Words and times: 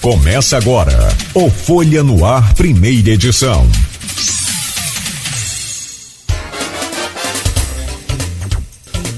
Começa 0.00 0.56
agora 0.56 0.96
o 1.34 1.50
Folha 1.50 2.02
no 2.02 2.24
Ar, 2.24 2.54
primeira 2.54 3.10
edição. 3.10 3.68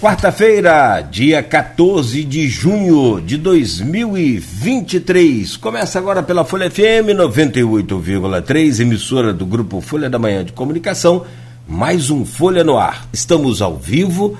Quarta-feira, 0.00 1.00
dia 1.02 1.40
14 1.40 2.24
de 2.24 2.48
junho 2.48 3.20
de 3.20 3.36
2023. 3.36 5.56
Começa 5.56 6.00
agora 6.00 6.20
pela 6.20 6.44
Folha 6.44 6.68
FM 6.68 7.14
98,3, 7.16 8.80
emissora 8.80 9.32
do 9.32 9.46
grupo 9.46 9.80
Folha 9.80 10.10
da 10.10 10.18
Manhã 10.18 10.44
de 10.44 10.50
Comunicação. 10.50 11.24
Mais 11.64 12.10
um 12.10 12.24
Folha 12.24 12.64
no 12.64 12.76
Ar. 12.76 13.06
Estamos 13.12 13.62
ao 13.62 13.76
vivo. 13.76 14.36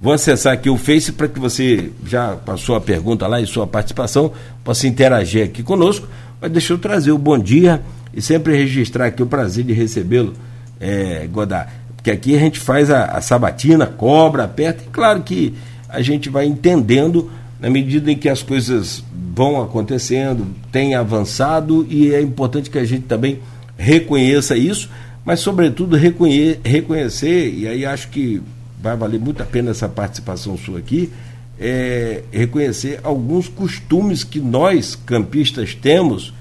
Vou 0.00 0.12
acessar 0.12 0.54
aqui 0.54 0.70
o 0.70 0.78
Face 0.78 1.12
para 1.12 1.28
que 1.28 1.38
você 1.38 1.90
já 2.06 2.36
passou 2.36 2.74
a 2.74 2.80
pergunta 2.80 3.26
lá 3.26 3.40
e 3.40 3.46
sua 3.46 3.66
participação 3.66 4.32
possa 4.64 4.86
interagir 4.86 5.44
aqui 5.44 5.62
conosco. 5.62 6.08
Mas 6.40 6.50
deixa 6.50 6.72
eu 6.72 6.78
trazer 6.78 7.12
o 7.12 7.18
bom 7.18 7.38
dia 7.38 7.82
e 8.14 8.22
sempre 8.22 8.56
registrar 8.56 9.06
aqui 9.06 9.22
o 9.22 9.26
prazer 9.26 9.62
de 9.64 9.72
recebê-lo, 9.72 10.32
é, 10.80 11.28
Godard 11.30 11.80
porque 12.00 12.10
aqui 12.10 12.34
a 12.34 12.38
gente 12.38 12.58
faz 12.58 12.90
a, 12.90 13.04
a 13.04 13.20
sabatina, 13.20 13.84
cobra, 13.84 14.44
aperta, 14.44 14.82
e 14.82 14.86
claro 14.90 15.20
que 15.20 15.54
a 15.86 16.00
gente 16.00 16.30
vai 16.30 16.46
entendendo 16.46 17.30
na 17.60 17.68
medida 17.68 18.10
em 18.10 18.16
que 18.16 18.26
as 18.26 18.42
coisas 18.42 19.04
vão 19.36 19.60
acontecendo, 19.60 20.46
tem 20.72 20.94
avançado 20.94 21.86
e 21.90 22.14
é 22.14 22.22
importante 22.22 22.70
que 22.70 22.78
a 22.78 22.86
gente 22.86 23.02
também 23.02 23.40
reconheça 23.76 24.56
isso, 24.56 24.88
mas 25.26 25.40
sobretudo 25.40 25.94
reconhe 25.94 26.58
reconhecer, 26.64 27.52
e 27.54 27.68
aí 27.68 27.84
acho 27.84 28.08
que 28.08 28.40
vai 28.82 28.96
valer 28.96 29.20
muito 29.20 29.42
a 29.42 29.46
pena 29.46 29.70
essa 29.70 29.88
participação 29.88 30.56
sua 30.56 30.78
aqui, 30.78 31.12
é, 31.58 32.22
reconhecer 32.32 33.00
alguns 33.02 33.48
costumes 33.48 34.24
que 34.24 34.40
nós, 34.40 34.94
campistas, 34.94 35.74
temos 35.74 36.32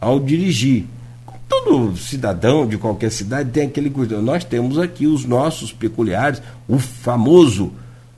ao 0.00 0.18
dirigir 0.18 0.86
todo 1.48 1.96
cidadão 1.96 2.66
de 2.66 2.76
qualquer 2.76 3.10
cidade 3.10 3.50
tem 3.50 3.66
aquele 3.66 3.90
cuidado. 3.90 4.22
Nós 4.22 4.44
temos 4.44 4.78
aqui 4.78 5.06
os 5.06 5.24
nossos 5.24 5.72
peculiares, 5.72 6.42
o 6.68 6.78
famoso 6.78 7.72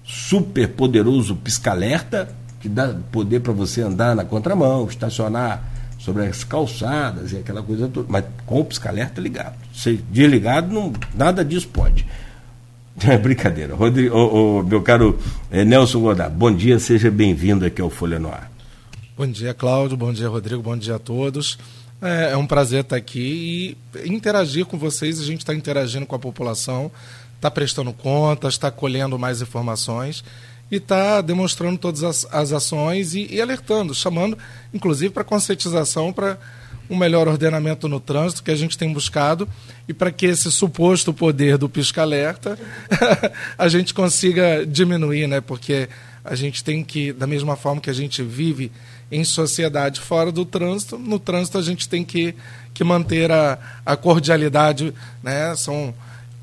super 0.05 0.69
poderoso 0.69 1.36
pisca-alerta, 1.36 2.28
que 2.58 2.69
dá 2.69 2.94
poder 3.12 3.41
para 3.41 3.53
você 3.53 3.81
andar 3.81 4.14
na 4.16 4.25
contramão, 4.25 4.86
estacionar 4.86 5.64
sobre 5.98 6.27
as 6.27 6.42
calçadas 6.42 7.33
e 7.33 7.36
aquela 7.36 7.62
coisa 7.62 7.88
toda, 7.88 8.06
mas 8.11 8.25
com 8.44 8.61
o 8.61 8.64
pisca-alerta 8.64 9.20
ligado. 9.20 9.55
Se 9.72 9.97
desligado, 10.11 10.72
não, 10.75 10.92
nada 11.14 11.44
disso 11.44 11.69
pode. 11.69 12.06
É 13.09 13.17
brincadeira. 13.17 13.75
Rodrigo, 13.75 14.15
oh, 14.17 14.59
oh, 14.59 14.62
meu 14.62 14.83
caro 14.83 15.19
eh, 15.51 15.65
Nelson 15.65 16.01
Godard, 16.01 16.34
bom 16.34 16.55
dia, 16.55 16.79
seja 16.79 17.11
bem-vindo 17.11 17.65
aqui 17.65 17.81
ao 17.81 17.89
Folha 17.89 18.19
no 18.19 18.29
Ar. 18.29 18.51
Bom 19.17 19.27
dia, 19.27 19.55
Cláudio, 19.55 19.97
bom 19.97 20.12
dia, 20.12 20.29
Rodrigo, 20.29 20.62
bom 20.62 20.77
dia 20.77 20.97
a 20.97 20.98
todos. 20.98 21.59
É, 22.01 22.33
é 22.33 22.37
um 22.37 22.47
prazer 22.47 22.81
estar 22.81 22.97
aqui 22.97 23.77
e 24.05 24.09
interagir 24.09 24.67
com 24.67 24.78
vocês. 24.78 25.21
A 25.21 25.25
gente 25.25 25.41
está 25.41 25.55
interagindo 25.55 26.06
com 26.06 26.15
a 26.15 26.19
população, 26.19 26.91
está 27.37 27.51
prestando 27.51 27.93
contas, 27.93 28.55
está 28.55 28.71
colhendo 28.71 29.19
mais 29.19 29.41
informações 29.43 30.25
e 30.71 30.77
está 30.77 31.21
demonstrando 31.21 31.78
todas 31.78 32.03
as, 32.03 32.27
as 32.31 32.53
ações 32.53 33.15
e, 33.15 33.27
e, 33.31 33.41
alertando, 33.41 33.95
chamando, 33.95 34.39
inclusive, 34.73 35.12
para 35.12 35.25
conscientização 35.25 36.12
para 36.12 36.39
um 36.91 36.96
melhor 36.96 37.28
ordenamento 37.28 37.88
no 37.88 38.00
trânsito 38.00 38.42
que 38.42 38.50
a 38.50 38.56
gente 38.56 38.77
tem 38.77 38.92
buscado 38.92 39.48
e 39.86 39.94
para 39.94 40.10
que 40.10 40.27
esse 40.27 40.50
suposto 40.50 41.14
poder 41.14 41.56
do 41.56 41.69
pisca-alerta 41.69 42.58
a 43.56 43.69
gente 43.69 43.94
consiga 43.94 44.66
diminuir, 44.66 45.28
né? 45.28 45.41
Porque 45.41 45.88
a 46.24 46.34
gente 46.34 46.64
tem 46.64 46.82
que, 46.82 47.12
da 47.12 47.28
mesma 47.28 47.56
forma 47.56 47.80
que 47.80 47.88
a 47.88 47.94
gente 47.94 48.22
vive 48.22 48.72
em 49.10 49.22
sociedade 49.22 50.00
fora 50.00 50.32
do 50.32 50.44
trânsito, 50.44 50.98
no 50.98 51.19
trânsito 51.19 51.58
a 51.58 51.62
gente 51.62 51.88
tem 51.88 52.05
que, 52.05 52.34
que 52.74 52.82
manter 52.82 53.30
a, 53.30 53.56
a 53.86 53.97
cordialidade, 53.97 54.92
né? 55.22 55.54
São 55.54 55.94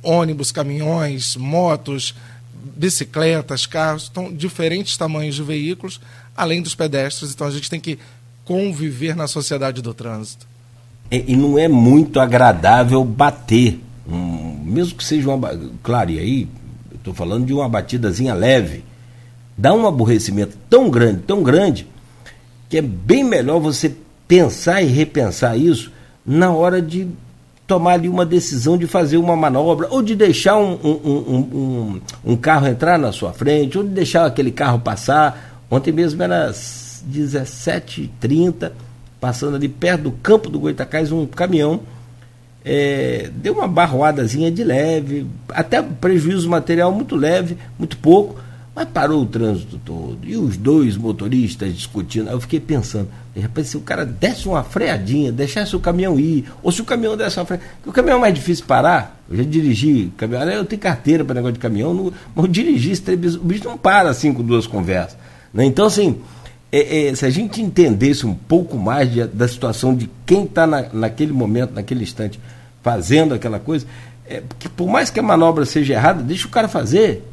ônibus, 0.01 0.53
caminhões, 0.53 1.35
motos, 1.35 2.15
bicicletas, 2.53 3.65
carros, 3.65 4.07
então, 4.09 4.33
diferentes 4.33 4.95
tamanhos 4.95 5.35
de 5.35 5.43
veículos, 5.43 5.99
além 6.35 6.61
dos 6.61 6.75
pedestres, 6.75 7.31
então 7.31 7.47
a 7.47 7.51
gente 7.51 7.69
tem 7.69 7.79
que 7.79 7.99
conviver 8.47 9.13
na 9.13 9.27
sociedade 9.27 9.81
do 9.81 9.93
trânsito. 9.93 10.47
E, 11.11 11.33
e 11.33 11.35
não 11.35 11.59
é 11.59 11.67
muito 11.67 12.19
agradável 12.19 13.03
bater, 13.03 13.79
um, 14.09 14.57
mesmo 14.63 14.97
que 14.97 15.03
seja 15.03 15.29
uma. 15.29 15.51
Claro, 15.83 16.11
e 16.11 16.19
aí, 16.19 16.47
estou 16.95 17.13
falando 17.13 17.45
de 17.45 17.53
uma 17.53 17.67
batidazinha 17.67 18.33
leve. 18.33 18.83
Dá 19.57 19.73
um 19.73 19.85
aborrecimento 19.85 20.57
tão 20.69 20.89
grande, 20.89 21.23
tão 21.23 21.43
grande, 21.43 21.87
que 22.69 22.77
é 22.77 22.81
bem 22.81 23.23
melhor 23.23 23.59
você 23.59 23.93
pensar 24.27 24.81
e 24.81 24.85
repensar 24.85 25.57
isso 25.57 25.91
na 26.25 26.51
hora 26.51 26.81
de 26.81 27.07
tomar 27.65 27.93
ali 27.93 28.07
uma 28.07 28.25
decisão 28.25 28.77
de 28.77 28.87
fazer 28.87 29.17
uma 29.17 29.35
manobra, 29.35 29.87
ou 29.89 30.01
de 30.01 30.15
deixar 30.15 30.57
um, 30.57 30.79
um, 30.83 30.89
um, 31.03 32.01
um, 32.23 32.35
carro 32.37 32.67
entrar 32.67 32.97
na 32.97 33.11
sua 33.11 33.33
frente, 33.33 33.77
ou 33.77 33.83
de 33.83 33.89
deixar 33.89 34.25
aquele 34.25 34.51
carro 34.51 34.79
passar. 34.79 35.65
Ontem 35.69 35.91
mesmo 35.91 36.21
era 36.23 36.53
17h30, 37.07 38.71
passando 39.19 39.55
ali 39.55 39.67
perto 39.67 40.03
do 40.03 40.11
campo 40.11 40.49
do 40.49 40.59
Goitacás, 40.59 41.11
um 41.11 41.25
caminhão 41.25 41.81
é, 42.69 43.29
deu 43.33 43.53
uma 43.53 43.67
barroadazinha 43.67 44.51
de 44.51 44.61
leve, 44.61 45.25
até 45.49 45.81
prejuízo 45.81 46.49
material 46.49 46.91
muito 46.91 47.15
leve, 47.15 47.57
muito 47.79 47.95
pouco, 47.97 48.35
mas 48.75 48.89
parou 48.89 49.23
o 49.23 49.25
trânsito 49.25 49.79
todo. 49.83 50.19
E 50.23 50.35
os 50.35 50.57
dois 50.57 50.97
motoristas 50.97 51.73
discutindo. 51.73 52.29
Eu 52.29 52.41
fiquei 52.41 52.59
pensando, 52.59 53.07
de 53.33 53.39
repente, 53.39 53.69
se 53.69 53.77
o 53.77 53.79
cara 53.79 54.05
desse 54.05 54.49
uma 54.49 54.63
freadinha, 54.63 55.31
deixasse 55.31 55.77
o 55.77 55.79
caminhão 55.79 56.19
ir, 56.19 56.45
ou 56.61 56.69
se 56.69 56.81
o 56.81 56.85
caminhão 56.85 57.15
desse 57.15 57.39
uma 57.39 57.45
freadinha. 57.45 57.71
O 57.85 57.91
caminhão 57.93 58.17
é 58.17 58.21
mais 58.21 58.33
difícil 58.33 58.65
parar. 58.65 59.17
Eu 59.29 59.37
já 59.37 59.43
dirigi 59.43 60.11
caminhão, 60.17 60.43
eu 60.49 60.65
tenho 60.65 60.81
carteira 60.81 61.23
para 61.23 61.35
negócio 61.35 61.53
de 61.53 61.59
caminhão, 61.59 61.93
não, 61.93 62.13
mas 62.35 62.45
eu 62.45 62.51
dirigi, 62.51 63.01
o 63.39 63.43
bicho 63.45 63.63
não 63.63 63.77
para 63.77 64.09
assim 64.09 64.33
com 64.33 64.43
duas 64.43 64.67
conversas. 64.67 65.17
Né? 65.53 65.63
Então, 65.65 65.85
assim, 65.85 66.17
é, 66.71 67.07
é, 67.07 67.15
se 67.15 67.25
a 67.25 67.29
gente 67.29 67.61
entendesse 67.61 68.25
um 68.25 68.33
pouco 68.33 68.77
mais 68.77 69.11
de, 69.11 69.25
da 69.25 69.47
situação 69.47 69.95
de 69.95 70.09
quem 70.25 70.43
está 70.43 70.67
na, 70.67 70.85
naquele 70.91 71.31
momento, 71.31 71.73
naquele 71.73 72.03
instante, 72.03 72.39
fazendo 72.83 73.33
aquela 73.33 73.59
coisa, 73.59 73.85
é, 74.27 74.41
porque 74.41 74.67
por 74.67 74.87
mais 74.87 75.09
que 75.09 75.19
a 75.19 75.23
manobra 75.23 75.65
seja 75.65 75.93
errada, 75.93 76.21
deixa 76.21 76.47
o 76.47 76.51
cara 76.51 76.67
fazer 76.67 77.23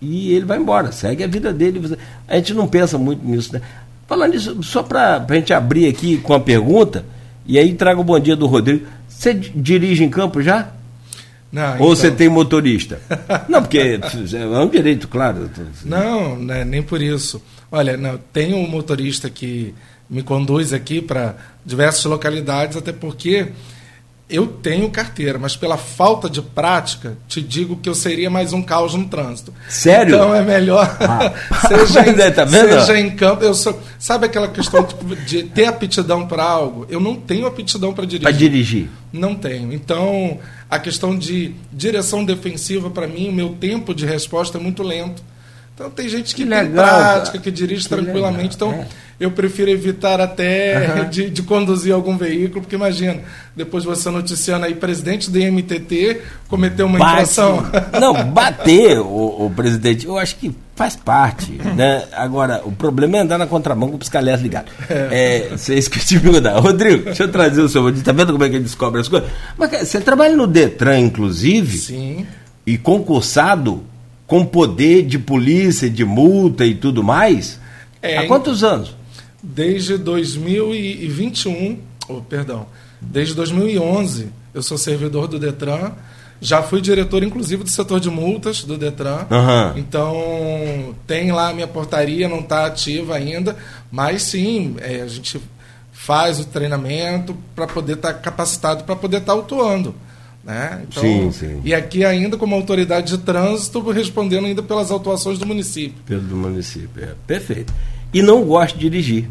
e 0.00 0.34
ele 0.34 0.44
vai 0.44 0.58
embora, 0.58 0.90
segue 0.90 1.22
a 1.22 1.28
vida 1.28 1.52
dele. 1.52 1.96
A 2.26 2.36
gente 2.36 2.52
não 2.54 2.66
pensa 2.66 2.98
muito 2.98 3.24
nisso, 3.24 3.52
né? 3.52 3.62
Falando 4.06 4.32
nisso, 4.32 4.62
só 4.62 4.82
para 4.82 5.24
a 5.26 5.34
gente 5.34 5.54
abrir 5.54 5.86
aqui 5.86 6.18
com 6.18 6.34
a 6.34 6.40
pergunta, 6.40 7.04
e 7.46 7.58
aí 7.58 7.72
traga 7.72 8.00
o 8.00 8.04
bom 8.04 8.18
dia 8.18 8.34
do 8.34 8.46
Rodrigo. 8.46 8.84
Você 9.08 9.32
dirige 9.32 10.02
em 10.02 10.10
campo 10.10 10.42
já? 10.42 10.70
Não, 11.52 11.62
Ou 11.62 11.74
então... 11.74 11.86
você 11.86 12.10
tem 12.10 12.28
motorista? 12.28 13.00
não, 13.48 13.62
porque 13.62 13.78
é 13.78 14.58
um 14.58 14.68
direito, 14.68 15.06
claro. 15.06 15.48
Não, 15.84 16.36
né, 16.36 16.64
nem 16.64 16.82
por 16.82 17.00
isso. 17.00 17.40
Olha, 17.72 17.96
não, 17.96 18.18
tem 18.32 18.52
um 18.52 18.68
motorista 18.68 19.30
que 19.30 19.74
me 20.08 20.22
conduz 20.22 20.74
aqui 20.74 21.00
para 21.00 21.36
diversas 21.64 22.04
localidades, 22.04 22.76
até 22.76 22.92
porque 22.92 23.48
eu 24.28 24.46
tenho 24.46 24.90
carteira, 24.90 25.38
mas 25.38 25.56
pela 25.56 25.76
falta 25.78 26.28
de 26.28 26.40
prática, 26.40 27.16
te 27.28 27.40
digo 27.40 27.76
que 27.76 27.88
eu 27.88 27.94
seria 27.94 28.30
mais 28.30 28.52
um 28.52 28.62
caos 28.62 28.94
no 28.94 29.06
trânsito. 29.06 29.52
Sério? 29.68 30.14
Então 30.14 30.34
é 30.34 30.42
melhor. 30.42 30.96
Ah. 31.00 31.32
seja, 31.68 32.06
em, 32.06 32.20
é, 32.20 32.30
tá 32.30 32.46
seja 32.46 32.98
em 32.98 33.10
campo. 33.10 33.42
Eu 33.42 33.54
sou, 33.54 33.78
sabe 33.98 34.26
aquela 34.26 34.48
questão 34.48 34.86
de 35.26 35.44
ter 35.44 35.66
aptidão 35.66 36.26
para 36.26 36.44
algo? 36.44 36.86
Eu 36.90 37.00
não 37.00 37.16
tenho 37.16 37.46
aptidão 37.46 37.94
para 37.94 38.04
dirigir. 38.04 38.22
Para 38.22 38.32
dirigir? 38.32 38.90
Não 39.12 39.34
tenho. 39.34 39.72
Então, 39.72 40.38
a 40.70 40.78
questão 40.78 41.16
de 41.16 41.54
direção 41.72 42.24
defensiva, 42.24 42.90
para 42.90 43.06
mim, 43.06 43.28
o 43.28 43.32
meu 43.32 43.50
tempo 43.50 43.94
de 43.94 44.06
resposta 44.06 44.56
é 44.56 44.60
muito 44.60 44.82
lento. 44.82 45.22
Então, 45.74 45.90
tem 45.90 46.08
gente 46.08 46.34
que, 46.34 46.44
que 46.44 46.48
tem 46.48 46.62
legal, 46.62 46.84
prática, 46.84 47.38
que 47.38 47.50
dirige 47.50 47.84
que 47.84 47.88
tranquilamente. 47.88 48.56
Legal. 48.56 48.70
Então. 48.70 48.72
É 48.72 49.02
eu 49.22 49.30
prefiro 49.30 49.70
evitar 49.70 50.20
até 50.20 50.96
uhum. 50.96 51.04
de, 51.10 51.30
de, 51.30 51.42
conduzir 51.42 51.94
algum 51.94 52.16
veículo, 52.16 52.60
porque 52.60 52.74
imagina, 52.74 53.20
depois 53.54 53.84
você 53.84 54.10
noticiando 54.10 54.66
aí, 54.66 54.74
presidente 54.74 55.30
do 55.30 55.38
MTT 55.38 56.20
cometeu 56.48 56.86
uma 56.86 56.98
Bate. 56.98 57.12
infração. 57.12 57.64
Não, 58.00 58.24
bater 58.24 58.98
o, 58.98 59.46
o, 59.46 59.52
presidente, 59.54 60.06
eu 60.06 60.18
acho 60.18 60.34
que 60.36 60.52
faz 60.74 60.96
parte. 60.96 61.52
Né? 61.52 62.04
Agora, 62.12 62.62
o 62.64 62.72
problema 62.72 63.18
é 63.18 63.20
andar 63.20 63.38
na 63.38 63.46
contramão 63.46 63.90
com 63.90 63.94
o 63.94 63.98
piscalhete 63.98 64.42
ligado. 64.42 64.72
É. 64.90 65.46
É, 65.52 65.56
você 65.56 65.76
esqueci 65.76 66.18
de 66.18 66.20
perguntar. 66.20 66.58
Rodrigo, 66.58 67.04
deixa 67.04 67.22
eu 67.22 67.30
trazer 67.30 67.60
o 67.60 67.68
seu. 67.68 68.02
Tá 68.02 68.10
vendo 68.10 68.32
como 68.32 68.42
é 68.42 68.48
que 68.48 68.56
ele 68.56 68.64
descobre 68.64 69.00
as 69.00 69.06
coisas? 69.06 69.30
Mas 69.56 69.88
você 69.88 70.00
trabalha 70.00 70.34
no 70.34 70.48
Detran, 70.48 70.98
inclusive? 70.98 71.78
Sim. 71.78 72.26
E 72.66 72.76
concursado 72.76 73.84
com 74.32 74.46
poder 74.46 75.02
de 75.02 75.18
polícia, 75.18 75.90
de 75.90 76.06
multa 76.06 76.64
e 76.64 76.74
tudo 76.74 77.02
mais? 77.02 77.60
É, 78.00 78.16
Há 78.16 78.26
quantos 78.26 78.64
anos? 78.64 78.96
Desde 79.42 79.98
2021, 79.98 81.78
oh, 82.08 82.22
perdão, 82.22 82.64
desde 82.98 83.34
2011 83.34 84.30
eu 84.54 84.62
sou 84.62 84.78
servidor 84.78 85.28
do 85.28 85.38
Detran. 85.38 85.92
Já 86.40 86.62
fui 86.62 86.80
diretor, 86.80 87.22
inclusive, 87.22 87.62
do 87.62 87.68
setor 87.68 88.00
de 88.00 88.08
multas 88.08 88.64
do 88.64 88.78
Detran. 88.78 89.26
Uhum. 89.30 89.76
Então, 89.76 90.94
tem 91.06 91.30
lá 91.30 91.50
a 91.50 91.52
minha 91.52 91.68
portaria, 91.68 92.26
não 92.26 92.40
está 92.40 92.64
ativa 92.64 93.16
ainda, 93.16 93.54
mas 93.90 94.22
sim, 94.22 94.76
é, 94.80 95.02
a 95.02 95.08
gente 95.08 95.42
faz 95.92 96.40
o 96.40 96.46
treinamento 96.46 97.36
para 97.54 97.66
poder 97.66 97.96
estar 97.96 98.14
tá 98.14 98.18
capacitado 98.18 98.84
para 98.84 98.96
poder 98.96 99.18
estar 99.18 99.34
tá 99.34 99.38
autuando. 99.38 99.94
Né? 100.44 100.82
Então, 100.88 101.02
sim, 101.02 101.30
sim. 101.32 101.60
E 101.64 101.72
aqui 101.72 102.04
ainda 102.04 102.36
como 102.36 102.54
autoridade 102.54 103.16
de 103.16 103.22
trânsito, 103.22 103.80
respondendo 103.90 104.46
ainda 104.46 104.62
pelas 104.62 104.90
autuações 104.90 105.38
do 105.38 105.46
município. 105.46 106.02
Pelo 106.04 106.22
do 106.22 106.36
município, 106.36 107.04
é. 107.04 107.14
Perfeito. 107.26 107.72
E 108.12 108.22
não 108.22 108.44
gosto 108.44 108.76
de 108.76 108.90
dirigir. 108.90 109.28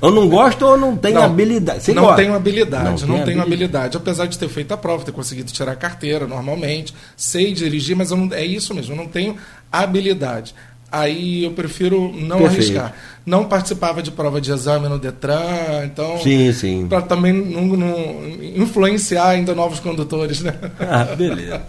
Ou 0.00 0.10
não 0.10 0.28
gosto 0.28 0.66
ou 0.66 0.76
não 0.76 0.96
tenho 0.96 1.14
não, 1.14 1.22
habilidade. 1.22 1.82
Você 1.82 1.94
não 1.94 2.02
gosta? 2.02 2.22
tenho 2.22 2.34
habilidade, 2.34 2.84
não, 2.84 2.90
não 2.90 3.24
tenho 3.24 3.40
habilidade. 3.40 3.40
habilidade. 3.40 3.96
Apesar 3.96 4.26
de 4.26 4.38
ter 4.38 4.48
feito 4.48 4.72
a 4.72 4.76
prova, 4.76 5.04
ter 5.04 5.12
conseguido 5.12 5.50
tirar 5.50 5.72
a 5.72 5.76
carteira 5.76 6.26
normalmente, 6.26 6.94
sei 7.16 7.52
dirigir, 7.52 7.96
mas 7.96 8.10
não, 8.10 8.28
é 8.32 8.44
isso 8.44 8.74
mesmo, 8.74 8.92
eu 8.92 8.96
não 8.96 9.06
tenho 9.06 9.36
habilidade. 9.72 10.54
Aí 10.94 11.42
eu 11.42 11.50
prefiro 11.50 12.12
não 12.14 12.38
Perfeito. 12.38 12.78
arriscar. 12.78 12.94
Não 13.26 13.46
participava 13.46 14.00
de 14.00 14.12
prova 14.12 14.40
de 14.40 14.52
exame 14.52 14.88
no 14.88 14.96
Detran, 14.96 15.84
então. 15.84 16.18
Sim, 16.18 16.52
sim. 16.52 16.86
Para 16.88 17.02
também 17.02 17.32
não, 17.32 17.64
não, 17.76 18.24
influenciar 18.54 19.30
ainda 19.30 19.54
novos 19.56 19.80
condutores, 19.80 20.40
né? 20.40 20.54
Ah, 20.78 21.04
beleza. 21.16 21.62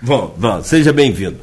bom, 0.00 0.34
bom, 0.38 0.62
seja 0.62 0.92
bem-vindo. 0.94 1.36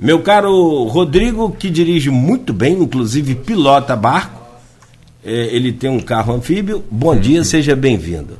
Meu 0.00 0.20
caro 0.20 0.84
Rodrigo, 0.84 1.50
que 1.50 1.68
dirige 1.68 2.08
muito 2.08 2.54
bem, 2.54 2.72
inclusive 2.72 3.34
pilota 3.34 3.94
barco, 3.94 4.40
é, 5.22 5.30
ele 5.54 5.72
tem 5.72 5.90
um 5.90 6.00
carro 6.00 6.34
anfíbio. 6.34 6.82
Bom 6.90 7.14
dia, 7.14 7.38
uhum. 7.38 7.44
seja 7.44 7.76
bem-vindo. 7.76 8.38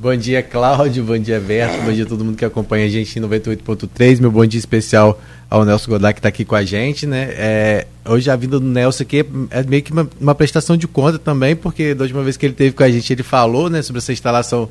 Bom 0.00 0.16
dia, 0.16 0.42
Cláudio. 0.42 1.04
Bom 1.04 1.18
dia, 1.18 1.38
Berto. 1.38 1.84
Bom 1.84 1.92
dia 1.92 2.04
a 2.04 2.06
todo 2.06 2.24
mundo 2.24 2.34
que 2.34 2.44
acompanha 2.46 2.86
a 2.86 2.88
gente 2.88 3.18
em 3.18 3.22
98.3. 3.22 4.18
Meu 4.18 4.30
bom 4.30 4.46
dia 4.46 4.58
especial 4.58 5.20
ao 5.50 5.62
Nelson 5.62 5.90
Godard, 5.90 6.14
que 6.14 6.20
está 6.20 6.30
aqui 6.30 6.42
com 6.42 6.54
a 6.54 6.64
gente. 6.64 7.04
Né? 7.04 7.28
É, 7.32 7.86
hoje 8.06 8.30
a 8.30 8.34
vinda 8.34 8.58
do 8.58 8.64
Nelson 8.64 9.02
aqui 9.02 9.26
é 9.50 9.62
meio 9.62 9.82
que 9.82 9.92
uma, 9.92 10.08
uma, 10.18 10.34
prestação 10.34 10.74
de 10.74 10.88
conta 10.88 11.18
também, 11.18 11.54
porque 11.54 11.92
da 11.92 12.04
última 12.04 12.22
vez 12.22 12.38
que 12.38 12.46
ele 12.46 12.54
teve 12.54 12.74
com 12.74 12.82
a 12.82 12.90
gente, 12.90 13.12
ele 13.12 13.22
falou 13.22 13.68
né, 13.68 13.82
sobre 13.82 13.98
essa 13.98 14.10
instalação 14.10 14.70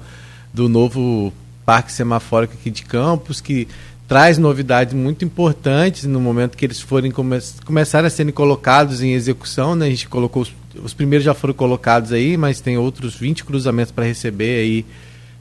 do 0.52 0.68
novo 0.68 1.32
parque 1.64 1.92
semafórico 1.92 2.56
aqui 2.60 2.72
de 2.72 2.82
Campos, 2.82 3.40
que 3.40 3.68
traz 4.08 4.40
novidades 4.40 4.96
muito 4.96 5.24
importantes 5.24 6.06
no 6.06 6.20
momento 6.20 6.58
que 6.58 6.66
eles 6.66 6.82
forem 6.82 7.12
come 7.12 7.38
começar 7.64 8.04
a 8.04 8.10
serem 8.10 8.34
colocados 8.34 9.04
em 9.04 9.14
execução. 9.14 9.76
Né? 9.76 9.86
A 9.86 9.90
gente 9.92 10.10
colocou 10.10 10.42
os 10.42 10.52
os 10.84 10.94
primeiros 10.94 11.26
já 11.26 11.34
foram 11.34 11.54
colocados 11.54 12.12
aí, 12.12 12.38
mas 12.38 12.62
tem 12.62 12.78
outros 12.78 13.16
20 13.16 13.44
cruzamentos 13.44 13.92
para 13.92 14.06
receber 14.06 14.60
aí 14.60 14.86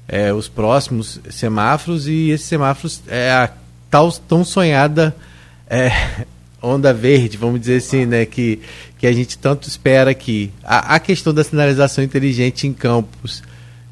é, 0.09 0.33
os 0.33 0.49
próximos 0.49 1.21
semáforos 1.31 2.09
e 2.09 2.31
esses 2.31 2.47
semáforos 2.47 3.03
é 3.07 3.31
a 3.31 3.51
tal 3.91 4.11
tão 4.11 4.43
sonhada 4.43 5.15
é, 5.69 5.91
onda 6.63 6.93
verde, 6.93 7.37
vamos 7.37 7.61
dizer 7.61 7.77
assim, 7.77 8.07
né, 8.07 8.25
que, 8.25 8.59
que 8.99 9.07
a 9.07 9.13
gente 9.13 9.37
tanto 9.39 9.69
espera 9.69 10.11
aqui. 10.11 10.51
A, 10.65 10.97
a 10.97 10.99
questão 10.99 11.33
da 11.33 11.45
sinalização 11.45 12.03
inteligente 12.03 12.67
em 12.67 12.73
campos, 12.73 13.43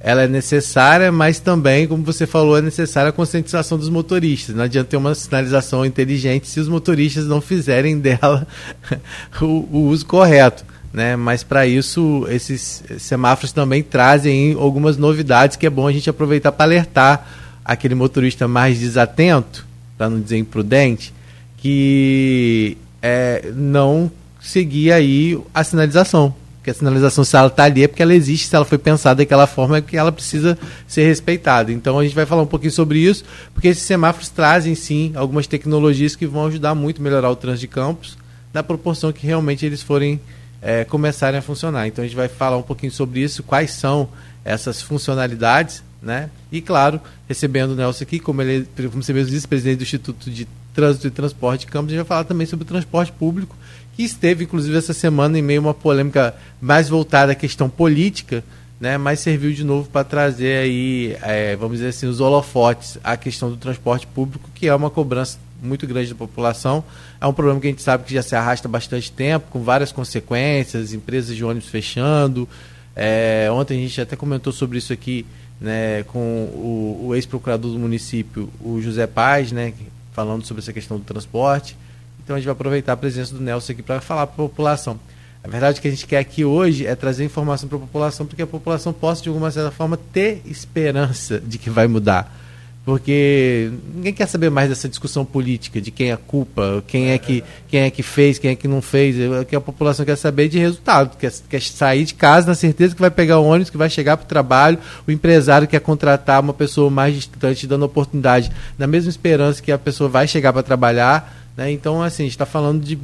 ela 0.00 0.22
é 0.22 0.28
necessária, 0.28 1.12
mas 1.12 1.38
também, 1.38 1.86
como 1.86 2.02
você 2.02 2.26
falou, 2.26 2.56
é 2.56 2.62
necessária 2.62 3.10
a 3.10 3.12
conscientização 3.12 3.76
dos 3.78 3.88
motoristas. 3.88 4.54
Não 4.54 4.64
adianta 4.64 4.90
ter 4.90 4.96
uma 4.96 5.14
sinalização 5.14 5.84
inteligente 5.84 6.48
se 6.48 6.60
os 6.60 6.68
motoristas 6.68 7.26
não 7.26 7.40
fizerem 7.40 7.98
dela 8.00 8.46
o, 9.40 9.68
o 9.70 9.88
uso 9.88 10.06
correto 10.06 10.64
né? 10.96 11.14
Mas 11.14 11.44
para 11.44 11.66
isso 11.66 12.26
esses 12.30 12.82
semáforos 12.98 13.52
também 13.52 13.82
trazem 13.82 14.54
algumas 14.54 14.96
novidades 14.96 15.54
que 15.54 15.66
é 15.66 15.70
bom 15.70 15.86
a 15.86 15.92
gente 15.92 16.08
aproveitar 16.08 16.50
para 16.50 16.64
alertar 16.64 17.28
aquele 17.62 17.94
motorista 17.94 18.48
mais 18.48 18.78
desatento, 18.78 19.66
para 19.98 20.08
não 20.08 20.18
dizer 20.18 20.38
imprudente, 20.38 21.12
que 21.58 22.78
é, 23.02 23.52
não 23.54 24.10
seguir 24.40 24.90
aí 24.90 25.38
a 25.52 25.62
sinalização. 25.62 26.34
Porque 26.56 26.70
a 26.70 26.74
sinalização, 26.74 27.24
se 27.24 27.36
ela 27.36 27.48
está 27.48 27.64
ali, 27.64 27.84
é 27.84 27.88
porque 27.88 28.02
ela 28.02 28.14
existe, 28.14 28.46
se 28.46 28.56
ela 28.56 28.64
foi 28.64 28.78
pensada 28.78 29.16
daquela 29.16 29.46
forma, 29.46 29.76
é 29.76 29.80
que 29.82 29.98
ela 29.98 30.10
precisa 30.10 30.56
ser 30.88 31.06
respeitada. 31.06 31.70
Então 31.70 31.98
a 31.98 32.04
gente 32.04 32.14
vai 32.14 32.24
falar 32.24 32.40
um 32.40 32.46
pouquinho 32.46 32.72
sobre 32.72 33.00
isso, 33.00 33.22
porque 33.52 33.68
esses 33.68 33.84
semáforos 33.84 34.30
trazem 34.30 34.74
sim 34.74 35.12
algumas 35.14 35.46
tecnologias 35.46 36.16
que 36.16 36.26
vão 36.26 36.46
ajudar 36.46 36.74
muito 36.74 37.02
a 37.02 37.04
melhorar 37.04 37.28
o 37.28 37.36
trânsito 37.36 37.60
de 37.60 37.68
campos, 37.68 38.16
na 38.54 38.62
proporção 38.62 39.12
que 39.12 39.26
realmente 39.26 39.66
eles 39.66 39.82
forem 39.82 40.18
é, 40.66 40.84
começarem 40.84 41.38
a 41.38 41.42
funcionar. 41.42 41.86
Então 41.86 42.02
a 42.02 42.06
gente 42.08 42.16
vai 42.16 42.26
falar 42.26 42.56
um 42.56 42.62
pouquinho 42.62 42.90
sobre 42.90 43.20
isso, 43.20 43.44
quais 43.44 43.70
são 43.70 44.08
essas 44.44 44.82
funcionalidades, 44.82 45.80
né? 46.02 46.28
E 46.50 46.60
claro, 46.60 47.00
recebendo 47.28 47.70
o 47.70 47.76
Nelson 47.76 48.02
aqui, 48.02 48.18
como 48.18 48.42
ele, 48.42 48.66
como 48.90 49.00
você 49.00 49.12
mesmo 49.12 49.30
disse, 49.30 49.46
presidente 49.46 49.78
do 49.78 49.82
Instituto 49.84 50.28
de 50.28 50.48
Trânsito 50.74 51.06
e 51.06 51.10
Transporte 51.10 51.60
de 51.60 51.66
Campos, 51.68 51.86
a 51.86 51.90
gente 51.90 51.98
vai 51.98 52.08
falar 52.08 52.24
também 52.24 52.48
sobre 52.48 52.64
o 52.64 52.66
transporte 52.66 53.12
público, 53.12 53.54
que 53.94 54.02
esteve 54.02 54.42
inclusive 54.42 54.76
essa 54.76 54.92
semana 54.92 55.38
em 55.38 55.42
meio 55.42 55.60
a 55.60 55.62
uma 55.66 55.74
polêmica 55.74 56.34
mais 56.60 56.88
voltada 56.88 57.30
à 57.30 57.34
questão 57.36 57.70
política, 57.70 58.42
né? 58.80 58.98
Mas 58.98 59.20
serviu 59.20 59.52
de 59.52 59.62
novo 59.62 59.88
para 59.88 60.02
trazer 60.02 60.64
aí, 60.64 61.16
é, 61.22 61.54
vamos 61.54 61.76
dizer 61.76 61.90
assim, 61.90 62.06
os 62.08 62.18
holofotes 62.18 62.98
à 63.04 63.16
questão 63.16 63.48
do 63.48 63.56
transporte 63.56 64.04
público, 64.04 64.50
que 64.52 64.66
é 64.66 64.74
uma 64.74 64.90
cobrança 64.90 65.38
muito 65.62 65.86
grande 65.86 66.10
da 66.10 66.16
população. 66.16 66.84
É 67.20 67.26
um 67.26 67.32
problema 67.32 67.60
que 67.60 67.66
a 67.66 67.70
gente 67.70 67.82
sabe 67.82 68.04
que 68.04 68.14
já 68.14 68.22
se 68.22 68.34
arrasta 68.34 68.68
bastante 68.68 69.10
tempo, 69.10 69.46
com 69.50 69.62
várias 69.62 69.92
consequências, 69.92 70.92
empresas 70.92 71.34
de 71.34 71.44
ônibus 71.44 71.68
fechando. 71.68 72.48
É, 72.94 73.48
ontem 73.50 73.78
a 73.78 73.80
gente 73.82 74.00
até 74.00 74.16
comentou 74.16 74.52
sobre 74.52 74.78
isso 74.78 74.92
aqui 74.92 75.26
né, 75.60 76.02
com 76.04 76.18
o, 76.18 77.06
o 77.08 77.14
ex-procurador 77.14 77.72
do 77.72 77.78
município, 77.78 78.50
o 78.60 78.80
José 78.80 79.06
Paz, 79.06 79.52
né, 79.52 79.72
falando 80.12 80.44
sobre 80.44 80.62
essa 80.62 80.72
questão 80.72 80.98
do 80.98 81.04
transporte. 81.04 81.76
Então 82.22 82.36
a 82.36 82.38
gente 82.38 82.46
vai 82.46 82.52
aproveitar 82.52 82.92
a 82.92 82.96
presença 82.96 83.34
do 83.34 83.40
Nelson 83.40 83.72
aqui 83.72 83.82
para 83.82 84.00
falar 84.00 84.26
para 84.26 84.44
a 84.44 84.48
população. 84.48 84.98
A 85.42 85.48
verdade 85.48 85.80
que 85.80 85.86
a 85.86 85.90
gente 85.90 86.06
quer 86.06 86.18
aqui 86.18 86.44
hoje 86.44 86.86
é 86.86 86.94
trazer 86.96 87.24
informação 87.24 87.68
para 87.68 87.78
a 87.78 87.80
população, 87.80 88.26
porque 88.26 88.42
a 88.42 88.46
população 88.46 88.92
possa, 88.92 89.22
de 89.22 89.28
alguma 89.28 89.50
certa 89.50 89.70
forma, 89.70 89.96
ter 89.96 90.42
esperança 90.44 91.38
de 91.38 91.56
que 91.56 91.70
vai 91.70 91.86
mudar 91.86 92.45
porque 92.86 93.72
ninguém 93.92 94.12
quer 94.12 94.26
saber 94.26 94.48
mais 94.48 94.68
dessa 94.68 94.88
discussão 94.88 95.24
política 95.24 95.80
de 95.80 95.90
quem 95.90 96.10
é 96.10 96.12
a 96.12 96.16
culpa, 96.16 96.84
quem 96.86 97.10
é 97.10 97.18
que 97.18 97.42
quem 97.66 97.80
é 97.80 97.90
que 97.90 98.00
fez, 98.00 98.38
quem 98.38 98.52
é 98.52 98.54
que 98.54 98.68
não 98.68 98.80
fez. 98.80 99.16
O 99.28 99.44
que 99.44 99.56
a 99.56 99.60
população 99.60 100.06
quer 100.06 100.14
saber 100.14 100.48
de 100.48 100.56
resultado, 100.60 101.16
quer, 101.16 101.32
quer 101.50 101.60
sair 101.60 102.04
de 102.04 102.14
casa 102.14 102.46
na 102.46 102.54
certeza 102.54 102.94
que 102.94 103.00
vai 103.00 103.10
pegar 103.10 103.40
o 103.40 103.44
ônibus, 103.44 103.70
que 103.70 103.76
vai 103.76 103.90
chegar 103.90 104.16
para 104.16 104.24
o 104.24 104.28
trabalho. 104.28 104.78
O 105.04 105.10
empresário 105.10 105.66
quer 105.66 105.80
contratar 105.80 106.40
uma 106.40 106.54
pessoa 106.54 106.88
mais 106.88 107.12
distante, 107.12 107.66
dando 107.66 107.84
oportunidade, 107.84 108.52
na 108.78 108.86
mesma 108.86 109.10
esperança 109.10 109.60
que 109.60 109.72
a 109.72 109.78
pessoa 109.78 110.08
vai 110.08 110.28
chegar 110.28 110.52
para 110.52 110.62
trabalhar. 110.62 111.36
Né? 111.56 111.72
Então, 111.72 112.00
assim, 112.00 112.22
a 112.22 112.26
gente 112.26 112.34
está 112.34 112.46
falando 112.46 112.84
de, 112.84 112.96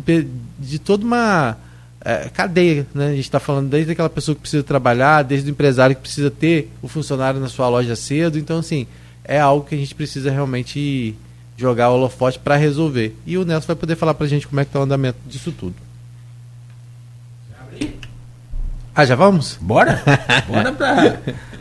de 0.60 0.78
toda 0.78 1.04
uma 1.04 1.56
é, 2.04 2.28
cadeia, 2.32 2.86
né? 2.94 3.06
A 3.08 3.14
gente 3.16 3.20
está 3.22 3.40
falando 3.40 3.68
desde 3.68 3.90
aquela 3.90 4.08
pessoa 4.08 4.36
que 4.36 4.42
precisa 4.42 4.62
trabalhar, 4.62 5.22
desde 5.22 5.50
o 5.50 5.52
empresário 5.52 5.96
que 5.96 6.02
precisa 6.02 6.30
ter 6.30 6.70
o 6.80 6.86
funcionário 6.86 7.40
na 7.40 7.48
sua 7.48 7.68
loja 7.68 7.96
cedo. 7.96 8.38
Então, 8.38 8.58
assim, 8.58 8.86
é 9.24 9.40
algo 9.40 9.66
que 9.66 9.74
a 9.74 9.78
gente 9.78 9.94
precisa 9.94 10.30
realmente 10.30 11.14
jogar 11.56 11.90
o 11.90 11.94
holofote 11.94 12.38
para 12.38 12.56
resolver. 12.56 13.16
E 13.26 13.38
o 13.38 13.44
Nelson 13.44 13.68
vai 13.68 13.76
poder 13.76 13.96
falar 13.96 14.14
para 14.14 14.26
a 14.26 14.28
gente 14.28 14.46
como 14.48 14.60
é 14.60 14.64
que 14.64 14.70
está 14.70 14.80
o 14.80 14.82
andamento 14.82 15.18
disso 15.26 15.52
tudo. 15.52 15.74
Ah, 18.94 19.06
já 19.06 19.14
vamos? 19.14 19.56
Bora? 19.60 20.02
Bora 20.46 20.72
pra. 20.72 21.16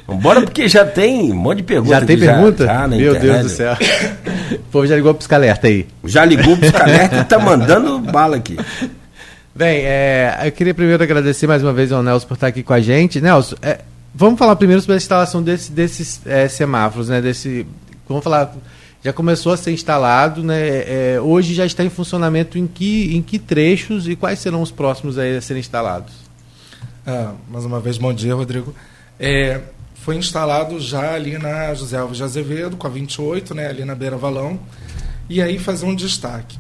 Bora 0.06 0.42
porque 0.42 0.68
já 0.68 0.84
tem 0.84 1.32
um 1.32 1.36
monte 1.36 1.60
de 1.60 1.64
perguntas. 1.64 2.00
Já 2.00 2.06
tem 2.06 2.20
pergunta? 2.20 2.66
Já, 2.66 2.74
já 2.74 2.88
Meu 2.90 3.16
internet. 3.16 3.40
Deus 3.40 3.44
do 3.44 3.50
céu. 3.56 3.78
O 4.52 4.72
povo 4.72 4.86
já 4.86 4.98
ligou 4.98 5.14
pro 5.14 5.20
pisca-alerta 5.20 5.68
aí. 5.68 5.88
Já 6.04 6.26
ligou 6.26 6.58
pro 6.58 6.70
pisca-alerta 6.70 7.20
e 7.20 7.24
tá 7.24 7.40
mandando 7.40 8.00
bala 8.00 8.36
aqui. 8.36 8.58
Bem, 9.56 9.82
é, 9.86 10.42
eu 10.44 10.52
queria 10.52 10.74
primeiro 10.74 11.02
agradecer 11.02 11.48
mais 11.48 11.64
uma 11.64 11.72
vez 11.72 11.92
ao 11.92 12.04
Nelson 12.04 12.28
por 12.28 12.34
estar 12.34 12.48
aqui 12.48 12.64
com 12.64 12.74
a 12.74 12.82
gente. 12.82 13.22
Nelson, 13.22 13.56
é, 13.62 13.80
Vamos 14.14 14.38
falar 14.38 14.58
primeiro 14.58 14.82
sobre 14.82 14.96
a 14.96 14.98
instalação 14.98 15.42
desse, 15.42 15.72
desses 15.72 16.22
é, 16.26 16.48
semáforos, 16.50 17.08
né? 17.08 17.22
Desse, 17.22 17.66
vamos 18.08 18.24
falar, 18.24 18.54
já 19.02 19.14
começou 19.14 19.54
a 19.54 19.58
ser 19.58 19.72
instalado, 19.72 20.44
né? 20.44 21.14
É, 21.14 21.22
hoje 21.22 21.54
já 21.54 21.66
está 21.66 21.82
em 21.84 21.90
funcionamento 21.90 22.58
em 22.58 22.68
que, 22.68 23.16
em 23.16 23.22
que 23.22 23.40
trechos 23.40 24.10
e 24.10 24.16
quais 24.18 24.40
serão 24.40 24.62
os 24.62 24.70
próximos 24.70 25.18
a 25.18 25.40
serem 25.40 25.62
instalados? 25.62 26.14
Ah, 27.08 27.34
mais 27.50 27.64
uma 27.64 27.80
vez, 27.80 27.98
bom 27.98 28.14
dia, 28.14 28.36
Rodrigo. 28.36 28.76
É, 29.18 29.62
foi 29.96 30.18
instalado 30.18 30.78
já 30.78 31.14
ali 31.14 31.38
na 31.38 31.74
José 31.74 31.98
Alves 31.98 32.18
de 32.18 32.24
Azevedo, 32.24 32.76
com 32.76 32.88
a 32.88 32.90
28, 32.90 33.56
né? 33.56 33.68
Ali 33.68 33.86
na 33.86 33.96
Beira 33.96 34.18
Valão. 34.18 34.60
E 35.30 35.42
aí 35.42 35.58
fazer 35.58 35.86
um 35.86 35.96
destaque. 35.96 36.60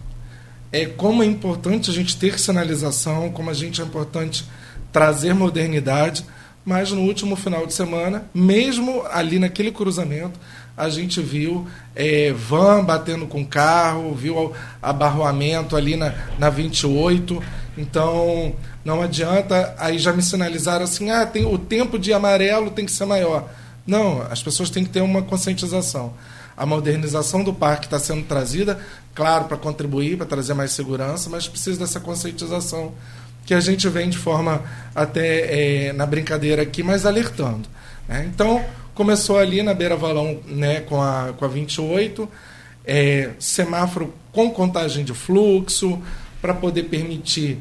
É 0.71 0.85
como 0.85 1.21
é 1.21 1.25
importante 1.25 1.91
a 1.91 1.93
gente 1.93 2.15
ter 2.15 2.39
sinalização, 2.39 3.29
como 3.29 3.49
a 3.49 3.53
gente 3.53 3.81
é 3.81 3.83
importante 3.83 4.45
trazer 4.89 5.33
modernidade 5.33 6.25
mas 6.63 6.91
no 6.91 7.01
último 7.01 7.35
final 7.35 7.65
de 7.65 7.73
semana, 7.73 8.25
mesmo 8.33 9.03
ali 9.09 9.39
naquele 9.39 9.71
cruzamento, 9.71 10.39
a 10.77 10.89
gente 10.89 11.21
viu 11.21 11.67
é, 11.95 12.31
van 12.31 12.83
batendo 12.83 13.27
com 13.27 13.45
carro, 13.45 14.13
viu 14.13 14.53
abarroamento 14.81 15.75
ali 15.75 15.95
na, 15.95 16.13
na 16.39 16.49
28. 16.49 17.41
Então, 17.77 18.55
não 18.83 19.01
adianta. 19.01 19.75
Aí 19.77 19.97
já 19.99 20.13
me 20.13 20.21
sinalizaram 20.21 20.83
assim: 20.83 21.09
ah, 21.09 21.25
tem, 21.25 21.45
o 21.45 21.57
tempo 21.57 21.99
de 21.99 22.13
amarelo 22.13 22.71
tem 22.71 22.85
que 22.85 22.91
ser 22.91 23.05
maior. 23.05 23.49
Não, 23.85 24.21
as 24.29 24.41
pessoas 24.41 24.69
têm 24.69 24.83
que 24.83 24.89
ter 24.89 25.01
uma 25.01 25.21
conscientização. 25.21 26.13
A 26.55 26.65
modernização 26.65 27.43
do 27.43 27.53
parque 27.53 27.85
está 27.85 27.97
sendo 27.97 28.23
trazida, 28.23 28.79
claro, 29.15 29.45
para 29.45 29.57
contribuir, 29.57 30.17
para 30.17 30.25
trazer 30.25 30.53
mais 30.53 30.71
segurança, 30.71 31.29
mas 31.29 31.47
precisa 31.47 31.79
dessa 31.79 31.99
conscientização 31.99 32.93
que 33.51 33.55
a 33.55 33.59
gente 33.59 33.89
vem 33.89 34.09
de 34.09 34.17
forma 34.17 34.63
até 34.95 35.89
é, 35.89 35.91
na 35.91 36.05
brincadeira 36.05 36.61
aqui, 36.61 36.81
mas 36.81 37.05
alertando. 37.05 37.67
Né? 38.07 38.29
Então, 38.33 38.63
começou 38.95 39.37
ali 39.37 39.61
na 39.61 39.73
Beira 39.73 39.97
Valão 39.97 40.39
né, 40.47 40.79
com, 40.79 41.01
a, 41.01 41.33
com 41.37 41.43
a 41.43 41.49
28, 41.49 42.29
é, 42.85 43.31
semáforo 43.39 44.13
com 44.31 44.49
contagem 44.51 45.03
de 45.03 45.13
fluxo, 45.13 46.01
para 46.41 46.53
poder 46.53 46.83
permitir 46.83 47.57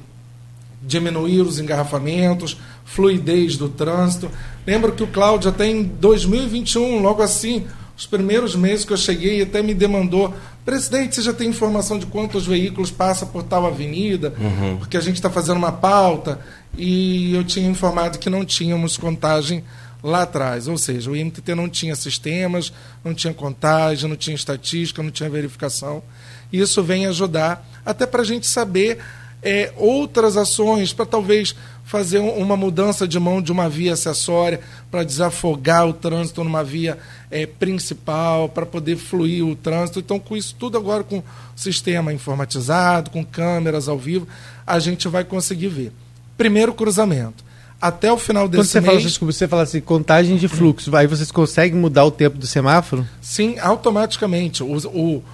diminuir 0.81 1.41
os 1.41 1.59
engarrafamentos, 1.59 2.57
fluidez 2.85 3.57
do 3.57 3.69
trânsito. 3.69 4.31
Lembro 4.65 4.93
que 4.93 5.03
o 5.03 5.09
Cláudio 5.09 5.51
até 5.51 5.67
em 5.67 5.83
2021, 5.83 7.03
logo 7.03 7.21
assim, 7.21 7.67
os 8.01 8.07
primeiros 8.07 8.57
meses 8.57 8.83
que 8.83 8.95
eu 8.95 8.97
cheguei, 8.97 9.43
até 9.43 9.61
me 9.61 9.75
demandou, 9.75 10.35
presidente, 10.65 11.17
você 11.17 11.21
já 11.21 11.35
tem 11.35 11.51
informação 11.51 11.99
de 11.99 12.07
quantos 12.07 12.47
veículos 12.47 12.91
passam 12.91 13.29
por 13.29 13.43
tal 13.43 13.67
avenida? 13.67 14.33
Uhum. 14.41 14.79
Porque 14.79 14.97
a 14.97 15.03
gente 15.03 15.17
está 15.17 15.29
fazendo 15.29 15.59
uma 15.59 15.71
pauta 15.71 16.41
e 16.79 17.35
eu 17.35 17.45
tinha 17.45 17.69
informado 17.69 18.19
que 18.19 18.31
não 18.31 18.43
tínhamos 18.43 18.97
contagem 18.97 19.63
lá 20.03 20.23
atrás. 20.23 20.67
Ou 20.67 20.79
seja, 20.79 21.11
o 21.11 21.15
INTT 21.15 21.55
não 21.55 21.69
tinha 21.69 21.95
sistemas, 21.95 22.73
não 23.05 23.13
tinha 23.13 23.35
contagem, 23.35 24.09
não 24.09 24.17
tinha 24.17 24.35
estatística, 24.35 25.03
não 25.03 25.11
tinha 25.11 25.29
verificação. 25.29 26.03
Isso 26.51 26.83
vem 26.83 27.05
ajudar 27.05 27.69
até 27.85 28.07
para 28.07 28.23
a 28.23 28.25
gente 28.25 28.47
saber 28.47 28.99
é, 29.43 29.75
outras 29.77 30.39
ações, 30.39 30.95
para 30.95 31.05
talvez 31.05 31.55
fazer 31.91 32.21
uma 32.21 32.57
mudança 32.57 33.07
de 33.07 33.19
mão 33.19 33.43
de 33.43 33.51
uma 33.51 33.69
via 33.69 33.95
acessória, 33.95 34.61
para 34.93 35.03
desafogar 35.03 35.89
o 35.89 35.93
trânsito 35.93 36.45
numa 36.45 36.63
via 36.63 36.97
é, 37.29 37.47
principal, 37.47 38.49
para 38.49 38.65
poder 38.65 38.97
fluir 38.97 39.45
o 39.45 39.57
trânsito. 39.57 39.99
Então, 39.99 40.21
com 40.21 40.37
isso 40.37 40.55
tudo 40.57 40.79
agora, 40.79 41.03
com 41.03 41.21
sistema 41.57 42.13
informatizado, 42.13 43.11
com 43.11 43.25
câmeras 43.25 43.89
ao 43.89 43.99
vivo, 43.99 44.29
a 44.65 44.79
gente 44.79 45.09
vai 45.09 45.25
conseguir 45.25 45.67
ver. 45.67 45.93
Primeiro 46.39 46.73
cruzamento 46.73 47.43
até 47.81 48.13
o 48.13 48.19
final 48.19 48.47
desse 48.47 48.61
Quando 48.61 48.67
você 48.69 48.81
mês. 48.81 48.93
Fala, 48.93 49.03
desculpa, 49.09 49.33
você 49.33 49.49
fala 49.49 49.63
assim, 49.63 49.81
contagem 49.81 50.37
de 50.37 50.47
fluxo, 50.47 50.95
aí 50.95 51.09
vocês 51.09 51.33
conseguem 51.33 51.77
mudar 51.77 52.05
o 52.05 52.11
tempo 52.13 52.39
do 52.39 52.47
semáforo? 52.47 53.05
Sim, 53.21 53.59
automaticamente. 53.59 54.63
O, 54.63 54.77
o, 54.77 55.25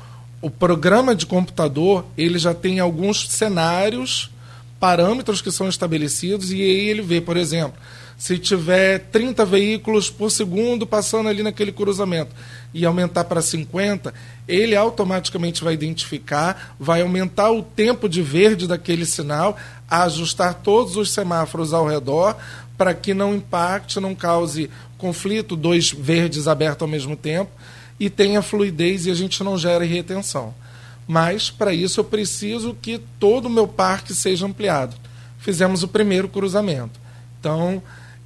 o 0.40 0.48
programa 0.48 1.14
de 1.14 1.26
computador 1.26 2.06
ele 2.16 2.38
já 2.38 2.54
tem 2.54 2.80
alguns 2.80 3.28
cenários, 3.28 4.30
parâmetros 4.78 5.40
que 5.40 5.50
são 5.50 5.68
estabelecidos, 5.68 6.52
e 6.52 6.60
aí 6.60 6.88
ele 6.88 7.02
vê, 7.02 7.20
por 7.20 7.36
exemplo, 7.36 7.80
se 8.18 8.38
tiver 8.38 8.98
30 9.10 9.44
veículos 9.44 10.08
por 10.10 10.30
segundo 10.30 10.86
passando 10.86 11.28
ali 11.28 11.42
naquele 11.42 11.70
cruzamento 11.70 12.34
e 12.72 12.84
aumentar 12.86 13.24
para 13.24 13.42
50, 13.42 14.12
ele 14.48 14.74
automaticamente 14.74 15.62
vai 15.62 15.74
identificar, 15.74 16.74
vai 16.80 17.02
aumentar 17.02 17.50
o 17.50 17.62
tempo 17.62 18.08
de 18.08 18.22
verde 18.22 18.66
daquele 18.66 19.04
sinal, 19.04 19.56
ajustar 19.88 20.54
todos 20.54 20.96
os 20.96 21.10
semáforos 21.10 21.74
ao 21.74 21.86
redor 21.86 22.36
para 22.76 22.94
que 22.94 23.12
não 23.12 23.34
impacte, 23.34 24.00
não 24.00 24.14
cause 24.14 24.70
conflito, 24.96 25.56
dois 25.56 25.90
verdes 25.90 26.48
abertos 26.48 26.82
ao 26.82 26.88
mesmo 26.88 27.16
tempo 27.16 27.50
e 27.98 28.08
tenha 28.08 28.42
fluidez 28.42 29.06
e 29.06 29.10
a 29.10 29.14
gente 29.14 29.42
não 29.42 29.58
gere 29.58 29.86
retenção. 29.86 30.54
Mas, 31.06 31.50
para 31.50 31.72
isso, 31.72 32.00
eu 32.00 32.04
preciso 32.04 32.76
que 32.80 33.00
todo 33.20 33.46
o 33.46 33.50
meu 33.50 33.68
parque 33.68 34.14
seja 34.14 34.46
ampliado. 34.46 34.96
Fizemos 35.38 35.82
o 35.82 35.88
primeiro 35.88 36.28
cruzamento. 36.28 36.98
Então, 37.38 37.80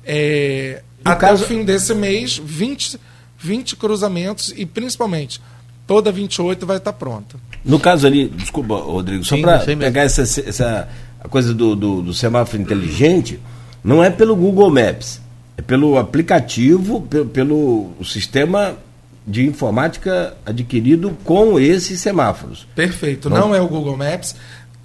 é, 0.05 0.83
até 1.05 1.29
caso... 1.29 1.45
o 1.45 1.47
fim 1.47 1.63
desse 1.63 1.95
mês, 1.95 2.41
20, 2.43 2.99
20 3.39 3.77
cruzamentos 3.77 4.53
e, 4.57 4.65
principalmente, 4.65 5.41
toda 5.87 6.11
28 6.11 6.65
vai 6.65 6.79
estar 6.79 6.93
pronta. 6.95 7.37
No 7.65 7.79
caso 7.79 8.07
ali, 8.07 8.29
desculpa, 8.29 8.77
Rodrigo, 8.77 9.25
só 9.25 9.37
para 9.39 9.59
pegar 9.59 10.03
essa, 10.03 10.23
essa 10.23 10.89
a 11.23 11.29
coisa 11.29 11.53
do, 11.53 11.77
do, 11.77 12.03
do, 12.03 12.15
semáforo 12.15 12.63
inteligente, 12.63 13.39
não 13.85 14.03
é 14.03 14.09
pelo 14.09 14.35
Google 14.35 14.71
Maps, 14.71 15.21
é 15.57 15.63
pelo 15.63 15.99
aplicativo, 15.99 17.03
pelo, 17.03 17.27
pelo 17.27 17.91
sistema 18.05 18.77
de 19.27 19.47
informática 19.47 20.35
adquirido 20.45 21.17
com 21.25 21.59
esses 21.59 22.01
semáforos. 22.01 22.67
Perfeito. 22.75 23.29
Não, 23.31 23.49
não 23.49 23.55
é 23.55 23.61
o 23.61 23.69
Google 23.69 23.97
Maps. 23.97 24.35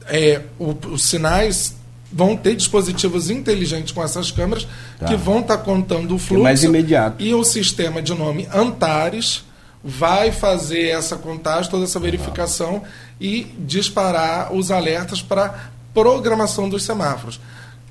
É, 0.07 0.41
o, 0.59 0.75
os 0.91 1.03
sinais 1.03 1.75
vão 2.11 2.37
ter 2.37 2.55
dispositivos 2.55 3.29
inteligentes 3.29 3.91
com 3.91 4.03
essas 4.03 4.31
câmeras 4.31 4.67
tá. 4.99 5.07
que 5.07 5.15
vão 5.15 5.39
estar 5.39 5.57
tá 5.57 5.63
contando 5.63 6.15
o 6.15 6.19
fluxo. 6.19 6.41
É 6.41 6.43
mais 6.43 6.63
imediato. 6.63 7.21
E 7.21 7.33
o 7.33 7.43
sistema 7.43 8.01
de 8.01 8.13
nome 8.13 8.47
Antares 8.53 9.43
vai 9.83 10.31
fazer 10.31 10.87
essa 10.89 11.15
contagem, 11.15 11.69
toda 11.69 11.83
essa 11.83 11.99
verificação 11.99 12.81
e 13.19 13.47
disparar 13.59 14.53
os 14.53 14.71
alertas 14.71 15.21
para 15.21 15.69
programação 15.93 16.67
dos 16.67 16.83
semáforos. 16.83 17.39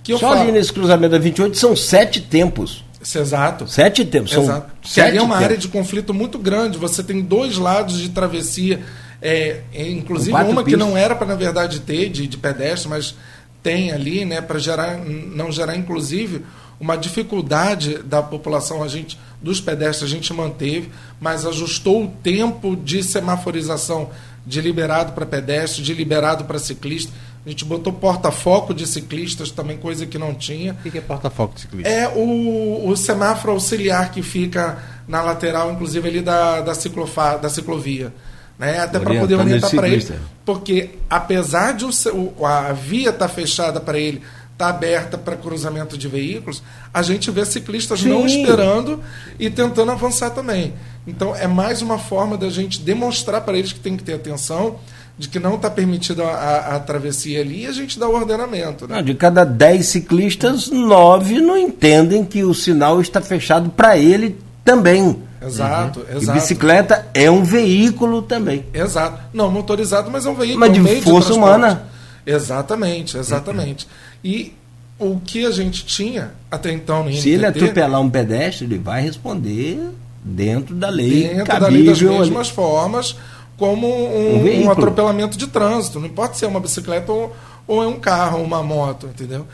Que 0.02 0.12
Só 0.12 0.30
falo... 0.30 0.40
ali 0.40 0.52
nesse 0.52 0.72
cruzamento 0.72 1.12
da 1.12 1.18
28 1.18 1.56
são 1.56 1.76
sete 1.76 2.20
tempos. 2.20 2.84
Exato. 3.14 3.68
Sete 3.68 4.04
tempos. 4.04 4.32
São 4.32 4.44
Exato. 4.44 4.70
Sete 4.82 5.12
que 5.12 5.18
é 5.18 5.23
uma 5.23 5.34
tempos. 5.34 5.44
área 5.44 5.56
de 5.56 5.68
conflito 5.68 6.14
muito 6.14 6.38
grande. 6.38 6.78
Você 6.78 7.02
tem 7.02 7.20
dois 7.20 7.56
lados 7.56 7.99
de 7.99 8.08
travessia, 8.08 8.80
é, 9.20 9.61
inclusive 9.75 10.30
uma 10.32 10.44
pistas. 10.44 10.64
que 10.64 10.76
não 10.76 10.96
era 10.96 11.14
para, 11.14 11.26
na 11.26 11.34
verdade, 11.34 11.80
ter 11.80 12.08
de, 12.08 12.26
de 12.26 12.37
pedestre, 12.37 12.88
mas 12.88 13.14
tem 13.62 13.92
ali, 13.92 14.25
né, 14.25 14.40
para 14.40 14.58
gerar, 14.58 14.99
não 14.99 15.50
gerar, 15.50 15.76
inclusive, 15.76 16.44
uma 16.78 16.96
dificuldade 16.96 17.99
da 17.99 18.23
população, 18.23 18.82
a 18.82 18.88
gente, 18.88 19.18
dos 19.40 19.61
pedestres, 19.61 20.11
a 20.11 20.14
gente 20.14 20.32
manteve, 20.34 20.90
mas 21.20 21.46
ajustou 21.46 22.04
o 22.04 22.08
tempo 22.08 22.76
de 22.76 23.02
semaforização 23.02 24.11
de 24.46 24.61
liberado 24.61 25.12
para 25.12 25.25
pedestre, 25.25 25.82
de 25.82 25.94
liberado 25.94 26.44
para 26.44 26.58
ciclista. 26.58 27.11
A 27.44 27.50
gente 27.50 27.64
botou 27.64 27.92
porta-foco 27.92 28.72
de 28.72 28.86
ciclistas, 28.86 29.50
também 29.50 29.76
coisa 29.76 30.06
que 30.06 30.16
não 30.16 30.34
tinha. 30.34 30.76
O 30.84 30.90
que 30.90 30.96
é 30.96 31.00
porta-foco 31.00 31.54
de 31.54 31.60
ciclista? 31.60 31.88
É 31.88 32.08
o, 32.08 32.88
o 32.88 32.96
semáforo 32.96 33.52
auxiliar 33.52 34.10
que 34.10 34.22
fica 34.22 34.78
na 35.06 35.20
lateral, 35.20 35.70
inclusive 35.70 36.08
ali 36.08 36.22
da, 36.22 36.62
da, 36.62 36.74
ciclofa, 36.74 37.36
da 37.36 37.50
ciclovia. 37.50 38.12
Né? 38.58 38.78
Até 38.78 38.98
para 38.98 39.20
poder 39.20 39.34
orientar 39.34 39.70
para 39.70 39.88
ele. 39.88 40.08
Porque 40.44 40.90
apesar 41.10 41.72
de 41.72 41.84
o, 41.84 42.46
a 42.46 42.72
via 42.72 43.10
estar 43.10 43.28
tá 43.28 43.34
fechada 43.34 43.78
para 43.78 43.98
ele, 43.98 44.22
está 44.54 44.68
aberta 44.68 45.18
para 45.18 45.36
cruzamento 45.36 45.98
de 45.98 46.08
veículos, 46.08 46.62
a 46.92 47.02
gente 47.02 47.30
vê 47.30 47.44
ciclistas 47.44 48.00
Sim. 48.00 48.08
não 48.08 48.24
esperando 48.24 49.02
e 49.38 49.50
tentando 49.50 49.90
avançar 49.90 50.30
também. 50.30 50.72
Então 51.06 51.34
é 51.36 51.46
mais 51.46 51.82
uma 51.82 51.98
forma 51.98 52.38
da 52.38 52.48
gente 52.48 52.80
demonstrar 52.80 53.42
para 53.42 53.58
eles 53.58 53.72
que 53.72 53.80
tem 53.80 53.96
que 53.96 54.02
ter 54.02 54.14
atenção, 54.14 54.78
de 55.16 55.28
que 55.28 55.38
não 55.38 55.54
está 55.54 55.71
permitida 55.71 56.25
a, 56.25 56.76
a, 56.76 56.80
travessia 56.80 57.40
ali 57.40 57.62
e 57.62 57.66
a 57.66 57.73
gente 57.73 57.99
dá 57.99 58.09
o 58.09 58.14
ordenamento. 58.14 58.88
Né? 58.88 58.97
Não, 58.97 59.02
de 59.02 59.14
cada 59.14 59.44
10 59.44 59.87
ciclistas, 59.87 60.71
9 60.71 61.40
não 61.40 61.56
entendem 61.56 62.25
que 62.25 62.42
o 62.42 62.52
sinal 62.52 63.00
está 63.00 63.21
fechado 63.21 63.71
para 63.71 63.97
ele 63.97 64.37
também. 64.64 65.23
Exato, 65.40 66.00
uhum. 66.00 66.16
exato. 66.16 66.38
E 66.38 66.40
bicicleta 66.40 67.06
é 67.14 67.30
um 67.30 67.44
veículo 67.44 68.23
também. 68.23 68.64
Exato. 68.73 69.21
Não 69.33 69.50
motorizado, 69.50 70.11
mas 70.11 70.26
é 70.26 70.30
um 70.30 70.35
veículo. 70.35 70.61
Mas 70.61 70.73
de 70.73 70.80
um 70.80 71.02
força 71.02 71.33
de 71.33 71.38
humana. 71.38 71.85
Exatamente, 72.26 73.16
exatamente. 73.16 73.85
Uhum. 73.85 73.90
E 74.25 74.54
o 74.99 75.21
que 75.21 75.44
a 75.44 75.50
gente 75.50 75.85
tinha 75.85 76.33
até 76.50 76.73
então 76.73 77.04
no 77.04 77.12
Se 77.12 77.30
ele 77.30 77.47
atropelar 77.47 78.00
um 78.00 78.11
pedestre, 78.11 78.64
ele 78.64 78.78
vai 78.78 79.02
responder 79.02 79.78
dentro 80.25 80.75
da 80.75 80.88
lei. 80.88 81.28
Dentro 81.28 81.44
cabível, 81.44 81.61
da 81.61 81.68
lei 81.68 81.85
das 81.85 82.02
mesmas 82.02 82.47
ali. 82.47 82.56
formas 82.56 83.16
como 83.56 83.87
um, 83.87 84.44
um, 84.44 84.64
um, 84.64 84.70
atropelamento 84.70 85.38
de 85.38 85.46
trânsito. 85.46 86.00
Não 86.00 86.06
importa 86.06 86.34
se 86.34 86.44
é 86.44 86.49
uma 86.49 86.61
bicicleta 86.61 87.12
ou, 87.12 87.34
ou 87.66 87.82
é 87.82 87.87
um 87.87 88.00
carro, 88.00 88.38
ou 88.38 88.44
uma 88.44 88.62
moto, 88.62 89.06
entendeu? 89.06 89.46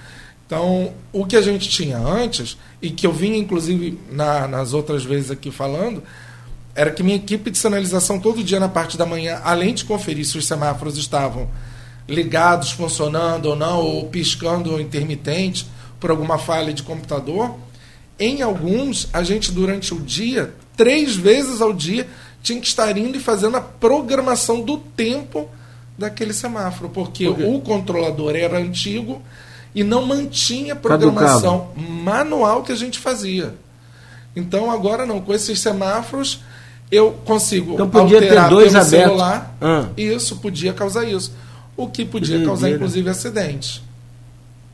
Então, 0.47 0.92
o 1.12 1.25
que 1.25 1.37
a 1.37 1.42
gente 1.42 1.69
tinha 1.69 1.99
antes, 1.99 2.59
e 2.83 2.90
que 2.90 3.07
eu 3.07 3.12
vinha, 3.12 3.38
inclusive, 3.38 3.99
na, 4.11 4.49
nas 4.49 4.73
outras 4.73 5.04
vezes 5.04 5.30
aqui 5.30 5.50
falando, 5.50 6.02
era 6.75 6.90
que 6.90 7.02
minha 7.02 7.16
equipe 7.16 7.50
de 7.50 7.59
sinalização 7.59 8.19
todo 8.19 8.42
dia 8.42 8.59
na 8.59 8.69
parte 8.69 8.97
da 8.97 9.07
manhã, 9.07 9.40
além 9.45 9.75
de 9.75 9.85
conferir 9.85 10.25
se 10.25 10.38
os 10.38 10.47
semáforos 10.47 10.97
estavam 10.97 11.49
ligados, 12.09 12.73
funcionando 12.73 13.47
ou 13.47 13.57
não, 13.57 13.80
ou 13.80 14.09
piscando 14.09 14.80
intermitente 14.80 15.66
por 16.00 16.11
alguma 16.11 16.38
falha 16.38 16.73
de 16.73 16.83
computador, 16.83 17.54
em 18.19 18.42
alguns, 18.42 19.09
a 19.12 19.23
gente 19.23 19.52
durante 19.52 19.95
o 19.95 20.00
dia, 20.00 20.52
três 20.76 21.14
vezes 21.14 21.61
ao 21.61 21.73
dia, 21.73 22.09
tinha 22.42 22.61
que 22.61 22.66
estar 22.66 22.97
indo 22.97 23.16
e 23.16 23.20
fazendo 23.20 23.56
a 23.56 23.61
programação 23.61 24.62
do 24.62 24.78
tempo 24.78 25.49
daquele 25.97 26.32
semáforo, 26.32 26.88
porque 26.88 27.30
Por 27.30 27.44
o 27.44 27.61
controlador 27.61 28.35
era 28.35 28.59
antigo 28.59 29.20
e 29.75 29.85
não 29.85 30.04
mantinha 30.04 30.73
a 30.73 30.76
programação 30.76 31.68
manual 31.76 32.62
que 32.62 32.73
a 32.73 32.76
gente 32.76 32.99
fazia. 32.99 33.54
Então 34.35 34.70
agora 34.70 35.04
não, 35.04 35.20
com 35.20 35.35
esses 35.35 35.61
semáforos 35.61 36.40
eu 36.90 37.12
consigo 37.25 37.75
então, 37.75 37.88
podia 37.88 38.18
alterar 38.18 38.49
ter 38.49 38.50
dois 38.50 38.73
pelo 38.73 38.85
abertos. 38.85 39.09
celular. 39.09 39.54
Ah. 39.61 39.87
Isso 39.97 40.37
podia 40.37 40.73
causar 40.73 41.04
isso, 41.04 41.32
o 41.76 41.88
que 41.88 42.04
podia 42.04 42.44
causar 42.44 42.70
inclusive 42.70 43.09
acidentes. 43.09 43.82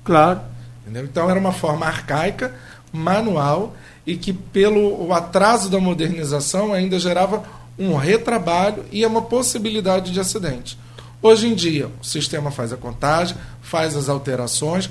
Claro. 0.04 0.40
Entendeu? 0.82 1.04
Então 1.04 1.28
era 1.28 1.38
uma 1.38 1.52
forma 1.52 1.85
arcaica, 1.85 2.54
manual 2.92 3.75
e 4.06 4.16
que 4.16 4.32
pelo 4.32 5.04
o 5.04 5.12
atraso 5.12 5.68
da 5.68 5.80
modernização 5.80 6.73
ainda 6.73 6.99
gerava 6.99 7.42
um 7.78 7.95
retrabalho 7.97 8.85
e 8.90 9.04
uma 9.04 9.23
possibilidade 9.23 10.12
de 10.12 10.21
acidente. 10.21 10.78
Hoje 11.21 11.49
em 11.49 11.54
dia, 11.54 11.90
o 12.00 12.04
sistema 12.04 12.50
faz 12.50 12.73
a 12.73 12.76
contagem, 12.76 13.37
faz 13.61 13.97
as 13.97 14.09
alterações, 14.09 14.88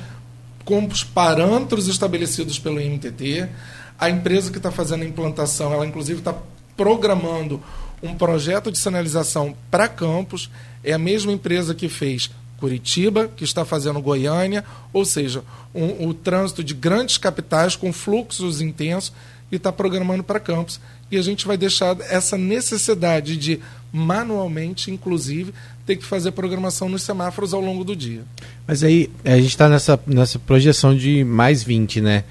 com 0.63 0.85
os 0.85 1.03
parâmetros 1.03 1.87
estabelecidos 1.87 2.59
pelo 2.59 2.81
MTT. 2.81 3.47
A 3.97 4.09
empresa 4.09 4.51
que 4.51 4.57
está 4.57 4.71
fazendo 4.71 5.03
a 5.03 5.05
implantação, 5.05 5.71
ela 5.71 5.85
inclusive 5.85 6.19
está 6.19 6.35
programando 6.75 7.61
um 8.03 8.13
projeto 8.15 8.71
de 8.71 8.77
sinalização 8.77 9.55
para 9.71 9.87
campos. 9.87 10.49
É 10.83 10.93
a 10.93 10.99
mesma 10.99 11.31
empresa 11.31 11.73
que 11.73 11.87
fez 11.87 12.29
Curitiba, 12.59 13.29
que 13.35 13.43
está 13.43 13.63
fazendo 13.63 14.01
Goiânia, 14.01 14.65
ou 14.91 15.05
seja, 15.05 15.43
um, 15.73 16.07
o 16.07 16.13
trânsito 16.13 16.63
de 16.63 16.73
grandes 16.73 17.17
capitais 17.17 17.75
com 17.75 17.91
fluxos 17.93 18.61
intensos 18.61 19.13
e 19.55 19.57
está 19.57 19.71
programando 19.71 20.23
para 20.23 20.39
campos. 20.39 20.79
E 21.11 21.17
a 21.17 21.21
gente 21.21 21.45
vai 21.45 21.57
deixar 21.57 21.97
essa 22.09 22.37
necessidade 22.37 23.37
de, 23.37 23.59
manualmente, 23.91 24.91
inclusive, 24.91 25.53
ter 25.85 25.95
que 25.95 26.05
fazer 26.05 26.31
programação 26.31 26.89
nos 26.89 27.03
semáforos 27.03 27.53
ao 27.53 27.61
longo 27.61 27.83
do 27.83 27.95
dia. 27.95 28.23
Mas 28.67 28.83
aí, 28.83 29.09
a 29.23 29.35
gente 29.37 29.49
está 29.49 29.69
nessa, 29.69 29.99
nessa 30.07 30.39
projeção 30.39 30.95
de 30.95 31.23
mais 31.23 31.63
20, 31.63 32.01
né? 32.01 32.23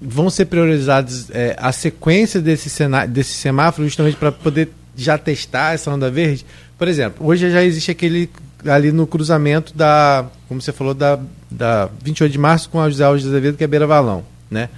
Vão 0.00 0.30
ser 0.30 0.46
priorizados 0.46 1.28
é, 1.30 1.56
a 1.58 1.72
sequência 1.72 2.40
desse, 2.40 2.70
desse 3.08 3.32
semáforo 3.32 3.86
justamente 3.86 4.16
para 4.16 4.32
poder 4.32 4.70
já 4.96 5.18
testar 5.18 5.74
essa 5.74 5.90
onda 5.90 6.10
verde? 6.10 6.46
Por 6.78 6.88
exemplo, 6.88 7.26
hoje 7.26 7.50
já 7.50 7.62
existe 7.62 7.90
aquele 7.90 8.30
ali 8.66 8.92
no 8.92 9.06
cruzamento 9.06 9.74
da, 9.74 10.26
como 10.48 10.60
você 10.60 10.72
falou, 10.72 10.94
da, 10.94 11.18
da 11.50 11.88
28 12.02 12.32
de 12.32 12.38
março 12.38 12.68
com 12.68 12.80
a 12.80 12.88
José 12.88 13.04
Alves 13.04 13.22
de 13.22 13.28
Azevedo, 13.28 13.56
que 13.56 13.64
é 13.64 13.66
Beira 13.66 13.86
Valão, 13.86 14.24
né? 14.50 14.68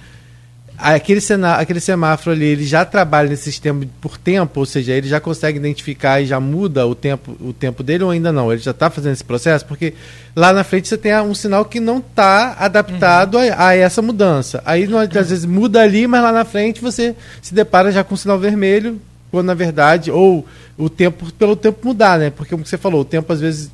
Aquele, 0.85 1.21
cenário, 1.21 1.61
aquele 1.61 1.79
semáforo 1.79 2.35
ali, 2.35 2.43
ele 2.43 2.65
já 2.65 2.83
trabalha 2.83 3.29
nesse 3.29 3.43
sistema 3.43 3.85
por 4.01 4.17
tempo, 4.17 4.59
ou 4.59 4.65
seja, 4.65 4.91
ele 4.91 5.07
já 5.07 5.19
consegue 5.19 5.57
identificar 5.57 6.19
e 6.19 6.25
já 6.25 6.41
muda 6.41 6.85
o 6.85 6.93
tempo, 6.93 7.37
o 7.39 7.53
tempo 7.53 7.81
dele 7.81 8.03
ou 8.03 8.09
ainda 8.09 8.33
não? 8.33 8.51
Ele 8.51 8.61
já 8.61 8.71
está 8.71 8.89
fazendo 8.89 9.13
esse 9.13 9.23
processo? 9.23 9.65
Porque 9.65 9.93
lá 10.35 10.51
na 10.51 10.61
frente 10.63 10.89
você 10.89 10.97
tem 10.97 11.17
um 11.21 11.33
sinal 11.33 11.63
que 11.63 11.79
não 11.79 11.99
está 11.99 12.57
adaptado 12.59 13.37
uhum. 13.37 13.53
a, 13.53 13.67
a, 13.67 13.75
essa 13.75 14.01
mudança. 14.01 14.61
Aí 14.65 14.85
às 14.93 15.29
vezes 15.29 15.45
muda 15.45 15.81
ali, 15.81 16.05
mas 16.05 16.21
lá 16.21 16.33
na 16.33 16.43
frente 16.43 16.81
você 16.81 17.15
se 17.41 17.53
depara 17.53 17.89
já 17.89 18.03
com 18.03 18.15
um 18.15 18.17
sinal 18.17 18.37
vermelho, 18.37 18.99
quando 19.31 19.47
na 19.47 19.53
verdade, 19.53 20.11
ou 20.11 20.45
o 20.77 20.89
tempo, 20.89 21.31
pelo 21.33 21.55
tempo 21.55 21.87
mudar, 21.87 22.19
né? 22.19 22.29
Porque 22.29 22.51
como 22.51 22.65
você 22.65 22.77
falou, 22.77 23.01
o 23.01 23.05
tempo 23.05 23.31
às 23.31 23.39
vezes 23.39 23.71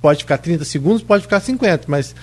pode 0.00 0.20
ficar 0.20 0.38
30 0.38 0.64
segundos, 0.64 1.02
pode 1.02 1.22
ficar 1.22 1.40
50, 1.40 1.84
mas 1.86 2.14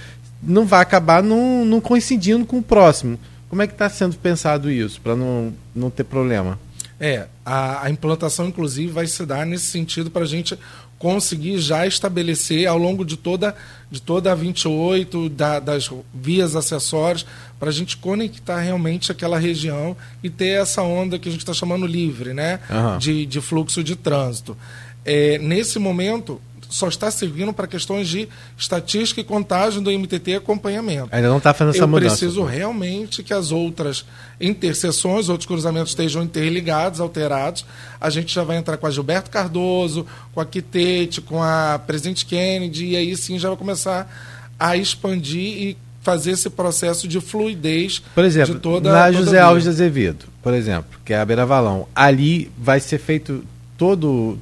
não 0.41 0.65
vai 0.65 0.81
acabar 0.81 1.21
não, 1.23 1.63
não 1.63 1.79
coincidindo 1.79 2.45
com 2.45 2.57
o 2.57 2.63
próximo. 2.63 3.19
Como 3.49 3.61
é 3.61 3.67
que 3.67 3.73
está 3.73 3.89
sendo 3.89 4.15
pensado 4.17 4.69
isso, 4.69 4.99
para 5.01 5.15
não, 5.15 5.53
não 5.75 5.89
ter 5.89 6.03
problema? 6.03 6.59
É, 6.99 7.27
a, 7.45 7.85
a, 7.85 7.89
implantação, 7.89 8.47
inclusive, 8.47 8.91
vai 8.91 9.05
se 9.05 9.25
dar 9.25 9.45
nesse 9.45 9.67
sentido 9.67 10.09
para 10.09 10.23
a 10.23 10.27
gente 10.27 10.57
conseguir 10.97 11.59
já 11.59 11.85
estabelecer 11.85 12.65
ao 12.65 12.77
longo 12.77 13.05
de 13.05 13.15
toda, 13.15 13.55
de 13.89 14.01
toda 14.01 14.31
a 14.31 14.35
28, 14.35 15.29
da, 15.29 15.59
das 15.59 15.89
vias 16.11 16.55
acessórias, 16.55 17.25
para 17.59 17.69
a 17.69 17.71
gente 17.71 17.97
conectar 17.97 18.59
realmente 18.59 19.11
aquela 19.11 19.37
região 19.37 19.95
e 20.23 20.29
ter 20.29 20.59
essa 20.59 20.81
onda 20.81 21.19
que 21.19 21.29
a 21.29 21.31
gente 21.31 21.41
está 21.41 21.53
chamando 21.53 21.85
livre, 21.85 22.33
né? 22.33 22.59
Uhum. 22.69 22.97
De, 22.97 23.25
de 23.27 23.41
fluxo 23.41 23.83
de 23.83 23.95
trânsito. 23.95 24.57
É, 25.05 25.37
nesse 25.37 25.77
momento, 25.77 26.41
só 26.69 26.87
está 26.87 27.09
servindo 27.09 27.53
para 27.53 27.67
questões 27.67 28.07
de 28.07 28.27
estatística 28.57 29.21
e 29.21 29.23
contagem 29.23 29.81
do 29.81 29.91
MTT 29.91 30.31
e 30.31 30.35
acompanhamento. 30.35 31.09
Ainda 31.11 31.29
não 31.29 31.37
está 31.37 31.53
fazendo 31.53 31.75
essa 31.75 31.83
Eu 31.83 31.87
mudança. 31.87 32.15
Eu 32.15 32.17
preciso 32.17 32.43
realmente 32.43 33.23
que 33.23 33.33
as 33.33 33.51
outras 33.51 34.05
interseções, 34.39 35.29
outros 35.29 35.47
cruzamentos 35.47 35.91
estejam 35.91 36.23
interligados, 36.23 36.99
alterados. 36.99 37.65
A 37.99 38.09
gente 38.09 38.33
já 38.33 38.43
vai 38.43 38.57
entrar 38.57 38.77
com 38.77 38.87
a 38.87 38.91
Gilberto 38.91 39.29
Cardoso, 39.29 40.05
com 40.33 40.41
a 40.41 40.45
Quitete, 40.45 41.21
com 41.21 41.41
a 41.41 41.79
Presidente 41.85 42.25
Kennedy, 42.25 42.85
e 42.85 42.95
aí 42.95 43.15
sim 43.15 43.39
já 43.39 43.49
vai 43.49 43.57
começar 43.57 44.11
a 44.59 44.75
expandir 44.75 45.39
e 45.39 45.77
fazer 46.01 46.31
esse 46.31 46.49
processo 46.49 47.05
de 47.05 47.19
fluidez 47.19 48.01
por 48.15 48.23
exemplo, 48.23 48.55
de 48.55 48.61
toda 48.61 48.91
na 48.91 49.07
toda 49.07 49.25
José 49.25 49.39
Alves 49.41 49.63
de 49.63 49.69
Azevedo, 49.69 50.25
por 50.41 50.53
exemplo, 50.53 50.97
que 51.03 51.13
é 51.13 51.19
a 51.19 51.25
Beira 51.25 51.45
Valão, 51.45 51.85
ali 51.93 52.49
vai 52.57 52.79
ser 52.79 52.97
feito 52.97 53.43
todo 53.77 54.37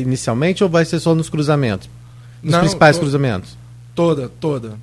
inicialmente 0.00 0.62
ou 0.62 0.70
vai 0.70 0.84
ser 0.84 1.00
só 1.00 1.14
nos 1.14 1.28
cruzamentos? 1.28 1.88
Nos 2.42 2.52
Não, 2.52 2.60
principais 2.60 2.96
to 2.96 3.02
cruzamentos? 3.02 3.56
Toda, 3.94 4.28
toda. 4.28 4.78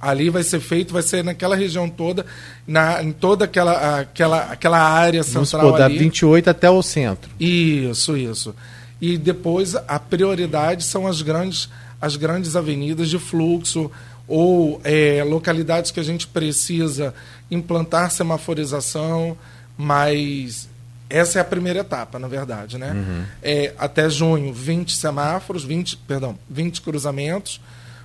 Ali 0.00 0.30
vai 0.30 0.42
ser 0.42 0.60
feito, 0.60 0.92
vai 0.92 1.02
ser 1.02 1.24
naquela 1.24 1.56
região 1.56 1.88
toda, 1.88 2.24
na, 2.66 3.02
em 3.02 3.12
toda 3.12 3.44
aquela, 3.44 4.00
aquela, 4.00 4.40
aquela 4.44 4.78
área 4.78 5.22
central. 5.22 5.44
Vamos 5.44 5.50
supor, 5.50 5.78
da 5.78 5.88
28 5.88 6.50
até 6.50 6.70
o 6.70 6.82
centro. 6.82 7.30
Isso, 7.40 8.16
isso. 8.16 8.54
E 9.00 9.18
depois 9.18 9.74
a 9.74 9.98
prioridade 9.98 10.84
são 10.84 11.06
as 11.06 11.22
grandes, 11.22 11.68
as 12.00 12.16
grandes 12.16 12.56
avenidas 12.56 13.08
de 13.08 13.18
fluxo 13.18 13.90
ou 14.28 14.80
é, 14.84 15.22
localidades 15.24 15.90
que 15.90 16.00
a 16.00 16.02
gente 16.02 16.26
precisa 16.26 17.14
implantar 17.50 18.10
semaforização, 18.10 19.36
mas 19.76 20.68
essa 21.08 21.38
é 21.38 21.42
a 21.42 21.44
primeira 21.44 21.80
etapa, 21.80 22.18
na 22.18 22.28
verdade, 22.28 22.78
né? 22.78 22.92
Uhum. 22.92 23.24
É, 23.42 23.74
até 23.78 24.10
junho, 24.10 24.52
20 24.52 24.96
semáforos, 24.96 25.64
20, 25.64 25.96
perdão, 25.98 26.38
20 26.50 26.80
cruzamentos, 26.80 27.60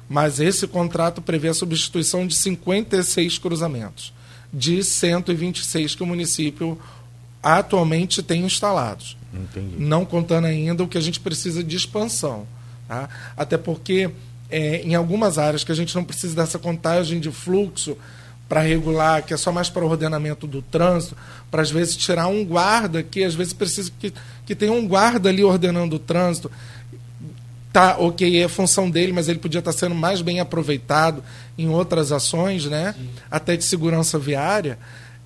mas 0.07 0.39
esse 0.39 0.67
contrato 0.67 1.21
prevê 1.21 1.49
a 1.49 1.53
substituição 1.53 2.27
de 2.27 2.35
56 2.35 3.37
cruzamentos, 3.37 4.13
de 4.53 4.83
126 4.83 5.95
que 5.95 6.03
o 6.03 6.05
município 6.05 6.79
atualmente 7.41 8.21
tem 8.21 8.43
instalados. 8.43 9.17
Entendi. 9.33 9.75
Não 9.79 10.05
contando 10.05 10.45
ainda 10.45 10.83
o 10.83 10.87
que 10.87 10.97
a 10.97 11.01
gente 11.01 11.19
precisa 11.19 11.63
de 11.63 11.75
expansão. 11.75 12.45
Tá? 12.87 13.09
Até 13.35 13.57
porque 13.57 14.11
é, 14.49 14.81
em 14.81 14.93
algumas 14.93 15.37
áreas 15.37 15.63
que 15.63 15.71
a 15.71 15.75
gente 15.75 15.95
não 15.95 16.03
precisa 16.03 16.35
dessa 16.35 16.59
contagem 16.59 17.19
de 17.19 17.31
fluxo, 17.31 17.97
para 18.51 18.59
regular, 18.59 19.23
que 19.23 19.33
é 19.33 19.37
só 19.37 19.49
mais 19.49 19.69
para 19.69 19.85
o 19.85 19.89
ordenamento 19.89 20.45
do 20.45 20.61
trânsito, 20.61 21.15
para 21.49 21.61
às 21.61 21.71
vezes 21.71 21.95
tirar 21.95 22.27
um 22.27 22.43
guarda, 22.43 23.01
que 23.01 23.23
às 23.23 23.33
vezes 23.33 23.53
precisa 23.53 23.89
que, 23.97 24.13
que 24.45 24.53
tenha 24.53 24.73
um 24.73 24.85
guarda 24.85 25.29
ali 25.29 25.41
ordenando 25.41 25.95
o 25.95 25.99
trânsito. 25.99 26.51
Tá, 27.71 27.95
ok, 27.97 28.43
é 28.43 28.49
função 28.49 28.89
dele, 28.89 29.13
mas 29.13 29.29
ele 29.29 29.39
podia 29.39 29.59
estar 29.59 29.71
sendo 29.71 29.95
mais 29.95 30.21
bem 30.21 30.41
aproveitado 30.41 31.23
em 31.57 31.69
outras 31.69 32.11
ações, 32.11 32.65
né? 32.65 32.93
Até 33.31 33.55
de 33.55 33.63
segurança 33.63 34.19
viária. 34.19 34.77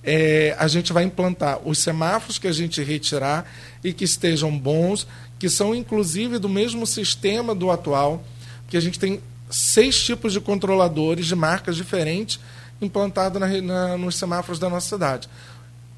É, 0.04 0.54
a 0.56 0.68
gente 0.68 0.92
vai 0.92 1.02
implantar 1.02 1.58
os 1.64 1.78
semáforos 1.78 2.38
que 2.38 2.46
a 2.46 2.52
gente 2.52 2.80
retirar 2.80 3.44
e 3.82 3.92
que 3.92 4.04
estejam 4.04 4.56
bons, 4.56 5.04
que 5.36 5.48
são 5.48 5.74
inclusive 5.74 6.38
do 6.38 6.48
mesmo 6.48 6.86
sistema 6.86 7.56
do 7.56 7.72
atual, 7.72 8.22
que 8.68 8.76
a 8.76 8.80
gente 8.80 9.00
tem 9.00 9.20
seis 9.50 10.00
tipos 10.00 10.32
de 10.32 10.40
controladores 10.40 11.26
de 11.26 11.34
marcas 11.34 11.74
diferentes 11.74 12.38
implantado 12.80 13.38
na, 13.38 13.48
na, 13.60 13.98
nos 13.98 14.16
semáforos 14.16 14.58
da 14.58 14.68
nossa 14.68 14.88
cidade. 14.88 15.28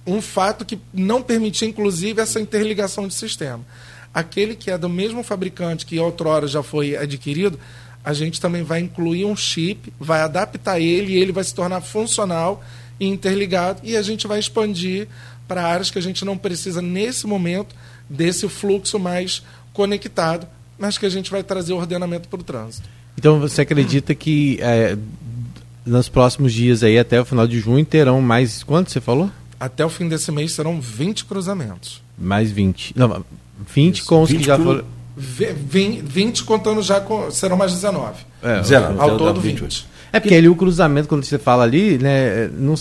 Um 0.07 0.23
fato 0.23 0.65
que 0.65 0.79
não 0.93 1.23
permitia, 1.23 1.69
inclusive, 1.69 2.21
essa 2.21 2.41
interligação 2.41 3.07
de 3.07 3.15
sistema. 3.15 3.61
Aquele 4.13 4.55
que 4.57 4.71
é 4.71 4.79
do 4.79 4.89
mesmo 4.89 5.23
fabricante 5.23 5.85
que 5.85 5.99
outrora 5.99 6.47
já 6.47 6.63
foi 6.63 6.97
adquirido, 6.97 7.59
a 8.05 8.13
gente 8.15 8.41
também 8.41 8.63
vai 8.63 8.81
incluir 8.81 9.25
um 9.25 9.37
chip, 9.37 9.93
vai 10.01 10.21
adaptar 10.21 10.81
ele 10.81 11.13
e 11.13 11.19
ele 11.19 11.33
vai 11.33 11.45
se 11.45 11.55
tornar 11.55 11.81
funcional 11.83 12.65
e 12.99 13.07
interligado 13.07 13.81
e 13.85 13.97
a 13.97 14.03
gente 14.03 14.27
vai 14.27 14.39
expandir 14.39 15.09
para 15.47 15.65
áreas 15.65 15.91
que 15.91 15.99
a 15.99 16.03
gente 16.03 16.25
não 16.25 16.37
precisa 16.37 16.81
nesse 16.81 17.27
momento 17.27 17.75
desse 18.09 18.49
fluxo 18.49 18.99
mais 18.99 19.43
conectado, 19.73 20.47
mas 20.79 20.97
que 20.97 21.07
a 21.07 21.11
gente 21.11 21.31
vai 21.31 21.43
trazer 21.43 21.73
ordenamento 21.73 22.29
para 22.29 22.41
o 22.41 22.43
trânsito. 22.43 22.89
Então 23.19 23.41
você 23.41 23.63
acredita 23.63 24.15
que 24.15 24.59
é, 24.61 24.97
nos 25.89 26.09
próximos 26.09 26.53
dias 26.53 26.83
aí, 26.83 26.99
até 26.99 27.21
o 27.21 27.25
final 27.25 27.47
de 27.47 27.59
junho, 27.59 27.85
terão 27.85 28.21
mais. 28.21 28.63
Quanto 28.63 28.91
você 28.91 29.01
falou? 29.01 29.31
Até 29.59 29.85
o 29.85 29.89
fim 29.89 30.09
desse 30.09 30.31
mês 30.31 30.53
serão 30.53 30.81
20 30.81 31.25
cruzamentos. 31.25 32.03
Mais 32.17 32.51
20. 32.51 32.95
Não, 32.97 33.25
20 33.75 33.99
Isso. 33.99 34.07
com 34.07 34.23
os 34.23 34.31
20 34.31 34.39
que 34.39 34.47
já 34.47 34.57
cru... 34.57 34.65
foram. 34.65 34.85
20, 35.17 36.03
20 36.03 36.45
contando 36.45 36.81
já 36.83 37.01
com. 37.01 37.31
Serão 37.31 37.57
mais 37.57 37.73
19. 37.73 38.15
É, 38.43 38.61
19. 38.61 39.01
Ao 39.01 39.17
todo 39.17 39.41
20. 39.41 39.61
20. 39.63 39.87
É 40.13 40.21
porque 40.21 40.35
ali 40.35 40.49
o 40.49 40.55
cruzamento, 40.55 41.09
quando 41.09 41.25
você 41.25 41.39
fala 41.39 41.65
ali, 41.65 41.99
né, 41.99 42.49
não, 42.55 42.77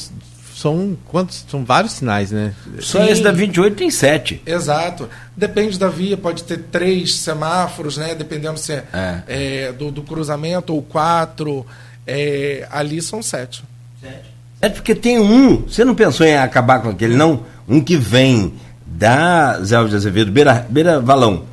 são 0.58 0.98
quantos? 1.06 1.46
São 1.50 1.64
vários 1.64 1.94
sinais, 1.94 2.32
né? 2.32 2.54
Só 2.80 3.04
Sim. 3.04 3.12
esse 3.12 3.22
da 3.22 3.32
28 3.32 3.76
tem 3.76 3.92
7. 3.92 4.42
Exato. 4.46 5.08
Depende 5.36 5.78
da 5.78 5.88
via, 5.88 6.18
pode 6.18 6.44
ter 6.44 6.58
três 6.72 7.16
semáforos, 7.16 7.98
né? 7.98 8.16
Dependendo 8.16 8.58
se 8.58 8.74
é, 8.74 8.84
é. 8.92 9.24
é 9.28 9.72
do, 9.72 9.92
do, 9.92 10.02
cruzamento, 10.02 10.74
ou 10.74 10.82
quatro. 10.82 11.66
É, 12.08 12.66
ali 12.72 13.02
são 13.02 13.22
sete. 13.22 13.64
Sete. 14.02 14.38
É 14.62 14.70
porque 14.70 14.96
tem 14.96 15.20
um, 15.20 15.58
você 15.64 15.86
não 15.86 15.94
pensou 15.94 16.26
em 16.26 16.36
acabar 16.36 16.82
com 16.82 16.90
aquele, 16.90 17.16
não? 17.16 17.42
Um 17.68 17.82
que 17.82 17.96
vem 17.96 18.54
da 18.86 19.62
Zé 19.62 19.76
Alves 19.76 19.92
de 19.92 19.98
Azevedo, 19.98 20.32
Beira, 20.32 20.66
Beira 20.70 21.00
Valão. 21.00 21.44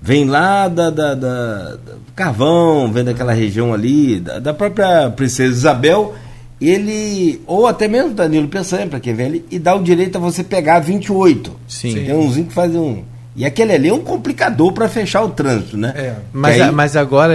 Vem 0.00 0.24
lá 0.24 0.68
da, 0.68 0.88
da, 0.88 1.14
da, 1.14 1.78
Carvão, 2.14 2.90
vem 2.90 3.04
daquela 3.04 3.32
região 3.32 3.74
ali, 3.74 4.20
da, 4.20 4.38
da, 4.38 4.54
própria 4.54 5.10
Princesa 5.10 5.52
Isabel. 5.52 6.14
Ele, 6.58 7.42
ou 7.46 7.66
até 7.66 7.86
mesmo 7.86 8.14
Danilo 8.14 8.48
Peçanha, 8.48 8.86
para 8.86 9.00
quem 9.00 9.12
vem 9.12 9.26
ali, 9.26 9.44
e 9.50 9.58
dá 9.58 9.74
o 9.74 9.82
direito 9.82 10.16
a 10.16 10.20
você 10.20 10.42
pegar 10.42 10.78
28. 10.78 11.54
Sim. 11.68 11.92
Tem 11.92 12.14
umzinho 12.14 12.46
que 12.46 12.54
faz 12.54 12.74
um. 12.74 13.02
E 13.36 13.44
aquele 13.44 13.72
ali 13.72 13.88
é 13.88 13.92
um 13.92 14.00
complicador 14.02 14.72
para 14.72 14.88
fechar 14.88 15.22
o 15.22 15.28
trânsito, 15.28 15.76
né? 15.76 15.92
É. 15.94 16.14
Mas, 16.32 16.60
aí... 16.60 16.70
mas 16.72 16.96
agora, 16.96 17.34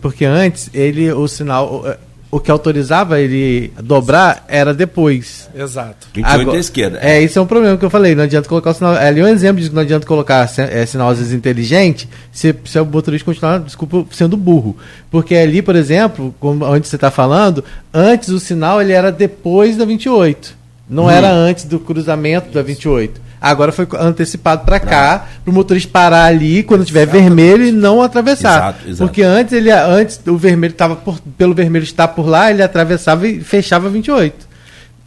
porque 0.00 0.24
antes 0.24 0.70
ele 0.72 1.12
o 1.12 1.28
sinal 1.28 1.84
o 2.30 2.38
que 2.38 2.50
autorizava 2.50 3.18
ele 3.20 3.72
dobrar 3.82 4.44
era 4.46 4.72
depois. 4.72 5.50
Exato. 5.54 6.06
28 6.14 6.40
Agora- 6.40 6.56
à 6.56 6.60
esquerda. 6.60 6.98
É, 7.02 7.20
isso 7.20 7.38
é 7.38 7.42
um 7.42 7.46
problema 7.46 7.76
que 7.76 7.84
eu 7.84 7.90
falei. 7.90 8.14
Não 8.14 8.22
adianta 8.22 8.48
colocar 8.48 8.70
o 8.70 8.74
sinal. 8.74 8.94
É 8.94 9.08
ali 9.08 9.20
um 9.20 9.26
exemplo 9.26 9.60
de 9.60 9.68
que 9.68 9.74
não 9.74 9.82
adianta 9.82 10.06
colocar 10.06 10.48
é, 10.58 10.86
sinal 10.86 11.08
às 11.10 11.18
vezes 11.18 11.32
inteligente 11.32 12.08
se, 12.30 12.54
se 12.64 12.78
o 12.78 12.86
motorista 12.86 13.24
continuar, 13.24 13.58
desculpa, 13.58 14.06
sendo 14.12 14.36
burro. 14.36 14.76
Porque 15.10 15.34
ali, 15.34 15.60
por 15.60 15.74
exemplo, 15.74 16.32
como 16.38 16.64
onde 16.64 16.86
você 16.86 16.94
está 16.96 17.10
falando, 17.10 17.64
antes 17.92 18.28
o 18.28 18.38
sinal 18.38 18.80
ele 18.80 18.92
era 18.92 19.10
depois 19.10 19.76
da 19.76 19.84
28. 19.84 20.54
Não 20.88 21.06
Hum. 21.06 21.10
era 21.10 21.30
antes 21.32 21.64
do 21.64 21.80
cruzamento 21.80 22.52
da 22.52 22.62
28. 22.62 23.20
Agora 23.40 23.72
foi 23.72 23.88
antecipado 23.98 24.64
para 24.64 24.78
cá, 24.78 25.26
para 25.42 25.50
o 25.50 25.54
motorista 25.54 25.90
parar 25.90 26.24
ali 26.24 26.62
quando 26.62 26.84
tiver 26.84 27.06
vermelho 27.06 27.64
e 27.64 27.72
não 27.72 28.02
atravessar. 28.02 28.56
Exato, 28.56 28.88
exato. 28.88 28.98
Porque 28.98 29.22
antes 29.22 29.52
ele 29.54 29.70
antes 29.70 30.20
o 30.26 30.36
vermelho 30.36 30.72
estava 30.72 30.98
pelo 31.38 31.54
vermelho 31.54 31.84
estar 31.84 32.08
por 32.08 32.26
lá, 32.26 32.50
ele 32.50 32.62
atravessava 32.62 33.26
e 33.26 33.40
fechava 33.40 33.88
28 33.88 34.50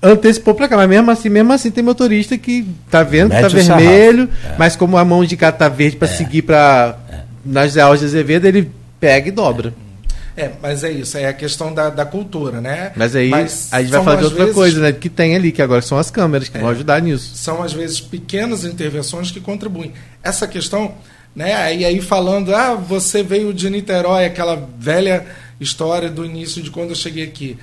antecipou 0.04 0.54
pra 0.54 0.68
cá, 0.68 0.76
mas 0.76 0.90
mesmo 0.90 1.10
assim, 1.10 1.30
mesmo 1.30 1.54
assim 1.54 1.72
tem 1.72 1.82
motorista 1.82 2.38
que 2.38 2.68
tá 2.92 3.04
vendo 3.04 3.30
que 3.30 3.38
tá 3.38 3.44
Mete 3.44 3.54
o 3.54 3.56
vermelho. 3.56 4.30
É. 4.46 4.56
mas 4.58 4.76
como 4.76 4.98
a 4.98 5.06
mão 5.06 5.24
de 5.24 5.38
cá 5.38 5.50
tá 5.50 5.70
verde 5.70 5.96
pra 5.96 6.10
seguir 6.10 6.42
pra 6.42 6.98
nas 7.46 7.68
José 7.68 7.82
Alves 7.82 8.02
de 8.02 8.06
Azevedo, 8.08 8.46
ele 8.46 8.70
pega 9.00 9.30
e 9.30 9.32
dobra. 9.32 9.74
É, 10.36 10.52
mas 10.62 10.84
é 10.84 10.92
isso, 10.92 11.16
é 11.18 11.26
a 11.26 11.34
questão 11.34 11.72
da, 11.72 11.90
da 11.92 12.06
cultura, 12.06 12.60
né? 12.60 12.92
Mas 12.96 13.16
aí 13.16 13.30
Mas 13.30 13.72
a 13.72 13.82
gente 13.82 13.92
vai 13.92 14.16
às 14.16 14.24
outra 14.24 14.40
vezes, 14.40 14.56
coisa, 14.56 14.82
né? 14.82 14.92
Que 14.92 15.08
tem 15.08 15.36
ali, 15.36 15.52
que 15.52 15.62
agora 15.62 15.82
são 15.82 15.98
as 15.98 16.10
câmeras 16.10 16.50
que 16.50 16.58
vão 16.58 16.70
ajudar 16.70 17.02
nisso. 17.02 17.36
São 17.36 17.62
às 17.62 17.72
vezes 17.72 18.02
pequenas 18.02 18.66
intervenções 18.66 19.30
que 19.30 19.40
contribuem. 19.40 19.94
Essa 20.24 20.48
questão, 20.48 20.96
né? 21.36 21.76
E 21.76 21.86
aí 21.86 22.02
falando, 22.02 22.54
ah, 22.54 22.74
você 22.74 23.22
veio 23.22 23.54
de 23.54 23.70
Niterói, 23.70 24.26
aquela 24.26 24.56
velha 24.78 25.24
história 25.60 26.10
do 26.10 26.26
início 26.26 26.64
de 26.64 26.72
quando 26.72 26.90
eu 26.90 26.96
cheguei 26.96 27.26
aqui. 27.26 27.58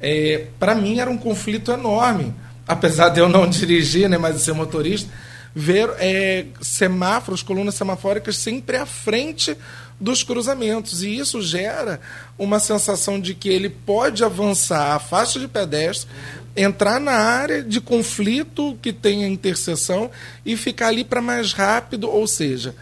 É, 0.00 0.46
para 0.58 0.74
mim 0.74 1.00
era 1.00 1.10
um 1.10 1.18
conflito 1.18 1.70
enorme, 1.72 2.34
apesar 2.66 3.10
de 3.10 3.20
eu 3.20 3.28
não 3.28 3.46
dirigir, 3.48 4.08
né, 4.08 4.16
mas 4.16 4.36
de 4.36 4.40
ser 4.40 4.54
motorista, 4.54 5.10
ver 5.54 5.90
é, 5.98 6.46
semáforos, 6.60 7.42
colunas 7.42 7.74
semafóricas 7.74 8.36
sempre 8.38 8.76
à 8.76 8.86
frente 8.86 9.56
dos 10.04 10.22
cruzamentos. 10.22 11.02
E 11.02 11.16
isso 11.16 11.40
gera 11.40 11.98
uma 12.38 12.60
sensação 12.60 13.18
de 13.18 13.34
que 13.34 13.48
ele 13.48 13.70
pode 13.70 14.22
avançar 14.22 14.94
a 14.94 14.98
faixa 14.98 15.40
de 15.40 15.48
pedestre, 15.48 16.08
entrar 16.54 17.00
na 17.00 17.12
área 17.12 17.62
de 17.62 17.80
conflito 17.80 18.78
que 18.82 18.92
tem 18.92 19.24
a 19.24 19.28
interseção 19.28 20.10
e 20.44 20.56
ficar 20.56 20.88
ali 20.88 21.02
para 21.02 21.22
mais 21.22 21.52
rápido, 21.52 22.08
ou 22.08 22.26
seja, 22.26 22.74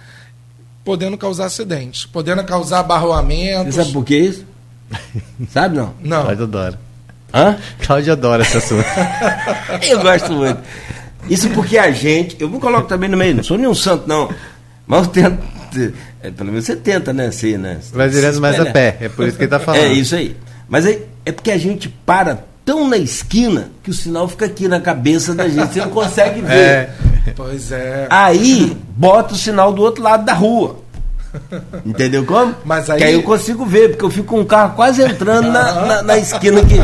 podendo 0.85 1.17
causar 1.17 1.47
acidentes, 1.47 2.05
podendo 2.05 2.45
causar 2.45 2.79
Você 2.79 2.85
abarroamentos. 2.85 3.75
sabe 3.77 3.93
por 3.93 4.05
que 4.05 4.17
isso? 4.17 4.45
sabe 5.51 5.77
não? 5.77 5.95
Não. 6.03 6.23
Cláudio 6.25 6.45
adora. 6.45 6.81
Hã? 7.33 7.57
Cláudio 7.81 8.13
adora 8.13 8.43
esse 8.43 8.59
assunto. 8.59 8.85
Eu 9.89 10.03
gosto 10.03 10.33
muito. 10.33 10.61
Isso 11.31 11.49
porque 11.51 11.79
a 11.79 11.91
gente. 11.93 12.37
Eu 12.39 12.51
me 12.51 12.59
coloco 12.59 12.89
também 12.89 13.09
no 13.09 13.17
meio, 13.17 13.37
não 13.37 13.45
sou 13.45 13.57
nenhum 13.57 13.75
santo, 13.75 14.09
não. 14.09 14.29
Mas 14.87 15.07
eu 15.07 15.13
tento. 15.13 15.52
É, 16.23 16.31
pelo 16.31 16.51
menos 16.51 16.65
você 16.67 16.77
tenta, 16.77 17.13
né? 17.13 17.31
Ser, 17.31 17.59
né? 17.59 17.79
Vai 17.93 18.09
virando 18.09 18.41
mais 18.41 18.59
a 18.61 18.67
pé, 18.67 18.97
é 19.01 19.09
por 19.09 19.27
isso 19.27 19.37
que 19.37 19.45
ele 19.45 19.51
tá 19.51 19.59
falando. 19.61 19.81
É 19.83 19.93
isso 19.93 20.15
aí. 20.15 20.37
Mas 20.69 20.87
é, 20.87 21.01
é 21.27 21.33
porque 21.33 21.51
a 21.51 21.59
gente 21.59 21.89
para 21.89 22.45
tão 22.65 22.89
na 22.89 22.97
esquina 22.97 23.71
que 23.83 23.91
o 23.91 23.95
sinal 23.95 24.29
fica 24.29 24.47
aqui 24.47 24.69
na 24.69 24.81
cabeça 24.81 25.35
da 25.35 25.49
gente. 25.49 25.75
Você 25.75 25.81
não 25.81 25.91
consegue 25.91 26.41
ver. 26.47 26.55
É. 26.55 26.91
Pois 27.37 27.71
é. 27.73 28.07
Aí 28.11 28.77
bota 28.97 29.35
o 29.35 29.37
sinal 29.37 29.73
do 29.73 29.83
outro 29.83 30.03
lado 30.03 30.25
da 30.25 30.33
rua. 30.33 30.81
Entendeu 31.87 32.25
como? 32.27 32.55
Mas 32.65 32.91
aí- 32.91 32.99
Que 32.99 33.05
aí 33.05 33.15
eu 33.15 33.23
consigo 33.23 33.65
ver, 33.65 33.91
porque 33.91 34.05
eu 34.05 34.11
fico 34.11 34.27
com 34.27 34.41
o 34.43 34.45
carro 34.45 34.75
quase 34.77 35.03
entrando 35.03 35.51
na, 35.51 35.87
na, 35.87 36.03
na 36.03 36.19
esquina 36.19 36.61
aqui. 36.61 36.77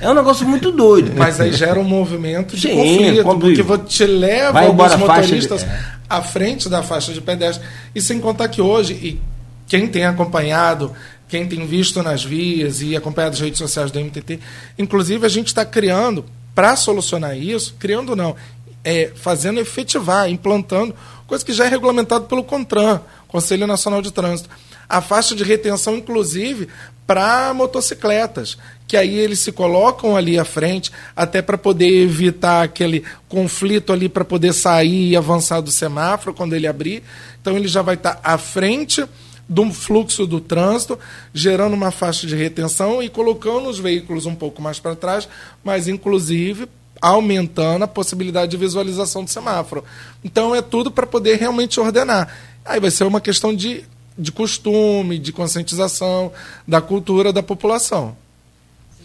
É 0.00 0.10
um 0.10 0.14
negócio 0.14 0.46
muito 0.46 0.72
doido. 0.72 1.12
Mas 1.16 1.40
aí 1.40 1.52
gera 1.52 1.78
um 1.78 1.84
movimento 1.84 2.56
de 2.56 2.62
Sim, 2.68 3.22
conflito, 3.22 3.64
porque 3.64 3.84
te 3.86 4.04
leva 4.04 4.52
Vai 4.52 4.66
alguns 4.66 4.92
faixa 4.92 4.96
de- 4.96 5.06
motoristas 5.06 5.66
à 6.12 6.22
frente 6.22 6.68
da 6.68 6.82
faixa 6.82 7.12
de 7.12 7.20
pedestre. 7.22 7.66
E 7.94 8.00
sem 8.00 8.20
contar 8.20 8.48
que 8.48 8.60
hoje, 8.60 8.92
e 8.92 9.20
quem 9.66 9.88
tem 9.88 10.04
acompanhado, 10.04 10.92
quem 11.26 11.48
tem 11.48 11.66
visto 11.66 12.02
nas 12.02 12.22
vias 12.22 12.82
e 12.82 12.94
acompanhado 12.94 13.32
as 13.32 13.40
redes 13.40 13.58
sociais 13.58 13.90
do 13.90 13.98
MTT, 13.98 14.38
inclusive 14.78 15.24
a 15.24 15.28
gente 15.30 15.46
está 15.46 15.64
criando, 15.64 16.24
para 16.54 16.76
solucionar 16.76 17.34
isso, 17.38 17.74
criando 17.78 18.14
não, 18.14 18.36
é, 18.84 19.10
fazendo 19.14 19.58
efetivar, 19.58 20.28
implantando, 20.28 20.94
coisa 21.26 21.42
que 21.42 21.54
já 21.54 21.64
é 21.64 21.68
regulamentado 21.68 22.26
pelo 22.26 22.44
CONTRAN, 22.44 23.00
Conselho 23.26 23.66
Nacional 23.66 24.02
de 24.02 24.12
Trânsito. 24.12 24.50
A 24.86 25.00
faixa 25.00 25.34
de 25.34 25.42
retenção, 25.42 25.96
inclusive, 25.96 26.68
para 27.06 27.54
motocicletas, 27.54 28.58
que 28.92 28.96
aí 28.98 29.18
eles 29.18 29.40
se 29.40 29.50
colocam 29.50 30.14
ali 30.14 30.38
à 30.38 30.44
frente, 30.44 30.92
até 31.16 31.40
para 31.40 31.56
poder 31.56 32.02
evitar 32.02 32.62
aquele 32.62 33.02
conflito 33.26 33.90
ali, 33.90 34.06
para 34.06 34.22
poder 34.22 34.52
sair 34.52 35.08
e 35.08 35.16
avançar 35.16 35.62
do 35.62 35.70
semáforo 35.70 36.34
quando 36.36 36.52
ele 36.52 36.66
abrir. 36.66 37.02
Então 37.40 37.56
ele 37.56 37.68
já 37.68 37.80
vai 37.80 37.94
estar 37.94 38.20
à 38.22 38.36
frente 38.36 39.02
do 39.48 39.72
fluxo 39.72 40.26
do 40.26 40.40
trânsito, 40.40 40.98
gerando 41.32 41.72
uma 41.72 41.90
faixa 41.90 42.26
de 42.26 42.36
retenção 42.36 43.02
e 43.02 43.08
colocando 43.08 43.66
os 43.66 43.78
veículos 43.78 44.26
um 44.26 44.34
pouco 44.34 44.60
mais 44.60 44.78
para 44.78 44.94
trás, 44.94 45.26
mas 45.64 45.88
inclusive 45.88 46.68
aumentando 47.00 47.84
a 47.84 47.88
possibilidade 47.88 48.50
de 48.50 48.58
visualização 48.58 49.24
do 49.24 49.30
semáforo. 49.30 49.82
Então 50.22 50.54
é 50.54 50.60
tudo 50.60 50.90
para 50.90 51.06
poder 51.06 51.38
realmente 51.38 51.80
ordenar. 51.80 52.28
Aí 52.62 52.78
vai 52.78 52.90
ser 52.90 53.04
uma 53.04 53.22
questão 53.22 53.56
de, 53.56 53.86
de 54.18 54.30
costume, 54.30 55.18
de 55.18 55.32
conscientização, 55.32 56.30
da 56.68 56.82
cultura 56.82 57.32
da 57.32 57.42
população. 57.42 58.20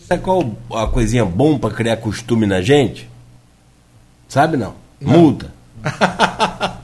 Sabe 0.07 0.21
qual 0.23 0.55
a 0.73 0.87
coisinha 0.87 1.25
bom 1.25 1.57
para 1.57 1.73
criar 1.73 1.97
costume 1.97 2.45
na 2.45 2.61
gente? 2.61 3.09
Sabe 4.27 4.55
não? 4.55 4.73
Multa. 5.01 5.51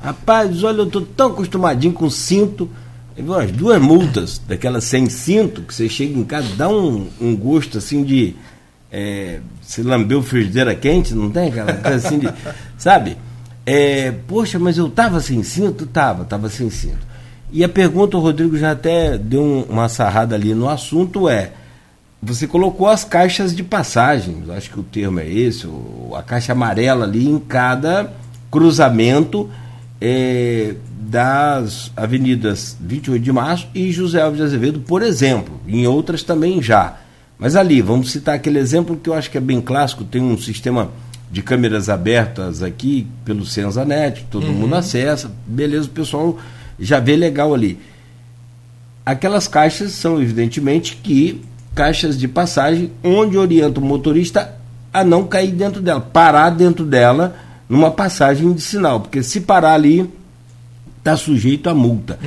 Rapaz, 0.03 0.63
olha, 0.63 0.79
eu 0.79 0.85
tô 0.89 1.01
tão 1.01 1.27
acostumadinho 1.31 1.93
com 1.93 2.09
cinto. 2.09 2.69
Umas 3.17 3.51
duas 3.51 3.79
multas, 3.81 4.39
daquelas 4.47 4.83
sem 4.85 5.07
cinto, 5.09 5.61
que 5.61 5.73
você 5.73 5.87
chega 5.87 6.17
em 6.17 6.23
casa, 6.23 6.47
dá 6.57 6.67
um, 6.67 7.07
um 7.21 7.35
gosto 7.35 7.77
assim 7.77 8.03
de. 8.03 8.35
É, 8.91 9.39
se 9.61 9.81
lambeu 9.81 10.21
frigideira 10.21 10.75
quente, 10.75 11.13
não 11.13 11.29
tem 11.29 11.47
aquela 11.49 11.73
coisa 11.73 12.07
assim 12.07 12.19
de. 12.19 12.29
Sabe? 12.77 13.17
É, 13.65 14.11
poxa, 14.27 14.59
mas 14.59 14.77
eu 14.77 14.89
tava 14.89 15.21
sem 15.21 15.41
cinto? 15.43 15.85
Tava, 15.85 16.25
tava 16.25 16.49
sem 16.49 16.69
cinto. 16.69 17.05
E 17.51 17.63
a 17.63 17.69
pergunta, 17.69 18.17
o 18.17 18.19
Rodrigo 18.19 18.57
já 18.57 18.71
até 18.71 19.17
deu 19.17 19.41
um- 19.41 19.61
uma 19.69 19.87
sarrada 19.87 20.35
ali 20.35 20.53
no 20.55 20.67
assunto, 20.67 21.29
é. 21.29 21.51
Você 22.25 22.47
colocou 22.47 22.87
as 22.87 23.03
caixas 23.03 23.53
de 23.53 23.63
passagem, 23.63 24.43
acho 24.55 24.69
que 24.69 24.79
o 24.79 24.83
termo 24.83 25.19
é 25.19 25.29
esse, 25.29 25.67
a 26.15 26.23
caixa 26.23 26.53
amarela 26.53 27.03
ali 27.03 27.27
em 27.27 27.37
cada 27.37 28.13
cruzamento 28.49 29.49
eh, 29.99 30.75
das 30.97 31.91
avenidas 31.97 32.77
28 32.79 33.21
de 33.21 33.31
março 33.33 33.67
e 33.75 33.91
José 33.91 34.21
Alves 34.21 34.37
de 34.37 34.45
Azevedo, 34.45 34.79
por 34.79 35.01
exemplo. 35.01 35.59
Em 35.67 35.85
outras 35.85 36.23
também 36.23 36.61
já. 36.61 36.97
Mas 37.37 37.57
ali, 37.57 37.81
vamos 37.81 38.11
citar 38.11 38.35
aquele 38.35 38.57
exemplo 38.57 38.95
que 38.95 39.09
eu 39.09 39.13
acho 39.13 39.29
que 39.29 39.37
é 39.37 39.41
bem 39.41 39.59
clássico, 39.59 40.05
tem 40.05 40.21
um 40.21 40.37
sistema 40.37 40.91
de 41.29 41.41
câmeras 41.41 41.89
abertas 41.89 42.63
aqui 42.63 43.05
pelo 43.25 43.45
Senzanet, 43.45 44.25
todo 44.31 44.45
mundo 44.45 44.75
acessa, 44.75 45.29
beleza, 45.45 45.87
o 45.87 45.91
pessoal 45.91 46.39
já 46.79 47.01
vê 47.01 47.17
legal 47.17 47.53
ali. 47.53 47.77
Aquelas 49.05 49.45
caixas 49.45 49.91
são, 49.91 50.21
evidentemente, 50.21 50.95
que 50.95 51.41
caixas 51.75 52.17
de 52.17 52.27
passagem 52.27 52.91
onde 53.03 53.37
orienta 53.37 53.79
o 53.79 53.83
motorista 53.83 54.55
a 54.93 55.03
não 55.03 55.25
cair 55.25 55.51
dentro 55.51 55.81
dela, 55.81 55.99
parar 55.99 56.51
dentro 56.51 56.85
dela 56.85 57.35
numa 57.67 57.89
passagem 57.89 58.53
de 58.53 58.61
sinal, 58.61 58.99
porque 58.99 59.23
se 59.23 59.41
parar 59.41 59.73
ali 59.73 60.09
está 60.99 61.17
sujeito 61.17 61.69
a 61.69 61.73
multa. 61.73 62.17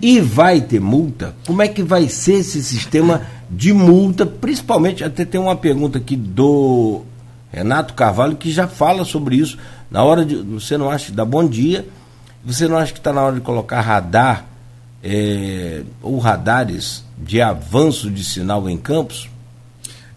E 0.00 0.20
vai 0.20 0.60
ter 0.60 0.80
multa? 0.80 1.34
Como 1.46 1.62
é 1.62 1.68
que 1.68 1.82
vai 1.82 2.08
ser 2.08 2.34
esse 2.34 2.62
sistema 2.62 3.22
de 3.50 3.72
multa? 3.72 4.24
Principalmente, 4.24 5.02
até 5.02 5.24
tem 5.24 5.40
uma 5.40 5.56
pergunta 5.56 5.98
aqui 5.98 6.16
do 6.16 7.02
Renato 7.50 7.94
Carvalho 7.94 8.36
que 8.36 8.50
já 8.50 8.68
fala 8.68 9.04
sobre 9.04 9.36
isso. 9.36 9.58
Na 9.90 10.04
hora 10.04 10.24
de. 10.24 10.36
Você 10.36 10.78
não 10.78 10.88
acha, 10.88 11.12
dá 11.12 11.24
bom 11.24 11.46
dia. 11.46 11.86
Você 12.44 12.68
não 12.68 12.76
acha 12.76 12.92
que 12.92 12.98
está 12.98 13.12
na 13.12 13.22
hora 13.22 13.34
de 13.34 13.40
colocar 13.40 13.80
radar 13.80 14.46
eh, 15.02 15.82
ou 16.00 16.18
radares 16.18 17.04
de 17.20 17.40
avanço 17.40 18.10
de 18.10 18.24
sinal 18.24 18.68
em 18.68 18.76
campos? 18.76 19.28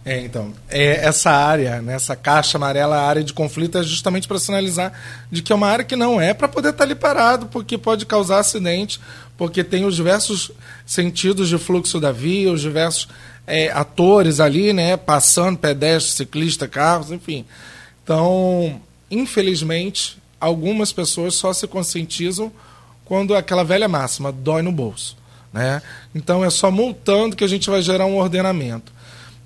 É, 0.04 0.20
então, 0.20 0.52
é, 0.68 1.06
essa 1.06 1.30
área, 1.30 1.80
né, 1.80 1.94
essa 1.94 2.14
caixa 2.14 2.58
amarela, 2.58 2.96
a 2.96 3.06
área 3.06 3.24
de 3.24 3.32
conflito, 3.32 3.78
é 3.78 3.82
justamente 3.82 4.28
para 4.28 4.38
sinalizar 4.38 4.92
de 5.30 5.40
que 5.42 5.50
é 5.50 5.56
uma 5.56 5.66
área 5.66 5.84
que 5.84 5.96
não 5.96 6.20
é 6.20 6.34
para 6.34 6.46
poder 6.46 6.70
estar 6.70 6.84
ali 6.84 6.94
parado, 6.94 7.46
porque 7.46 7.78
pode 7.78 8.04
causar 8.04 8.40
acidente, 8.40 9.00
porque 9.36 9.64
tem 9.64 9.86
os 9.86 9.96
diversos 9.96 10.50
sentidos 10.84 11.48
de 11.48 11.56
fluxo 11.56 11.98
da 11.98 12.12
via, 12.12 12.52
os 12.52 12.60
diversos 12.60 13.08
é, 13.46 13.70
atores 13.70 14.40
ali, 14.40 14.74
né, 14.74 14.94
passando, 14.96 15.58
pedestre, 15.58 16.16
ciclista, 16.16 16.68
carros, 16.68 17.10
enfim. 17.10 17.46
Então, 18.02 18.78
infelizmente, 19.10 20.18
algumas 20.38 20.92
pessoas 20.92 21.34
só 21.34 21.50
se 21.54 21.66
conscientizam 21.66 22.52
quando 23.06 23.34
aquela 23.34 23.64
velha 23.64 23.88
máxima 23.88 24.30
dói 24.30 24.60
no 24.60 24.70
bolso. 24.70 25.16
Né? 25.54 25.80
Então 26.12 26.44
é 26.44 26.50
só 26.50 26.68
multando 26.68 27.36
que 27.36 27.44
a 27.44 27.48
gente 27.48 27.70
vai 27.70 27.80
gerar 27.80 28.06
um 28.06 28.16
ordenamento. 28.16 28.92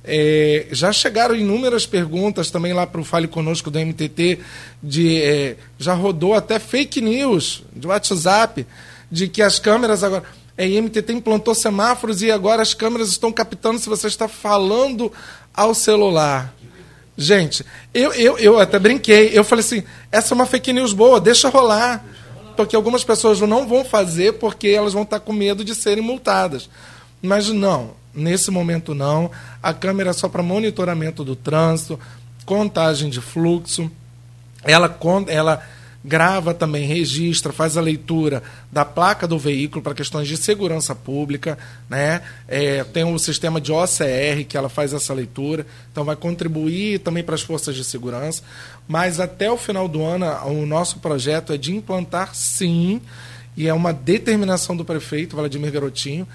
É, 0.02 0.66
já 0.72 0.90
chegaram 0.90 1.36
inúmeras 1.36 1.84
perguntas 1.84 2.50
também 2.50 2.72
lá 2.72 2.86
para 2.86 2.98
o 2.98 3.04
Fale 3.04 3.28
Conosco 3.28 3.70
do 3.70 3.78
MTT, 3.78 4.38
de, 4.82 5.20
é, 5.20 5.56
já 5.78 5.92
rodou 5.92 6.32
até 6.32 6.58
fake 6.58 7.02
news 7.02 7.62
de 7.76 7.86
WhatsApp, 7.86 8.66
de 9.12 9.28
que 9.28 9.42
as 9.42 9.58
câmeras 9.58 10.02
agora. 10.02 10.22
É, 10.56 10.64
a 10.64 10.82
MTT 10.82 11.12
implantou 11.12 11.54
semáforos 11.54 12.22
e 12.22 12.32
agora 12.32 12.62
as 12.62 12.72
câmeras 12.72 13.10
estão 13.10 13.30
captando 13.30 13.78
se 13.78 13.88
você 13.88 14.06
está 14.06 14.26
falando 14.26 15.12
ao 15.54 15.74
celular. 15.74 16.54
Gente, 17.16 17.64
eu, 17.92 18.12
eu, 18.14 18.38
eu 18.38 18.58
até 18.58 18.78
brinquei, 18.78 19.30
eu 19.34 19.44
falei 19.44 19.64
assim, 19.64 19.84
essa 20.10 20.32
é 20.32 20.34
uma 20.34 20.46
fake 20.46 20.72
news 20.72 20.94
boa, 20.94 21.20
deixa 21.20 21.48
rolar. 21.48 22.04
Porque 22.58 22.74
algumas 22.74 23.04
pessoas 23.04 23.38
não 23.38 23.68
vão 23.68 23.84
fazer 23.84 24.32
porque 24.32 24.66
elas 24.66 24.92
vão 24.92 25.04
estar 25.04 25.20
com 25.20 25.32
medo 25.32 25.64
de 25.64 25.76
serem 25.76 26.02
multadas. 26.02 26.68
Mas 27.22 27.50
não, 27.50 27.92
nesse 28.12 28.50
momento 28.50 28.96
não. 28.96 29.30
A 29.62 29.72
câmera 29.72 30.10
é 30.10 30.12
só 30.12 30.28
para 30.28 30.42
monitoramento 30.42 31.22
do 31.22 31.36
trânsito, 31.36 32.00
contagem 32.44 33.10
de 33.10 33.20
fluxo. 33.20 33.88
Ela, 34.64 34.98
ela 35.28 35.62
grava 36.04 36.54
também, 36.54 36.86
registra, 36.86 37.52
faz 37.52 37.76
a 37.76 37.80
leitura 37.80 38.42
da 38.70 38.84
placa 38.84 39.26
do 39.26 39.38
veículo 39.38 39.82
para 39.82 39.94
questões 39.94 40.28
de 40.28 40.36
segurança 40.36 40.94
pública, 40.94 41.58
né? 41.88 42.22
É, 42.46 42.84
tem 42.84 43.04
o 43.04 43.18
sistema 43.18 43.60
de 43.60 43.72
OCR 43.72 44.44
que 44.48 44.56
ela 44.56 44.68
faz 44.68 44.92
essa 44.92 45.12
leitura, 45.12 45.66
então 45.90 46.04
vai 46.04 46.14
contribuir 46.14 47.00
também 47.00 47.24
para 47.24 47.34
as 47.34 47.42
forças 47.42 47.74
de 47.74 47.84
segurança. 47.84 48.42
Mas 48.86 49.18
até 49.18 49.50
o 49.50 49.56
final 49.56 49.88
do 49.88 50.02
ano, 50.02 50.26
o 50.46 50.64
nosso 50.64 50.98
projeto 51.00 51.52
é 51.52 51.58
de 51.58 51.74
implantar 51.74 52.34
sim, 52.34 53.00
e 53.56 53.66
é 53.66 53.74
uma 53.74 53.92
determinação 53.92 54.76
do 54.76 54.84
prefeito 54.84 55.34
Vladimir 55.34 55.72
Garotinho, 55.72 56.28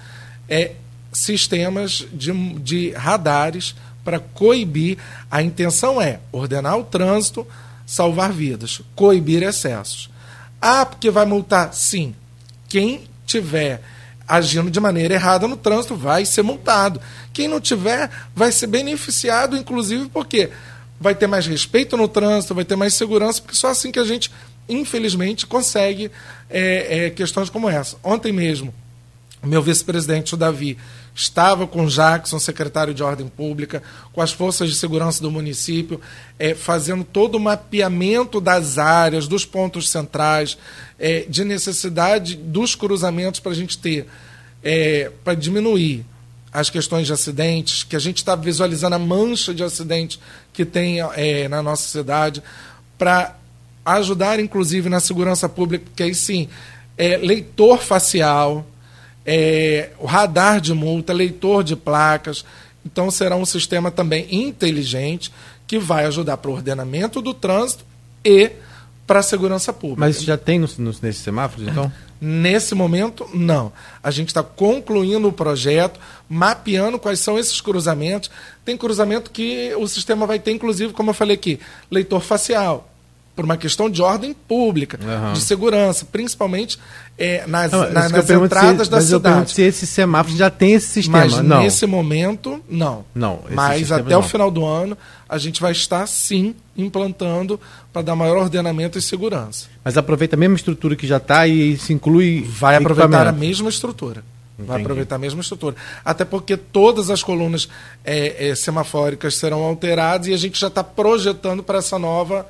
é 0.46 0.72
sistemas 1.10 2.06
de, 2.12 2.32
de 2.58 2.90
radares 2.90 3.74
para 4.04 4.18
coibir. 4.18 4.98
A 5.30 5.42
intenção 5.42 6.00
é 6.02 6.20
ordenar 6.30 6.78
o 6.78 6.84
trânsito 6.84 7.46
salvar 7.86 8.32
vidas, 8.32 8.80
coibir 8.94 9.42
excessos. 9.42 10.10
Ah, 10.60 10.86
porque 10.86 11.10
vai 11.10 11.26
multar? 11.26 11.74
Sim. 11.74 12.14
Quem 12.68 13.08
tiver 13.26 13.82
agindo 14.26 14.70
de 14.70 14.80
maneira 14.80 15.14
errada 15.14 15.46
no 15.46 15.56
trânsito 15.56 15.94
vai 15.94 16.24
ser 16.24 16.42
multado. 16.42 17.00
Quem 17.32 17.48
não 17.48 17.60
tiver 17.60 18.10
vai 18.34 18.50
ser 18.50 18.66
beneficiado, 18.66 19.56
inclusive 19.56 20.08
porque 20.08 20.50
vai 20.98 21.14
ter 21.14 21.26
mais 21.26 21.46
respeito 21.46 21.96
no 21.96 22.08
trânsito, 22.08 22.54
vai 22.54 22.64
ter 22.64 22.76
mais 22.76 22.94
segurança, 22.94 23.42
porque 23.42 23.56
só 23.56 23.68
assim 23.68 23.92
que 23.92 23.98
a 23.98 24.04
gente, 24.04 24.30
infelizmente, 24.68 25.46
consegue 25.46 26.10
é, 26.48 27.06
é, 27.06 27.10
questões 27.10 27.50
como 27.50 27.68
essa. 27.68 27.96
Ontem 28.02 28.32
mesmo, 28.32 28.72
meu 29.46 29.62
vice-presidente, 29.62 30.34
o 30.34 30.36
Davi, 30.36 30.78
estava 31.14 31.66
com 31.66 31.84
o 31.84 31.88
Jackson, 31.88 32.38
secretário 32.38 32.92
de 32.92 33.02
Ordem 33.02 33.28
Pública, 33.28 33.82
com 34.12 34.20
as 34.20 34.32
forças 34.32 34.68
de 34.68 34.74
segurança 34.74 35.22
do 35.22 35.30
município, 35.30 36.00
é, 36.38 36.54
fazendo 36.54 37.04
todo 37.04 37.36
o 37.36 37.40
mapeamento 37.40 38.40
das 38.40 38.78
áreas, 38.78 39.28
dos 39.28 39.44
pontos 39.44 39.88
centrais, 39.88 40.58
é, 40.98 41.20
de 41.28 41.44
necessidade 41.44 42.36
dos 42.36 42.74
cruzamentos 42.74 43.40
para 43.40 43.52
a 43.52 43.54
gente 43.54 43.78
ter, 43.78 44.06
é, 44.62 45.10
para 45.22 45.34
diminuir 45.34 46.04
as 46.52 46.70
questões 46.70 47.06
de 47.06 47.12
acidentes, 47.12 47.82
que 47.82 47.96
a 47.96 47.98
gente 47.98 48.18
está 48.18 48.36
visualizando 48.36 48.94
a 48.94 48.98
mancha 48.98 49.52
de 49.52 49.64
acidentes 49.64 50.20
que 50.52 50.64
tem 50.64 51.00
é, 51.00 51.48
na 51.48 51.62
nossa 51.62 51.88
cidade, 51.88 52.42
para 52.96 53.36
ajudar, 53.84 54.40
inclusive, 54.40 54.88
na 54.88 55.00
segurança 55.00 55.48
pública, 55.48 55.84
porque 55.84 56.04
aí 56.04 56.14
sim, 56.14 56.48
é, 56.96 57.16
leitor 57.16 57.82
facial, 57.82 58.64
é, 59.24 59.90
o 59.98 60.06
radar 60.06 60.60
de 60.60 60.74
multa, 60.74 61.12
leitor 61.12 61.64
de 61.64 61.76
placas. 61.76 62.44
Então 62.84 63.10
será 63.10 63.36
um 63.36 63.46
sistema 63.46 63.90
também 63.90 64.26
inteligente 64.30 65.32
que 65.66 65.78
vai 65.78 66.04
ajudar 66.04 66.36
para 66.36 66.50
o 66.50 66.54
ordenamento 66.54 67.22
do 67.22 67.32
trânsito 67.32 67.84
e 68.24 68.52
para 69.06 69.20
a 69.20 69.22
segurança 69.22 69.72
pública. 69.72 70.00
Mas 70.00 70.22
já 70.22 70.36
tem 70.36 70.58
nos, 70.58 70.78
nos, 70.78 71.00
nesses 71.00 71.22
semáforos, 71.22 71.68
então? 71.68 71.92
Nesse 72.20 72.74
momento, 72.74 73.28
não. 73.34 73.70
A 74.02 74.10
gente 74.10 74.28
está 74.28 74.42
concluindo 74.42 75.28
o 75.28 75.32
projeto, 75.32 76.00
mapeando 76.26 76.98
quais 76.98 77.20
são 77.20 77.38
esses 77.38 77.60
cruzamentos. 77.60 78.30
Tem 78.64 78.78
cruzamento 78.78 79.30
que 79.30 79.74
o 79.76 79.86
sistema 79.86 80.26
vai 80.26 80.38
ter, 80.38 80.52
inclusive, 80.52 80.94
como 80.94 81.10
eu 81.10 81.14
falei 81.14 81.34
aqui, 81.34 81.60
leitor 81.90 82.20
facial 82.20 82.93
por 83.34 83.44
uma 83.44 83.56
questão 83.56 83.90
de 83.90 84.00
ordem 84.00 84.32
pública, 84.32 84.98
uhum. 85.02 85.32
de 85.32 85.40
segurança, 85.40 86.06
principalmente 86.10 86.78
é, 87.18 87.46
nas, 87.46 87.72
não, 87.72 87.90
na, 87.90 88.08
nas 88.08 88.30
entradas 88.30 88.86
se, 88.86 88.90
da 88.90 89.00
cidade. 89.00 89.50
se 89.50 89.62
esse 89.62 89.86
semáforo 89.86 90.36
já 90.36 90.50
tem 90.50 90.72
esse 90.72 90.86
sistema. 90.86 91.18
Mas 91.18 91.38
não. 91.38 91.62
nesse 91.62 91.86
momento, 91.86 92.60
não. 92.68 93.04
não 93.14 93.40
mas 93.50 93.90
até 93.90 94.14
não. 94.14 94.20
o 94.20 94.22
final 94.22 94.50
do 94.50 94.64
ano, 94.64 94.96
a 95.28 95.36
gente 95.38 95.60
vai 95.60 95.72
estar, 95.72 96.06
sim, 96.06 96.54
implantando 96.76 97.60
para 97.92 98.02
dar 98.02 98.16
maior 98.16 98.36
ordenamento 98.36 98.98
e 98.98 99.02
segurança. 99.02 99.66
Mas 99.84 99.96
aproveita 99.96 100.36
a 100.36 100.38
mesma 100.38 100.56
estrutura 100.56 100.94
que 100.94 101.06
já 101.06 101.16
está 101.16 101.46
e 101.46 101.76
se 101.76 101.92
inclui. 101.92 102.46
Vai 102.48 102.76
aproveitar 102.76 103.26
a 103.26 103.32
mesma 103.32 103.68
estrutura. 103.68 104.22
Entendi. 104.54 104.68
Vai 104.68 104.80
aproveitar 104.80 105.16
a 105.16 105.18
mesma 105.18 105.40
estrutura. 105.40 105.74
Até 106.04 106.24
porque 106.24 106.56
todas 106.56 107.10
as 107.10 107.22
colunas 107.22 107.68
é, 108.04 108.50
é, 108.50 108.54
semafóricas 108.54 109.34
serão 109.34 109.64
alteradas 109.64 110.28
e 110.28 110.32
a 110.32 110.36
gente 110.36 110.60
já 110.60 110.68
está 110.68 110.84
projetando 110.84 111.62
para 111.62 111.78
essa 111.78 111.98
nova 111.98 112.46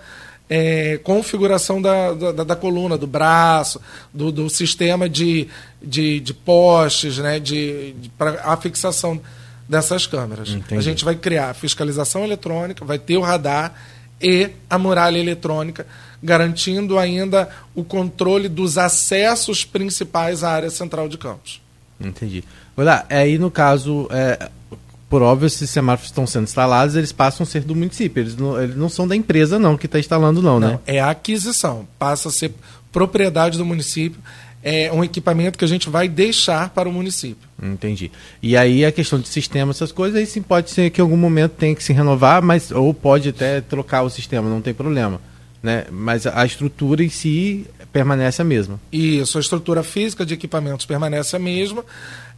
é, 0.56 0.98
configuração 0.98 1.82
da, 1.82 2.12
da, 2.12 2.44
da, 2.44 2.54
coluna, 2.54 2.96
do 2.96 3.08
braço, 3.08 3.80
do, 4.12 4.30
do 4.30 4.48
sistema 4.48 5.08
de, 5.08 5.48
de, 5.82 6.20
de, 6.20 6.32
postes, 6.32 7.18
né, 7.18 7.40
de, 7.40 7.92
de 7.94 8.08
para 8.10 8.40
a 8.44 8.56
fixação 8.56 9.20
dessas 9.68 10.06
câmeras. 10.06 10.50
Entendi. 10.50 10.78
A 10.78 10.80
gente 10.80 11.04
vai 11.04 11.16
criar 11.16 11.54
fiscalização 11.54 12.22
eletrônica, 12.22 12.84
vai 12.84 13.00
ter 13.00 13.16
o 13.16 13.20
radar 13.20 13.74
e 14.22 14.50
a 14.70 14.78
muralha 14.78 15.18
eletrônica, 15.18 15.84
garantindo 16.22 17.00
ainda 17.00 17.48
o 17.74 17.82
controle 17.82 18.48
dos 18.48 18.78
acessos 18.78 19.64
principais 19.64 20.44
à 20.44 20.52
área 20.52 20.70
central 20.70 21.08
de 21.08 21.18
campos. 21.18 21.60
Entendi. 22.00 22.44
Olha, 22.76 23.04
aí 23.10 23.38
no 23.38 23.50
caso, 23.50 24.06
é, 24.12 24.50
por 25.14 25.22
óbvio, 25.22 25.46
esses 25.46 25.70
semáforos 25.70 26.10
estão 26.10 26.26
sendo 26.26 26.42
instalados, 26.42 26.96
eles 26.96 27.12
passam 27.12 27.44
a 27.44 27.46
ser 27.46 27.60
do 27.60 27.72
município. 27.72 28.20
Eles 28.20 28.36
não, 28.36 28.60
eles 28.60 28.74
não 28.74 28.88
são 28.88 29.06
da 29.06 29.14
empresa, 29.14 29.60
não, 29.60 29.76
que 29.76 29.86
está 29.86 29.96
instalando, 29.96 30.42
não, 30.42 30.58
né? 30.58 30.70
Não, 30.72 30.80
é 30.84 30.98
a 30.98 31.10
aquisição. 31.10 31.86
Passa 31.96 32.30
a 32.30 32.32
ser 32.32 32.52
propriedade 32.90 33.56
do 33.56 33.64
município. 33.64 34.20
É 34.60 34.90
um 34.92 35.04
equipamento 35.04 35.56
que 35.56 35.64
a 35.64 35.68
gente 35.68 35.88
vai 35.88 36.08
deixar 36.08 36.70
para 36.70 36.88
o 36.88 36.92
município. 36.92 37.48
Entendi. 37.62 38.10
E 38.42 38.56
aí 38.56 38.84
a 38.84 38.90
questão 38.90 39.20
de 39.20 39.28
sistema, 39.28 39.70
essas 39.70 39.92
coisas, 39.92 40.18
aí 40.18 40.26
sim 40.26 40.42
pode 40.42 40.70
ser 40.70 40.90
que 40.90 41.00
em 41.00 41.04
algum 41.04 41.16
momento 41.16 41.52
tenha 41.52 41.76
que 41.76 41.84
se 41.84 41.92
renovar, 41.92 42.42
mas 42.42 42.72
ou 42.72 42.92
pode 42.92 43.28
até 43.28 43.60
trocar 43.60 44.02
o 44.02 44.10
sistema, 44.10 44.50
não 44.50 44.60
tem 44.60 44.74
problema. 44.74 45.20
Né? 45.62 45.84
Mas 45.92 46.26
a 46.26 46.44
estrutura 46.44 47.04
em 47.04 47.08
si 47.08 47.68
permanece 47.92 48.42
a 48.42 48.44
mesma. 48.44 48.80
Isso, 48.90 49.38
a 49.38 49.40
estrutura 49.40 49.84
física 49.84 50.26
de 50.26 50.34
equipamentos 50.34 50.84
permanece 50.84 51.36
a 51.36 51.38
mesma. 51.38 51.84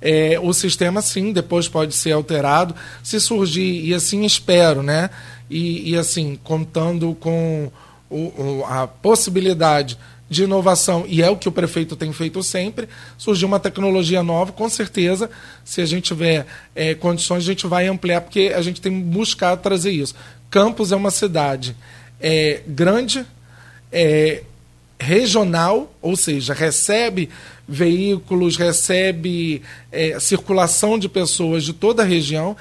É, 0.01 0.39
o 0.41 0.53
sistema, 0.53 1.01
sim, 1.01 1.33
depois 1.33 1.69
pode 1.69 1.95
ser 1.95 2.13
alterado 2.13 2.75
se 3.03 3.19
surgir, 3.19 3.85
e 3.85 3.95
assim 3.95 4.25
espero, 4.25 4.83
né? 4.83 5.11
E, 5.49 5.91
e 5.91 5.97
assim, 5.97 6.39
contando 6.43 7.15
com 7.15 7.71
o, 8.11 8.17
o, 8.17 8.65
a 8.67 8.87
possibilidade 8.87 9.99
de 10.29 10.43
inovação, 10.43 11.05
e 11.07 11.23
é 11.23 11.31
o 11.31 11.37
que 11.37 11.49
o 11.49 11.53
prefeito 11.53 11.95
tem 11.95 12.13
feito 12.13 12.43
sempre, 12.43 12.89
surgir 13.17 13.45
uma 13.45 13.61
tecnologia 13.61 14.23
nova, 14.23 14.51
com 14.53 14.69
certeza, 14.69 15.31
se 15.65 15.81
a 15.81 15.87
gente 15.87 16.05
tiver 16.05 16.47
é, 16.75 16.95
condições, 16.95 17.45
a 17.45 17.47
gente 17.47 17.67
vai 17.67 17.87
ampliar, 17.87 18.21
porque 18.21 18.53
a 18.55 18.61
gente 18.61 18.81
tem 18.81 19.01
buscado 19.01 19.63
trazer 19.63 19.93
isso. 19.93 20.15
Campos 20.51 20.91
é 20.91 20.97
uma 20.97 21.13
cidade 21.13 21.77
é, 22.21 22.61
grande, 22.67 23.25
é, 23.93 24.43
regional, 24.99 25.95
ou 26.03 26.17
seja, 26.17 26.55
recebe 26.55 27.29
veículos, 27.69 28.57
recebe 28.57 29.63
é, 29.91 30.19
circulação 30.21 30.99
de 30.99 31.09
pessoas 31.09 31.65
de 31.65 31.73
toda 31.73 32.03
a 32.03 32.07
região 32.07 32.57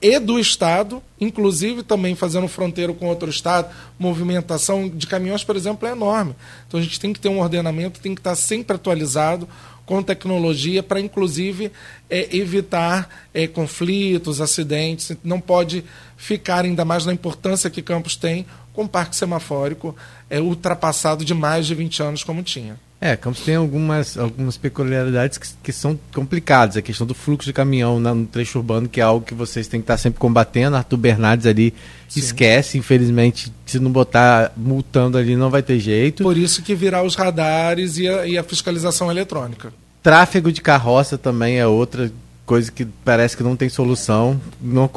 e 0.00 0.18
do 0.20 0.38
estado, 0.38 1.02
inclusive 1.20 1.82
também 1.82 2.14
fazendo 2.14 2.46
fronteira 2.46 2.92
com 2.92 3.06
outro 3.06 3.28
estado, 3.28 3.68
movimentação 3.98 4.88
de 4.88 5.06
caminhões, 5.06 5.42
por 5.42 5.56
exemplo, 5.56 5.88
é 5.88 5.92
enorme. 5.92 6.36
Então 6.66 6.78
a 6.78 6.82
gente 6.82 7.00
tem 7.00 7.12
que 7.12 7.18
ter 7.18 7.28
um 7.28 7.40
ordenamento, 7.40 8.00
tem 8.00 8.14
que 8.14 8.20
estar 8.20 8.36
sempre 8.36 8.76
atualizado 8.76 9.48
com 9.84 10.02
tecnologia 10.02 10.82
para, 10.82 11.00
inclusive, 11.00 11.72
é, 12.08 12.36
evitar 12.36 13.08
é, 13.34 13.46
conflitos, 13.46 14.40
acidentes. 14.40 15.16
Não 15.24 15.40
pode 15.40 15.82
ficar 16.16 16.64
ainda 16.64 16.84
mais 16.84 17.06
na 17.06 17.12
importância 17.12 17.70
que 17.70 17.82
Campos 17.82 18.14
tem 18.14 18.46
com 18.72 18.84
o 18.84 18.88
parque 18.88 19.16
semafórico 19.16 19.96
é, 20.30 20.40
ultrapassado 20.40 21.24
de 21.24 21.34
mais 21.34 21.66
de 21.66 21.74
20 21.74 22.02
anos 22.02 22.22
como 22.22 22.42
tinha. 22.42 22.78
É, 23.00 23.16
Campos 23.16 23.42
tem 23.42 23.54
algumas, 23.54 24.18
algumas 24.18 24.56
peculiaridades 24.56 25.38
que, 25.38 25.48
que 25.62 25.72
são 25.72 25.98
complicadas. 26.12 26.76
A 26.76 26.82
questão 26.82 27.06
do 27.06 27.14
fluxo 27.14 27.46
de 27.46 27.52
caminhão 27.52 28.00
no 28.00 28.26
trecho 28.26 28.58
urbano, 28.58 28.88
que 28.88 29.00
é 29.00 29.04
algo 29.04 29.24
que 29.24 29.34
vocês 29.34 29.68
têm 29.68 29.80
que 29.80 29.84
estar 29.84 29.96
sempre 29.96 30.18
combatendo. 30.18 30.76
Arthur 30.76 30.96
Bernardes 30.96 31.46
ali 31.46 31.72
Sim. 32.08 32.20
esquece, 32.20 32.76
infelizmente, 32.76 33.52
se 33.64 33.78
não 33.78 33.90
botar 33.90 34.52
multando 34.56 35.16
ali 35.16 35.36
não 35.36 35.48
vai 35.48 35.62
ter 35.62 35.78
jeito. 35.78 36.24
Por 36.24 36.36
isso 36.36 36.60
que 36.60 36.74
virar 36.74 37.04
os 37.04 37.14
radares 37.14 37.98
e 37.98 38.08
a, 38.08 38.26
e 38.26 38.36
a 38.36 38.42
fiscalização 38.42 39.10
eletrônica. 39.10 39.72
Tráfego 40.02 40.50
de 40.50 40.60
carroça 40.60 41.16
também 41.16 41.58
é 41.58 41.66
outra 41.66 42.10
coisa 42.44 42.72
que 42.72 42.84
parece 43.04 43.36
que 43.36 43.42
não 43.42 43.54
tem 43.54 43.68
solução, 43.68 44.40
não, 44.58 44.90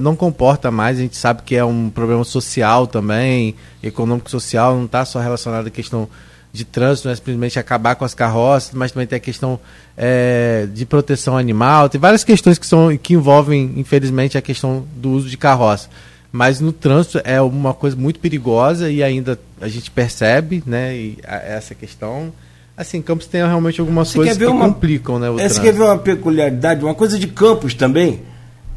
não 0.00 0.14
comporta 0.14 0.70
mais, 0.70 0.98
a 0.98 1.02
gente 1.02 1.16
sabe 1.16 1.42
que 1.42 1.56
é 1.56 1.64
um 1.64 1.90
problema 1.90 2.22
social 2.22 2.86
também, 2.86 3.56
econômico 3.82 4.30
social, 4.30 4.76
não 4.76 4.84
está 4.84 5.04
só 5.04 5.18
relacionado 5.18 5.66
à 5.66 5.70
questão 5.70 6.08
de 6.52 6.64
trânsito, 6.64 7.08
não 7.08 7.12
é 7.12 7.16
simplesmente 7.16 7.58
acabar 7.58 7.94
com 7.94 8.04
as 8.04 8.14
carroças, 8.14 8.72
mas 8.74 8.92
também 8.92 9.06
tem 9.06 9.16
a 9.16 9.20
questão 9.20 9.58
é, 9.96 10.68
de 10.72 10.84
proteção 10.84 11.36
animal, 11.36 11.88
tem 11.88 12.00
várias 12.00 12.22
questões 12.22 12.58
que, 12.58 12.66
são, 12.66 12.94
que 12.96 13.14
envolvem, 13.14 13.72
infelizmente, 13.76 14.36
a 14.36 14.42
questão 14.42 14.84
do 14.96 15.10
uso 15.10 15.30
de 15.30 15.36
carroça. 15.38 15.88
Mas 16.30 16.60
no 16.60 16.72
trânsito 16.72 17.20
é 17.24 17.40
uma 17.40 17.72
coisa 17.74 17.96
muito 17.96 18.20
perigosa 18.20 18.90
e 18.90 19.02
ainda 19.02 19.38
a 19.60 19.68
gente 19.68 19.90
percebe 19.90 20.62
né, 20.66 21.14
a, 21.26 21.36
essa 21.36 21.74
questão. 21.74 22.32
Assim, 22.76 23.02
Campos 23.02 23.26
tem 23.26 23.44
realmente 23.44 23.80
algumas 23.80 24.08
Você 24.08 24.16
coisas 24.16 24.36
que 24.36 24.46
uma, 24.46 24.66
complicam 24.66 25.18
né, 25.18 25.28
o 25.28 25.34
Você 25.34 25.60
quer 25.60 25.72
ver 25.72 25.82
uma 25.82 25.98
peculiaridade, 25.98 26.84
uma 26.84 26.94
coisa 26.94 27.18
de 27.18 27.28
Campos 27.28 27.74
também? 27.74 28.20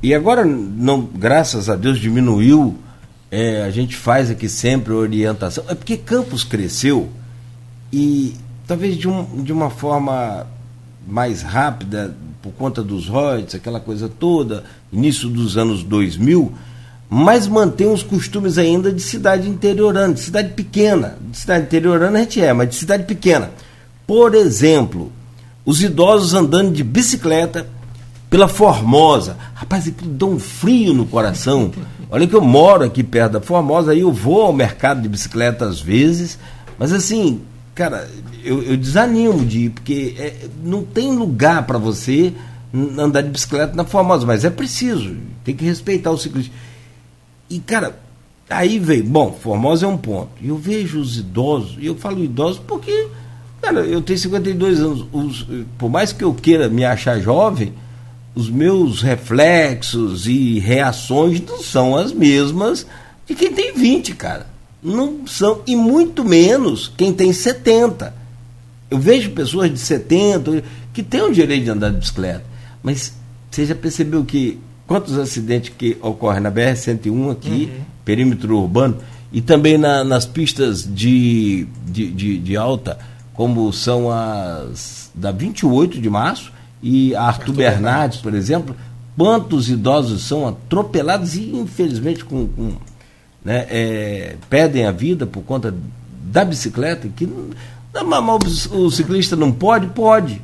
E 0.03 0.13
agora, 0.13 0.43
não, 0.45 1.01
graças 1.01 1.69
a 1.69 1.75
Deus, 1.75 1.97
diminuiu. 1.97 2.77
É, 3.31 3.63
a 3.63 3.71
gente 3.71 3.95
faz 3.95 4.29
aqui 4.29 4.47
sempre 4.47 4.93
orientação. 4.93 5.63
É 5.67 5.75
porque 5.75 5.97
Campos 5.97 6.43
cresceu 6.43 7.09
e 7.91 8.35
talvez 8.67 8.97
de, 8.97 9.07
um, 9.07 9.43
de 9.43 9.53
uma 9.53 9.69
forma 9.69 10.47
mais 11.07 11.41
rápida, 11.41 12.15
por 12.41 12.51
conta 12.53 12.83
dos 12.83 13.07
royalties, 13.07 13.55
aquela 13.55 13.79
coisa 13.79 14.09
toda, 14.09 14.63
início 14.91 15.29
dos 15.29 15.57
anos 15.57 15.83
2000, 15.83 16.53
mas 17.09 17.47
mantém 17.47 17.91
os 17.91 18.03
costumes 18.03 18.57
ainda 18.57 18.91
de 18.91 19.01
cidade 19.01 19.47
interiorana, 19.47 20.13
de 20.13 20.19
cidade 20.19 20.53
pequena. 20.53 21.17
De 21.29 21.37
cidade 21.37 21.65
interiorana 21.65 22.19
a 22.19 22.21
gente 22.21 22.41
é, 22.41 22.51
mas 22.53 22.69
de 22.69 22.75
cidade 22.75 23.03
pequena. 23.03 23.51
Por 24.07 24.35
exemplo, 24.35 25.11
os 25.65 25.81
idosos 25.81 26.33
andando 26.33 26.71
de 26.71 26.83
bicicleta 26.83 27.67
pela 28.29 28.47
Formosa. 28.47 29.37
Rapaz, 29.53 29.87
aquilo 29.87 30.11
dá 30.11 30.25
um 30.25 30.39
frio 30.39 30.93
no 30.93 31.05
coração. 31.05 31.71
Olha 32.09 32.27
que 32.27 32.35
eu 32.35 32.41
moro 32.41 32.83
aqui 32.83 33.03
perto 33.03 33.33
da 33.33 33.41
Formosa, 33.41 33.91
aí 33.91 34.01
eu 34.01 34.11
vou 34.11 34.41
ao 34.41 34.53
mercado 34.53 35.01
de 35.01 35.07
bicicleta 35.07 35.65
às 35.65 35.79
vezes, 35.79 36.37
mas 36.77 36.91
assim, 36.91 37.41
cara, 37.75 38.09
eu, 38.43 38.63
eu 38.63 38.77
desanimo 38.77 39.45
de 39.45 39.65
ir, 39.65 39.69
porque 39.69 40.15
é, 40.17 40.47
não 40.63 40.83
tem 40.83 41.15
lugar 41.15 41.67
para 41.67 41.77
você 41.77 42.33
andar 42.97 43.21
de 43.21 43.29
bicicleta 43.29 43.75
na 43.75 43.85
Formosa, 43.85 44.25
mas 44.25 44.43
é 44.43 44.49
preciso, 44.49 45.15
tem 45.43 45.55
que 45.55 45.63
respeitar 45.63 46.09
o 46.11 46.17
ciclista. 46.17 46.53
E, 47.49 47.59
cara, 47.59 47.99
aí 48.49 48.79
veio, 48.79 49.03
bom, 49.03 49.31
Formosa 49.31 49.85
é 49.85 49.89
um 49.89 49.97
ponto. 49.97 50.29
Eu 50.41 50.57
vejo 50.57 50.99
os 50.99 51.17
idosos, 51.17 51.77
e 51.79 51.85
eu 51.85 51.95
falo 51.95 52.23
idosos 52.23 52.61
porque 52.65 53.07
Cara, 53.65 53.79
eu 53.79 53.99
tenho 53.99 54.19
52 54.19 54.79
anos. 54.79 55.07
Os, 55.11 55.47
por 55.79 55.89
mais 55.89 56.13
que 56.13 56.23
eu 56.23 56.35
queira 56.35 56.69
me 56.69 56.85
achar 56.85 57.19
jovem, 57.19 57.73
os 58.35 58.47
meus 58.47 59.01
reflexos 59.01 60.27
e 60.27 60.59
reações 60.59 61.41
não 61.41 61.63
são 61.63 61.95
as 61.95 62.13
mesmas 62.13 62.85
de 63.25 63.33
quem 63.33 63.51
tem 63.51 63.73
20, 63.73 64.13
cara. 64.13 64.45
Não 64.85 65.25
são, 65.25 65.61
e 65.65 65.75
muito 65.75 66.23
menos 66.23 66.91
quem 66.95 67.11
tem 67.11 67.33
70. 67.33 68.13
Eu 68.91 68.99
vejo 68.99 69.31
pessoas 69.31 69.71
de 69.71 69.79
70 69.79 70.63
que 70.93 71.01
têm 71.01 71.23
o 71.23 71.33
direito 71.33 71.63
de 71.63 71.71
andar 71.71 71.89
de 71.89 71.97
bicicleta. 71.97 72.45
Mas 72.83 73.13
você 73.49 73.65
já 73.65 73.73
percebeu 73.73 74.23
que 74.23 74.59
quantos 74.85 75.17
acidentes 75.17 75.73
que 75.75 75.97
ocorrem 76.01 76.41
na 76.41 76.51
BR-101 76.51 77.31
aqui, 77.31 77.71
uhum. 77.75 77.83
perímetro 78.05 78.57
urbano, 78.57 78.97
e 79.33 79.41
também 79.41 79.77
na, 79.77 80.03
nas 80.03 80.25
pistas 80.25 80.87
de, 80.87 81.67
de, 81.85 82.11
de, 82.11 82.37
de 82.37 82.55
alta 82.55 82.97
como 83.33 83.73
são 83.73 84.09
as 84.09 85.11
da 85.13 85.31
28 85.31 85.99
de 85.99 86.09
março 86.09 86.53
e 86.81 87.15
a 87.15 87.23
Arthur, 87.23 87.41
Arthur 87.41 87.53
Bernardes, 87.55 88.19
por 88.19 88.33
exemplo, 88.33 88.75
quantos 89.17 89.69
idosos 89.69 90.21
são 90.23 90.47
atropelados 90.47 91.35
e 91.35 91.51
infelizmente 91.51 92.23
com, 92.23 92.47
com 92.47 92.73
né, 93.45 93.67
é, 93.69 94.35
perdem 94.49 94.87
a 94.87 94.91
vida 94.91 95.27
por 95.27 95.43
conta 95.43 95.73
da 96.23 96.43
bicicleta 96.43 97.07
que 97.15 97.29
o 98.71 98.91
ciclista 98.91 99.35
não 99.35 99.51
pode, 99.51 99.87
pode, 99.87 100.41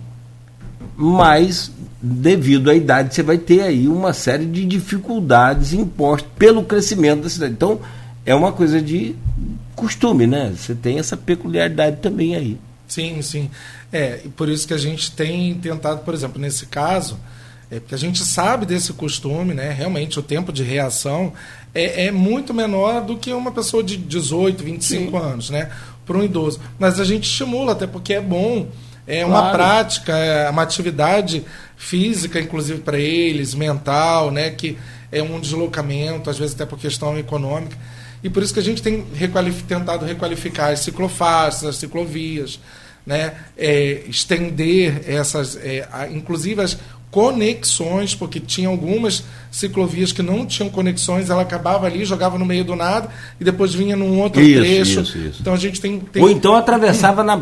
mas 0.96 1.72
devido 2.02 2.70
à 2.70 2.76
idade 2.76 3.14
você 3.14 3.24
vai 3.24 3.38
ter 3.38 3.62
aí 3.62 3.88
uma 3.88 4.14
série 4.14 4.46
de 4.46 4.64
dificuldades 4.66 5.74
impostas 5.74 6.30
pelo 6.38 6.64
crescimento 6.64 7.24
da 7.24 7.30
cidade. 7.30 7.54
Então 7.54 7.82
é 8.26 8.34
uma 8.34 8.52
coisa 8.52 8.80
de 8.80 9.16
costume, 9.76 10.28
né? 10.28 10.54
Você 10.56 10.76
tem 10.76 11.00
essa 11.00 11.18
peculiaridade 11.18 11.98
também 11.98 12.36
aí. 12.36 12.58
Sim, 12.88 13.22
sim. 13.22 13.50
É, 13.92 14.22
e 14.24 14.30
por 14.30 14.48
isso 14.48 14.68
que 14.68 14.74
a 14.74 14.78
gente 14.78 15.12
tem 15.12 15.56
tentado, 15.56 16.02
por 16.02 16.14
exemplo, 16.14 16.40
nesse 16.40 16.68
caso, 16.68 17.18
é 17.70 17.80
porque 17.80 17.96
a 17.96 17.98
gente 17.98 18.24
sabe 18.24 18.66
desse 18.66 18.94
costume, 18.94 19.54
né? 19.54 19.72
Realmente 19.72 20.20
o 20.20 20.24
tempo 20.24 20.52
de 20.52 20.64
reação 20.64 21.34
é, 21.74 22.08
é 22.08 22.12
muito 22.12 22.54
menor 22.54 23.02
do 23.02 23.18
que 23.18 23.32
uma 23.34 23.52
pessoa 23.52 23.84
de 23.84 23.98
18, 23.98 24.64
25 24.64 25.12
sim. 25.12 25.18
anos, 25.18 25.50
né? 25.50 25.72
Para 26.06 26.18
um 26.18 26.24
idoso. 26.24 26.60
Mas 26.78 27.00
a 27.00 27.06
gente 27.06 27.24
estimula, 27.24 27.72
até 27.72 27.88
porque 27.88 28.14
é 28.14 28.22
bom, 28.22 28.68
é 29.08 29.26
uma 29.26 29.40
claro. 29.40 29.58
prática, 29.58 30.16
é 30.16 30.50
uma 30.50 30.62
atividade 30.62 31.44
física, 31.76 32.40
inclusive 32.40 32.80
para 32.80 33.00
eles, 33.00 33.54
mental, 33.54 34.32
né? 34.32 34.50
Que 34.52 34.78
é 35.12 35.22
um 35.22 35.40
deslocamento, 35.40 36.30
às 36.30 36.38
vezes 36.38 36.56
até 36.56 36.66
por 36.66 36.78
questão 36.78 37.18
econômica. 37.18 37.78
E 38.24 38.30
por 38.30 38.44
isso 38.44 38.54
que 38.54 38.60
a 38.60 38.64
gente 38.64 38.82
tem 38.82 39.06
requalif 39.16 39.64
tentado 39.64 40.06
requalificar 40.06 40.72
as 40.72 40.82
ciclofaixas, 40.82 41.66
as 41.66 41.76
ciclovias, 41.78 42.60
né? 43.06 43.34
É, 43.58 44.04
estender 44.08 45.04
essas, 45.08 45.56
é, 45.56 45.88
a, 45.92 46.08
inclusive 46.08 46.62
as 46.62 46.78
conexões, 47.12 48.16
porque 48.16 48.40
tinha 48.40 48.70
algumas 48.70 49.24
ciclovias 49.52 50.14
que 50.14 50.22
não 50.22 50.46
tinham 50.46 50.70
conexões, 50.70 51.30
ela 51.30 51.42
acabava 51.42 51.86
ali, 51.86 52.06
jogava 52.06 52.40
no 52.40 52.46
meio 52.46 52.64
do 52.64 52.76
nada 52.76 53.10
e 53.40 53.44
depois 53.44 53.74
vinha 53.74 53.98
num 53.98 54.20
outro 54.20 54.42
isso, 54.42 54.60
trecho. 54.60 55.02
Isso, 55.02 55.18
isso. 55.18 55.38
Então 55.42 55.54
a 55.54 55.58
gente 55.58 55.82
tem, 55.82 56.00
tem... 56.00 56.24
Ou 56.24 56.32
então 56.32 56.56
atravessava 56.56 57.22
na 57.22 57.40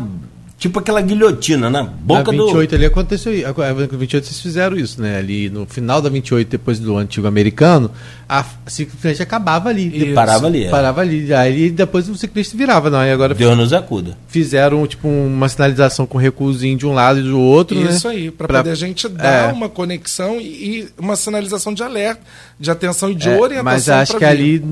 Tipo 0.60 0.78
aquela 0.78 1.00
guilhotina 1.00 1.70
na 1.70 1.82
boca 1.82 2.30
do. 2.30 2.44
28 2.44 2.74
ali 2.74 2.84
aconteceu. 2.84 3.32
A 3.48 3.72
28 3.96 4.26
vocês 4.26 4.40
fizeram 4.40 4.76
isso, 4.76 5.00
né? 5.00 5.16
Ali 5.16 5.48
no 5.48 5.64
final 5.64 6.02
da 6.02 6.10
28, 6.10 6.50
depois 6.50 6.78
do 6.78 6.98
antigo 6.98 7.26
americano, 7.26 7.90
a 8.28 8.44
ciclista 8.66 9.22
acabava 9.22 9.70
ali. 9.70 9.88
Isso. 9.88 10.14
Parava 10.14 10.46
ali. 10.48 10.64
É. 10.64 10.70
Parava 10.70 11.00
ali. 11.00 11.32
Aí 11.32 11.70
depois 11.70 12.10
o 12.10 12.14
ciclista 12.14 12.58
virava, 12.58 12.90
não. 12.90 13.02
E 13.02 13.10
agora. 13.10 13.34
Deus 13.34 13.56
nos 13.56 13.72
acuda. 13.72 14.18
Fizeram, 14.28 14.86
tipo, 14.86 15.08
uma 15.08 15.48
sinalização 15.48 16.06
com 16.06 16.18
recuozinho 16.18 16.76
de 16.76 16.86
um 16.86 16.92
lado 16.92 17.20
e 17.20 17.22
do 17.22 17.40
outro. 17.40 17.80
Isso 17.80 18.08
né? 18.08 18.14
aí, 18.14 18.30
para 18.30 18.46
pra... 18.46 18.58
poder 18.58 18.72
a 18.72 18.74
gente 18.74 19.08
dar 19.08 19.48
é. 19.48 19.52
uma 19.54 19.70
conexão 19.70 20.38
e, 20.38 20.88
uma 20.98 21.16
sinalização 21.16 21.72
de 21.72 21.82
alerta, 21.82 22.20
de 22.58 22.70
atenção 22.70 23.10
e 23.10 23.14
de 23.14 23.30
é, 23.30 23.40
orientação. 23.40 23.64
Mas 23.64 23.88
acho 23.88 24.12
que 24.12 24.18
vir. 24.18 24.26
ali, 24.26 24.64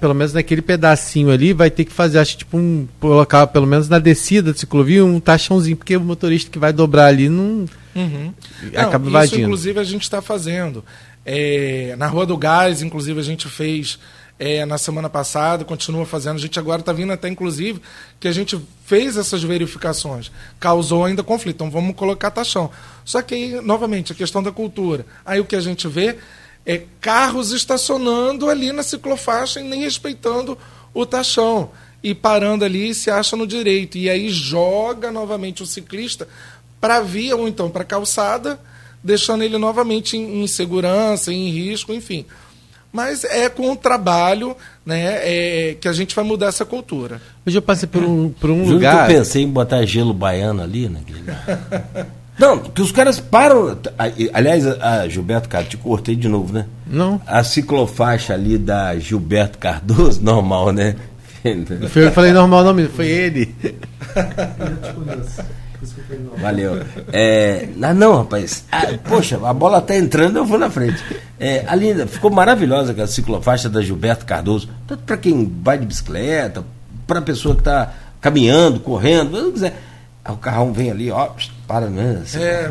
pelo 0.00 0.14
menos 0.14 0.32
naquele 0.32 0.62
pedacinho 0.62 1.32
ali, 1.32 1.52
vai 1.52 1.68
ter 1.68 1.84
que 1.84 1.92
fazer, 1.92 2.20
acho 2.20 2.36
tipo, 2.36 2.56
um. 2.56 2.86
colocar, 3.00 3.48
pelo 3.48 3.66
menos 3.66 3.88
na 3.88 3.98
descida 3.98 4.52
da 4.52 4.58
ciclovia, 4.58 5.04
um 5.04 5.18
taxãozinho, 5.32 5.76
porque 5.76 5.96
o 5.96 6.00
motorista 6.00 6.50
que 6.50 6.58
vai 6.58 6.72
dobrar 6.72 7.06
ali 7.06 7.28
não. 7.28 7.66
Uhum. 7.94 8.32
Acaba 8.74 8.98
não, 8.98 9.08
invadindo. 9.08 9.36
Isso, 9.36 9.44
inclusive, 9.44 9.80
a 9.80 9.84
gente 9.84 10.02
está 10.02 10.20
fazendo. 10.22 10.84
É, 11.24 11.94
na 11.96 12.06
Rua 12.06 12.26
do 12.26 12.36
Gás, 12.36 12.82
inclusive, 12.82 13.18
a 13.18 13.22
gente 13.22 13.48
fez 13.48 13.98
é, 14.38 14.64
na 14.66 14.76
semana 14.76 15.08
passada, 15.08 15.64
continua 15.64 16.04
fazendo. 16.04 16.36
A 16.36 16.40
gente 16.40 16.58
agora 16.58 16.80
está 16.80 16.92
vindo 16.92 17.12
até, 17.12 17.28
inclusive, 17.28 17.80
que 18.18 18.26
a 18.26 18.32
gente 18.32 18.60
fez 18.84 19.16
essas 19.16 19.42
verificações. 19.42 20.30
Causou 20.58 21.04
ainda 21.04 21.22
conflito. 21.22 21.56
Então 21.56 21.70
vamos 21.70 21.94
colocar 21.94 22.30
taxão. 22.30 22.70
Só 23.04 23.22
que 23.22 23.34
aí, 23.34 23.60
novamente, 23.60 24.12
a 24.12 24.14
questão 24.14 24.42
da 24.42 24.50
cultura. 24.50 25.06
Aí 25.24 25.40
o 25.40 25.44
que 25.44 25.56
a 25.56 25.60
gente 25.60 25.86
vê 25.86 26.16
é 26.66 26.82
carros 27.00 27.52
estacionando 27.52 28.48
ali 28.48 28.72
na 28.72 28.82
ciclofaixa 28.82 29.60
e 29.60 29.64
nem 29.64 29.82
respeitando 29.82 30.56
o 30.94 31.06
taxão 31.06 31.70
e 32.02 32.14
parando 32.14 32.64
ali 32.64 32.94
se 32.94 33.10
acha 33.10 33.36
no 33.36 33.46
direito. 33.46 33.96
E 33.96 34.10
aí 34.10 34.28
joga 34.28 35.10
novamente 35.10 35.62
o 35.62 35.66
ciclista 35.66 36.26
para 36.80 36.96
a 36.96 37.00
via 37.00 37.36
ou 37.36 37.46
então 37.46 37.70
para 37.70 37.82
a 37.82 37.86
calçada, 37.86 38.58
deixando 39.02 39.44
ele 39.44 39.56
novamente 39.58 40.16
em, 40.16 40.42
em 40.42 40.46
segurança, 40.46 41.32
em 41.32 41.48
risco, 41.50 41.92
enfim. 41.92 42.26
Mas 42.92 43.24
é 43.24 43.48
com 43.48 43.72
o 43.72 43.76
trabalho 43.76 44.54
né, 44.84 45.20
é, 45.22 45.76
que 45.80 45.88
a 45.88 45.92
gente 45.92 46.14
vai 46.14 46.24
mudar 46.24 46.48
essa 46.48 46.64
cultura. 46.64 47.22
Hoje 47.46 47.56
eu 47.56 47.62
passei 47.62 47.88
por 47.88 48.02
um, 48.02 48.28
por 48.28 48.50
um 48.50 48.68
lugar. 48.68 49.06
Que 49.06 49.12
eu 49.12 49.18
pensei 49.18 49.42
em 49.42 49.48
botar 49.48 49.84
gelo 49.86 50.12
baiano 50.12 50.62
ali, 50.62 50.88
né? 50.88 51.00
Não, 52.38 52.58
que 52.58 52.80
os 52.80 52.90
caras 52.90 53.20
param. 53.20 53.78
Aliás, 54.32 54.66
a 54.66 55.06
Gilberto 55.06 55.48
Cardoso, 55.48 55.70
te 55.70 55.76
cortei 55.76 56.16
de 56.16 56.28
novo, 56.28 56.52
né? 56.52 56.66
Não. 56.86 57.20
A 57.26 57.44
ciclofaixa 57.44 58.32
ali 58.34 58.58
da 58.58 58.98
Gilberto 58.98 59.58
Cardoso, 59.58 60.20
normal, 60.24 60.72
né? 60.72 60.96
Foi 61.88 62.04
eu 62.04 62.08
que 62.08 62.14
falei 62.14 62.32
normal, 62.32 62.64
não, 62.64 62.88
foi 62.88 63.08
ele. 63.08 63.54
Valeu. 66.40 66.82
É, 67.12 67.68
não, 67.76 67.94
não, 67.94 68.16
rapaz. 68.18 68.64
Ah, 68.70 68.86
poxa, 69.08 69.40
a 69.44 69.52
bola 69.52 69.80
tá 69.80 69.96
entrando, 69.96 70.36
eu 70.36 70.44
vou 70.44 70.58
na 70.58 70.70
frente. 70.70 71.02
É, 71.40 71.64
ali 71.66 72.06
ficou 72.06 72.30
maravilhosa 72.30 72.92
aquela 72.92 73.08
ciclofaixa 73.08 73.68
da 73.68 73.82
Gilberto 73.82 74.24
Cardoso. 74.24 74.68
Tanto 74.86 75.02
para 75.02 75.16
quem 75.16 75.52
vai 75.62 75.78
de 75.78 75.86
bicicleta, 75.86 76.64
para 77.06 77.18
a 77.18 77.22
pessoa 77.22 77.54
que 77.54 77.62
está 77.62 77.92
caminhando, 78.20 78.78
correndo, 78.80 79.42
não 79.42 79.52
quiser. 79.52 79.76
Aí 80.24 80.32
o 80.32 80.36
carrão 80.36 80.72
vem 80.72 80.90
ali, 80.90 81.10
ó, 81.10 81.30
para, 81.66 81.86
né? 81.86 82.20
Assim, 82.22 82.38
é, 82.38 82.70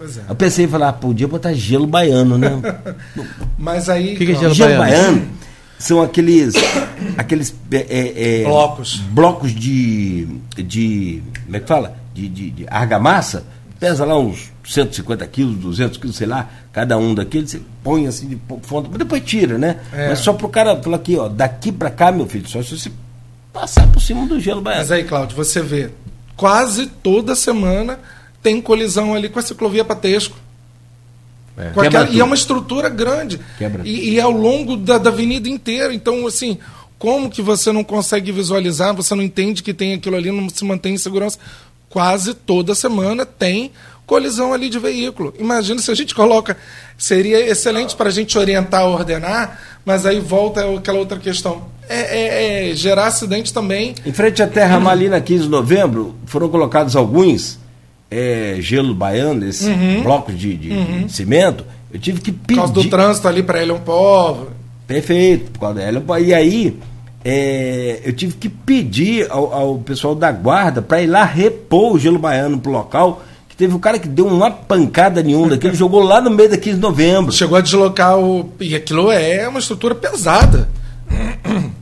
É. 0.00 0.30
Eu 0.30 0.34
pensei 0.34 0.64
em 0.64 0.68
falar, 0.68 0.92
podia 0.94 1.28
botar 1.28 1.52
gelo 1.52 1.86
baiano, 1.86 2.36
né? 2.38 2.60
Mas 3.56 3.88
aí. 3.88 4.14
O 4.14 4.18
que, 4.18 4.26
que 4.26 4.32
é 4.32 4.34
gelo, 4.36 4.54
gelo 4.54 4.78
baiano? 4.78 5.16
baiano 5.16 5.38
são 5.78 6.02
aqueles 6.02 6.54
aqueles 7.16 7.54
é, 7.72 8.40
é, 8.40 8.44
Blocos. 8.44 8.96
blocos 8.96 9.54
de 9.54 10.26
de 10.56 11.22
como 11.44 11.56
é 11.56 11.60
que 11.60 11.66
fala 11.66 11.96
de, 12.14 12.28
de, 12.28 12.50
de 12.50 12.66
argamassa 12.68 13.44
pesa 13.78 14.04
lá 14.04 14.18
uns 14.18 14.50
150 14.64 15.24
quilos 15.28 15.56
200 15.56 15.98
quilos 15.98 16.16
sei 16.16 16.26
lá 16.26 16.48
cada 16.72 16.98
um 16.98 17.14
daqueles 17.14 17.50
você 17.52 17.60
põe 17.84 18.06
assim 18.06 18.28
de 18.28 18.38
fundo 18.62 18.88
depois 18.98 19.22
tira 19.24 19.56
né 19.56 19.76
É. 19.92 20.08
mas 20.08 20.18
só 20.18 20.32
pro 20.32 20.48
cara 20.48 20.80
falar 20.82 20.96
aqui 20.96 21.16
ó 21.16 21.28
daqui 21.28 21.70
pra 21.70 21.90
cá 21.90 22.10
meu 22.10 22.26
filho 22.26 22.48
só 22.48 22.62
se 22.62 22.76
você 22.76 22.90
passar 23.52 23.86
por 23.88 24.00
cima 24.00 24.26
do 24.26 24.38
gelo 24.40 24.60
baiano 24.60 24.82
Mas 24.82 24.92
aí, 24.92 25.04
Cláudio, 25.04 25.36
você 25.36 25.60
vê, 25.62 25.90
quase 26.36 26.86
toda 26.86 27.34
semana 27.34 27.98
tem 28.42 28.60
colisão 28.60 29.14
ali 29.14 29.28
com 29.28 29.38
a 29.38 29.42
ciclovia 29.42 29.84
Patesco. 29.84 30.36
É. 31.58 31.72
Aquela- 31.86 32.08
e 32.10 32.20
é 32.20 32.24
uma 32.24 32.34
estrutura 32.34 32.88
grande. 32.88 33.40
E, 33.84 34.10
e 34.10 34.18
é 34.18 34.22
ao 34.22 34.30
longo 34.30 34.76
da, 34.76 34.96
da 34.98 35.10
avenida 35.10 35.48
inteira. 35.48 35.92
Então, 35.92 36.26
assim, 36.26 36.58
como 36.98 37.28
que 37.30 37.42
você 37.42 37.72
não 37.72 37.82
consegue 37.84 38.30
visualizar, 38.32 38.94
você 38.94 39.14
não 39.14 39.22
entende 39.22 39.62
que 39.62 39.74
tem 39.74 39.94
aquilo 39.94 40.16
ali, 40.16 40.30
não 40.30 40.48
se 40.48 40.64
mantém 40.64 40.94
em 40.94 40.98
segurança? 40.98 41.38
Quase 41.88 42.34
toda 42.34 42.74
semana 42.74 43.24
tem 43.26 43.72
colisão 44.06 44.52
ali 44.54 44.68
de 44.70 44.78
veículo. 44.78 45.34
Imagina 45.38 45.80
se 45.80 45.90
a 45.90 45.94
gente 45.94 46.14
coloca. 46.14 46.56
Seria 46.96 47.40
excelente 47.46 47.94
para 47.94 48.08
a 48.08 48.12
gente 48.12 48.36
orientar, 48.38 48.86
ordenar, 48.86 49.60
mas 49.84 50.06
aí 50.06 50.18
volta 50.20 50.64
aquela 50.76 50.98
outra 50.98 51.18
questão. 51.18 51.66
É, 51.88 52.00
é- 52.00 52.70
é 52.70 52.74
gerar 52.74 53.06
acidente 53.06 53.52
também. 53.52 53.94
Em 54.04 54.12
frente 54.12 54.42
à 54.42 54.46
Terra 54.46 54.78
Mar, 54.80 54.92
ali 54.92 55.08
na 55.08 55.20
15 55.20 55.44
de 55.44 55.48
novembro, 55.48 56.14
foram 56.26 56.48
colocados 56.48 56.94
alguns 56.96 57.58
é, 58.10 58.56
gelo 58.60 58.94
baiano, 58.94 59.44
esses 59.46 59.68
blocos 60.02 60.38
de, 60.38 60.56
de- 60.56 61.04
de 61.04 61.12
cimento. 61.12 61.64
Eu 61.92 61.98
tive 61.98 62.20
que 62.20 62.30
Uhum. 62.30 62.36
Por 62.46 62.54
causa 62.56 62.72
do 62.72 62.80
pedir. 62.80 62.90
trânsito 62.90 63.28
ali 63.28 63.42
para 63.42 63.62
ele 63.62 63.70
é 63.70 63.74
um 63.74 63.80
povo. 63.80 64.48
Perfeito, 64.86 65.50
por 65.52 65.60
causa 65.60 65.74
dela. 65.76 66.02
E 66.20 66.32
aí, 66.34 66.76
é, 67.24 68.00
eu 68.04 68.12
tive 68.12 68.34
que 68.34 68.48
pedir 68.48 69.26
ao, 69.30 69.52
ao 69.52 69.78
pessoal 69.78 70.14
da 70.14 70.30
guarda 70.32 70.80
para 70.80 71.02
ir 71.02 71.06
lá 71.06 71.24
repor 71.24 71.92
o 71.94 71.98
gelo 71.98 72.18
baiano 72.18 72.58
pro 72.58 72.70
local. 72.72 73.22
Que 73.48 73.56
teve 73.56 73.74
um 73.74 73.78
cara 73.78 73.98
que 73.98 74.08
deu 74.08 74.26
uma 74.26 74.50
pancada 74.50 75.22
nenhuma 75.22 75.48
daquele, 75.50 75.74
jogou 75.76 76.02
lá 76.02 76.20
no 76.20 76.30
meio 76.30 76.48
da 76.50 76.56
15 76.56 76.76
de 76.76 76.80
novembro. 76.82 77.32
Chegou 77.32 77.56
a 77.58 77.60
deslocar 77.60 78.18
o. 78.18 78.50
E 78.60 78.74
aquilo 78.74 79.10
é 79.10 79.48
uma 79.48 79.58
estrutura 79.58 79.94
pesada. 79.94 80.68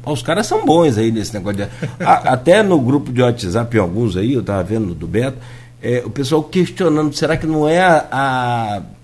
Os 0.05 0.22
caras 0.22 0.47
são 0.47 0.64
bons 0.64 0.97
aí 0.97 1.11
nesse 1.11 1.35
negócio 1.35 1.59
de. 1.59 1.62
A- 2.05 2.33
até 2.33 2.62
no 2.62 2.79
grupo 2.81 3.12
de 3.12 3.20
WhatsApp, 3.22 3.77
em 3.77 3.81
alguns 3.81 4.16
aí, 4.16 4.33
eu 4.35 4.43
tava 4.43 4.62
vendo 4.62 4.95
do 4.95 5.07
Beto, 5.07 5.37
é, 5.87 6.03
o 6.05 6.11
pessoal 6.11 6.43
questionando, 6.43 7.14
será 7.14 7.37
que 7.37 7.47
não 7.47 7.68
é 7.68 7.80
a. 7.80 8.07
a... 8.11 8.82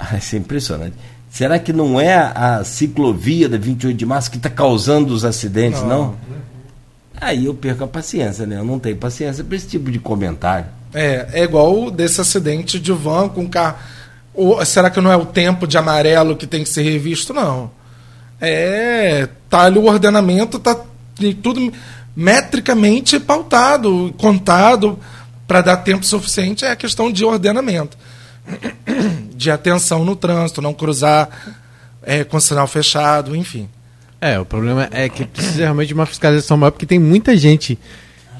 Ah, 0.00 0.16
Isso 0.16 0.36
é 0.36 0.38
impressionante. 0.38 0.94
Será 1.28 1.58
que 1.58 1.72
não 1.72 2.00
é 2.00 2.14
a 2.14 2.62
ciclovia 2.62 3.48
da 3.48 3.58
28 3.58 3.96
de 3.96 4.06
março 4.06 4.30
que 4.30 4.36
está 4.36 4.48
causando 4.48 5.12
os 5.12 5.24
acidentes, 5.24 5.82
não? 5.82 6.14
Aí 7.20 7.46
eu 7.46 7.54
perco 7.54 7.82
a 7.82 7.88
paciência, 7.88 8.46
né? 8.46 8.60
Eu 8.60 8.64
não 8.64 8.78
tenho 8.78 8.96
paciência 8.96 9.42
para 9.42 9.56
esse 9.56 9.66
tipo 9.66 9.90
de 9.90 9.98
comentário. 9.98 10.66
É, 10.94 11.26
é 11.32 11.42
igual 11.42 11.90
desse 11.90 12.20
acidente 12.20 12.78
de 12.78 12.92
van 12.92 13.28
com 13.28 13.48
carro. 13.48 13.78
Ou, 14.32 14.64
será 14.64 14.88
que 14.88 15.00
não 15.00 15.10
é 15.10 15.16
o 15.16 15.26
tempo 15.26 15.66
de 15.66 15.76
amarelo 15.76 16.36
que 16.36 16.46
tem 16.46 16.62
que 16.62 16.68
ser 16.68 16.82
revisto? 16.82 17.34
Não. 17.34 17.72
É. 18.40 19.28
Tá 19.50 19.62
ali 19.62 19.80
o 19.80 19.86
ordenamento, 19.86 20.60
tá 20.60 20.76
tudo 21.42 21.72
metricamente 22.14 23.18
pautado, 23.18 24.14
contado, 24.16 24.96
para 25.48 25.62
dar 25.62 25.78
tempo 25.78 26.04
suficiente. 26.04 26.64
É 26.64 26.70
a 26.70 26.76
questão 26.76 27.10
de 27.10 27.24
ordenamento. 27.24 27.98
De 29.34 29.52
atenção 29.52 30.04
no 30.04 30.16
trânsito, 30.16 30.60
não 30.60 30.74
cruzar 30.74 31.28
é, 32.02 32.24
com 32.24 32.40
sinal 32.40 32.66
fechado, 32.66 33.36
enfim. 33.36 33.68
É, 34.20 34.36
o 34.38 34.44
problema 34.44 34.88
é 34.90 35.08
que 35.08 35.24
precisa 35.24 35.58
realmente 35.60 35.88
de 35.88 35.94
uma 35.94 36.06
fiscalização 36.06 36.56
maior, 36.56 36.72
porque 36.72 36.84
tem 36.84 36.98
muita 36.98 37.36
gente 37.36 37.78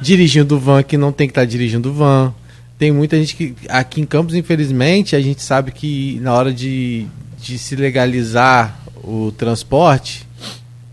dirigindo 0.00 0.59
van 0.59 0.82
que 0.82 0.96
não 0.96 1.12
tem 1.12 1.28
que 1.28 1.30
estar 1.30 1.44
dirigindo 1.44 1.92
van. 1.92 2.34
Tem 2.76 2.90
muita 2.90 3.16
gente 3.16 3.36
que. 3.36 3.54
Aqui 3.68 4.00
em 4.00 4.04
Campos, 4.04 4.34
infelizmente, 4.34 5.14
a 5.14 5.20
gente 5.20 5.40
sabe 5.40 5.70
que 5.70 6.18
na 6.20 6.34
hora 6.34 6.52
de, 6.52 7.06
de 7.40 7.56
se 7.59 7.76
legalizar 7.76 8.80
o 9.04 9.32
transporte, 9.32 10.27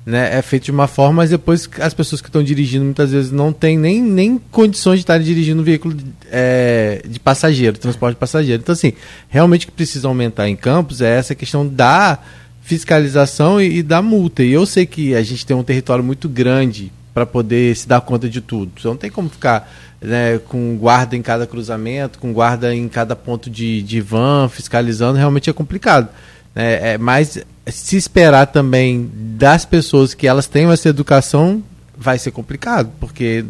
né, 0.05 0.37
é 0.37 0.41
feito 0.41 0.65
de 0.65 0.71
uma 0.71 0.87
forma, 0.87 1.13
mas 1.13 1.31
depois 1.31 1.67
as 1.79 1.93
pessoas 1.93 2.21
que 2.21 2.29
estão 2.29 2.43
dirigindo 2.43 2.85
muitas 2.85 3.11
vezes 3.11 3.31
não 3.31 3.51
têm 3.51 3.75
nem, 3.75 4.01
nem 4.01 4.39
condições 4.51 4.97
de 4.97 4.99
estarem 5.01 5.25
dirigindo 5.25 5.61
um 5.61 5.65
veículo 5.65 5.97
é, 6.31 7.01
de 7.07 7.19
passageiro, 7.19 7.77
transporte 7.77 8.13
de 8.13 8.19
passageiro. 8.19 8.61
Então, 8.61 8.73
assim, 8.73 8.93
realmente 9.27 9.65
o 9.65 9.69
que 9.69 9.73
precisa 9.73 10.07
aumentar 10.07 10.47
em 10.47 10.55
Campos 10.55 11.01
é 11.01 11.17
essa 11.17 11.33
questão 11.33 11.67
da 11.67 12.19
fiscalização 12.61 13.59
e, 13.59 13.79
e 13.79 13.83
da 13.83 13.99
multa. 14.01 14.43
E 14.43 14.51
eu 14.51 14.65
sei 14.67 14.85
que 14.85 15.15
a 15.15 15.23
gente 15.23 15.43
tem 15.43 15.57
um 15.57 15.63
território 15.63 16.03
muito 16.03 16.29
grande 16.29 16.91
para 17.11 17.25
poder 17.25 17.75
se 17.75 17.87
dar 17.87 18.01
conta 18.01 18.29
de 18.29 18.41
tudo. 18.41 18.73
Você 18.79 18.87
não 18.87 18.97
tem 18.97 19.09
como 19.09 19.27
ficar 19.27 19.71
né, 19.99 20.37
com 20.37 20.77
guarda 20.77 21.15
em 21.15 21.21
cada 21.21 21.47
cruzamento, 21.47 22.19
com 22.19 22.31
guarda 22.31 22.75
em 22.75 22.87
cada 22.87 23.15
ponto 23.15 23.49
de, 23.49 23.81
de 23.81 24.01
van, 24.01 24.49
fiscalizando, 24.49 25.17
realmente 25.17 25.49
é 25.49 25.53
complicado. 25.53 26.09
né? 26.53 26.93
é, 26.93 26.97
mas 26.97 27.39
se 27.67 27.97
esperar 27.97 28.47
também 28.47 29.09
das 29.13 29.65
pessoas 29.65 30.13
que 30.13 30.27
elas 30.27 30.47
tenham 30.47 30.71
essa 30.71 30.89
educação, 30.89 31.63
vai 31.97 32.19
ser 32.19 32.31
complicado, 32.31 32.91
porque 32.99 33.45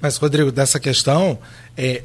Mas, 0.00 0.16
Rodrigo, 0.16 0.50
dessa 0.50 0.80
questão, 0.80 1.38
é, 1.76 2.02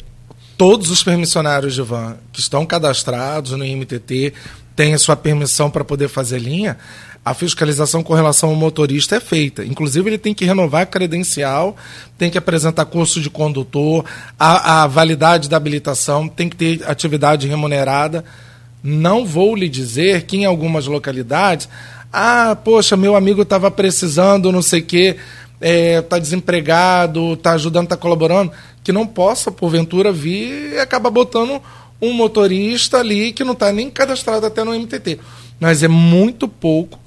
todos 0.57 0.89
os 0.89 1.03
permissionários 1.03 1.73
de 1.73 1.81
van 1.81 2.17
que 2.31 2.39
estão 2.39 2.65
cadastrados 2.65 3.51
no 3.51 3.65
IMTT 3.65 4.33
têm 4.75 4.93
a 4.93 4.99
sua 4.99 5.15
permissão 5.15 5.71
para 5.71 5.83
poder 5.83 6.07
fazer 6.07 6.39
linha, 6.39 6.77
a 7.25 7.33
fiscalização 7.33 8.01
com 8.01 8.13
relação 8.13 8.49
ao 8.49 8.55
motorista 8.55 9.17
é 9.17 9.19
feita. 9.19 9.65
Inclusive, 9.65 10.09
ele 10.09 10.17
tem 10.17 10.33
que 10.33 10.45
renovar 10.45 10.83
a 10.83 10.85
credencial, 10.85 11.75
tem 12.17 12.31
que 12.31 12.37
apresentar 12.37 12.85
curso 12.85 13.19
de 13.19 13.29
condutor, 13.29 14.05
a, 14.39 14.83
a 14.83 14.87
validade 14.87 15.49
da 15.49 15.57
habilitação, 15.57 16.29
tem 16.29 16.47
que 16.47 16.55
ter 16.55 16.89
atividade 16.89 17.47
remunerada. 17.47 18.23
Não 18.83 19.25
vou 19.25 19.55
lhe 19.55 19.67
dizer 19.67 20.23
que 20.23 20.37
em 20.37 20.45
algumas 20.45 20.87
localidades, 20.87 21.67
ah, 22.11 22.57
poxa, 22.63 22.95
meu 22.95 23.15
amigo 23.15 23.41
estava 23.41 23.69
precisando, 23.69 24.51
não 24.51 24.61
sei 24.61 24.81
o 24.81 24.85
quê, 24.85 25.17
está 25.59 26.19
desempregado, 26.19 27.33
está 27.33 27.53
ajudando, 27.53 27.85
está 27.85 27.97
colaborando, 27.97 28.51
que 28.83 28.91
não 28.91 29.05
possa, 29.05 29.51
porventura, 29.51 30.11
vir 30.11 30.73
e 30.73 30.79
acabar 30.79 31.09
botando 31.09 31.61
um 32.01 32.13
motorista 32.13 32.99
ali 32.99 33.33
que 33.33 33.43
não 33.43 33.53
está 33.53 33.71
nem 33.71 33.89
cadastrado 33.89 34.45
até 34.45 34.63
no 34.63 34.73
MTT. 34.73 35.19
Mas 35.59 35.81
é 35.81 35.87
muito 35.87 36.47
pouco. 36.47 36.99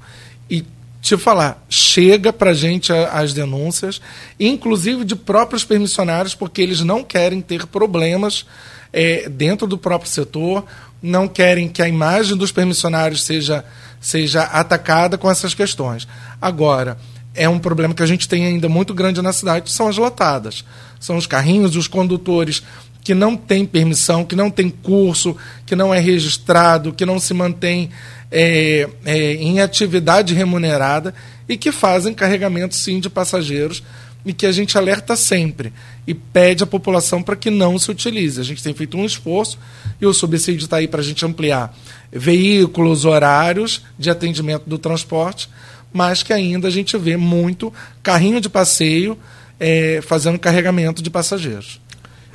E 0.50 0.64
te 1.00 1.16
falar, 1.16 1.64
chega 1.68 2.32
para 2.32 2.52
gente 2.52 2.92
as 2.92 3.32
denúncias, 3.32 4.00
inclusive 4.38 5.04
de 5.04 5.14
próprios 5.14 5.64
permissionários, 5.64 6.34
porque 6.34 6.60
eles 6.60 6.80
não 6.80 7.04
querem 7.04 7.40
ter 7.40 7.66
problemas 7.66 8.44
eh, 8.92 9.28
dentro 9.28 9.66
do 9.66 9.78
próprio 9.78 10.10
setor, 10.10 10.64
não 11.02 11.26
querem 11.26 11.68
que 11.68 11.82
a 11.82 11.88
imagem 11.88 12.36
dos 12.36 12.52
permissionários 12.52 13.22
seja, 13.22 13.64
seja 14.00 14.42
atacada 14.42 15.16
com 15.16 15.30
essas 15.30 15.54
questões. 15.54 16.06
Agora, 16.40 16.98
é 17.34 17.48
um 17.48 17.58
problema 17.58 17.94
que 17.94 18.02
a 18.02 18.06
gente 18.06 18.28
tem 18.28 18.44
ainda 18.44 18.68
muito 18.68 18.92
grande 18.92 19.22
na 19.22 19.32
cidade, 19.32 19.70
são 19.70 19.88
as 19.88 19.96
lotadas. 19.96 20.64
São 20.98 21.16
os 21.16 21.26
carrinhos, 21.26 21.76
os 21.76 21.88
condutores 21.88 22.62
que 23.02 23.14
não 23.14 23.36
têm 23.36 23.64
permissão, 23.64 24.24
que 24.24 24.36
não 24.36 24.50
têm 24.50 24.68
curso, 24.68 25.36
que 25.64 25.74
não 25.74 25.94
é 25.94 25.98
registrado, 25.98 26.92
que 26.92 27.06
não 27.06 27.18
se 27.18 27.32
mantém 27.32 27.90
é, 28.30 28.88
é, 29.04 29.34
em 29.34 29.60
atividade 29.60 30.34
remunerada 30.34 31.14
e 31.48 31.56
que 31.56 31.72
fazem 31.72 32.14
carregamento 32.14 32.76
sim 32.76 33.00
de 33.00 33.08
passageiros 33.08 33.82
e 34.24 34.32
que 34.32 34.46
a 34.46 34.52
gente 34.52 34.76
alerta 34.76 35.16
sempre 35.16 35.72
e 36.06 36.14
pede 36.14 36.62
à 36.62 36.66
população 36.66 37.22
para 37.22 37.36
que 37.36 37.50
não 37.50 37.78
se 37.78 37.90
utilize. 37.90 38.40
A 38.40 38.44
gente 38.44 38.62
tem 38.62 38.74
feito 38.74 38.96
um 38.96 39.04
esforço 39.04 39.58
e 40.00 40.06
o 40.06 40.12
subsídio 40.12 40.64
está 40.64 40.76
aí 40.76 40.88
para 40.88 41.00
a 41.00 41.04
gente 41.04 41.24
ampliar 41.24 41.74
veículos, 42.12 43.04
horários 43.04 43.82
de 43.98 44.10
atendimento 44.10 44.64
do 44.66 44.78
transporte, 44.78 45.48
mas 45.92 46.22
que 46.22 46.32
ainda 46.32 46.68
a 46.68 46.70
gente 46.70 46.96
vê 46.96 47.16
muito 47.16 47.72
carrinho 48.02 48.40
de 48.40 48.48
passeio 48.48 49.16
é, 49.58 50.00
fazendo 50.02 50.38
carregamento 50.38 51.02
de 51.02 51.10
passageiros. 51.10 51.80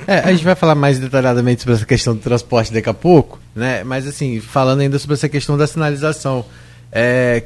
É, 0.07 0.19
a 0.19 0.31
gente 0.31 0.43
vai 0.43 0.55
falar 0.55 0.75
mais 0.75 0.99
detalhadamente 0.99 1.61
sobre 1.61 1.75
essa 1.75 1.85
questão 1.85 2.13
do 2.15 2.19
transporte 2.19 2.71
daqui 2.71 2.89
a 2.89 2.93
pouco, 2.93 3.39
né? 3.55 3.83
Mas 3.83 4.05
assim, 4.05 4.41
falando 4.41 4.81
ainda 4.81 4.99
sobre 4.99 5.13
essa 5.13 5.29
questão 5.29 5.57
da 5.57 5.65
sinalização, 5.65 6.45
é, 6.91 7.43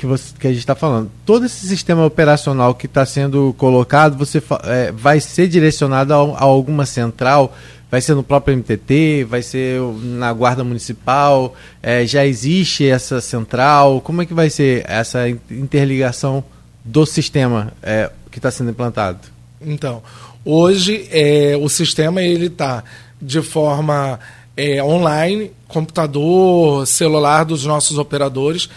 que, 0.00 0.06
você, 0.06 0.32
que 0.38 0.46
a 0.46 0.50
gente 0.50 0.60
está 0.60 0.74
falando, 0.74 1.10
todo 1.26 1.44
esse 1.44 1.68
sistema 1.68 2.06
operacional 2.06 2.74
que 2.74 2.86
está 2.86 3.04
sendo 3.04 3.54
colocado, 3.58 4.16
você 4.16 4.42
é, 4.64 4.90
vai 4.92 5.20
ser 5.20 5.46
direcionado 5.46 6.14
a, 6.14 6.16
a 6.16 6.42
alguma 6.42 6.86
central? 6.86 7.54
Vai 7.90 8.00
ser 8.00 8.14
no 8.14 8.22
próprio 8.22 8.56
MTT? 8.56 9.24
Vai 9.28 9.42
ser 9.42 9.78
na 10.02 10.32
guarda 10.32 10.64
municipal? 10.64 11.54
É, 11.82 12.06
já 12.06 12.24
existe 12.24 12.88
essa 12.88 13.20
central? 13.20 14.00
Como 14.00 14.22
é 14.22 14.26
que 14.26 14.32
vai 14.32 14.48
ser 14.48 14.88
essa 14.88 15.28
in- 15.28 15.38
interligação 15.50 16.42
do 16.82 17.04
sistema 17.04 17.70
é, 17.82 18.10
que 18.30 18.38
está 18.38 18.50
sendo 18.50 18.70
implantado? 18.70 19.18
Então, 19.60 20.02
hoje 20.46 21.08
é, 21.10 21.58
o 21.60 21.68
sistema 21.68 22.22
ele 22.22 22.46
está 22.46 22.82
de 23.20 23.42
forma 23.42 24.18
é, 24.56 24.82
online, 24.82 25.52
computador, 25.68 26.86
celular 26.86 27.44
dos 27.44 27.66
nossos 27.66 27.98
operadores, 27.98 28.70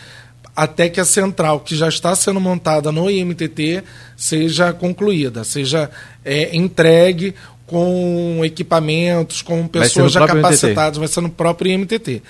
até 0.56 0.90
que 0.90 1.00
a 1.00 1.06
central 1.06 1.60
que 1.60 1.76
já 1.76 1.88
está 1.88 2.16
sendo 2.16 2.40
montada 2.40 2.92
no 2.92 3.10
IMTT 3.10 3.84
seja 4.16 4.72
concluída, 4.72 5.44
seja 5.44 5.90
é, 6.24 6.56
entregue 6.56 7.34
com 7.66 8.42
equipamentos, 8.44 9.42
com 9.42 9.68
pessoas 9.68 10.12
já 10.12 10.28
capacitadas, 10.28 10.98
vai 10.98 11.08
ser 11.08 11.22
no 11.22 11.30
próprio 11.30 11.72
IMTT. 11.72 12.22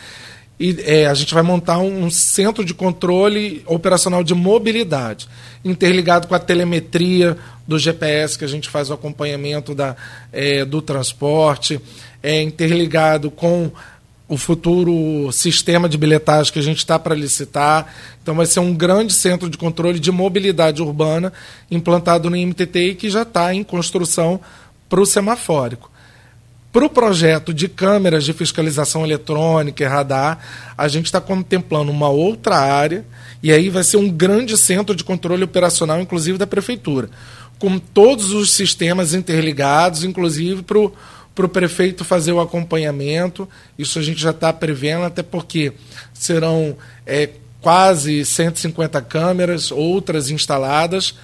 E 0.59 0.78
é, 0.86 1.07
a 1.07 1.13
gente 1.13 1.34
vai 1.34 1.43
montar 1.43 1.80
um, 1.80 2.05
um, 2.05 2.11
centro 2.11 2.63
de 2.63 2.74
controle 2.74 3.63
operacional 3.65 4.24
de 4.24 4.34
mobilidade, 4.34 5.28
interligado 5.65 6.28
com 6.28 6.36
a 6.36 6.39
telemetria 6.39 7.36
do 7.67 7.78
GPS, 7.80 8.38
que 8.38 8.45
a 8.45 8.47
gente 8.47 8.69
faz 8.69 8.89
o 8.89 8.93
acompanhamento 8.93 9.74
da, 9.74 9.95
é, 10.32 10.63
do 10.63 10.82
transporte, 10.82 11.82
é, 12.21 12.41
interligado 12.41 13.32
com 13.32 13.71
o 14.34 14.38
futuro 14.38 15.31
sistema 15.31 15.88
de 15.88 15.95
bilhetagem 15.95 16.51
que 16.51 16.57
a 16.57 16.63
gente 16.63 16.79
está 16.79 16.97
para 16.97 17.13
licitar. 17.13 17.86
Então, 18.21 18.34
vai 18.34 18.47
ser 18.47 18.59
um 18.59 18.73
grande 18.73 19.13
centro 19.13 19.47
de 19.47 19.59
controle 19.59 19.99
de 19.99 20.11
mobilidade 20.11 20.81
urbana 20.81 21.31
implantado 21.69 22.31
no 22.31 22.36
IMTT 22.36 22.79
e 22.79 22.95
que 22.95 23.11
já 23.11 23.21
está 23.21 23.53
em 23.53 23.63
construção 23.63 24.41
para 24.89 24.99
o 24.99 25.05
semafórico. 25.05 25.91
Para 26.71 26.86
o 26.86 26.89
projeto 26.89 27.53
de 27.53 27.67
câmeras 27.67 28.25
de 28.25 28.34
fiscalização 28.34 29.03
eletrônica 29.03 29.84
e 29.84 29.88
radar, 29.88 30.39
a 30.75 30.88
gente 30.88 31.05
está 31.05 31.21
contemplando 31.21 31.91
uma 31.91 32.09
outra 32.09 32.57
área, 32.57 33.05
e 33.43 33.51
aí 33.51 33.69
vai 33.69 33.84
ser 33.84 33.97
um 33.97 34.09
grande 34.09 34.57
centro 34.57 34.95
de 34.95 35.03
controle 35.03 35.43
operacional, 35.43 36.01
inclusive 36.01 36.39
da 36.39 36.47
prefeitura, 36.47 37.11
com 37.59 37.77
todos 37.77 38.31
os 38.31 38.51
sistemas 38.51 39.13
interligados, 39.13 40.03
inclusive 40.03 40.63
para 40.63 40.79
o 40.79 40.91
para 41.36 41.45
o 41.45 41.49
prefeito 41.49 42.03
fazer 42.03 42.31
o 42.31 42.39
acompanhamento. 42.39 43.47
Isso 43.77 43.99
a 43.99 44.01
gente 44.01 44.21
já 44.21 44.31
está 44.31 44.53
prevendo, 44.53 45.03
até 45.03 45.23
porque 45.23 45.73
serão 46.13 46.75
é, 47.05 47.29
quase 47.61 48.23
150 48.23 49.01
câmeras, 49.01 49.71
outras 49.71 50.29
instaladas. 50.29 51.15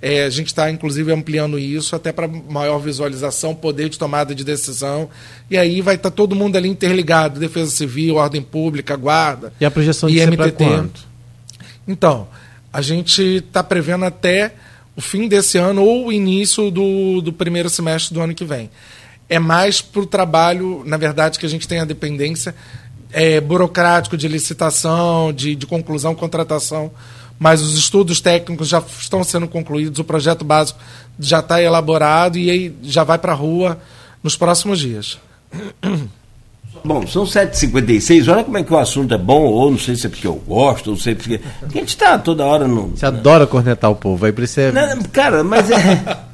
É, 0.00 0.24
a 0.24 0.30
gente 0.30 0.46
está, 0.46 0.70
inclusive, 0.70 1.12
ampliando 1.12 1.58
isso 1.58 1.96
até 1.96 2.12
para 2.12 2.28
maior 2.28 2.78
visualização, 2.78 3.52
poder 3.52 3.88
de 3.88 3.98
tomada 3.98 4.32
de 4.32 4.44
decisão. 4.44 5.10
E 5.50 5.58
aí 5.58 5.80
vai 5.80 5.96
estar 5.96 6.10
tá 6.10 6.16
todo 6.16 6.36
mundo 6.36 6.56
ali 6.56 6.68
interligado: 6.68 7.40
Defesa 7.40 7.70
Civil, 7.70 8.14
Ordem 8.14 8.40
Pública, 8.40 8.96
Guarda. 8.96 9.52
E 9.60 9.64
a 9.64 9.70
projeção 9.70 10.08
de 10.08 10.18
IMTT. 10.18 10.52
quanto? 10.52 11.08
Então, 11.86 12.28
a 12.72 12.80
gente 12.80 13.22
está 13.22 13.62
prevendo 13.62 14.04
até 14.04 14.54
o 14.94 15.00
fim 15.00 15.26
desse 15.26 15.58
ano 15.58 15.82
ou 15.82 16.06
o 16.06 16.12
início 16.12 16.70
do, 16.70 17.20
do 17.20 17.32
primeiro 17.32 17.68
semestre 17.68 18.14
do 18.14 18.20
ano 18.20 18.34
que 18.34 18.44
vem 18.44 18.70
é 19.28 19.38
mais 19.38 19.80
para 19.80 20.00
o 20.00 20.06
trabalho, 20.06 20.82
na 20.86 20.96
verdade, 20.96 21.38
que 21.38 21.46
a 21.46 21.48
gente 21.48 21.68
tem 21.68 21.80
a 21.80 21.84
dependência 21.84 22.54
é, 23.12 23.40
burocrático 23.40 24.16
de 24.16 24.28
licitação, 24.28 25.32
de, 25.32 25.54
de 25.54 25.66
conclusão, 25.66 26.14
contratação, 26.14 26.90
mas 27.38 27.62
os 27.62 27.76
estudos 27.76 28.20
técnicos 28.20 28.68
já 28.68 28.82
estão 29.00 29.22
sendo 29.22 29.46
concluídos, 29.46 29.98
o 29.98 30.04
projeto 30.04 30.44
básico 30.44 30.78
já 31.18 31.40
está 31.40 31.62
elaborado 31.62 32.38
e 32.38 32.50
aí 32.50 32.74
já 32.82 33.04
vai 33.04 33.18
para 33.18 33.32
a 33.32 33.36
rua 33.36 33.78
nos 34.22 34.36
próximos 34.36 34.78
dias. 34.78 35.18
Bom, 36.84 37.06
são 37.06 37.24
7h56, 37.24 38.32
olha 38.32 38.44
como 38.44 38.58
é 38.58 38.62
que 38.62 38.72
o 38.72 38.78
assunto 38.78 39.12
é 39.12 39.18
bom, 39.18 39.42
ou 39.42 39.70
não 39.70 39.78
sei 39.78 39.96
se 39.96 40.06
é 40.06 40.10
porque 40.10 40.26
eu 40.26 40.34
gosto, 40.34 40.88
ou 40.88 40.92
não 40.94 41.00
sei 41.00 41.14
porque. 41.14 41.40
Porque 41.60 41.78
a 41.78 41.80
gente 41.80 41.88
está 41.88 42.18
toda 42.18 42.44
hora 42.44 42.68
no. 42.68 42.88
Você 42.88 43.04
adora 43.04 43.46
cornetar 43.46 43.90
o 43.90 43.96
povo, 43.96 44.24
aí 44.24 44.32
precisa. 44.32 44.72
Não, 44.72 45.02
cara, 45.04 45.42
mas 45.42 45.70
é. 45.70 46.18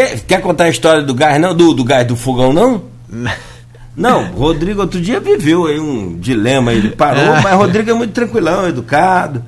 Aí, 0.00 0.20
quer 0.20 0.40
contar 0.40 0.64
a 0.64 0.68
história 0.68 1.02
do 1.02 1.14
gás, 1.14 1.40
não? 1.40 1.54
Do, 1.54 1.74
do 1.74 1.84
gás 1.84 2.06
do 2.06 2.16
fogão, 2.16 2.52
não? 2.52 2.84
Não, 3.96 4.32
Rodrigo 4.32 4.80
outro 4.80 5.00
dia 5.00 5.20
viveu 5.20 5.66
aí 5.66 5.78
um 5.78 6.18
dilema, 6.18 6.72
ele 6.72 6.90
parou, 6.90 7.32
ah. 7.32 7.40
mas 7.40 7.54
Rodrigo 7.54 7.90
é 7.90 7.94
muito 7.94 8.12
tranquilão, 8.12 8.68
educado. 8.68 9.44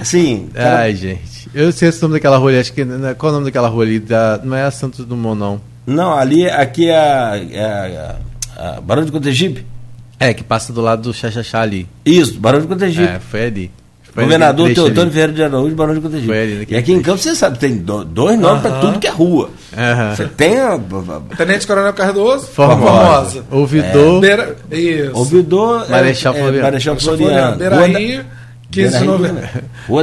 Assim. 0.00 0.48
Cara... 0.54 0.82
Ai, 0.82 0.94
gente. 0.94 1.50
Eu 1.52 1.72
sei 1.72 1.88
o 1.88 1.94
nome 2.02 2.14
daquela 2.14 2.36
rua 2.36 2.50
ali, 2.50 2.60
acho 2.60 2.72
que. 2.72 2.84
Né, 2.84 3.14
qual 3.14 3.30
é 3.30 3.32
o 3.32 3.34
nome 3.34 3.46
daquela 3.46 3.68
rua 3.68 3.82
ali? 3.82 3.98
Da, 3.98 4.40
não 4.44 4.56
é 4.56 4.62
a 4.62 4.70
Santos 4.70 5.04
Dumont, 5.04 5.38
não. 5.38 5.60
Não, 5.86 6.16
ali, 6.16 6.48
aqui 6.48 6.88
é 6.88 6.96
a, 6.96 7.36
é 7.50 7.64
a, 7.64 8.76
a 8.76 8.80
Barão 8.80 9.04
de 9.04 9.10
Cotegipe. 9.10 9.66
É, 10.20 10.32
que 10.32 10.44
passa 10.44 10.72
do 10.72 10.80
lado 10.80 11.02
do 11.02 11.14
Xaxaxá 11.14 11.60
ali. 11.60 11.88
Isso, 12.04 12.38
Barão 12.38 12.60
de 12.60 12.68
Cotegipe. 12.68 13.08
É, 13.08 13.18
foi 13.18 13.46
ali. 13.46 13.70
Governador 14.14 14.72
Teodoro 14.74 15.10
Ferreira 15.10 15.32
de 15.32 15.42
Araújo, 15.42 15.74
Barão 15.74 15.94
de 15.94 16.00
Cotegipe. 16.00 16.66
E 16.68 16.76
aqui 16.76 16.92
em 16.92 17.02
Campos, 17.02 17.22
você 17.22 17.34
sabe, 17.34 17.58
tem 17.58 17.76
dois 17.76 18.38
nomes 18.38 18.62
para 18.62 18.80
tudo 18.80 18.98
que 18.98 19.06
é 19.06 19.10
rua. 19.10 19.50
Você 20.16 20.26
tem 20.26 20.58
a... 20.58 20.78
Tenente 21.36 21.66
Coronel 21.66 21.92
Cardoso, 21.92 22.46
Formosa. 22.46 22.90
Formosa. 22.90 23.44
Ouvidor. 23.50 24.16
É. 24.16 24.20
Beira... 24.20 24.56
Isso. 24.70 25.16
Ouvidor. 25.16 25.88
Marechal 25.88 26.34
é, 26.34 26.38
Floriano. 26.38 26.62
Marechal 26.62 26.96
Floriano. 26.98 27.56
Beiraí. 27.56 28.20
15 28.70 28.98
de 28.98 29.04
novembro. 29.04 29.48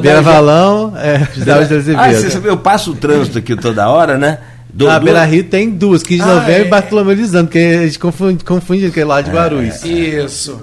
Beira 0.01 0.21
Valão, 0.21 0.93
é, 0.97 1.25
José 1.33 1.95
ah, 1.95 2.11
Eu 2.43 2.57
passo 2.57 2.91
o 2.91 2.95
trânsito 2.95 3.37
aqui 3.37 3.55
toda 3.55 3.87
hora, 3.89 4.17
né? 4.17 4.39
Do, 4.71 4.89
ah, 4.89 4.99
do... 4.99 5.05
Beira 5.05 5.23
Rio 5.23 5.43
tem 5.45 5.69
duas, 5.69 6.03
15 6.03 6.23
de 6.23 6.29
ah, 6.29 6.35
novembro 6.35 6.63
é. 6.63 6.65
e 6.65 6.69
Bartolomeu 6.69 7.15
Lisandro, 7.15 7.47
porque 7.47 7.59
a 7.59 7.85
gente 7.85 7.97
confunde, 7.97 8.43
confunde 8.43 8.85
aquele 8.85 9.05
lá 9.05 9.21
de 9.21 9.31
Guarulhos. 9.31 9.83
É, 9.83 9.87
Isso. 9.87 10.59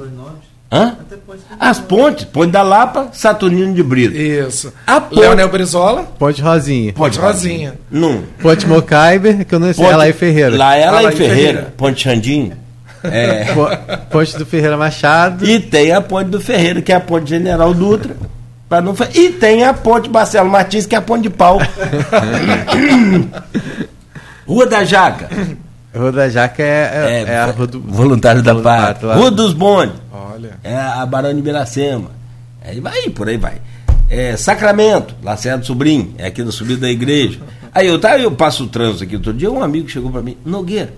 Hã? 0.72 0.96
As 1.60 1.78
pontes, 1.78 2.24
Ponte 2.24 2.50
da 2.50 2.62
Lapa, 2.62 3.08
Saturnino 3.12 3.72
de 3.74 3.82
Brito. 3.82 4.16
Isso. 4.16 4.72
A 4.86 5.00
ponte... 5.00 5.20
Leonel 5.20 5.48
Brizola. 5.48 6.02
Ponte 6.18 6.42
Rosinha. 6.42 6.92
Ponte 6.92 7.18
Rosinha. 7.18 7.74
Não. 7.90 8.24
Ponte 8.40 8.66
Mocaiber, 8.66 9.44
que 9.44 9.54
eu 9.54 9.60
não 9.60 9.72
sei, 9.72 9.84
ponte... 9.84 9.96
lá 9.96 10.08
em 10.08 10.12
Ferreira. 10.12 10.56
Lá 10.56 10.76
ela 10.76 10.98
ah, 10.98 11.04
em 11.04 11.12
Ferreira. 11.12 11.34
Ferreira. 11.34 11.74
Ponte 11.76 12.02
Xandim. 12.02 12.52
É. 13.04 13.46
Ponte 14.10 14.36
do 14.36 14.46
Ferreira 14.46 14.76
Machado. 14.76 15.46
E 15.46 15.60
tem 15.60 15.92
a 15.92 16.00
Ponte 16.00 16.30
do 16.30 16.40
Ferreira, 16.40 16.82
que 16.82 16.90
é 16.90 16.96
a 16.96 17.00
Ponte 17.00 17.30
General 17.30 17.72
Dutra. 17.72 18.16
Pra 18.68 18.80
não... 18.80 18.94
E 19.14 19.28
tem 19.30 19.62
a 19.64 19.74
Ponte 19.74 20.08
Marcelo 20.08 20.50
Martins, 20.50 20.86
que 20.86 20.94
é 20.94 20.98
a 20.98 21.02
Ponte 21.02 21.22
de 21.24 21.30
Pau. 21.30 21.60
Rua 24.46 24.66
da 24.66 24.84
Jaca. 24.84 25.28
Rua 25.95 26.12
da 26.12 26.28
Jaca 26.28 26.62
é, 26.62 26.66
é, 26.66 27.22
é, 27.22 27.32
é 27.32 27.38
a 27.38 27.47
Rua 27.47 27.66
do... 27.66 27.80
Voluntário 27.80 28.42
da 28.42 28.55
Pátria. 28.55 29.14
Rua 29.14 29.30
dos 29.30 29.53
Bondes. 29.53 29.95
Olha. 30.12 30.59
É 30.62 30.76
a 30.76 31.07
Barão 31.07 31.34
de 31.34 31.40
Miracema. 31.40 32.11
Aí 32.64 32.80
vai, 32.80 33.09
por 33.11 33.28
aí 33.28 33.36
vai. 33.36 33.61
É, 34.09 34.36
Sacramento, 34.36 35.14
Lacerda 35.22 35.64
Sobrinho, 35.64 36.14
é 36.18 36.26
aqui 36.26 36.42
no 36.42 36.53
subido 36.53 36.80
da 36.80 36.90
igreja. 36.90 37.40
Aí 37.72 37.86
eu, 37.86 37.99
tá, 37.99 38.18
eu 38.18 38.30
passo 38.32 38.64
o 38.64 38.68
trânsito 38.68 39.05
aqui 39.05 39.16
outro 39.16 39.32
dia, 39.32 39.51
um 39.51 39.62
amigo 39.62 39.88
chegou 39.88 40.11
para 40.11 40.22
mim, 40.22 40.36
Nogueira, 40.45 40.95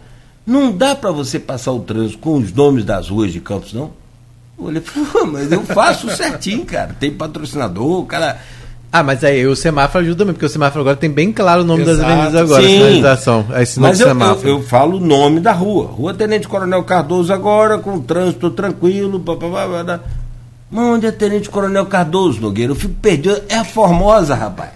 não 0.46 0.70
dá 0.70 0.94
para 0.94 1.10
você 1.10 1.38
passar 1.38 1.72
o 1.72 1.80
trânsito 1.80 2.18
com 2.18 2.36
os 2.36 2.52
nomes 2.52 2.84
das 2.84 3.08
ruas 3.08 3.32
de 3.32 3.40
Campos, 3.40 3.72
não? 3.72 3.90
Eu 4.58 4.80
falei, 4.82 5.30
mas 5.32 5.52
eu 5.52 5.62
faço 5.62 6.08
certinho, 6.16 6.64
cara. 6.64 6.96
Tem 6.98 7.10
patrocinador, 7.10 8.00
o 8.00 8.06
cara 8.06 8.40
ah, 9.00 9.02
mas 9.02 9.22
aí 9.22 9.46
o 9.46 9.54
semáforo 9.54 10.04
ajuda 10.04 10.18
também, 10.18 10.34
porque 10.34 10.46
o 10.46 10.48
semáforo 10.48 10.80
agora 10.80 10.96
tem 10.96 11.10
bem 11.10 11.32
claro 11.32 11.62
o 11.62 11.64
nome 11.64 11.82
Exato. 11.82 11.98
das 11.98 12.06
avenidas 12.06 12.34
agora, 12.40 12.62
Sim. 12.62 12.76
sinalização. 12.78 13.46
Esse 13.56 13.80
mas 13.80 14.00
eu, 14.00 14.08
eu, 14.08 14.40
eu, 14.44 14.62
falo 14.62 14.96
o 14.96 15.00
nome 15.00 15.40
da 15.40 15.52
rua. 15.52 15.86
Rua 15.86 16.14
Tenente 16.14 16.48
Coronel 16.48 16.82
Cardoso 16.84 17.32
agora, 17.32 17.78
com 17.78 18.00
trânsito 18.00 18.50
tranquilo. 18.50 19.18
Blá, 19.18 19.36
blá, 19.36 19.66
blá, 19.66 19.84
blá. 19.84 20.00
Mas 20.70 20.84
onde 20.84 21.06
é 21.06 21.12
Tenente 21.12 21.48
Coronel 21.48 21.86
Cardoso, 21.86 22.40
Nogueira? 22.40 22.72
Eu 22.72 22.76
fico 22.76 22.94
perdido. 22.94 23.40
É 23.48 23.56
a 23.56 23.64
Formosa, 23.64 24.34
rapaz. 24.34 24.70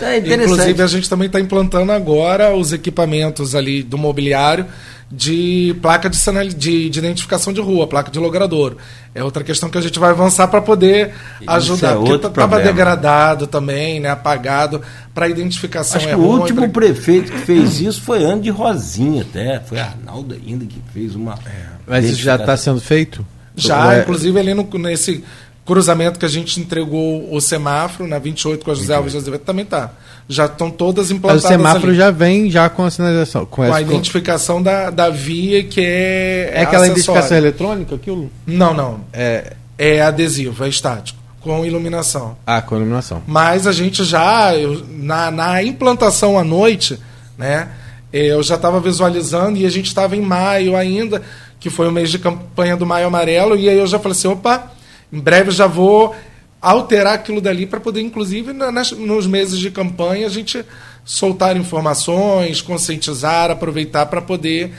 É 0.00 0.18
Inclusive, 0.18 0.82
a 0.82 0.86
gente 0.86 1.08
também 1.08 1.26
está 1.26 1.40
implantando 1.40 1.92
agora 1.92 2.54
os 2.54 2.72
equipamentos 2.72 3.54
ali 3.54 3.82
do 3.82 3.96
mobiliário 3.96 4.66
de 5.10 5.76
placa 5.80 6.10
de, 6.10 6.18
de, 6.54 6.90
de, 6.90 6.98
identificação 6.98 7.52
de 7.52 7.60
rua, 7.60 7.86
placa 7.86 8.10
de 8.10 8.18
logrador. 8.18 8.76
É 9.14 9.22
outra 9.22 9.44
questão 9.44 9.70
que 9.70 9.78
a 9.78 9.80
gente 9.80 9.98
vai 10.00 10.10
avançar 10.10 10.48
para 10.48 10.60
poder 10.60 11.14
ajudar, 11.46 11.92
é 11.92 11.94
porque 11.94 12.26
estava 12.26 12.60
degradado 12.60 13.46
também, 13.46 14.00
né, 14.00 14.10
apagado, 14.10 14.82
para 15.14 15.28
identificação. 15.28 15.98
Acho 15.98 16.08
é 16.08 16.10
que 16.10 16.16
o 16.16 16.24
último 16.24 16.62
pra... 16.62 16.68
prefeito 16.68 17.30
que 17.30 17.38
fez 17.38 17.80
isso 17.80 18.02
foi 18.02 18.24
Andy 18.24 18.50
Rosinha 18.50 19.22
até, 19.22 19.60
foi 19.60 19.78
Arnaldo 19.78 20.34
ainda 20.34 20.66
que 20.66 20.82
fez 20.92 21.14
uma... 21.14 21.34
É. 21.46 21.76
Mas 21.86 22.04
isso 22.06 22.20
já 22.20 22.34
está 22.34 22.56
sendo 22.56 22.80
feito? 22.80 23.24
Já, 23.56 23.94
é... 23.94 24.02
inclusive 24.02 24.38
ali 24.38 24.54
no, 24.54 24.68
nesse 24.78 25.24
cruzamento 25.64 26.18
que 26.18 26.26
a 26.26 26.28
gente 26.28 26.60
entregou 26.60 27.34
o 27.34 27.40
semáforo 27.40 28.08
na 28.08 28.18
28 28.18 28.64
com 28.64 28.70
a 28.70 28.74
José 28.74 28.94
Alves 28.94 29.16
Azevedo 29.16 29.40
também 29.40 29.64
está 29.64 29.90
já 30.28 30.46
estão 30.46 30.70
todas 30.70 31.10
implantadas. 31.10 31.44
Mas 31.44 31.52
o 31.52 31.56
semáforo 31.56 31.88
ali. 31.88 31.96
já 31.96 32.10
vem 32.10 32.50
já 32.50 32.68
com 32.68 32.84
a 32.84 32.90
sinalização. 32.90 33.46
Com, 33.46 33.64
com 33.64 33.72
a 33.72 33.80
identificação 33.80 34.62
da, 34.62 34.90
da 34.90 35.08
via 35.08 35.62
que 35.64 35.80
é. 35.80 36.52
É 36.54 36.62
aquela 36.62 36.86
identificação 36.86 37.36
eletrônica, 37.36 37.94
aquilo? 37.94 38.30
Não, 38.46 38.74
não. 38.74 39.00
É, 39.12 39.54
é 39.78 40.02
adesivo, 40.02 40.64
é 40.64 40.68
estático. 40.68 41.18
Com 41.40 41.64
iluminação. 41.64 42.36
Ah, 42.44 42.60
com 42.60 42.74
iluminação. 42.74 43.22
Mas 43.24 43.68
a 43.68 43.72
gente 43.72 44.02
já, 44.02 44.56
eu, 44.56 44.84
na, 44.90 45.30
na 45.30 45.62
implantação 45.62 46.36
à 46.36 46.42
noite, 46.42 46.98
né? 47.38 47.68
Eu 48.12 48.42
já 48.42 48.54
estava 48.54 48.80
visualizando 48.80 49.58
e 49.58 49.66
a 49.66 49.70
gente 49.70 49.86
estava 49.86 50.16
em 50.16 50.20
maio 50.20 50.74
ainda, 50.74 51.22
que 51.66 51.70
foi 51.70 51.88
o 51.88 51.90
mês 51.90 52.12
de 52.12 52.20
campanha 52.20 52.76
do 52.76 52.86
Maio 52.86 53.08
Amarelo, 53.08 53.56
e 53.56 53.68
aí 53.68 53.76
eu 53.76 53.88
já 53.88 53.98
falei 53.98 54.16
assim: 54.16 54.28
opa, 54.28 54.70
em 55.12 55.18
breve 55.18 55.50
já 55.50 55.66
vou 55.66 56.14
alterar 56.62 57.14
aquilo 57.14 57.40
dali 57.40 57.66
para 57.66 57.80
poder, 57.80 58.02
inclusive, 58.02 58.52
nas, 58.52 58.92
nos 58.92 59.26
meses 59.26 59.58
de 59.58 59.68
campanha, 59.68 60.28
a 60.28 60.30
gente 60.30 60.64
soltar 61.04 61.56
informações, 61.56 62.62
conscientizar, 62.62 63.50
aproveitar 63.50 64.06
para 64.06 64.22
poder 64.22 64.74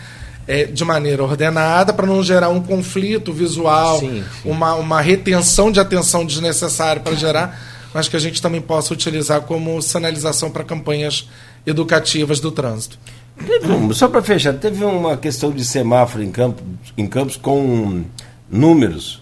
é, 0.48 0.64
de 0.64 0.86
maneira 0.86 1.22
ordenada 1.22 1.92
para 1.92 2.08
não 2.08 2.24
gerar 2.24 2.48
um 2.48 2.62
conflito 2.62 3.34
visual, 3.34 4.00
Sim, 4.00 4.24
sim. 4.24 4.50
Uma, 4.50 4.76
uma 4.76 5.02
retenção 5.02 5.70
de 5.70 5.82
atenção 5.82 6.26
desnecessária 6.26 7.02
para 7.02 7.16
gerar, 7.16 7.60
mas 7.94 8.08
que 8.08 8.16
a 8.16 8.20
gente 8.20 8.42
também 8.42 8.62
possa 8.62 8.94
utilizar 8.94 9.42
como 9.42 9.82
sinalização 9.82 10.50
para 10.50 10.64
campanhas 10.64 11.28
educativas 11.66 12.40
do 12.40 12.50
trânsito. 12.50 12.98
Teve 13.46 13.72
um- 13.72 13.94
só 13.94 14.08
para 14.08 14.22
fechar, 14.22 14.54
teve 14.54 14.84
uma 14.84 15.16
questão 15.18 15.52
de 15.52 15.64
semáforo 15.64 16.24
em, 16.24 16.32
campo, 16.32 16.62
em 16.98 17.06
campos 17.08 17.36
com 17.38 18.04
números, 18.50 19.22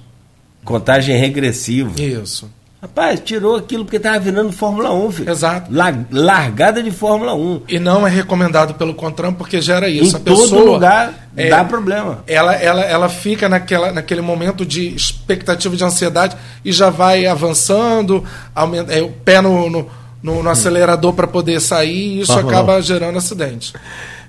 contagem 0.64 1.18
regressiva. 1.18 1.92
Isso. 2.02 2.50
Rapaz, 2.82 3.20
tirou 3.20 3.56
aquilo 3.56 3.84
porque 3.84 3.98
estava 3.98 4.20
virando 4.20 4.52
Fórmula 4.52 4.94
1, 4.94 5.12
filho. 5.12 5.32
Exato. 5.32 5.74
La- 5.74 6.06
largada 6.12 6.84
de 6.84 6.92
Fórmula 6.92 7.34
1. 7.34 7.62
E 7.68 7.80
não 7.80 8.06
é 8.06 8.12
recomendado 8.12 8.76
pelo 8.76 8.94
CONTRAN 8.94 9.34
porque 9.34 9.60
gera 9.60 9.90
Em 9.90 10.04
isso. 10.04 10.16
a 10.16 10.20
todo 10.20 10.40
pessoa, 10.40 10.74
lugar 10.74 11.30
é, 11.36 11.50
dá 11.50 11.66
problema. 11.66 12.24
ela, 12.28 12.54
ela, 12.54 12.82
ela 12.84 13.10
fica 13.10 13.50
naquela, 13.50 13.92
naquele 13.92 14.22
momento 14.22 14.64
de 14.64 14.94
expectativa 14.96 15.76
de 15.76 15.84
ansiedade 15.84 16.38
e 16.64 16.72
já 16.72 16.92
vai 16.92 17.26
avançando, 17.26 18.24
aumenta, 18.54 18.94
é, 18.94 19.02
o 19.02 19.10
pé 19.10 19.42
no, 19.42 19.68
no, 19.68 19.90
no- 20.26 20.42
no 20.42 20.50
acelerador 20.50 21.14
para 21.14 21.28
poder 21.28 21.60
sair 21.62 22.18
e 22.18 22.22
isso 22.22 22.34
acaba 22.34 22.82
gerando 22.82 23.18
acidente. 23.18 23.74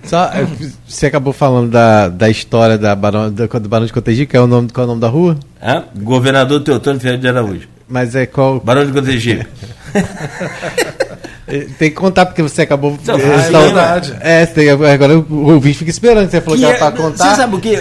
Só, 0.05 0.25
é, 0.27 0.47
você 0.87 1.07
acabou 1.07 1.33
falando 1.33 1.71
da, 1.71 2.09
da 2.09 2.29
história 2.29 2.77
da 2.79 2.95
Barão, 2.95 3.31
do, 3.31 3.49
do 3.49 3.69
Barão 3.69 3.87
de 3.87 3.93
Cotegipe, 3.93 4.31
que 4.31 4.37
é 4.37 4.41
o 4.41 4.47
nome, 4.47 4.69
qual 4.71 4.83
é 4.83 4.87
o 4.87 4.89
nome 4.89 5.01
da 5.01 5.09
rua? 5.09 5.37
Hã? 5.61 5.85
Governador 5.97 6.61
Teotônio 6.63 7.01
Ferreira 7.01 7.21
de 7.23 7.29
Araújo. 7.29 7.67
Mas 7.89 8.15
é 8.15 8.27
qual. 8.27 8.61
Barão 8.61 8.85
de 8.85 8.93
Cotegipe. 8.93 9.47
eh, 11.49 11.67
Tem 11.79 11.91
que 11.91 11.97
contar, 11.97 12.27
porque 12.27 12.43
você 12.43 12.63
acabou. 12.63 12.99
Não, 13.05 13.15
eh, 13.17 13.23
ah, 13.25 13.47
é 13.47 13.51
verdade. 13.51 14.17
É, 14.21 14.47
tem- 14.47 14.69
agora 14.71 15.19
o 15.19 15.53
ouvinte 15.53 15.79
fica 15.79 15.91
esperando. 15.91 16.29
Você 16.31 16.41
falou 16.41 16.59
que, 16.59 16.65
Que 16.65 16.69
era 16.71 16.77
é- 16.77 16.79
pra 16.79 16.93
contar. 16.93 17.31
Você 17.31 17.37
sabe 17.37 17.57
o 17.57 17.61
que? 17.61 17.81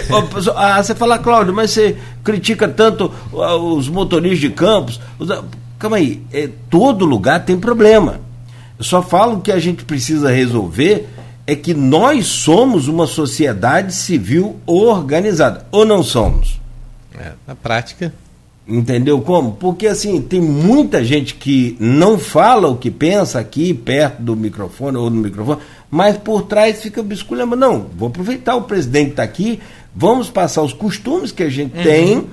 Ah, 0.56 0.82
você 0.82 0.94
fala, 0.94 1.18
Cláudio, 1.18 1.52
mas 1.54 1.70
você 1.70 1.96
critica 2.24 2.68
tanto 2.68 3.12
ah, 3.34 3.56
os 3.56 3.88
motoristas 3.88 4.40
de 4.40 4.50
campos. 4.50 5.00
os- 5.18 5.28
calma 5.78 5.96
aí, 5.96 6.22
é, 6.32 6.48
todo 6.70 7.04
lugar 7.04 7.44
tem 7.44 7.58
problema. 7.58 8.20
Eu 8.78 8.84
só 8.84 9.02
falo 9.02 9.40
que 9.40 9.50
a 9.50 9.58
gente 9.58 9.84
precisa 9.84 10.30
resolver 10.30 11.08
é 11.46 11.54
que 11.54 11.72
nós 11.72 12.26
somos 12.26 12.88
uma 12.88 13.06
sociedade 13.06 13.94
civil 13.94 14.56
organizada. 14.66 15.66
Ou 15.70 15.84
não 15.84 16.02
somos? 16.02 16.60
É, 17.16 17.32
na 17.46 17.54
prática. 17.54 18.12
Entendeu 18.68 19.20
como? 19.20 19.52
Porque 19.52 19.86
assim, 19.86 20.20
tem 20.20 20.40
muita 20.40 21.04
gente 21.04 21.36
que 21.36 21.76
não 21.78 22.18
fala 22.18 22.66
o 22.66 22.76
que 22.76 22.90
pensa 22.90 23.38
aqui 23.38 23.72
perto 23.72 24.20
do 24.20 24.34
microfone 24.34 24.96
ou 24.96 25.08
no 25.08 25.22
microfone, 25.22 25.60
mas 25.88 26.16
por 26.16 26.42
trás 26.42 26.82
fica 26.82 27.00
bisculhando. 27.00 27.54
Não, 27.54 27.86
vou 27.96 28.08
aproveitar 28.08 28.56
o 28.56 28.62
presidente 28.62 29.10
está 29.10 29.22
aqui, 29.22 29.60
vamos 29.94 30.30
passar 30.30 30.62
os 30.62 30.72
costumes 30.72 31.30
que 31.30 31.44
a 31.44 31.48
gente 31.48 31.80
tem, 31.80 32.26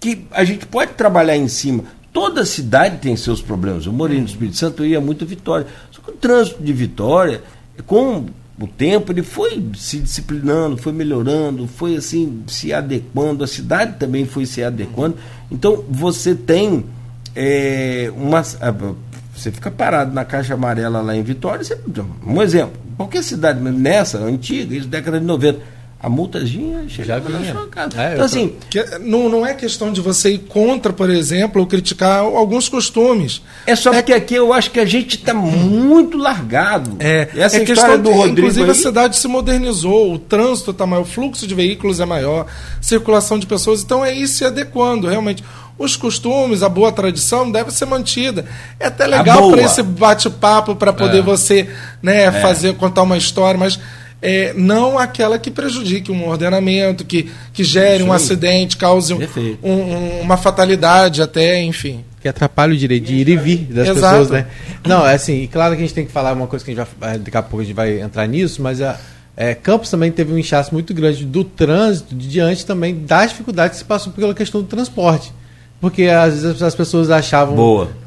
que 0.00 0.24
a 0.30 0.44
gente 0.44 0.64
pode 0.64 0.92
trabalhar 0.92 1.36
em 1.36 1.46
cima. 1.46 1.84
Toda 2.16 2.46
cidade 2.46 2.96
tem 2.96 3.14
seus 3.14 3.42
problemas. 3.42 3.84
Eu 3.84 3.92
morei 3.92 4.18
no 4.18 4.24
Espírito 4.24 4.56
Santo, 4.56 4.82
eu 4.82 4.86
ia 4.86 5.02
muito 5.02 5.22
a 5.22 5.28
Vitória. 5.28 5.66
Só 5.90 6.00
que 6.00 6.12
o 6.12 6.14
trânsito 6.14 6.62
de 6.62 6.72
Vitória, 6.72 7.42
com 7.84 8.24
o 8.58 8.66
tempo, 8.66 9.12
ele 9.12 9.22
foi 9.22 9.62
se 9.76 9.98
disciplinando, 9.98 10.78
foi 10.78 10.94
melhorando, 10.94 11.68
foi 11.68 11.94
assim, 11.94 12.42
se 12.46 12.72
adequando, 12.72 13.44
a 13.44 13.46
cidade 13.46 13.98
também 13.98 14.24
foi 14.24 14.46
se 14.46 14.64
adequando. 14.64 15.18
Então, 15.50 15.84
você 15.90 16.34
tem 16.34 16.86
é, 17.34 18.10
uma. 18.16 18.40
ah, 18.40 18.94
Você 19.36 19.52
fica 19.52 19.70
parado 19.70 20.14
na 20.14 20.24
caixa 20.24 20.54
amarela 20.54 21.02
lá 21.02 21.14
em 21.14 21.22
Vitória, 21.22 21.62
você, 21.62 21.78
um 22.26 22.40
exemplo, 22.40 22.80
qualquer 22.96 23.22
cidade 23.22 23.60
mesmo, 23.60 23.78
nessa, 23.78 24.16
antiga, 24.20 24.74
isso 24.74 24.88
década 24.88 25.20
de 25.20 25.26
90, 25.26 25.60
a 26.02 26.08
multazinha 26.10 26.84
chega 26.88 27.08
Já 27.08 27.20
na 27.20 27.38
vinha. 27.38 27.52
sua 27.54 27.66
casa. 27.68 28.00
É, 28.00 28.06
então, 28.08 28.18
tô- 28.18 28.24
assim, 28.24 28.52
Que 28.68 28.84
não, 29.00 29.28
não 29.28 29.46
é 29.46 29.54
questão 29.54 29.90
de 29.92 30.00
você 30.00 30.30
ir 30.34 30.38
contra, 30.40 30.92
por 30.92 31.08
exemplo, 31.10 31.60
ou 31.60 31.66
criticar 31.66 32.20
alguns 32.20 32.68
costumes. 32.68 33.40
É 33.66 33.74
só 33.74 33.90
porque 33.92 34.12
aqui 34.12 34.34
eu 34.34 34.52
acho 34.52 34.70
que 34.70 34.78
a 34.78 34.84
gente 34.84 35.16
está 35.16 35.32
muito 35.34 36.18
largado. 36.18 36.96
É, 37.00 37.28
Essa 37.34 37.56
é 37.56 37.64
questão 37.64 37.98
do 38.00 38.10
Rodrigo 38.12 38.38
Inclusive 38.40 38.64
aí, 38.64 38.70
a 38.70 38.74
cidade 38.74 39.16
se 39.16 39.26
modernizou, 39.26 40.12
o 40.14 40.18
trânsito 40.18 40.70
está 40.70 40.86
maior, 40.86 41.02
o 41.02 41.06
fluxo 41.06 41.46
de 41.46 41.54
veículos 41.54 41.98
é 41.98 42.04
maior, 42.04 42.46
circulação 42.80 43.38
de 43.38 43.46
pessoas, 43.46 43.82
então 43.82 44.04
é 44.04 44.14
ir 44.14 44.28
se 44.28 44.44
adequando, 44.44 45.08
realmente. 45.08 45.42
Os 45.78 45.94
costumes, 45.94 46.62
a 46.62 46.68
boa 46.70 46.90
tradição 46.90 47.50
deve 47.50 47.70
ser 47.70 47.84
mantida. 47.84 48.46
É 48.80 48.86
até 48.86 49.06
legal 49.06 49.50
para 49.50 49.60
esse 49.62 49.82
bate-papo, 49.82 50.74
para 50.74 50.90
poder 50.92 51.18
É. 51.18 51.22
você 51.22 51.68
né, 52.02 52.30
fazer, 52.40 52.74
contar 52.76 53.02
uma 53.02 53.18
história, 53.18 53.58
mas 53.60 53.78
é, 54.22 54.52
não 54.54 54.98
aquela 54.98 55.38
que 55.38 55.50
prejudique 55.50 56.10
um 56.10 56.26
ordenamento, 56.28 57.04
que, 57.04 57.30
que 57.52 57.62
gere 57.62 58.02
um 58.02 58.12
acidente, 58.12 58.76
cause 58.76 59.12
um- 59.14 59.18
um- 59.62 59.70
um- 59.72 60.20
uma 60.22 60.36
fatalidade 60.36 61.20
até, 61.22 61.62
enfim. 61.62 62.04
que 62.20 62.28
atrapalha 62.28 62.72
o 62.72 62.76
direito 62.76 63.04
de 63.04 63.14
ir 63.14 63.28
e 63.28 63.36
vir 63.36 63.58
das 63.70 63.86
Exato. 63.88 64.00
pessoas, 64.18 64.30
né? 64.30 64.46
Não, 64.84 65.06
é 65.06 65.14
assim, 65.14 65.42
e 65.42 65.46
claro 65.46 65.76
que 65.76 65.82
a 65.82 65.84
gente 65.86 65.94
tem 65.94 66.04
que 66.06 66.10
falar 66.10 66.32
uma 66.32 66.46
coisa 66.48 66.64
que 66.64 66.72
a 66.72 66.74
gente 66.74 66.86
vai, 66.98 67.18
daqui 67.18 67.36
a 67.36 67.42
pouco 67.42 67.60
a 67.60 67.64
gente 67.64 67.74
vai 67.74 68.00
entrar 68.00 68.26
nisso, 68.26 68.60
mas 68.62 68.80
a 68.82 68.98
é, 69.36 69.54
Campos 69.54 69.90
também 69.90 70.10
teve 70.10 70.32
um 70.32 70.38
inchaço 70.38 70.72
muito 70.72 70.94
grande 70.94 71.24
do 71.24 71.44
trânsito 71.44 72.14
diante 72.14 72.64
também 72.66 73.04
das 73.04 73.30
dificuldades 73.30 73.72
que 73.72 73.78
se 73.78 73.84
passou 73.84 74.12
pela 74.12 74.34
questão 74.34 74.62
do 74.62 74.66
transporte. 74.66 75.30
Porque 75.78 76.04
às 76.04 76.40
vezes 76.42 76.62
as 76.62 76.74
pessoas 76.74 77.10
achavam 77.10 77.54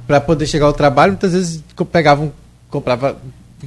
para 0.07 0.19
poder 0.19 0.47
chegar 0.47 0.65
ao 0.65 0.73
trabalho, 0.73 1.11
muitas 1.11 1.33
vezes 1.33 1.63
pegavam, 1.91 2.33
comprava, 2.69 3.15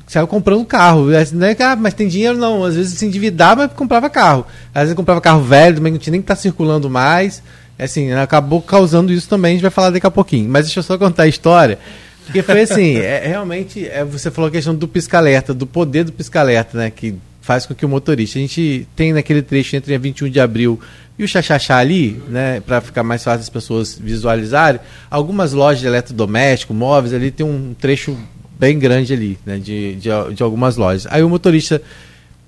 saiu 0.06 0.26
comprando 0.26 0.64
carro. 0.64 1.06
Não 1.32 1.46
é 1.46 1.54
que, 1.54 1.62
ah, 1.62 1.76
mas 1.76 1.94
tem 1.94 2.08
dinheiro 2.08 2.36
não, 2.36 2.64
às 2.64 2.76
vezes 2.76 2.98
se 2.98 3.04
endividava, 3.04 3.66
mas 3.66 3.76
comprava 3.76 4.08
carro. 4.08 4.46
Às 4.74 4.82
vezes 4.82 4.96
comprava 4.96 5.20
carro 5.20 5.42
velho, 5.42 5.76
também 5.76 5.92
não 5.92 5.98
tinha 5.98 6.12
nem 6.12 6.20
que 6.20 6.24
estar 6.24 6.36
circulando 6.36 6.88
mais. 6.88 7.42
Assim, 7.78 8.12
acabou 8.12 8.62
causando 8.62 9.12
isso 9.12 9.28
também, 9.28 9.50
a 9.50 9.54
gente 9.54 9.62
vai 9.62 9.70
falar 9.70 9.90
daqui 9.90 10.06
a 10.06 10.10
pouquinho. 10.10 10.48
Mas 10.48 10.66
deixa 10.66 10.80
eu 10.80 10.84
só 10.84 10.96
contar 10.96 11.24
a 11.24 11.28
história. 11.28 11.78
Porque 12.24 12.42
foi 12.42 12.62
assim, 12.62 12.96
é, 13.02 13.26
realmente, 13.26 13.86
é, 13.86 14.04
você 14.04 14.30
falou 14.30 14.48
a 14.48 14.50
questão 14.50 14.74
do 14.74 14.86
pisca-alerta, 14.86 15.52
do 15.52 15.66
poder 15.66 16.04
do 16.04 16.12
pisca-alerta, 16.12 16.78
né? 16.78 16.90
Que 16.90 17.14
faz 17.40 17.66
com 17.66 17.74
que 17.74 17.84
o 17.84 17.88
motorista. 17.88 18.38
A 18.38 18.42
gente 18.42 18.86
tem 18.94 19.12
naquele 19.12 19.42
trecho 19.42 19.74
entre 19.76 19.94
a 19.94 19.98
21 19.98 20.30
de 20.30 20.40
abril 20.40 20.80
e 21.18 21.24
o 21.24 21.28
Xaxaxá 21.28 21.76
ali, 21.76 22.22
né? 22.28 22.60
Para 22.60 22.80
ficar 22.80 23.02
mais 23.02 23.22
fácil 23.22 23.40
as 23.40 23.50
pessoas 23.50 23.98
visualizarem, 23.98 24.80
algumas 25.10 25.52
lojas 25.52 25.80
de 25.80 25.86
eletrodoméstico, 25.86 26.72
móveis 26.72 27.12
ali, 27.12 27.30
tem 27.30 27.44
um 27.44 27.74
trecho 27.78 28.16
bem 28.62 28.78
grande 28.78 29.12
ali, 29.12 29.36
né? 29.44 29.58
De, 29.58 29.96
de, 29.96 30.08
de 30.34 30.42
algumas 30.42 30.76
lojas. 30.76 31.08
Aí 31.10 31.20
o 31.20 31.28
motorista, 31.28 31.82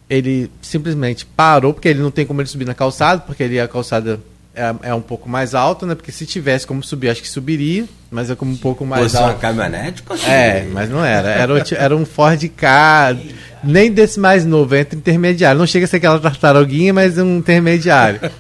ele 0.08 0.48
simplesmente 0.62 1.26
parou, 1.26 1.74
porque 1.74 1.88
ele 1.88 1.98
não 1.98 2.10
tem 2.12 2.24
como 2.24 2.40
ele 2.40 2.48
subir 2.48 2.64
na 2.64 2.72
calçada, 2.72 3.20
porque 3.22 3.42
ali 3.42 3.58
a 3.58 3.66
calçada 3.66 4.20
é, 4.54 4.72
é 4.82 4.94
um 4.94 5.00
pouco 5.00 5.28
mais 5.28 5.56
alta, 5.56 5.84
né? 5.84 5.96
Porque 5.96 6.12
se 6.12 6.24
tivesse 6.24 6.64
como 6.68 6.84
subir, 6.84 7.08
acho 7.08 7.20
que 7.20 7.28
subiria, 7.28 7.84
mas 8.12 8.30
é 8.30 8.36
como 8.36 8.52
um 8.52 8.56
pouco 8.56 8.86
mais 8.86 9.02
Fosse 9.02 9.16
uma 9.16 9.30
alto. 9.30 9.40
caminhonete, 9.40 10.04
conseguiu. 10.04 10.32
É, 10.32 10.64
mas 10.72 10.88
não 10.88 11.04
era. 11.04 11.30
Era, 11.30 11.64
era 11.76 11.96
um 11.96 12.06
Ford 12.06 12.40
K, 12.56 13.16
nem 13.64 13.90
desse 13.90 14.20
mais 14.20 14.46
novo, 14.46 14.76
entre 14.76 14.96
intermediário. 14.96 15.58
Não 15.58 15.66
chega 15.66 15.84
a 15.84 15.88
ser 15.88 15.96
aquela 15.96 16.20
tartaruguinha, 16.20 16.94
mas 16.94 17.18
um 17.18 17.38
intermediário. 17.38 18.20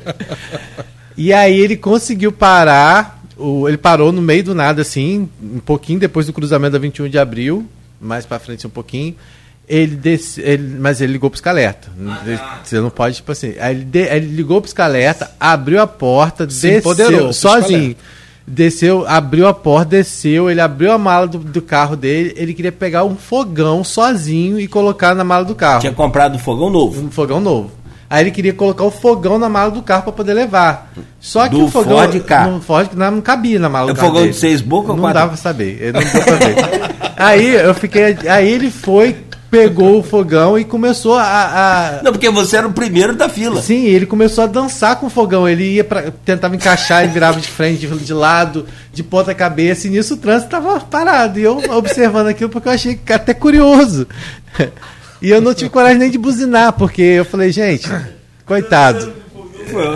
E 1.16 1.32
aí 1.32 1.60
ele 1.60 1.76
conseguiu 1.76 2.32
parar, 2.32 3.22
o, 3.36 3.68
ele 3.68 3.76
parou 3.78 4.12
no 4.12 4.22
meio 4.22 4.44
do 4.44 4.54
nada, 4.54 4.82
assim, 4.82 5.28
um 5.42 5.58
pouquinho 5.58 5.98
depois 5.98 6.26
do 6.26 6.32
cruzamento 6.32 6.72
da 6.72 6.78
21 6.78 7.08
de 7.08 7.18
abril, 7.18 7.66
mais 8.00 8.24
pra 8.26 8.38
frente 8.38 8.66
um 8.66 8.70
pouquinho. 8.70 9.14
Ele 9.66 9.96
desce, 9.96 10.42
ele, 10.42 10.76
mas 10.78 11.00
ele 11.00 11.12
ligou 11.14 11.30
pro 11.30 11.38
escaleta. 11.38 11.88
Você 12.62 12.78
não 12.80 12.90
pode, 12.90 13.16
tipo 13.16 13.32
assim. 13.32 13.54
Aí 13.58 13.74
ele, 13.74 13.84
de- 13.84 13.98
ele 14.14 14.26
ligou 14.26 14.60
pro 14.60 14.68
escaleta, 14.68 15.30
abriu 15.40 15.80
a 15.80 15.86
porta, 15.86 16.44
Se 16.50 16.60
desceu 16.68 16.78
empoderou 16.80 17.32
sozinho. 17.32 17.96
Desceu, 18.46 19.06
abriu 19.08 19.48
a 19.48 19.54
porta, 19.54 19.86
desceu, 19.96 20.50
ele 20.50 20.60
abriu 20.60 20.92
a 20.92 20.98
mala 20.98 21.26
do, 21.26 21.38
do 21.38 21.62
carro 21.62 21.96
dele, 21.96 22.34
ele 22.36 22.52
queria 22.52 22.70
pegar 22.70 23.02
um 23.04 23.16
fogão 23.16 23.82
sozinho 23.82 24.60
e 24.60 24.68
colocar 24.68 25.14
na 25.14 25.24
mala 25.24 25.46
do 25.46 25.54
carro. 25.54 25.80
Tinha 25.80 25.94
comprado 25.94 26.38
fogão 26.38 26.68
novo. 26.68 27.00
Um 27.00 27.10
fogão 27.10 27.40
novo. 27.40 27.70
Aí 28.14 28.22
ele 28.22 28.30
queria 28.30 28.52
colocar 28.52 28.84
o 28.84 28.90
fogão 28.92 29.38
na 29.40 29.48
mala 29.48 29.70
do 29.72 29.82
carro 29.82 30.04
para 30.04 30.12
poder 30.12 30.34
levar. 30.34 30.92
Só 31.18 31.44
que 31.48 31.56
Do 31.56 31.64
o 31.64 31.70
fogão 31.70 31.96
Ford 31.98 32.20
Ka. 32.22 32.46
no 32.46 32.60
Ford 32.60 32.90
não, 32.94 33.10
não 33.10 33.20
cabia 33.20 33.58
na 33.58 33.68
mala 33.68 33.90
É 33.90 33.92
do 33.92 33.96
carro. 33.96 34.08
fogão 34.08 34.22
dele. 34.22 34.32
de 34.34 34.38
seis 34.38 34.60
bocas 34.60 34.90
ou 34.90 34.96
Não 34.96 35.02
quatro? 35.02 35.14
dava 35.18 35.28
pra 35.30 35.36
saber. 35.36 35.92
Não 35.92 36.00
pra 36.00 36.36
ver. 36.36 36.56
aí 37.16 37.54
eu 37.56 37.74
fiquei, 37.74 38.16
aí 38.28 38.48
ele 38.48 38.70
foi, 38.70 39.16
pegou 39.50 39.98
o 39.98 40.02
fogão 40.02 40.56
e 40.58 40.64
começou 40.64 41.14
a, 41.14 41.22
a- 41.24 42.02
Não, 42.04 42.12
porque 42.12 42.30
você 42.30 42.56
era 42.56 42.68
o 42.68 42.72
primeiro 42.72 43.16
da 43.16 43.28
fila. 43.28 43.60
Sim, 43.62 43.84
ele 43.86 44.06
começou 44.06 44.44
a 44.44 44.46
dançar 44.46 44.94
com 45.00 45.06
o 45.06 45.10
fogão. 45.10 45.48
Ele 45.48 45.74
ia 45.74 45.82
para 45.84 46.12
tentava 46.24 46.54
encaixar, 46.54 47.02
ele 47.02 47.12
virava 47.12 47.40
de 47.40 47.48
frente, 47.48 47.84
de, 47.86 48.12
lado, 48.12 48.64
de 48.92 49.02
ponta 49.02 49.34
cabeça, 49.34 49.86
e 49.86 49.90
nisso 49.90 50.14
o 50.14 50.18
trânsito 50.18 50.50
tava 50.50 50.78
parado. 50.78 51.40
E 51.40 51.42
eu 51.42 51.56
observando 51.76 52.28
aquilo 52.28 52.48
porque 52.50 52.68
eu 52.68 52.72
achei 52.72 53.00
até 53.10 53.34
curioso. 53.34 54.06
E 55.24 55.30
eu 55.30 55.40
não 55.40 55.54
tive 55.54 55.70
coragem 55.70 55.96
nem 55.96 56.10
de 56.10 56.18
buzinar, 56.18 56.74
porque 56.74 57.00
eu 57.00 57.24
falei, 57.24 57.50
gente, 57.50 57.90
coitado. 58.44 59.10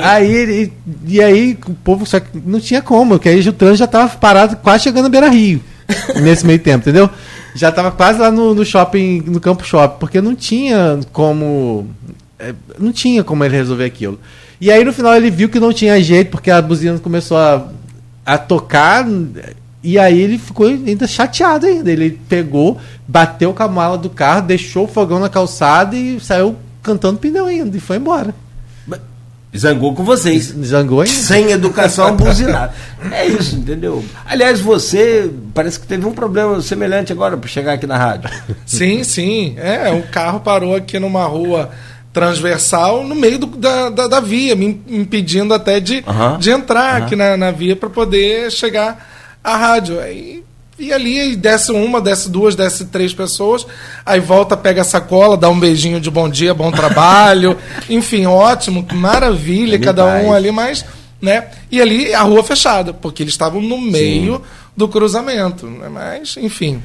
Aí 0.03 0.35
ele, 0.35 0.72
e 1.07 1.20
aí 1.20 1.59
o 1.66 1.74
povo 1.74 2.07
só 2.07 2.18
que 2.18 2.31
não 2.47 2.59
tinha 2.59 2.81
como, 2.81 3.11
porque 3.11 3.29
aí 3.29 3.47
o 3.47 3.53
trânsito 3.53 3.81
já 3.81 3.87
tava 3.87 4.16
parado, 4.16 4.57
quase 4.57 4.85
chegando 4.85 5.03
na 5.03 5.11
Beira 5.11 5.29
Rio, 5.29 5.61
nesse 6.22 6.47
meio 6.47 6.59
tempo, 6.59 6.79
entendeu? 6.89 7.11
Já 7.55 7.70
tava 7.70 7.91
quase 7.91 8.18
lá 8.18 8.31
no, 8.31 8.55
no 8.55 8.64
shopping, 8.64 9.22
no 9.26 9.39
campo 9.39 9.66
shopping, 9.66 9.99
porque 10.01 10.18
não 10.22 10.35
tinha 10.35 10.99
como 11.12 11.87
é, 12.39 12.55
não 12.79 12.91
tinha 12.91 13.22
como 13.22 13.45
ele 13.45 13.55
resolver 13.55 13.85
aquilo. 13.85 14.18
E 14.59 14.70
aí 14.72 14.83
no 14.83 14.95
final 14.95 15.14
ele 15.14 15.31
viu 15.31 15.51
que 15.51 15.61
não 15.61 15.74
tinha 15.74 16.03
jeito, 16.03 16.31
porque 16.31 16.51
a 16.51 16.62
buzina 16.62 16.99
começou 17.01 17.37
a, 17.37 17.68
a 18.24 18.39
tocar, 18.39 19.07
e 19.83 19.99
aí 19.99 20.20
ele 20.20 20.39
ficou 20.39 20.66
ainda 20.66 21.07
chateado 21.07 21.66
ainda. 21.66 21.91
Ele 21.91 22.18
pegou, 22.29 22.79
bateu 23.07 23.53
com 23.55 23.62
a 23.62 23.68
mala 23.68 23.97
do 23.97 24.11
carro, 24.11 24.43
deixou 24.43 24.85
o 24.85 24.89
fogão 24.89 25.20
na 25.20 25.29
calçada 25.29 25.97
e 25.97 26.18
saiu 26.20 26.57
cantando 26.83 27.18
pneu 27.18 27.47
ainda 27.47 27.76
e 27.76 27.81
foi 27.81 27.97
embora. 27.97 28.35
Zangou 29.57 29.95
com 29.95 30.05
vocês. 30.05 30.55
Zangou 30.62 31.01
ainda. 31.01 31.14
Sem 31.14 31.51
educação 31.53 32.14
buzinada. 32.14 32.72
É 33.11 33.26
isso, 33.26 33.57
entendeu? 33.57 34.05
Aliás, 34.26 34.61
você 34.61 35.31
parece 35.55 35.81
que 35.81 35.87
teve 35.87 36.07
um 36.07 36.12
problema 36.12 36.61
semelhante 36.61 37.12
agora 37.12 37.37
para 37.37 37.49
chegar 37.49 37.72
aqui 37.72 37.87
na 37.87 37.97
rádio. 37.97 38.31
Sim, 38.66 39.03
sim. 39.03 39.55
É, 39.57 39.91
o 39.91 40.03
carro 40.09 40.41
parou 40.41 40.76
aqui 40.76 40.99
numa 40.99 41.24
rua 41.24 41.70
transversal 42.12 43.05
no 43.05 43.14
meio 43.14 43.39
do, 43.39 43.47
da, 43.47 43.89
da, 43.91 44.07
da, 44.07 44.20
via, 44.20 44.55
me 44.57 44.83
impedindo 44.89 45.55
até 45.55 45.79
de, 45.79 46.05
uhum. 46.07 46.39
de 46.39 46.51
entrar 46.51 46.99
uhum. 46.99 47.07
aqui 47.07 47.16
na, 47.16 47.37
na 47.37 47.51
via 47.51 47.76
para 47.76 47.89
poder 47.89 48.51
chegar 48.51 49.18
à 49.43 49.57
rádio. 49.57 50.01
Aí 50.01 50.45
e 50.78 50.93
ali 50.93 51.34
desce 51.34 51.72
uma, 51.72 52.01
desce 52.01 52.30
duas, 52.30 52.55
desce 52.55 52.84
três 52.84 53.12
pessoas, 53.12 53.66
aí 54.07 54.20
volta, 54.20 54.57
pega 54.57 54.82
a 54.82 54.84
sacola, 54.84 55.36
dá 55.36 55.49
um 55.49 55.59
beijinho 55.59 56.01
de 56.01 56.09
bom 56.09 56.28
dia, 56.28 56.55
bom 56.55 56.70
trabalho. 56.70 57.59
Enfim, 57.91 58.26
ótimo, 58.26 58.86
maravilha, 58.93 59.74
é 59.74 59.78
cada 59.78 60.05
um 60.05 60.32
ali, 60.32 60.53
mas. 60.53 60.84
Né? 61.20 61.49
E 61.68 61.82
ali 61.82 62.14
a 62.14 62.22
rua 62.22 62.45
fechada, 62.45 62.93
porque 62.93 63.24
eles 63.24 63.34
estavam 63.34 63.61
no 63.61 63.76
meio 63.76 64.36
Sim. 64.36 64.43
do 64.76 64.86
cruzamento. 64.86 65.66
Né? 65.66 65.89
Mas, 65.89 66.36
enfim. 66.36 66.80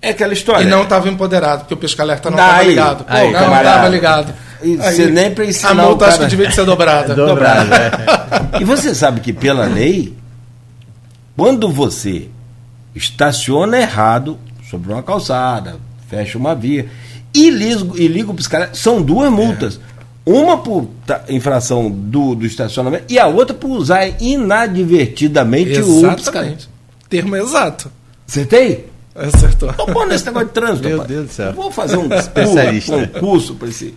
É 0.00 0.10
aquela 0.10 0.32
história. 0.32 0.64
E 0.64 0.66
não 0.66 0.84
estava 0.84 1.06
empoderado, 1.06 1.60
porque 1.60 1.74
o 1.74 1.76
pesca-alerta 1.76 2.30
não 2.30 2.38
estava 2.38 2.62
ligado. 2.62 3.04
Pô, 3.04 3.12
aí, 3.12 3.30
não 3.30 3.56
estava 3.56 3.88
ligado. 3.88 4.34
E 4.62 4.76
você 4.76 5.06
nem 5.06 5.34
ensinar 5.46 5.70
A 5.70 5.74
multa 5.74 6.06
cara... 6.06 6.10
acho 6.12 6.20
que 6.20 6.26
devia 6.30 6.50
ser 6.50 6.64
dobrada. 6.64 7.12
dobrada. 7.14 8.28
É. 8.52 8.60
E 8.60 8.64
você 8.64 8.94
sabe 8.94 9.20
que 9.20 9.32
pela 9.32 9.64
lei, 9.64 10.14
quando 11.38 11.70
você 11.70 12.28
estaciona 12.96 13.78
errado 13.78 14.36
sobre 14.68 14.92
uma 14.92 15.04
calçada, 15.04 15.76
fecha 16.08 16.36
uma 16.36 16.52
via 16.52 16.90
e 17.32 17.48
liga, 17.48 17.92
e 17.94 18.08
liga 18.08 18.32
o 18.32 18.34
piscar. 18.34 18.74
São 18.74 19.00
duas 19.00 19.30
multas. 19.30 19.78
É. 19.94 19.98
Uma 20.28 20.58
por 20.58 20.88
infração 21.28 21.88
do, 21.88 22.34
do 22.34 22.44
estacionamento 22.44 23.04
e 23.08 23.20
a 23.20 23.28
outra 23.28 23.54
por 23.54 23.70
usar 23.70 24.20
inadvertidamente 24.20 25.78
Exatamente. 25.78 26.06
o 26.06 26.16
piscar. 26.16 26.54
Termo 27.08 27.36
exato. 27.36 27.90
Acertei? 28.28 28.90
Acertou. 29.14 29.72
Tô 29.74 29.86
bom 29.86 30.06
nesse 30.06 30.26
negócio 30.26 30.48
de 30.48 30.54
trânsito. 30.54 30.88
Meu 30.88 30.98
pai. 30.98 31.06
Deus 31.06 31.26
do 31.28 31.32
céu. 31.32 31.52
vou 31.52 31.70
fazer 31.70 31.96
um 31.98 32.12
Especialista. 32.18 33.06
concurso 33.06 33.54
para 33.54 33.68
esse 33.68 33.94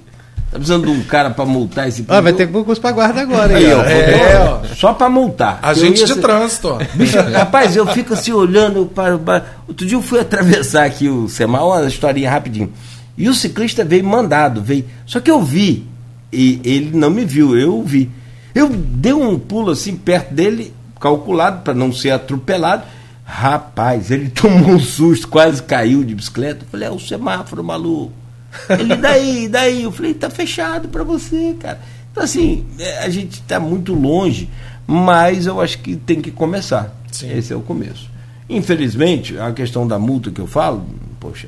Tá 0.51 0.57
precisando 0.57 0.85
de 0.85 0.91
um 0.91 1.01
cara 1.03 1.29
para 1.29 1.45
multar 1.45 1.87
esse 1.87 2.03
Ah, 2.09 2.19
vai 2.19 2.33
ter 2.33 2.45
concurso 2.51 2.81
para 2.81 2.91
guarda 2.91 3.21
agora, 3.21 3.55
aí, 3.55 3.73
ó. 3.73 3.83
É, 3.83 4.37
ó. 4.37 4.75
Só 4.75 4.93
para 4.93 5.09
multar. 5.09 5.59
Agente 5.61 6.03
de 6.03 6.13
ser... 6.13 6.19
trânsito, 6.19 6.67
ó. 6.67 6.77
Bicho, 6.93 7.17
rapaz, 7.31 7.73
eu 7.73 7.87
fico 7.87 8.13
assim 8.13 8.33
olhando 8.33 8.85
para, 8.85 9.17
para. 9.17 9.45
Outro 9.65 9.85
dia 9.87 9.95
eu 9.95 10.01
fui 10.01 10.19
atravessar 10.21 10.83
aqui 10.83 11.07
o 11.07 11.29
Semal, 11.29 11.69
uma 11.69 11.87
historinha 11.87 12.29
rapidinho. 12.29 12.69
E 13.17 13.29
o 13.29 13.33
ciclista 13.33 13.85
veio 13.85 14.03
mandado, 14.03 14.61
veio. 14.61 14.85
Só 15.05 15.21
que 15.21 15.31
eu 15.31 15.41
vi, 15.41 15.87
e 16.33 16.59
ele 16.65 16.91
não 16.97 17.09
me 17.09 17.23
viu, 17.23 17.57
eu 17.57 17.81
vi. 17.81 18.11
Eu 18.53 18.67
dei 18.67 19.13
um 19.13 19.39
pulo 19.39 19.71
assim 19.71 19.95
perto 19.95 20.33
dele, 20.33 20.73
calculado 20.99 21.61
para 21.61 21.73
não 21.73 21.93
ser 21.93 22.11
atropelado. 22.11 22.83
Rapaz, 23.23 24.11
ele 24.11 24.27
tomou 24.35 24.71
um 24.71 24.79
susto, 24.81 25.29
quase 25.29 25.63
caiu 25.63 26.03
de 26.03 26.13
bicicleta. 26.13 26.65
Eu 26.65 26.69
falei, 26.69 26.89
é 26.89 26.91
o 26.91 26.99
semáforo 26.99 27.63
maluco. 27.63 28.20
Ele, 28.69 28.95
daí, 28.95 29.47
daí? 29.47 29.83
Eu 29.83 29.91
falei, 29.91 30.13
tá 30.13 30.29
fechado 30.29 30.89
para 30.89 31.03
você, 31.03 31.55
cara. 31.59 31.79
Então, 32.11 32.23
assim, 32.23 32.65
é, 32.77 32.99
a 32.99 33.09
gente 33.09 33.33
está 33.33 33.59
muito 33.59 33.93
longe, 33.93 34.49
mas 34.85 35.45
eu 35.45 35.61
acho 35.61 35.79
que 35.79 35.95
tem 35.95 36.21
que 36.21 36.31
começar. 36.31 36.93
Sim. 37.11 37.31
Esse 37.31 37.53
é 37.53 37.55
o 37.55 37.61
começo. 37.61 38.09
Infelizmente, 38.49 39.37
a 39.37 39.51
questão 39.51 39.87
da 39.87 39.97
multa 39.97 40.29
que 40.31 40.41
eu 40.41 40.47
falo, 40.47 40.85
poxa, 41.19 41.47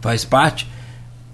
faz 0.00 0.24
parte 0.24 0.66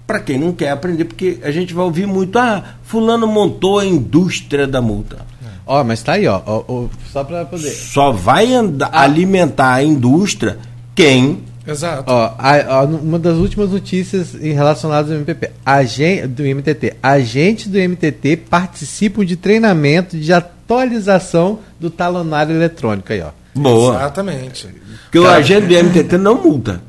para 0.05 0.19
quem 0.19 0.37
não 0.37 0.53
quer 0.53 0.71
aprender, 0.71 1.05
porque 1.05 1.39
a 1.43 1.51
gente 1.51 1.73
vai 1.73 1.83
ouvir 1.83 2.07
muito, 2.07 2.37
ah, 2.39 2.63
fulano 2.83 3.27
montou 3.27 3.79
a 3.79 3.85
indústria 3.85 4.65
da 4.65 4.81
multa. 4.81 5.25
Ó, 5.65 5.81
oh, 5.81 5.83
mas 5.83 6.01
tá 6.01 6.13
aí, 6.13 6.25
ó, 6.27 6.41
ó, 6.45 6.63
ó 6.65 6.87
só 7.11 7.25
para 7.25 7.43
poder. 7.43 7.69
Só 7.69 8.11
vai 8.13 8.53
andar, 8.53 8.89
ah. 8.91 9.01
alimentar 9.01 9.73
a 9.73 9.83
indústria 9.83 10.57
quem 10.95 11.43
Exato. 11.67 12.03
Ó, 12.07 12.33
a, 12.37 12.75
a, 12.75 12.83
uma 12.83 13.19
das 13.19 13.35
últimas 13.35 13.69
notícias 13.69 14.33
relacionadas 14.33 15.11
ao 15.11 15.17
MPP, 15.17 15.51
agente, 15.65 16.27
do 16.27 16.43
MTT. 16.43 16.95
Agentes 17.03 17.67
do 17.67 17.77
MTT 17.77 18.37
participam 18.49 19.25
de 19.25 19.35
treinamento 19.35 20.17
de 20.17 20.31
atualização 20.31 21.59
do 21.77 21.89
talonário 21.89 22.55
eletrônico 22.55 23.11
aí, 23.11 23.21
ó. 23.21 23.31
Boa. 23.53 23.95
Exatamente. 23.95 24.69
Porque 25.03 25.19
o 25.19 25.27
agente 25.27 25.67
do 25.67 25.83
MTT 25.83 26.17
não 26.17 26.41
multa. 26.41 26.81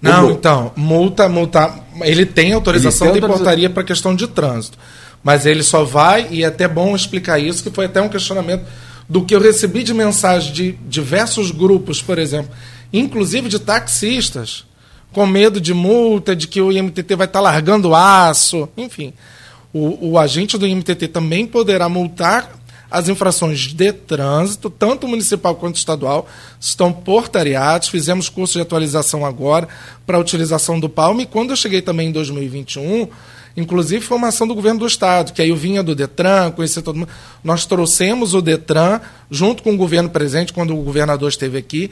Não, 0.00 0.32
então, 0.32 0.72
multa, 0.74 1.28
multa. 1.28 1.72
Ele 2.00 2.26
tem 2.26 2.52
autorização 2.52 3.06
ele 3.08 3.20
tem 3.20 3.28
de 3.28 3.34
portaria 3.34 3.70
para 3.70 3.84
questão 3.84 4.16
de 4.16 4.26
trânsito. 4.26 4.76
Mas 5.22 5.46
ele 5.46 5.62
só 5.62 5.84
vai, 5.84 6.26
e 6.30 6.42
é 6.42 6.46
até 6.46 6.66
bom 6.66 6.96
explicar 6.96 7.38
isso, 7.38 7.62
que 7.62 7.70
foi 7.70 7.84
até 7.84 8.02
um 8.02 8.08
questionamento 8.08 8.64
do 9.08 9.24
que 9.24 9.34
eu 9.34 9.40
recebi 9.40 9.84
de 9.84 9.94
mensagem 9.94 10.52
de 10.52 10.72
diversos 10.88 11.52
grupos, 11.52 12.02
por 12.02 12.18
exemplo, 12.18 12.50
inclusive 12.92 13.48
de 13.48 13.58
taxistas, 13.58 14.64
com 15.12 15.26
medo 15.26 15.60
de 15.60 15.74
multa, 15.74 16.34
de 16.34 16.48
que 16.48 16.60
o 16.60 16.72
IMTT 16.72 17.14
vai 17.14 17.26
estar 17.26 17.38
tá 17.38 17.40
largando 17.40 17.94
aço, 17.94 18.68
enfim. 18.76 19.12
O, 19.72 20.10
o 20.12 20.18
agente 20.18 20.58
do 20.58 20.66
IMTT 20.66 21.08
também 21.08 21.46
poderá 21.46 21.88
multar 21.88 22.62
as 22.92 23.08
infrações 23.08 23.60
de 23.60 23.90
trânsito, 23.90 24.68
tanto 24.68 25.08
municipal 25.08 25.54
quanto 25.54 25.76
estadual, 25.76 26.28
estão 26.60 26.92
portariados. 26.92 27.88
Fizemos 27.88 28.28
curso 28.28 28.58
de 28.58 28.60
atualização 28.60 29.24
agora 29.24 29.66
para 30.06 30.18
a 30.18 30.20
utilização 30.20 30.78
do 30.78 30.90
Palme. 30.90 31.22
E 31.22 31.26
quando 31.26 31.50
eu 31.50 31.56
cheguei 31.56 31.80
também 31.80 32.10
em 32.10 32.12
2021, 32.12 33.08
inclusive 33.56 34.04
formação 34.04 34.46
do 34.46 34.54
governo 34.54 34.80
do 34.80 34.86
estado, 34.86 35.32
que 35.32 35.40
aí 35.40 35.48
eu 35.48 35.56
vinha 35.56 35.82
do 35.82 35.94
Detran, 35.94 36.50
conheci 36.50 36.82
todo 36.82 36.96
mundo. 36.98 37.08
Nós 37.42 37.64
trouxemos 37.64 38.34
o 38.34 38.42
Detran 38.42 39.00
junto 39.30 39.62
com 39.62 39.72
o 39.72 39.76
governo 39.76 40.10
presente, 40.10 40.52
quando 40.52 40.78
o 40.78 40.82
governador 40.82 41.30
esteve 41.30 41.56
aqui, 41.56 41.90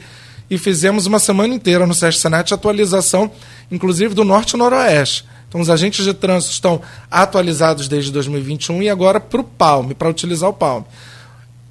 e 0.51 0.57
fizemos 0.57 1.05
uma 1.05 1.17
semana 1.17 1.55
inteira 1.55 1.87
no 1.87 1.93
SESC 1.93 2.19
Senat 2.19 2.53
atualização, 2.53 3.31
inclusive 3.71 4.13
do 4.13 4.25
Norte 4.25 4.51
e 4.51 4.57
Noroeste. 4.57 5.25
Então, 5.47 5.61
os 5.61 5.69
agentes 5.69 6.03
de 6.03 6.13
trânsito 6.13 6.51
estão 6.51 6.81
atualizados 7.09 7.87
desde 7.87 8.11
2021 8.11 8.83
e 8.83 8.89
agora 8.89 9.17
para 9.17 9.39
o 9.39 9.45
Palme, 9.45 9.93
para 9.93 10.09
utilizar 10.09 10.49
o 10.49 10.53
Palme. 10.53 10.85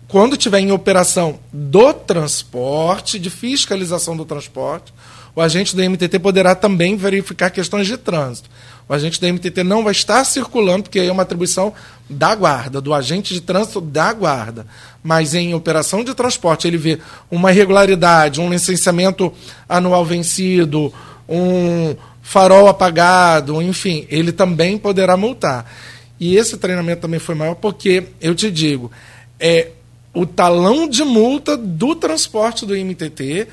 Quando 0.08 0.34
tiver 0.34 0.60
em 0.60 0.72
operação 0.72 1.38
do 1.52 1.92
transporte, 1.92 3.18
de 3.18 3.28
fiscalização 3.28 4.16
do 4.16 4.24
transporte, 4.24 4.94
o 5.36 5.42
agente 5.42 5.76
do 5.76 5.82
MTT 5.82 6.18
poderá 6.18 6.54
também 6.54 6.96
verificar 6.96 7.50
questões 7.50 7.86
de 7.86 7.98
trânsito. 7.98 8.48
O 8.90 8.92
agente 8.92 9.20
da 9.20 9.32
MTT 9.32 9.62
não 9.62 9.84
vai 9.84 9.92
estar 9.92 10.24
circulando, 10.24 10.82
porque 10.82 10.98
aí 10.98 11.06
é 11.06 11.12
uma 11.12 11.22
atribuição 11.22 11.72
da 12.08 12.34
guarda, 12.34 12.80
do 12.80 12.92
agente 12.92 13.32
de 13.32 13.40
trânsito 13.40 13.80
da 13.80 14.12
guarda. 14.12 14.66
Mas 15.00 15.32
em 15.32 15.54
operação 15.54 16.02
de 16.02 16.12
transporte, 16.12 16.66
ele 16.66 16.76
vê 16.76 16.98
uma 17.30 17.52
irregularidade, 17.52 18.40
um 18.40 18.50
licenciamento 18.50 19.32
anual 19.68 20.04
vencido, 20.04 20.92
um 21.28 21.94
farol 22.20 22.66
apagado, 22.66 23.62
enfim, 23.62 24.08
ele 24.10 24.32
também 24.32 24.76
poderá 24.76 25.16
multar. 25.16 25.72
E 26.18 26.34
esse 26.34 26.56
treinamento 26.56 27.02
também 27.02 27.20
foi 27.20 27.36
maior 27.36 27.54
porque, 27.54 28.08
eu 28.20 28.34
te 28.34 28.50
digo, 28.50 28.90
é, 29.38 29.68
o 30.12 30.26
talão 30.26 30.88
de 30.88 31.04
multa 31.04 31.56
do 31.56 31.94
transporte 31.94 32.66
do 32.66 32.74
MTT 32.74 33.46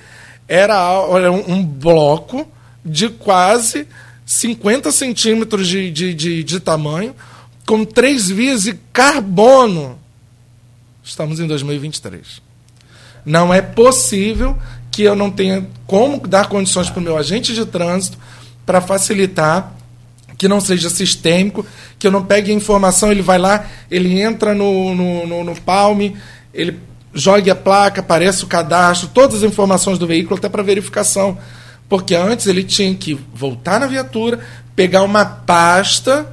era 0.47 0.99
um 1.47 1.63
bloco 1.63 2.47
de 2.83 3.07
quase 3.09 3.87
50 4.27 4.91
centímetros 4.91 5.67
de, 5.69 5.89
de, 5.89 6.13
de, 6.13 6.43
de 6.43 6.59
tamanho, 6.59 7.15
com 7.65 7.85
três 7.85 8.29
vias 8.29 8.63
de 8.63 8.73
carbono. 8.91 9.97
Estamos 11.01 11.39
em 11.39 11.47
2023. 11.47 12.41
Não 13.25 13.53
é 13.53 13.61
possível 13.61 14.57
que 14.91 15.03
eu 15.03 15.15
não 15.15 15.31
tenha 15.31 15.65
como 15.85 16.19
dar 16.27 16.49
condições 16.49 16.89
para 16.89 16.99
o 16.99 17.03
meu 17.03 17.17
agente 17.17 17.53
de 17.53 17.65
trânsito 17.65 18.17
para 18.65 18.81
facilitar 18.81 19.73
que 20.37 20.47
não 20.47 20.59
seja 20.59 20.89
sistêmico, 20.89 21.65
que 21.97 22.05
eu 22.05 22.11
não 22.11 22.23
pegue 22.23 22.51
a 22.51 22.53
informação, 22.53 23.11
ele 23.11 23.23
vai 23.23 23.39
lá, 23.39 23.65
ele 23.89 24.21
entra 24.21 24.53
no, 24.53 24.93
no, 24.93 25.25
no, 25.25 25.43
no 25.43 25.61
Palme, 25.61 26.15
ele 26.53 26.77
joga 27.11 27.53
a 27.53 27.55
placa, 27.55 28.01
aparece 28.01 28.43
o 28.43 28.47
cadastro, 28.47 29.09
todas 29.11 29.37
as 29.37 29.43
informações 29.43 29.97
do 29.97 30.05
veículo 30.05 30.37
até 30.37 30.47
para 30.47 30.61
verificação. 30.61 31.37
Porque 31.89 32.15
antes 32.15 32.47
ele 32.47 32.63
tinha 32.63 32.93
que 32.95 33.17
voltar 33.33 33.79
na 33.79 33.87
viatura, 33.87 34.39
pegar 34.75 35.03
uma 35.03 35.25
pasta. 35.25 36.27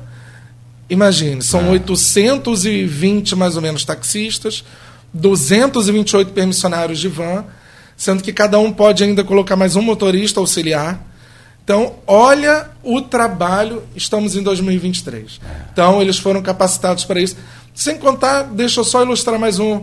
Imagine, 0.90 1.42
são 1.42 1.66
é. 1.66 1.70
820 1.70 3.36
mais 3.36 3.56
ou 3.56 3.62
menos 3.62 3.84
taxistas, 3.84 4.64
228 5.12 6.32
permissionários 6.32 6.98
de 6.98 7.08
van, 7.08 7.44
sendo 7.96 8.22
que 8.22 8.32
cada 8.32 8.58
um 8.58 8.72
pode 8.72 9.04
ainda 9.04 9.22
colocar 9.22 9.56
mais 9.56 9.76
um 9.76 9.82
motorista 9.82 10.40
auxiliar. 10.40 11.00
Então, 11.62 11.94
olha 12.06 12.68
o 12.82 13.00
trabalho, 13.00 13.84
estamos 13.96 14.36
em 14.36 14.42
2023. 14.42 15.40
Então, 15.72 16.02
eles 16.02 16.18
foram 16.18 16.42
capacitados 16.42 17.04
para 17.04 17.20
isso. 17.20 17.36
Sem 17.74 17.96
contar, 17.96 18.42
deixa 18.42 18.80
eu 18.80 18.84
só 18.84 19.02
ilustrar 19.02 19.38
mais 19.38 19.58
um. 19.58 19.82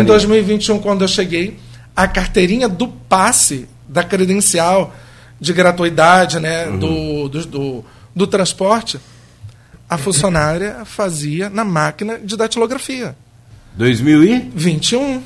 Em 0.00 0.04
2021, 0.04 0.80
quando 0.80 1.02
eu 1.02 1.08
cheguei, 1.08 1.58
a 1.94 2.08
carteirinha 2.08 2.68
do 2.68 2.88
passe 2.88 3.68
da 3.92 4.02
credencial 4.02 4.94
de 5.40 5.52
gratuidade 5.52 6.40
né, 6.40 6.66
uhum. 6.68 6.78
do, 6.78 7.28
do, 7.28 7.46
do, 7.46 7.84
do 8.14 8.26
transporte, 8.26 8.98
a 9.88 9.98
funcionária 9.98 10.84
fazia 10.84 11.50
na 11.50 11.64
máquina 11.64 12.18
de 12.18 12.36
datilografia. 12.36 13.14
2021. 13.74 15.22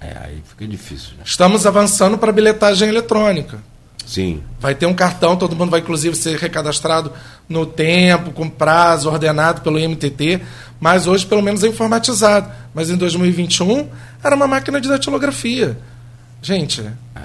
É, 0.00 0.16
aí 0.24 0.42
fica 0.48 0.66
difícil. 0.66 1.10
Né? 1.18 1.22
Estamos 1.24 1.66
avançando 1.66 2.16
para 2.18 2.32
bilhetagem 2.32 2.88
eletrônica. 2.88 3.58
Sim. 4.06 4.42
Vai 4.58 4.74
ter 4.74 4.86
um 4.86 4.94
cartão, 4.94 5.36
todo 5.36 5.54
mundo 5.54 5.70
vai 5.70 5.80
inclusive 5.80 6.16
ser 6.16 6.36
recadastrado 6.38 7.12
no 7.48 7.64
tempo, 7.64 8.32
com 8.32 8.48
prazo, 8.48 9.08
ordenado 9.08 9.60
pelo 9.60 9.78
IMTT, 9.78 10.40
mas 10.80 11.06
hoje 11.06 11.24
pelo 11.26 11.42
menos 11.42 11.62
é 11.62 11.68
informatizado. 11.68 12.50
Mas 12.74 12.90
em 12.90 12.96
2021 12.96 13.88
era 14.24 14.34
uma 14.34 14.48
máquina 14.48 14.80
de 14.80 14.88
datilografia. 14.88 15.78
Gente, 16.42 16.82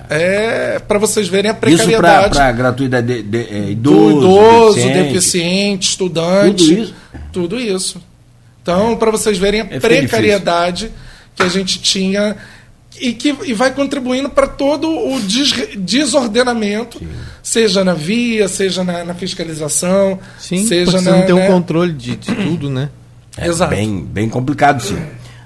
é 0.10 0.80
para 0.80 1.00
vocês 1.00 1.28
verem 1.28 1.50
a 1.50 1.54
precariedade. 1.54 2.26
Isso 2.26 2.36
para 2.36 2.52
gratuidade 2.52 3.08
de, 3.08 3.24
de, 3.24 3.38
é, 3.38 3.72
idoso, 3.72 3.98
do 3.98 4.20
idoso, 4.20 4.76
deficiente, 4.76 5.04
deficiente, 5.04 5.90
estudante. 5.90 6.66
Tudo 6.66 6.82
isso. 6.82 6.94
Tudo 7.32 7.60
isso. 7.60 8.02
Então, 8.62 8.98
para 8.98 9.12
vocês 9.12 9.38
verem 9.38 9.62
a 9.62 9.68
é 9.70 9.80
precariedade 9.80 10.92
que 11.36 11.44
a 11.44 11.48
gente 11.48 11.80
tinha 11.82 12.36
e 13.00 13.14
que 13.14 13.36
e 13.46 13.54
vai 13.54 13.74
contribuindo 13.74 14.30
para 14.30 14.48
todo 14.48 14.90
o 14.90 15.20
des, 15.22 15.54
desordenamento, 15.78 17.00
Sim. 17.00 17.08
seja 17.44 17.84
na 17.84 17.94
via, 17.94 18.48
seja 18.48 18.84
na, 18.84 19.04
na 19.04 19.14
fiscalização, 19.14 20.20
sim, 20.40 20.66
seja 20.66 20.94
na. 20.94 21.00
Você 21.00 21.12
não 21.12 21.26
tem 21.26 21.36
né? 21.36 21.48
um 21.48 21.52
controle 21.54 21.94
de, 21.94 22.16
de 22.16 22.34
tudo, 22.34 22.70
né? 22.70 22.90
É 23.38 23.48
Exato. 23.48 23.70
Bem, 23.70 24.04
bem 24.04 24.30
complicado, 24.30 24.82
sim. 24.82 24.98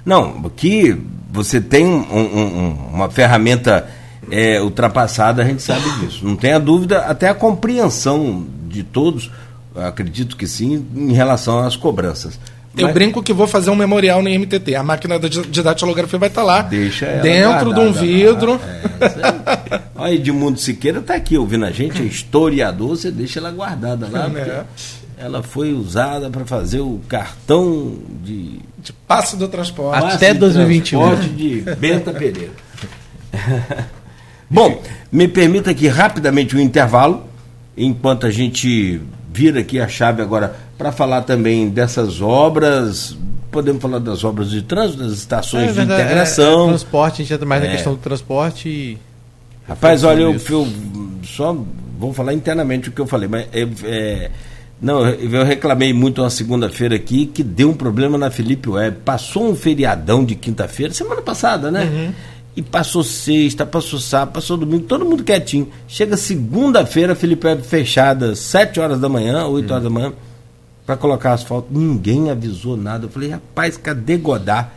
Não, 0.05 0.45
aqui 0.45 0.97
você 1.31 1.61
tem 1.61 1.85
um, 1.85 1.99
um, 2.11 2.77
uma 2.93 3.09
ferramenta 3.09 3.87
é, 4.31 4.61
ultrapassada, 4.61 5.41
a 5.41 5.45
gente 5.45 5.61
sabe 5.61 5.89
disso. 5.99 6.25
Não 6.25 6.35
tenha 6.35 6.59
dúvida, 6.59 6.99
até 6.99 7.29
a 7.29 7.33
compreensão 7.33 8.45
de 8.67 8.83
todos, 8.83 9.31
acredito 9.75 10.35
que 10.35 10.47
sim, 10.47 10.85
em 10.95 11.13
relação 11.13 11.59
às 11.59 11.75
cobranças. 11.75 12.39
Eu 12.77 12.85
Mas... 12.85 12.93
brinco 12.93 13.21
que 13.23 13.33
vou 13.33 13.47
fazer 13.47 13.69
um 13.71 13.75
memorial 13.75 14.21
no 14.21 14.29
MTT. 14.29 14.75
A 14.75 14.83
máquina 14.83 15.19
de 15.19 15.63
datilografia 15.63 16.19
vai 16.19 16.29
estar 16.29 16.43
lá. 16.43 16.61
Deixa 16.61 17.05
ela 17.05 17.21
dentro 17.21 17.73
de 17.73 17.79
um 17.79 17.91
vidro. 17.91 18.61
É, 18.63 19.81
Olha, 19.95 20.13
Edmundo 20.13 20.59
Siqueira 20.59 20.99
está 20.99 21.15
aqui 21.15 21.37
ouvindo 21.37 21.65
a 21.65 21.71
gente, 21.71 22.01
é 22.01 22.05
historiador, 22.05 22.89
você 22.89 23.11
deixa 23.11 23.39
ela 23.39 23.51
guardada 23.51 24.07
lá. 24.09 24.29
É. 24.39 24.63
Ela 25.21 25.43
foi 25.43 25.73
usada 25.73 26.29
para 26.29 26.45
fazer 26.45 26.79
o 26.79 27.01
cartão 27.09 27.93
de. 28.23 28.61
De 28.77 28.93
passe 29.05 29.35
do 29.35 29.49
transporte. 29.49 30.15
Até 30.15 30.33
2021. 30.33 30.97
Transporte 30.97 31.29
de 31.31 31.61
Benta 31.75 32.13
Pereira. 32.13 32.53
Bom, 34.49 34.81
me 35.11 35.27
permita 35.27 35.71
aqui 35.71 35.89
rapidamente 35.89 36.55
um 36.55 36.59
intervalo, 36.59 37.25
enquanto 37.75 38.25
a 38.25 38.31
gente 38.31 39.01
vira 39.33 39.59
aqui 39.59 39.77
a 39.77 39.89
chave 39.89 40.21
agora 40.21 40.55
para 40.77 40.93
falar 40.93 41.23
também 41.23 41.67
dessas 41.67 42.21
obras. 42.21 43.17
Podemos 43.51 43.81
falar 43.81 43.99
das 43.99 44.23
obras 44.23 44.49
de 44.49 44.61
trânsito, 44.61 45.03
das 45.03 45.11
estações 45.11 45.71
é, 45.71 45.73
de 45.73 45.81
integração. 45.81 46.67
É, 46.67 46.69
transporte, 46.69 47.13
a 47.15 47.25
gente 47.25 47.33
entra 47.33 47.45
mais 47.45 47.61
é. 47.61 47.67
na 47.67 47.73
questão 47.73 47.93
do 47.93 47.99
transporte 47.99 48.69
e. 48.69 48.97
Rapaz, 49.67 50.05
olha, 50.05 50.21
eu, 50.21 50.33
eu, 50.49 50.67
só 51.23 51.55
vou 51.99 52.13
falar 52.13 52.33
internamente 52.33 52.87
o 52.87 52.91
que 52.93 53.01
eu 53.01 53.05
falei, 53.05 53.27
mas 53.27 53.47
é, 53.51 53.67
é 53.83 54.31
não, 54.81 55.05
eu 55.07 55.43
reclamei 55.43 55.91
muito 55.91 56.21
uma 56.21 56.29
segunda-feira 56.29 56.95
aqui 56.95 57.25
que 57.25 57.43
deu 57.43 57.69
um 57.69 57.73
problema 57.73 58.17
na 58.17 58.31
Felipe 58.31 58.69
Web. 58.69 58.99
Passou 59.03 59.49
um 59.49 59.55
feriadão 59.55 60.23
de 60.23 60.35
quinta-feira, 60.35 60.93
semana 60.93 61.21
passada, 61.21 61.69
né? 61.69 61.83
Uhum. 61.83 62.13
E 62.55 62.61
passou 62.61 63.03
sexta, 63.03 63.65
passou 63.65 63.99
sábado, 63.99 64.33
passou 64.33 64.57
domingo, 64.57 64.85
todo 64.85 65.05
mundo 65.05 65.23
quietinho. 65.23 65.69
Chega 65.87 66.15
segunda-feira, 66.15 67.13
Felipe 67.13 67.45
Web 67.45 67.61
fechada, 67.63 68.35
sete 68.35 68.79
horas 68.79 68.99
da 68.99 69.09
manhã, 69.09 69.45
oito 69.47 69.67
uhum. 69.67 69.73
horas 69.73 69.83
da 69.83 69.89
manhã 69.89 70.13
para 70.85 70.97
colocar 70.97 71.33
asfalto. 71.33 71.67
Ninguém 71.71 72.29
avisou 72.29 72.77
nada. 72.77 73.05
Eu 73.05 73.09
falei, 73.09 73.29
rapaz, 73.29 73.77
cadê 73.77 74.17
Godard? 74.17 74.69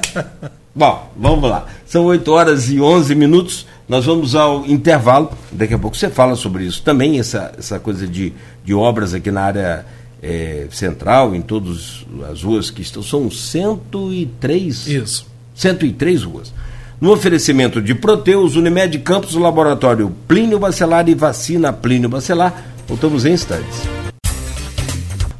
Bom, 0.72 1.10
vamos 1.16 1.50
lá. 1.50 1.66
São 1.84 2.04
8 2.04 2.30
horas 2.30 2.70
e 2.70 2.80
11 2.80 3.14
minutos. 3.16 3.66
Nós 3.90 4.06
vamos 4.06 4.36
ao 4.36 4.64
intervalo. 4.66 5.32
Daqui 5.50 5.74
a 5.74 5.78
pouco 5.78 5.96
você 5.96 6.08
fala 6.08 6.36
sobre 6.36 6.62
isso 6.62 6.80
também, 6.80 7.18
essa, 7.18 7.52
essa 7.58 7.80
coisa 7.80 8.06
de, 8.06 8.32
de 8.64 8.72
obras 8.72 9.12
aqui 9.12 9.32
na 9.32 9.40
área 9.40 9.84
é, 10.22 10.68
central, 10.70 11.34
em 11.34 11.42
todas 11.42 12.06
as 12.30 12.44
ruas 12.44 12.70
que 12.70 12.82
estão. 12.82 13.02
São 13.02 13.28
103. 13.28 14.86
Isso. 14.86 15.26
103 15.56 16.22
ruas. 16.22 16.52
No 17.00 17.10
oferecimento 17.10 17.82
de 17.82 17.92
Proteus, 17.92 18.54
Unimed 18.54 18.96
Campos, 19.00 19.34
Laboratório 19.34 20.14
Plínio 20.28 20.60
Bacelar 20.60 21.08
e 21.08 21.14
Vacina 21.16 21.72
Plínio 21.72 22.08
Bacelar. 22.08 22.66
Voltamos 22.86 23.26
em 23.26 23.32
instantes. 23.32 23.88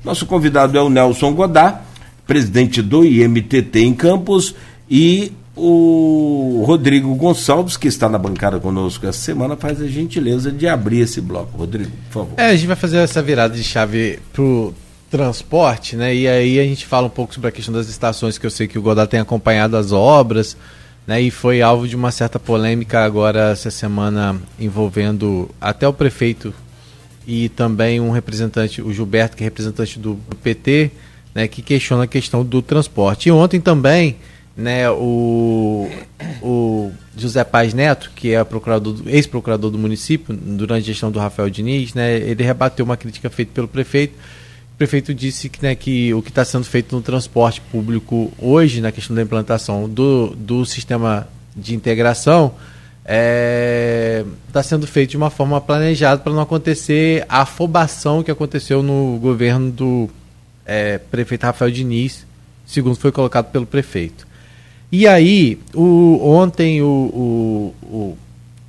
Nosso 0.05 0.27
convidado 0.27 0.77
é 0.77 0.83
o 0.83 0.91
Nelson 0.91 1.33
Godard, 1.35 1.79
presidente 2.27 2.83
do 2.83 3.05
IMTT 3.05 3.79
em 3.79 3.95
Campos, 3.95 4.57
e 4.91 5.33
o 5.57 6.63
Rodrigo 6.67 7.15
Gonçalves, 7.15 7.77
que 7.77 7.89
está 7.89 8.09
na 8.09 8.19
bancada 8.19 8.59
conosco 8.61 9.07
essa 9.07 9.19
semana, 9.19 9.57
faz 9.57 9.81
a 9.81 9.87
gentileza 9.87 10.51
de 10.51 10.67
abrir 10.67 11.01
esse 11.01 11.21
bloco. 11.21 11.57
Rodrigo, 11.57 11.91
por 12.11 12.13
favor. 12.13 12.35
É, 12.37 12.47
a 12.47 12.57
gente 12.57 12.67
vai 12.67 12.77
fazer 12.77 12.99
essa 12.99 13.23
virada 13.23 13.55
de 13.55 13.65
chave 13.65 14.19
para 14.33 14.43
o 14.43 14.75
transporte, 15.11 15.97
né? 15.97 16.15
E 16.15 16.29
aí 16.29 16.61
a 16.61 16.65
gente 16.65 16.87
fala 16.87 17.09
um 17.09 17.11
pouco 17.11 17.35
sobre 17.35 17.49
a 17.49 17.53
questão 17.53 17.75
das 17.75 17.89
estações, 17.89 18.39
que 18.39 18.47
eu 18.47 18.51
sei 18.51 18.69
que 18.69 18.79
o 18.79 18.83
Godard 18.83 19.11
tem 19.11 19.21
acompanhado 19.21 19.77
as 19.77 19.93
obras, 19.93 20.57
né? 21.07 21.21
E 21.21 21.31
foi 21.31 21.61
alvo 21.61 21.89
de 21.89 21.97
uma 21.97 22.13
certa 22.13 22.39
polêmica 22.39 23.05
agora 23.05 23.51
essa 23.51 23.71
semana 23.71 24.41
envolvendo 24.59 25.51
até 25.61 25.87
o 25.87 25.93
prefeito 25.93 26.55
e 27.27 27.49
também 27.49 28.01
um 28.01 28.11
representante, 28.11 28.81
o 28.81 28.93
Gilberto, 28.93 29.37
que 29.37 29.43
é 29.43 29.47
representante 29.47 29.99
do 29.99 30.19
PT, 30.43 30.91
né, 31.35 31.47
que 31.47 31.63
questiona 31.63 32.05
a 32.05 32.07
questão 32.07 32.45
do 32.45 32.61
transporte. 32.61 33.29
E 33.29 33.33
ontem 33.33 33.61
também, 33.61 34.17
né, 34.61 34.91
o, 34.91 35.89
o 36.43 36.93
José 37.17 37.43
Paz 37.43 37.75
Neto, 37.75 38.13
que 38.15 38.35
é 38.35 38.47
ex-procurador 39.07 39.71
do 39.71 39.79
município, 39.79 40.35
durante 40.35 40.85
a 40.85 40.87
gestão 40.87 41.11
do 41.11 41.19
Rafael 41.19 41.51
Diniz, 41.51 41.95
né, 41.95 42.17
ele 42.17 42.45
rebateu 42.45 42.85
uma 42.85 42.97
crítica 42.97 43.31
feita 43.31 43.53
pelo 43.55 43.67
prefeito. 43.67 44.15
O 44.75 44.77
prefeito 44.77 45.13
disse 45.15 45.49
que, 45.49 45.63
né, 45.63 45.75
que 45.75 46.13
o 46.15 46.23
que 46.23 46.29
está 46.29 46.45
sendo 46.45 46.65
feito 46.65 46.95
no 46.95 47.03
transporte 47.03 47.61
público 47.61 48.33
hoje, 48.39 48.81
na 48.81 48.93
questão 48.93 49.17
da 49.17 49.23
implantação 49.23 49.89
do, 49.89 50.29
do 50.37 50.65
sistema 50.65 51.29
de 51.57 51.75
integração, 51.75 52.55
está 53.01 53.07
é, 53.07 54.25
tá 54.53 54.63
sendo 54.63 54.87
feito 54.87 55.11
de 55.11 55.17
uma 55.17 55.31
forma 55.31 55.61
planejada 55.61 56.21
para 56.21 56.33
não 56.33 56.41
acontecer 56.41 57.25
a 57.29 57.43
afobação 57.43 58.23
que 58.23 58.31
aconteceu 58.31 58.83
no 58.83 59.19
governo 59.19 59.71
do 59.71 60.11
é, 60.65 60.99
prefeito 60.99 61.45
Rafael 61.45 61.71
Diniz, 61.71 62.27
segundo 62.65 62.97
foi 62.97 63.11
colocado 63.11 63.51
pelo 63.51 63.67
prefeito. 63.67 64.30
E 64.93 65.07
aí, 65.07 65.59
o, 65.73 66.21
ontem 66.23 66.83
o, 66.83 66.87
o, 66.87 67.75
o 67.83 68.19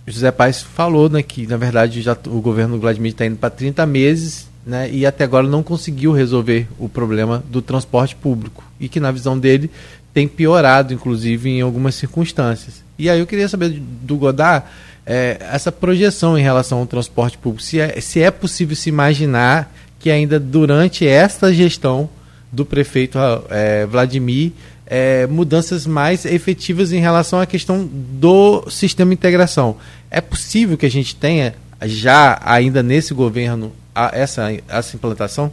José 0.05 0.31
Paes 0.31 0.61
falou 0.61 1.09
né, 1.09 1.23
que, 1.23 1.47
na 1.47 1.57
verdade, 1.57 2.01
já, 2.01 2.15
o 2.27 2.39
governo 2.41 2.79
Vladimir 2.79 3.11
está 3.11 3.25
indo 3.25 3.37
para 3.37 3.49
30 3.49 3.85
meses 3.85 4.47
né, 4.65 4.89
e 4.91 5.05
até 5.05 5.23
agora 5.23 5.47
não 5.47 5.63
conseguiu 5.63 6.11
resolver 6.11 6.67
o 6.77 6.87
problema 6.87 7.43
do 7.49 7.61
transporte 7.61 8.15
público. 8.15 8.63
E 8.79 8.87
que, 8.87 8.99
na 8.99 9.11
visão 9.11 9.37
dele, 9.37 9.71
tem 10.13 10.27
piorado, 10.27 10.93
inclusive, 10.93 11.49
em 11.49 11.61
algumas 11.61 11.95
circunstâncias. 11.95 12.83
E 12.99 13.09
aí 13.09 13.19
eu 13.19 13.25
queria 13.25 13.47
saber 13.47 13.69
do 13.79 14.15
Godard 14.17 14.65
é, 15.05 15.37
essa 15.51 15.71
projeção 15.71 16.37
em 16.37 16.41
relação 16.43 16.79
ao 16.79 16.85
transporte 16.85 17.37
público. 17.37 17.63
Se 17.63 17.79
é, 17.79 17.99
se 17.99 18.21
é 18.21 18.29
possível 18.29 18.75
se 18.75 18.89
imaginar 18.89 19.73
que 19.99 20.11
ainda 20.11 20.39
durante 20.39 21.07
esta 21.07 21.53
gestão 21.53 22.09
do 22.51 22.65
prefeito 22.65 23.17
é, 23.49 23.85
Vladimir, 23.85 24.51
é, 24.93 25.25
mudanças 25.25 25.87
mais 25.87 26.25
efetivas 26.25 26.91
em 26.91 26.99
relação 26.99 27.39
à 27.39 27.45
questão 27.45 27.89
do 27.89 28.69
sistema 28.69 29.11
de 29.11 29.13
integração. 29.13 29.77
É 30.09 30.19
possível 30.19 30.77
que 30.77 30.85
a 30.85 30.91
gente 30.91 31.15
tenha 31.15 31.55
já 31.83 32.37
ainda 32.43 32.83
nesse 32.83 33.13
governo 33.13 33.71
a, 33.95 34.11
essa, 34.13 34.51
essa 34.67 34.97
implantação? 34.97 35.51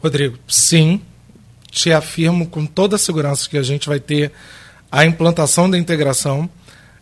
Rodrigo, 0.00 0.38
sim. 0.46 1.00
Te 1.72 1.90
afirmo 1.90 2.46
com 2.46 2.64
toda 2.64 2.94
a 2.94 2.98
segurança 3.00 3.50
que 3.50 3.58
a 3.58 3.64
gente 3.64 3.88
vai 3.88 3.98
ter 3.98 4.30
a 4.92 5.04
implantação 5.04 5.68
da 5.68 5.76
integração. 5.76 6.48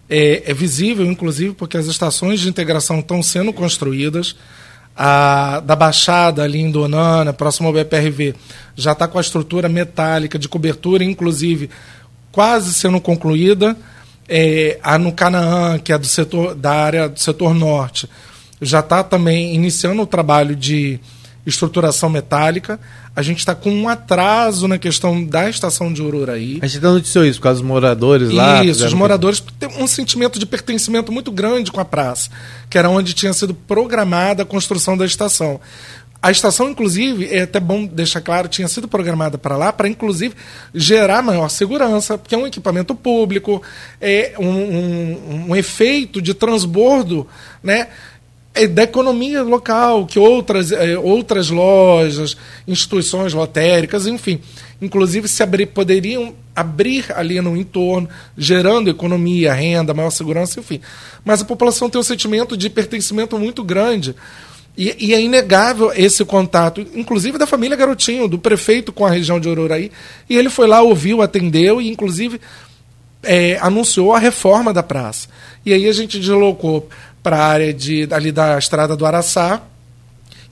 É, 0.08 0.50
é, 0.50 0.54
visível, 0.54 1.04
inclusive, 1.04 1.52
porque 1.52 1.76
as 1.76 1.86
estações 1.86 2.40
de 2.40 2.48
integração 2.48 3.00
estão 3.00 3.22
sendo 3.22 3.52
construídas. 3.52 4.34
A, 4.96 5.60
da 5.60 5.74
Baixada, 5.74 6.42
ali 6.42 6.60
em 6.60 6.70
Donana, 6.70 7.32
próximo 7.32 7.68
ao 7.68 7.74
BPRV, 7.74 8.34
já 8.76 8.92
está 8.92 9.08
com 9.08 9.18
a 9.18 9.20
estrutura 9.20 9.68
metálica 9.68 10.38
de 10.38 10.48
cobertura, 10.48 11.02
inclusive, 11.02 11.68
quase 12.30 12.72
sendo 12.72 13.00
concluída. 13.00 13.76
É, 14.28 14.78
a 14.82 14.96
no 14.96 15.12
Canaã, 15.12 15.78
que 15.78 15.92
é 15.92 15.98
do 15.98 16.06
setor, 16.06 16.54
da 16.54 16.72
área 16.72 17.08
do 17.08 17.18
setor 17.18 17.54
norte, 17.54 18.08
já 18.60 18.80
está 18.80 19.02
também 19.02 19.54
iniciando 19.54 20.02
o 20.02 20.06
trabalho 20.06 20.56
de 20.56 20.98
estruturação 21.46 22.08
metálica. 22.08 22.80
A 23.14 23.22
gente 23.22 23.38
está 23.38 23.54
com 23.54 23.70
um 23.70 23.88
atraso 23.88 24.66
na 24.66 24.78
questão 24.78 25.24
da 25.24 25.48
estação 25.48 25.92
de 25.92 26.02
Ururaí. 26.02 26.58
A 26.62 26.66
gente 26.66 26.82
não 26.82 26.94
noticiou 26.94 27.24
isso 27.24 27.38
por 27.38 27.44
causa 27.44 27.60
dos 27.60 27.68
moradores 27.68 28.30
lá. 28.30 28.64
Isso, 28.64 28.84
os 28.84 28.94
moradores 28.94 29.42
têm 29.58 29.68
um 29.78 29.86
sentimento 29.86 30.38
de 30.38 30.46
pertencimento 30.46 31.12
muito 31.12 31.30
grande 31.30 31.70
com 31.70 31.80
a 31.80 31.84
praça, 31.84 32.30
que 32.68 32.76
era 32.76 32.88
onde 32.90 33.14
tinha 33.14 33.32
sido 33.32 33.54
programada 33.54 34.42
a 34.42 34.46
construção 34.46 34.96
da 34.96 35.06
estação. 35.06 35.60
A 36.24 36.30
estação, 36.30 36.70
inclusive, 36.70 37.28
é 37.30 37.42
até 37.42 37.60
bom 37.60 37.84
deixar 37.84 38.22
claro, 38.22 38.48
tinha 38.48 38.66
sido 38.66 38.88
programada 38.88 39.36
para 39.36 39.58
lá 39.58 39.70
para, 39.70 39.86
inclusive, 39.86 40.34
gerar 40.74 41.20
maior 41.20 41.50
segurança, 41.50 42.16
porque 42.16 42.34
é 42.34 42.38
um 42.38 42.46
equipamento 42.46 42.94
público, 42.94 43.62
é 44.00 44.32
um, 44.38 44.48
um, 44.48 45.44
um 45.50 45.54
efeito 45.54 46.22
de 46.22 46.32
transbordo, 46.32 47.28
né? 47.62 47.88
É 48.54 48.68
da 48.68 48.84
economia 48.84 49.42
local, 49.42 50.06
que 50.06 50.18
outras, 50.18 50.70
é, 50.70 50.96
outras 50.96 51.50
lojas, 51.50 52.36
instituições 52.68 53.34
lotéricas, 53.34 54.06
enfim, 54.06 54.40
inclusive 54.80 55.26
se 55.26 55.42
abrir, 55.42 55.66
poderiam 55.66 56.32
abrir 56.54 57.06
ali 57.16 57.40
no 57.40 57.56
entorno, 57.56 58.08
gerando 58.38 58.88
economia, 58.88 59.52
renda, 59.52 59.92
maior 59.92 60.10
segurança, 60.10 60.60
enfim. 60.60 60.80
Mas 61.24 61.42
a 61.42 61.44
população 61.44 61.90
tem 61.90 62.00
um 62.00 62.04
sentimento 62.04 62.56
de 62.56 62.70
pertencimento 62.70 63.36
muito 63.38 63.64
grande 63.64 64.14
e, 64.76 65.08
e, 65.08 65.14
é 65.14 65.20
inegável 65.20 65.92
esse 65.94 66.24
contato, 66.24 66.80
inclusive 66.94 67.38
da 67.38 67.46
família 67.46 67.76
Garotinho, 67.76 68.26
do 68.26 68.38
prefeito 68.38 68.92
com 68.92 69.06
a 69.06 69.10
região 69.10 69.38
de 69.38 69.48
Ururaí. 69.48 69.90
E 70.28 70.36
ele 70.36 70.50
foi 70.50 70.66
lá, 70.66 70.82
ouviu, 70.82 71.22
atendeu 71.22 71.80
e, 71.80 71.88
inclusive, 71.88 72.40
é, 73.22 73.56
anunciou 73.60 74.12
a 74.12 74.18
reforma 74.18 74.72
da 74.72 74.82
praça. 74.82 75.28
E 75.64 75.72
aí 75.72 75.88
a 75.88 75.92
gente 75.92 76.18
deslocou 76.18 76.88
para 77.24 77.38
a 77.38 77.46
área 77.46 77.72
de, 77.72 78.06
ali 78.12 78.30
da 78.30 78.58
estrada 78.58 78.94
do 78.94 79.06
Araçá, 79.06 79.62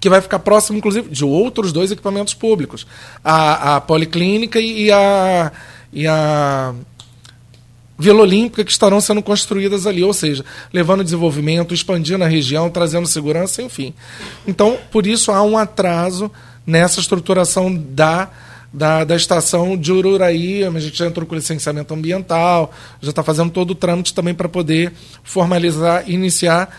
que 0.00 0.08
vai 0.08 0.22
ficar 0.22 0.38
próximo, 0.38 0.78
inclusive, 0.78 1.08
de 1.10 1.24
outros 1.24 1.70
dois 1.70 1.92
equipamentos 1.92 2.32
públicos: 2.32 2.86
a, 3.22 3.76
a 3.76 3.80
Policlínica 3.80 4.58
e 4.58 4.90
a, 4.90 5.52
e 5.92 6.06
a 6.06 6.74
Vila 7.98 8.22
Olímpica 8.22 8.64
que 8.64 8.72
estarão 8.72 9.00
sendo 9.02 9.22
construídas 9.22 9.86
ali, 9.86 10.02
ou 10.02 10.14
seja, 10.14 10.44
levando 10.72 11.04
desenvolvimento, 11.04 11.74
expandindo 11.74 12.24
a 12.24 12.26
região, 12.26 12.70
trazendo 12.70 13.06
segurança, 13.06 13.62
enfim. 13.62 13.92
Então, 14.46 14.78
por 14.90 15.06
isso 15.06 15.30
há 15.30 15.42
um 15.42 15.58
atraso 15.58 16.32
nessa 16.66 17.00
estruturação 17.00 17.72
da, 17.72 18.30
da, 18.72 19.04
da 19.04 19.14
estação 19.14 19.76
de 19.76 19.92
Ururaí. 19.92 20.64
A 20.64 20.80
gente 20.80 20.96
já 20.96 21.06
entrou 21.06 21.26
com 21.26 21.34
licenciamento 21.34 21.92
ambiental, 21.92 22.72
já 23.00 23.10
está 23.10 23.22
fazendo 23.22 23.50
todo 23.50 23.72
o 23.72 23.74
trâmite 23.74 24.14
também 24.14 24.34
para 24.34 24.48
poder 24.48 24.92
formalizar, 25.22 26.08
iniciar 26.08 26.74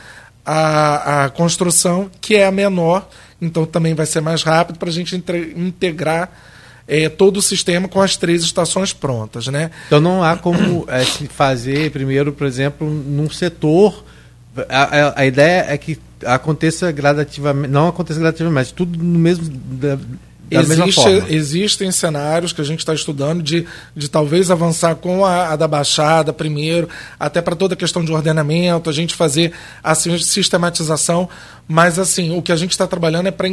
a, 0.46 1.26
a 1.26 1.30
construção, 1.30 2.10
que 2.20 2.36
é 2.36 2.46
a 2.46 2.52
menor, 2.52 3.08
então 3.42 3.66
também 3.66 3.94
vai 3.94 4.06
ser 4.06 4.22
mais 4.22 4.44
rápido 4.44 4.78
para 4.78 4.90
a 4.90 4.92
gente 4.92 5.16
integrar 5.56 6.32
é, 6.88 7.08
todo 7.08 7.38
o 7.38 7.42
sistema 7.42 7.88
com 7.88 8.02
as 8.02 8.18
três 8.18 8.44
estações 8.44 8.92
prontas. 8.92 9.48
Né? 9.48 9.72
Então 9.88 10.02
não 10.02 10.24
há 10.24 10.36
como 10.36 10.86
é, 10.88 11.04
se 11.04 11.28
fazer, 11.28 11.92
primeiro, 11.92 12.34
por 12.34 12.48
exemplo, 12.48 12.90
num 12.90 13.30
setor. 13.30 14.04
A, 14.70 14.84
a, 14.84 15.22
a, 15.22 15.26
ideia 15.26 15.66
é 15.68 15.78
que 15.78 15.98
aconteça 16.26 16.92
gradativamente, 16.92 17.70
não 17.70 17.88
aconteça 17.88 18.20
gradativamente, 18.20 18.74
tudo 18.74 19.02
no 19.02 19.20
mesmo. 19.20 19.50
Da, 19.50 19.98
da 20.50 20.62
Existe, 20.62 21.10
existem 21.30 21.92
cenários 21.92 22.54
que 22.54 22.62
a 22.62 22.64
gente 22.64 22.80
está 22.80 22.94
estudando 22.94 23.42
de, 23.42 23.66
de 23.96 24.10
talvez 24.10 24.52
avançar 24.52 24.96
com 24.96 25.26
a, 25.26 25.50
a 25.50 25.56
da 25.56 25.68
Baixada 25.68 26.32
primeiro, 26.34 26.90
até 27.20 27.42
para 27.42 27.56
toda 27.56 27.74
a 27.74 27.78
questão 27.78 28.04
de 28.04 28.12
ordenamento, 28.12 28.90
a 28.90 28.94
gente 28.94 29.16
fazer 29.16 29.54
a 29.84 29.96
sistematização, 29.96 31.30
mas 31.68 31.98
assim, 31.98 32.38
o 32.38 32.42
que 32.42 32.52
a 32.52 32.56
gente 32.56 32.72
está 32.72 32.86
trabalhando 32.86 33.28
é 33.28 33.32
para 33.32 33.48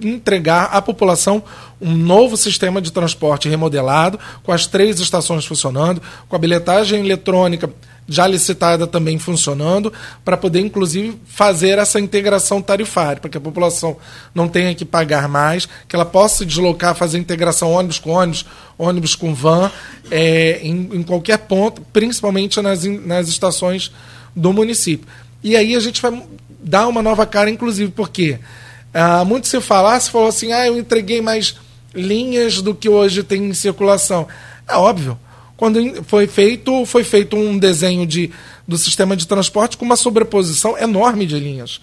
entregar 0.00 0.64
à 0.64 0.80
população 0.80 1.42
um 1.80 1.94
novo 1.94 2.36
sistema 2.36 2.80
de 2.80 2.92
transporte 2.92 3.48
remodelado, 3.48 4.18
com 4.42 4.52
as 4.52 4.66
três 4.66 5.00
estações 5.00 5.44
funcionando, 5.44 6.00
com 6.28 6.36
a 6.36 6.38
bilhetagem 6.38 7.00
eletrônica 7.04 7.70
já 8.08 8.26
licitada 8.26 8.86
também 8.86 9.18
funcionando, 9.18 9.92
para 10.24 10.36
poder, 10.36 10.60
inclusive, 10.60 11.20
fazer 11.26 11.78
essa 11.78 12.00
integração 12.00 12.62
tarifária, 12.62 13.20
para 13.20 13.28
que 13.28 13.36
a 13.36 13.40
população 13.40 13.98
não 14.34 14.48
tenha 14.48 14.74
que 14.74 14.84
pagar 14.84 15.28
mais, 15.28 15.68
que 15.86 15.94
ela 15.94 16.06
possa 16.06 16.38
se 16.38 16.46
deslocar, 16.46 16.94
fazer 16.94 17.18
integração 17.18 17.70
ônibus 17.70 17.98
com 17.98 18.10
ônibus, 18.10 18.46
ônibus 18.78 19.14
com 19.14 19.34
van, 19.34 19.70
é, 20.10 20.60
em, 20.62 20.88
em 20.94 21.02
qualquer 21.02 21.38
ponto, 21.38 21.82
principalmente 21.92 22.60
nas, 22.62 22.82
nas 22.84 23.28
estações 23.28 23.92
do 24.34 24.52
município. 24.52 25.06
E 25.44 25.54
aí 25.54 25.76
a 25.76 25.80
gente 25.80 26.00
vai 26.00 26.22
dar 26.60 26.88
uma 26.88 27.02
nova 27.02 27.26
cara, 27.26 27.50
inclusive, 27.50 27.92
porque? 27.92 28.38
Ah, 28.92 29.24
muito 29.24 29.46
se 29.46 29.60
falar, 29.60 30.00
se 30.00 30.10
falou 30.10 30.28
assim, 30.28 30.50
ah, 30.52 30.66
eu 30.66 30.78
entreguei 30.78 31.20
mais 31.20 31.56
linhas 31.94 32.62
do 32.62 32.74
que 32.74 32.88
hoje 32.88 33.22
tem 33.22 33.44
em 33.44 33.54
circulação. 33.54 34.26
É 34.66 34.74
óbvio. 34.74 35.18
Quando 35.58 36.04
foi 36.04 36.28
feito, 36.28 36.86
foi 36.86 37.02
feito 37.02 37.36
um 37.36 37.58
desenho 37.58 38.06
de, 38.06 38.30
do 38.66 38.78
sistema 38.78 39.16
de 39.16 39.26
transporte 39.26 39.76
com 39.76 39.84
uma 39.84 39.96
sobreposição 39.96 40.78
enorme 40.78 41.26
de 41.26 41.36
linhas, 41.36 41.80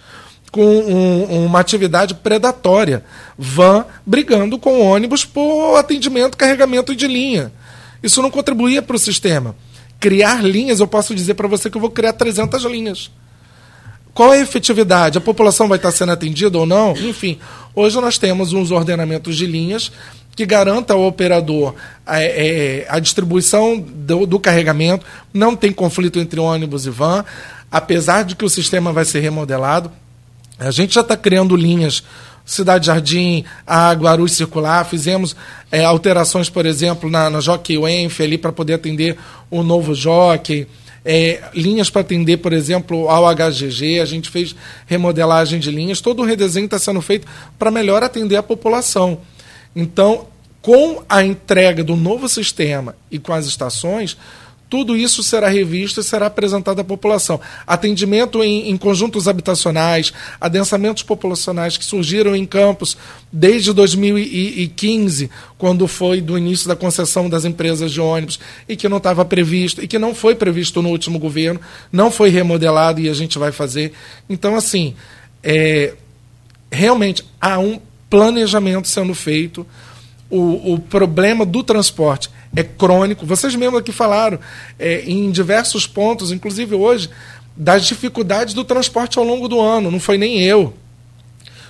com 0.50 0.66
um, 0.66 1.46
uma 1.46 1.60
atividade 1.60 2.14
predatória, 2.16 3.04
van 3.38 3.86
brigando 4.06 4.58
com 4.58 4.80
ônibus 4.80 5.26
por 5.26 5.76
atendimento, 5.76 6.38
carregamento 6.38 6.96
de 6.96 7.06
linha. 7.06 7.52
Isso 8.02 8.22
não 8.22 8.32
contribuía 8.32 8.82
para 8.82 8.96
o 8.96 9.00
sistema. 9.00 9.54
Criar 10.00 10.42
linhas, 10.42 10.80
eu 10.80 10.88
posso 10.88 11.14
dizer 11.14 11.34
para 11.34 11.50
você 11.50 11.70
que 11.70 11.76
eu 11.76 11.82
vou 11.82 11.90
criar 11.90 12.14
300 12.14 12.64
linhas. 12.64 13.12
Qual 14.14 14.34
é 14.34 14.38
a 14.38 14.42
efetividade? 14.42 15.18
A 15.18 15.22
população 15.22 15.68
vai 15.68 15.78
estar 15.78 15.92
sendo 15.92 16.14
atendida 16.14 16.58
ou 16.58 16.66
não? 16.66 16.94
Enfim, 16.94 17.38
hoje 17.76 18.00
nós 18.00 18.18
temos 18.18 18.54
uns 18.54 18.72
ordenamentos 18.72 19.36
de 19.36 19.46
linhas 19.46 19.92
que 20.36 20.46
garanta 20.46 20.94
ao 20.94 21.06
operador 21.06 21.74
a, 22.06 22.22
é, 22.22 22.26
é, 22.26 22.86
a 22.90 23.00
distribuição 23.00 23.80
do, 23.80 24.26
do, 24.26 24.40
carregamento, 24.40 25.06
não 25.34 25.56
tem 25.56 25.72
conflito 25.72 26.20
entre 26.20 26.40
ônibus 26.40 26.86
e 26.86 26.90
van, 26.90 27.24
apesar 27.72 28.24
de 28.24 28.36
que 28.36 28.44
o 28.44 28.50
sistema 28.50 28.92
vai 28.92 29.06
ser 29.06 29.22
remodelado. 29.22 29.92
A 30.60 30.72
gente 30.72 30.96
já 30.96 31.02
está 31.02 31.16
criando 31.16 31.56
linhas 31.56 32.04
Cidade 32.46 32.86
Jardim, 32.86 33.44
a 33.66 33.92
Guarulhos 33.94 34.34
Circular, 34.34 34.86
fizemos 34.86 35.36
é, 35.72 35.84
alterações, 35.84 36.48
por 36.48 36.66
exemplo, 36.66 37.10
na, 37.10 37.28
na 37.28 37.40
Jockey 37.40 37.78
Wenf 37.78 38.22
ali 38.22 38.38
para 38.38 38.52
poder 38.52 38.76
atender 38.76 39.18
o 39.50 39.64
novo 39.64 39.96
Jockey. 39.96 40.68
É, 41.04 41.42
linhas 41.56 41.90
para 41.90 42.02
atender, 42.02 42.38
por 42.38 42.54
exemplo, 42.54 43.10
ao 43.10 43.26
HGG, 43.34 44.00
a 44.00 44.06
gente 44.06 44.30
fez 44.30 44.56
remodelagem 44.86 45.60
de 45.60 45.72
linhas, 45.72 46.02
todo 46.02 46.22
o 46.22 46.26
redesenho 46.26 46.66
está 46.66 46.78
sendo 46.78 47.02
feito 47.02 47.28
para 47.58 47.72
melhor 47.72 48.04
atender 48.04 48.36
a 48.36 48.44
população. 48.44 49.20
Então, 49.76 50.28
com 50.62 51.04
a 51.08 51.24
entrega 51.24 51.84
do 51.84 51.96
novo 51.96 52.28
sistema 52.30 52.96
e 53.12 53.20
com 53.20 53.34
as 53.34 53.46
estações, 53.46 54.18
tudo 54.68 54.98
isso 54.98 55.22
será 55.22 55.48
revisto 55.48 56.00
e 56.00 56.04
será 56.04 56.26
apresentado 56.26 56.80
à 56.80 56.84
população. 56.84 57.40
Atendimento 57.68 58.44
em, 58.44 58.70
em, 58.70 58.78
conjuntos 58.78 59.28
habitacionais, 59.28 60.12
adensamentos 60.42 61.04
populacionais 61.04 61.78
que 61.78 61.86
surgiram 61.86 62.36
em 62.36 62.46
campos 62.46 62.98
desde 63.32 63.72
2015, 63.72 65.30
quando 65.58 65.88
foi 65.88 66.20
do 66.20 66.38
início 66.38 66.68
da 66.68 66.76
concessão 66.76 67.30
das 67.30 67.46
empresas 67.46 67.92
de 67.92 68.02
ônibus, 68.02 68.40
e 68.68 68.76
que 68.76 68.90
não 68.90 68.98
estava 68.98 69.24
previsto, 69.24 69.84
e 69.84 69.88
que 69.88 70.00
não 70.00 70.16
foi 70.16 70.34
previsto 70.34 70.82
no 70.82 70.90
último 70.90 71.20
governo, 71.20 71.62
não 71.92 72.10
foi 72.10 72.30
remodelado 72.30 73.00
e 73.00 73.08
a 73.08 73.14
gente 73.14 73.38
vai 73.38 73.52
fazer. 73.52 73.94
Então, 74.28 74.56
assim, 74.56 74.96
é, 75.44 75.94
realmente 76.72 77.24
há 77.40 77.60
um 77.60 77.80
planejamento 78.10 78.88
sendo 78.88 79.14
feito. 79.14 79.66
O, 80.30 80.74
o 80.74 80.80
problema 80.80 81.46
do 81.46 81.64
transporte 81.64 82.30
é 82.56 82.64
crônico. 82.64 83.26
Vocês 83.26 83.56
mesmos 83.56 83.80
aqui 83.80 83.92
falaram 83.92 84.40
é, 84.80 85.02
em 85.02 85.30
diversos 85.30 85.86
pontos, 85.86 86.32
inclusive 86.32 86.74
hoje, 86.74 87.10
das 87.56 87.86
dificuldades 87.86 88.54
do 88.54 88.64
transporte 88.64 89.20
ao 89.20 89.26
longo 89.26 89.48
do 89.48 89.60
ano. 89.60 89.92
Não 89.92 90.00
foi 90.00 90.18
nem 90.18 90.42
eu. 90.42 90.74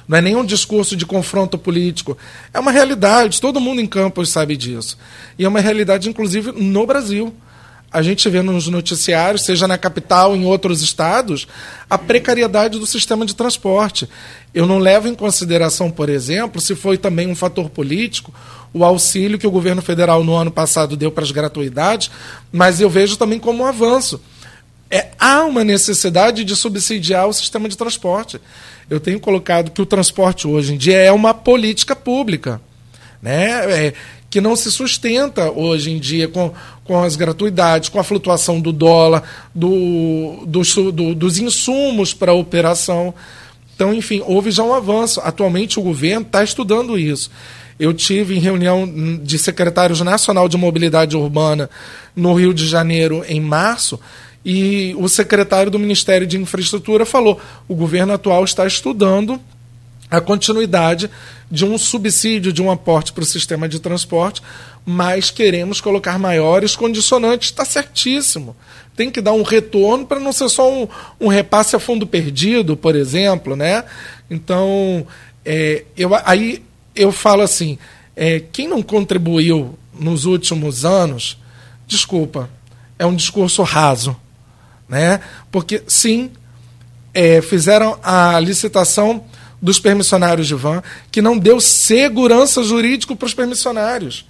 Não 0.07 0.17
é 0.17 0.21
nenhum 0.21 0.45
discurso 0.45 0.95
de 0.95 1.05
confronto 1.05 1.57
político. 1.57 2.17
É 2.53 2.59
uma 2.59 2.71
realidade, 2.71 3.41
todo 3.41 3.59
mundo 3.59 3.81
em 3.81 3.87
Campos 3.87 4.29
sabe 4.29 4.55
disso. 4.55 4.97
E 5.37 5.43
é 5.43 5.47
uma 5.47 5.59
realidade, 5.59 6.07
inclusive, 6.07 6.51
no 6.51 6.85
Brasil. 6.85 7.33
A 7.95 8.01
gente 8.01 8.27
vê 8.29 8.41
nos 8.41 8.67
noticiários, 8.67 9.43
seja 9.43 9.67
na 9.67 9.77
capital, 9.77 10.35
em 10.35 10.43
outros 10.43 10.81
estados, 10.81 11.47
a 11.89 11.97
precariedade 11.97 12.77
do 12.77 12.85
sistema 12.85 13.25
de 13.25 13.33
transporte. 13.33 14.09
Eu 14.53 14.65
não 14.65 14.79
levo 14.79 15.07
em 15.07 15.15
consideração, 15.15 15.89
por 15.89 16.09
exemplo, 16.09 16.59
se 16.59 16.75
foi 16.75 16.97
também 16.97 17.29
um 17.29 17.35
fator 17.35 17.69
político 17.69 18.33
o 18.73 18.83
auxílio 18.83 19.39
que 19.39 19.47
o 19.47 19.51
governo 19.51 19.81
federal 19.81 20.21
no 20.25 20.35
ano 20.35 20.51
passado 20.51 20.97
deu 20.97 21.09
para 21.09 21.23
as 21.23 21.31
gratuidades, 21.31 22.11
mas 22.51 22.81
eu 22.81 22.89
vejo 22.89 23.15
também 23.15 23.39
como 23.39 23.63
um 23.63 23.65
avanço. 23.65 24.19
É, 24.91 25.11
há 25.17 25.45
uma 25.45 25.63
necessidade 25.63 26.43
de 26.43 26.53
subsidiar 26.53 27.25
o 27.29 27.33
sistema 27.33 27.69
de 27.69 27.77
transporte. 27.77 28.41
Eu 28.89 28.99
tenho 28.99 29.21
colocado 29.21 29.71
que 29.71 29.81
o 29.81 29.85
transporte 29.85 30.45
hoje 30.45 30.73
em 30.73 30.77
dia 30.77 30.97
é 30.97 31.13
uma 31.13 31.33
política 31.33 31.95
pública. 31.95 32.59
Né? 33.21 33.87
É, 33.87 33.93
que 34.35 34.41
não 34.41 34.53
se 34.53 34.69
sustenta 34.69 35.49
hoje 35.49 35.89
em 35.89 35.97
dia 35.97 36.27
com, 36.27 36.51
com 36.83 37.01
as 37.01 37.15
gratuidades, 37.15 37.87
com 37.87 38.01
a 38.01 38.03
flutuação 38.03 38.59
do 38.59 38.73
dólar, 38.73 39.23
do, 39.55 40.43
do, 40.45 40.91
do 40.91 41.15
dos 41.15 41.37
insumos 41.37 42.13
para 42.13 42.33
a 42.33 42.35
operação. 42.35 43.13
Então, 43.73 43.93
enfim, 43.93 44.21
houve 44.27 44.51
já 44.51 44.61
um 44.61 44.73
avanço. 44.73 45.21
Atualmente 45.21 45.79
o 45.79 45.81
governo 45.81 46.25
está 46.25 46.43
estudando 46.43 46.99
isso. 46.99 47.31
Eu 47.79 47.93
tive 47.93 48.35
em 48.35 48.39
reunião 48.41 48.85
de 49.23 49.39
secretários 49.39 50.01
nacional 50.01 50.49
de 50.49 50.57
mobilidade 50.57 51.15
urbana 51.15 51.69
no 52.13 52.33
Rio 52.33 52.53
de 52.53 52.67
Janeiro 52.67 53.23
em 53.29 53.39
março 53.39 53.97
e 54.43 54.93
o 54.97 55.07
secretário 55.07 55.71
do 55.71 55.79
Ministério 55.79 56.27
de 56.27 56.37
Infraestrutura 56.37 57.05
falou: 57.05 57.39
o 57.69 57.73
governo 57.73 58.11
atual 58.11 58.43
está 58.43 58.67
estudando 58.67 59.39
a 60.11 60.19
continuidade 60.19 61.09
de 61.49 61.65
um 61.65 61.77
subsídio, 61.77 62.51
de 62.51 62.61
um 62.61 62.71
aporte 62.71 63.13
para 63.13 63.23
o 63.23 63.25
sistema 63.25 63.69
de 63.69 63.79
transporte, 63.79 64.41
mas 64.85 65.31
queremos 65.31 65.79
colocar 65.79 66.17
maiores 66.19 66.75
condicionantes. 66.75 67.49
Está 67.49 67.65
certíssimo. 67.65 68.55
Tem 68.95 69.11
que 69.11 69.21
dar 69.21 69.33
um 69.33 69.43
retorno 69.43 70.05
para 70.05 70.19
não 70.19 70.31
ser 70.31 70.49
só 70.49 70.71
um, 70.71 70.87
um, 71.19 71.27
repasse 71.27 71.75
a 71.75 71.79
fundo 71.79 72.07
perdido, 72.07 72.77
por 72.77 72.95
exemplo. 72.95 73.55
Né? 73.55 73.83
Então, 74.29 75.05
é, 75.43 75.83
eu, 75.97 76.11
aí 76.25 76.63
eu 76.95 77.11
falo 77.11 77.41
assim: 77.41 77.77
é, 78.15 78.39
quem 78.51 78.67
não 78.67 78.81
contribuiu 78.81 79.77
nos 79.99 80.25
últimos 80.25 80.85
anos, 80.85 81.37
desculpa, 81.87 82.49
é 82.97 83.05
um 83.05 83.15
discurso 83.15 83.63
raso. 83.63 84.15
Né? 84.87 85.19
Porque, 85.51 85.83
sim, 85.87 86.31
é, 87.13 87.41
fizeram 87.41 87.97
a 88.03 88.39
licitação 88.39 89.23
dos 89.61 89.79
permissionários 89.79 90.47
de 90.47 90.55
van, 90.55 90.83
que 91.11 91.21
não 91.21 91.37
deu 91.37 91.59
segurança 91.59 92.63
jurídica 92.63 93.15
para 93.15 93.25
os 93.25 93.33
permissionários. 93.33 94.25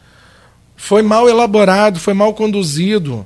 Foi 0.76 1.02
mal 1.02 1.28
elaborado, 1.30 2.00
foi 2.00 2.14
mal 2.14 2.34
conduzido. 2.34 3.26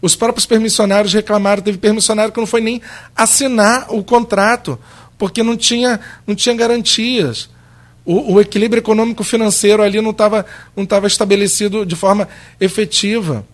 Os 0.00 0.16
próprios 0.16 0.46
permissionários 0.46 1.12
reclamaram, 1.12 1.62
teve 1.62 1.78
permissionário 1.78 2.32
que 2.32 2.40
não 2.40 2.46
foi 2.46 2.60
nem 2.60 2.82
assinar 3.14 3.86
o 3.88 4.02
contrato, 4.02 4.78
porque 5.16 5.42
não 5.42 5.56
tinha, 5.56 6.00
não 6.26 6.34
tinha 6.34 6.54
garantias. 6.54 7.48
O, 8.04 8.34
o 8.34 8.40
equilíbrio 8.40 8.80
econômico-financeiro 8.80 9.80
ali 9.80 10.00
não 10.00 10.10
estava 10.10 10.44
não 10.76 10.84
tava 10.84 11.06
estabelecido 11.06 11.86
de 11.86 11.94
forma 11.94 12.28
efetiva. 12.60 13.46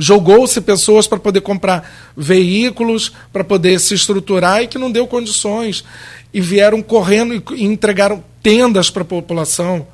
Jogou-se 0.00 0.60
pessoas 0.60 1.06
para 1.06 1.18
poder 1.18 1.42
comprar 1.42 2.12
veículos, 2.16 3.12
para 3.30 3.44
poder 3.44 3.78
se 3.80 3.94
estruturar 3.94 4.62
e 4.62 4.68
que 4.68 4.78
não 4.78 4.90
deu 4.90 5.06
condições 5.06 5.84
e 6.32 6.40
vieram 6.40 6.82
correndo 6.82 7.34
e 7.54 7.64
entregaram 7.64 8.22
tendas 8.42 8.90
para 8.90 9.02
a 9.02 9.06
população. 9.06 9.86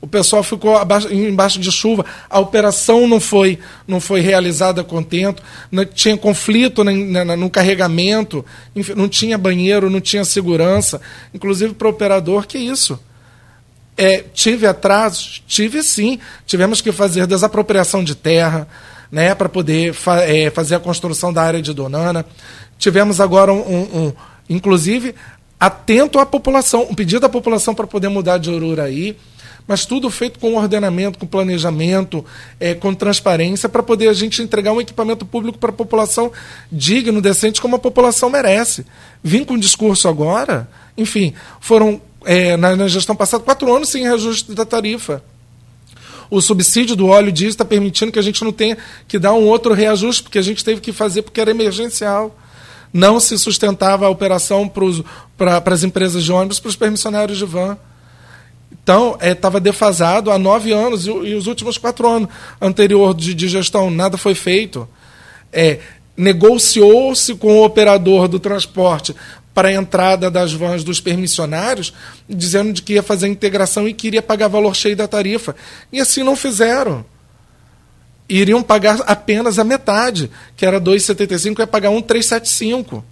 O 0.00 0.06
pessoal 0.06 0.44
ficou 0.44 0.76
abaixo, 0.76 1.12
embaixo 1.12 1.58
de 1.58 1.72
chuva, 1.72 2.04
a 2.30 2.38
operação 2.38 3.08
não 3.08 3.18
foi, 3.18 3.58
não 3.86 3.98
foi 3.98 4.20
realizada 4.20 4.84
contento, 4.84 5.42
não, 5.72 5.84
tinha 5.84 6.16
conflito 6.16 6.84
no, 6.84 7.36
no 7.36 7.50
carregamento, 7.50 8.44
enfim, 8.76 8.92
não 8.94 9.08
tinha 9.08 9.36
banheiro, 9.36 9.90
não 9.90 10.00
tinha 10.00 10.24
segurança, 10.24 11.00
inclusive 11.34 11.74
para 11.74 11.88
o 11.88 11.90
operador, 11.90 12.46
que 12.46 12.58
isso? 12.58 12.98
É, 13.96 14.24
tive 14.32 14.64
atrasos? 14.64 15.42
Tive 15.48 15.82
sim. 15.82 16.20
Tivemos 16.46 16.80
que 16.80 16.92
fazer 16.92 17.26
desapropriação 17.26 18.04
de 18.04 18.14
terra 18.14 18.68
né, 19.10 19.34
para 19.34 19.48
poder 19.48 19.92
fa 19.92 20.22
é, 20.22 20.50
fazer 20.50 20.76
a 20.76 20.80
construção 20.80 21.32
da 21.32 21.42
área 21.42 21.60
de 21.60 21.74
Donana. 21.74 22.24
Tivemos 22.78 23.20
agora 23.20 23.52
um, 23.52 23.58
um, 23.58 24.06
um 24.06 24.12
inclusive 24.48 25.16
atento 25.58 26.18
à 26.18 26.26
população, 26.26 26.86
um 26.88 26.94
pedido 26.94 27.24
à 27.26 27.28
população 27.28 27.74
para 27.74 27.86
poder 27.86 28.08
mudar 28.08 28.38
de 28.38 28.50
Ururaí, 28.50 29.16
mas 29.66 29.84
tudo 29.84 30.08
feito 30.08 30.38
com 30.38 30.56
ordenamento, 30.56 31.18
com 31.18 31.26
planejamento, 31.26 32.24
é, 32.58 32.74
com 32.74 32.94
transparência, 32.94 33.68
para 33.68 33.82
poder 33.82 34.08
a 34.08 34.14
gente 34.14 34.40
entregar 34.40 34.72
um 34.72 34.80
equipamento 34.80 35.26
público 35.26 35.58
para 35.58 35.68
a 35.68 35.72
população 35.74 36.32
digno, 36.72 37.20
decente, 37.20 37.60
como 37.60 37.76
a 37.76 37.78
população 37.78 38.30
merece. 38.30 38.86
Vim 39.22 39.44
com 39.44 39.54
um 39.54 39.58
discurso 39.58 40.08
agora, 40.08 40.66
enfim, 40.96 41.34
foram, 41.60 42.00
é, 42.24 42.56
na, 42.56 42.74
na 42.76 42.88
gestão 42.88 43.14
passada, 43.14 43.44
quatro 43.44 43.74
anos 43.74 43.90
sem 43.90 44.04
reajuste 44.04 44.54
da 44.54 44.64
tarifa. 44.64 45.22
O 46.30 46.40
subsídio 46.40 46.96
do 46.96 47.08
óleo 47.08 47.32
diesel 47.32 47.50
está 47.50 47.64
permitindo 47.64 48.12
que 48.12 48.18
a 48.18 48.22
gente 48.22 48.42
não 48.42 48.52
tenha 48.52 48.76
que 49.06 49.18
dar 49.18 49.34
um 49.34 49.46
outro 49.46 49.74
reajuste, 49.74 50.22
porque 50.22 50.38
a 50.38 50.42
gente 50.42 50.64
teve 50.64 50.80
que 50.80 50.92
fazer 50.92 51.22
porque 51.22 51.40
era 51.40 51.50
emergencial 51.50 52.34
não 52.92 53.20
se 53.20 53.38
sustentava 53.38 54.06
a 54.06 54.10
operação 54.10 54.70
para 55.36 55.74
as 55.74 55.82
empresas 55.82 56.24
de 56.24 56.32
ônibus, 56.32 56.60
para 56.60 56.68
os 56.68 56.76
permissionários 56.76 57.38
de 57.38 57.44
van. 57.44 57.76
Então, 58.82 59.18
estava 59.20 59.58
é, 59.58 59.60
defasado 59.60 60.30
há 60.30 60.38
nove 60.38 60.72
anos 60.72 61.06
e, 61.06 61.10
e, 61.10 61.34
os 61.34 61.46
últimos 61.46 61.76
quatro 61.76 62.08
anos 62.08 62.28
anterior 62.60 63.14
de, 63.14 63.34
de 63.34 63.48
gestão 63.48 63.90
nada 63.90 64.16
foi 64.16 64.34
feito. 64.34 64.88
É, 65.52 65.78
Negociou-se 66.16 67.36
com 67.36 67.60
o 67.60 67.64
operador 67.64 68.26
do 68.26 68.40
transporte 68.40 69.14
para 69.54 69.68
a 69.68 69.72
entrada 69.72 70.28
das 70.28 70.52
vans 70.52 70.82
dos 70.82 71.00
permissionários, 71.00 71.92
dizendo 72.28 72.72
de 72.72 72.82
que 72.82 72.94
ia 72.94 73.02
fazer 73.02 73.28
integração 73.28 73.88
e 73.88 73.94
queria 73.94 74.22
pagar 74.22 74.48
valor 74.48 74.74
cheio 74.74 74.96
da 74.96 75.06
tarifa. 75.06 75.54
E 75.92 76.00
assim 76.00 76.24
não 76.24 76.34
fizeram 76.34 77.04
iriam 78.28 78.62
pagar 78.62 79.00
apenas 79.06 79.58
a 79.58 79.64
metade, 79.64 80.30
que 80.56 80.66
era 80.66 80.80
2,75, 80.80 81.60
ia 81.60 81.66
pagar 81.66 81.90
1,375. 81.90 83.04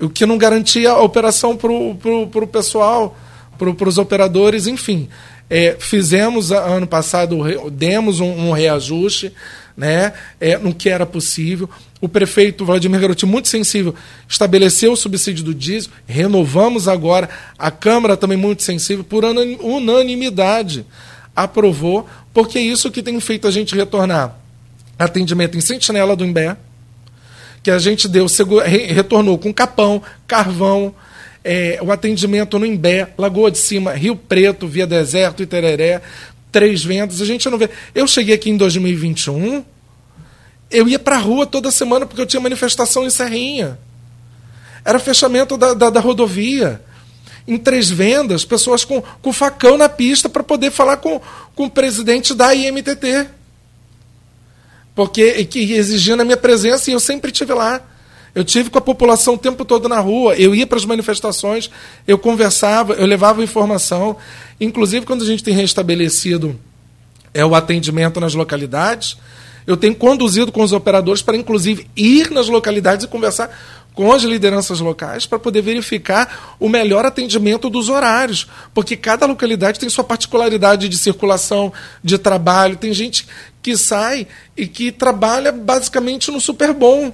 O 0.00 0.10
que 0.10 0.26
não 0.26 0.36
garantia 0.36 0.90
a 0.90 1.00
operação 1.00 1.56
para 1.56 1.72
o 1.72 2.46
pessoal, 2.46 3.16
para 3.56 3.88
os 3.88 3.98
operadores, 3.98 4.66
enfim. 4.66 5.08
É, 5.48 5.76
fizemos 5.78 6.50
ano 6.50 6.86
passado, 6.86 7.38
demos 7.70 8.20
um, 8.20 8.48
um 8.48 8.52
reajuste 8.52 9.32
né, 9.76 10.12
é, 10.40 10.58
no 10.58 10.74
que 10.74 10.88
era 10.88 11.06
possível. 11.06 11.70
O 12.00 12.08
prefeito 12.08 12.64
Vladimir 12.64 13.00
Garotti, 13.00 13.24
muito 13.24 13.48
sensível, 13.48 13.94
estabeleceu 14.28 14.92
o 14.92 14.96
subsídio 14.96 15.44
do 15.44 15.54
diesel, 15.54 15.90
renovamos 16.06 16.88
agora. 16.88 17.28
A 17.58 17.70
Câmara 17.70 18.16
também 18.16 18.36
muito 18.36 18.62
sensível, 18.62 19.04
por 19.04 19.24
unanimidade 19.24 20.84
aprovou, 21.36 22.08
porque 22.32 22.58
é 22.58 22.62
isso 22.62 22.90
que 22.90 23.02
tem 23.02 23.20
feito 23.20 23.46
a 23.46 23.50
gente 23.50 23.76
retornar 23.76 24.34
atendimento 24.98 25.58
em 25.58 25.60
Sentinela 25.60 26.16
do 26.16 26.24
Imbé, 26.24 26.56
que 27.62 27.70
a 27.70 27.78
gente 27.78 28.08
deu, 28.08 28.26
retornou 28.94 29.36
com 29.38 29.52
Capão, 29.52 30.02
Carvão, 30.26 30.94
é, 31.44 31.78
o 31.82 31.92
atendimento 31.92 32.58
no 32.58 32.66
Imbé, 32.66 33.08
Lagoa 33.18 33.50
de 33.50 33.58
Cima, 33.58 33.92
Rio 33.92 34.16
Preto, 34.16 34.66
Via 34.66 34.86
Deserto, 34.86 35.42
Itereré, 35.42 36.00
três 36.50 36.82
vendas, 36.82 37.20
a 37.20 37.24
gente 37.24 37.48
não 37.50 37.58
vê. 37.58 37.68
Eu 37.94 38.06
cheguei 38.06 38.34
aqui 38.34 38.50
em 38.50 38.56
2021, 38.56 39.64
eu 40.70 40.88
ia 40.88 40.98
para 40.98 41.16
a 41.16 41.20
rua 41.20 41.46
toda 41.46 41.70
semana 41.70 42.06
porque 42.06 42.20
eu 42.20 42.26
tinha 42.26 42.40
manifestação 42.40 43.04
em 43.04 43.10
Serrinha. 43.10 43.78
Era 44.84 44.98
fechamento 44.98 45.56
da, 45.56 45.74
da, 45.74 45.90
da 45.90 46.00
rodovia 46.00 46.80
em 47.46 47.56
três 47.56 47.88
vendas, 47.88 48.44
pessoas 48.44 48.84
com, 48.84 49.02
com 49.22 49.32
facão 49.32 49.78
na 49.78 49.88
pista 49.88 50.28
para 50.28 50.42
poder 50.42 50.70
falar 50.70 50.96
com, 50.96 51.20
com 51.54 51.64
o 51.64 51.70
presidente 51.70 52.34
da 52.34 52.54
IMTT. 52.54 53.28
Porque 54.94 55.44
que 55.44 55.72
exigia 55.72 56.16
na 56.16 56.24
minha 56.24 56.36
presença 56.36 56.90
e 56.90 56.94
eu 56.94 57.00
sempre 57.00 57.30
tive 57.30 57.52
lá. 57.52 57.82
Eu 58.34 58.44
tive 58.44 58.68
com 58.68 58.78
a 58.78 58.82
população 58.82 59.34
o 59.34 59.38
tempo 59.38 59.64
todo 59.64 59.88
na 59.88 60.00
rua. 60.00 60.34
Eu 60.34 60.54
ia 60.54 60.66
para 60.66 60.76
as 60.76 60.84
manifestações, 60.84 61.70
eu 62.06 62.18
conversava, 62.18 62.94
eu 62.94 63.06
levava 63.06 63.42
informação. 63.42 64.16
Inclusive, 64.60 65.06
quando 65.06 65.22
a 65.22 65.26
gente 65.26 65.42
tem 65.42 65.54
restabelecido 65.54 66.58
é, 67.32 67.44
o 67.44 67.54
atendimento 67.54 68.20
nas 68.20 68.34
localidades, 68.34 69.16
eu 69.66 69.76
tenho 69.76 69.94
conduzido 69.94 70.52
com 70.52 70.62
os 70.62 70.72
operadores 70.72 71.22
para, 71.22 71.36
inclusive, 71.36 71.86
ir 71.96 72.30
nas 72.30 72.48
localidades 72.48 73.04
e 73.04 73.08
conversar 73.08 73.50
com 73.96 74.12
as 74.12 74.22
lideranças 74.22 74.78
locais 74.78 75.24
para 75.24 75.38
poder 75.38 75.62
verificar 75.62 76.56
o 76.60 76.68
melhor 76.68 77.06
atendimento 77.06 77.70
dos 77.70 77.88
horários, 77.88 78.46
porque 78.74 78.94
cada 78.94 79.24
localidade 79.24 79.80
tem 79.80 79.88
sua 79.88 80.04
particularidade 80.04 80.86
de 80.86 80.98
circulação, 80.98 81.72
de 82.04 82.18
trabalho. 82.18 82.76
Tem 82.76 82.92
gente 82.92 83.26
que 83.62 83.74
sai 83.74 84.26
e 84.54 84.66
que 84.66 84.92
trabalha 84.92 85.50
basicamente 85.50 86.30
no 86.30 86.42
super 86.42 86.74
bom. 86.74 87.10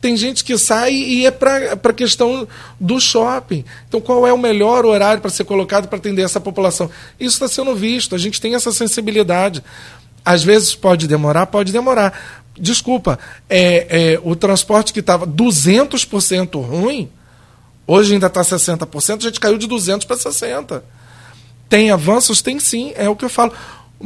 Tem 0.00 0.16
gente 0.16 0.42
que 0.42 0.58
sai 0.58 0.92
e 0.92 1.24
é 1.24 1.30
para 1.30 1.74
a 1.74 1.92
questão 1.92 2.48
do 2.80 2.98
shopping. 3.00 3.64
Então, 3.88 4.00
qual 4.00 4.26
é 4.26 4.32
o 4.32 4.38
melhor 4.38 4.84
horário 4.84 5.22
para 5.22 5.30
ser 5.30 5.44
colocado 5.44 5.86
para 5.86 5.98
atender 5.98 6.22
essa 6.22 6.40
população? 6.40 6.90
Isso 7.20 7.36
está 7.36 7.46
sendo 7.46 7.76
visto, 7.76 8.16
a 8.16 8.18
gente 8.18 8.40
tem 8.40 8.56
essa 8.56 8.72
sensibilidade. 8.72 9.62
Às 10.24 10.42
vezes 10.42 10.74
pode 10.74 11.06
demorar, 11.06 11.46
pode 11.46 11.70
demorar 11.70 12.41
desculpa, 12.58 13.18
é, 13.48 14.14
é, 14.14 14.20
o 14.22 14.36
transporte 14.36 14.92
que 14.92 15.00
estava 15.00 15.26
200% 15.26 16.60
ruim, 16.64 17.10
hoje 17.86 18.14
ainda 18.14 18.26
está 18.26 18.42
60%, 18.42 19.18
a 19.18 19.22
gente 19.22 19.40
caiu 19.40 19.58
de 19.58 19.66
200 19.66 20.06
para 20.06 20.16
60%. 20.16 20.82
Tem 21.68 21.90
avanços? 21.90 22.42
Tem 22.42 22.58
sim, 22.60 22.92
é 22.96 23.08
o 23.08 23.16
que 23.16 23.24
eu 23.24 23.30
falo. 23.30 23.52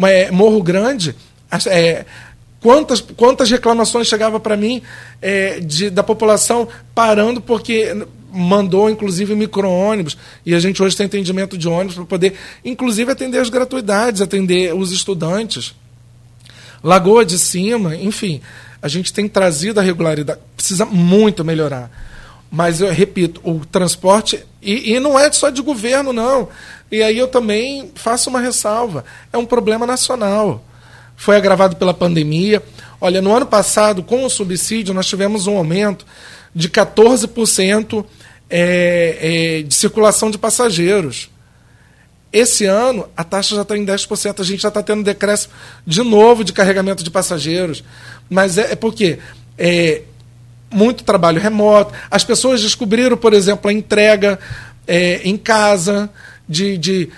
É, 0.04 0.30
Morro 0.30 0.62
Grande, 0.62 1.16
é, 1.66 2.04
quantas, 2.60 3.00
quantas 3.00 3.50
reclamações 3.50 4.06
chegavam 4.06 4.38
para 4.38 4.56
mim 4.56 4.82
é, 5.20 5.58
de, 5.58 5.90
da 5.90 6.02
população 6.02 6.68
parando 6.94 7.40
porque 7.40 8.06
mandou 8.36 8.90
inclusive 8.90 9.34
micro-ônibus, 9.34 10.16
e 10.44 10.54
a 10.54 10.60
gente 10.60 10.82
hoje 10.82 10.96
tem 10.96 11.06
atendimento 11.06 11.56
de 11.56 11.68
ônibus 11.68 11.94
para 11.94 12.04
poder, 12.04 12.34
inclusive, 12.64 13.10
atender 13.10 13.38
as 13.38 13.48
gratuidades, 13.48 14.20
atender 14.20 14.74
os 14.74 14.92
estudantes. 14.92 15.74
Lagoa 16.82 17.24
de 17.24 17.38
Cima, 17.38 17.96
enfim, 17.96 18.40
a 18.80 18.88
gente 18.88 19.12
tem 19.12 19.28
trazido 19.28 19.80
a 19.80 19.82
regularidade, 19.82 20.40
precisa 20.56 20.84
muito 20.84 21.44
melhorar. 21.44 21.90
Mas 22.50 22.80
eu 22.80 22.90
repito, 22.92 23.40
o 23.44 23.64
transporte, 23.66 24.44
e, 24.62 24.92
e 24.94 25.00
não 25.00 25.18
é 25.18 25.30
só 25.32 25.50
de 25.50 25.60
governo, 25.60 26.12
não. 26.12 26.48
E 26.90 27.02
aí 27.02 27.18
eu 27.18 27.26
também 27.28 27.90
faço 27.94 28.30
uma 28.30 28.40
ressalva: 28.40 29.04
é 29.32 29.38
um 29.38 29.44
problema 29.44 29.86
nacional. 29.86 30.64
Foi 31.16 31.36
agravado 31.36 31.76
pela 31.76 31.94
pandemia. 31.94 32.62
Olha, 33.00 33.20
no 33.20 33.34
ano 33.34 33.46
passado, 33.46 34.02
com 34.02 34.24
o 34.24 34.30
subsídio, 34.30 34.94
nós 34.94 35.06
tivemos 35.06 35.46
um 35.46 35.56
aumento 35.56 36.06
de 36.54 36.68
14% 36.68 38.04
é, 38.48 39.18
é, 39.20 39.62
de 39.62 39.74
circulação 39.74 40.30
de 40.30 40.38
passageiros. 40.38 41.30
Esse 42.36 42.66
ano, 42.66 43.08
a 43.16 43.24
taxa 43.24 43.56
já 43.56 43.62
está 43.62 43.78
em 43.78 43.86
10%. 43.86 44.40
A 44.40 44.44
gente 44.44 44.60
já 44.60 44.68
está 44.68 44.82
tendo 44.82 45.02
decréscimo 45.02 45.54
de 45.86 46.02
novo 46.02 46.44
de 46.44 46.52
carregamento 46.52 47.02
de 47.02 47.10
passageiros. 47.10 47.82
Mas 48.28 48.58
é, 48.58 48.72
é 48.72 48.76
porque 48.76 49.18
é, 49.56 50.02
muito 50.70 51.02
trabalho 51.02 51.40
remoto. 51.40 51.94
As 52.10 52.24
pessoas 52.24 52.60
descobriram, 52.60 53.16
por 53.16 53.32
exemplo, 53.32 53.70
a 53.70 53.72
entrega 53.72 54.38
é, 54.86 55.22
em 55.24 55.38
casa 55.38 56.10
de, 56.46 56.76
de 56.76 57.08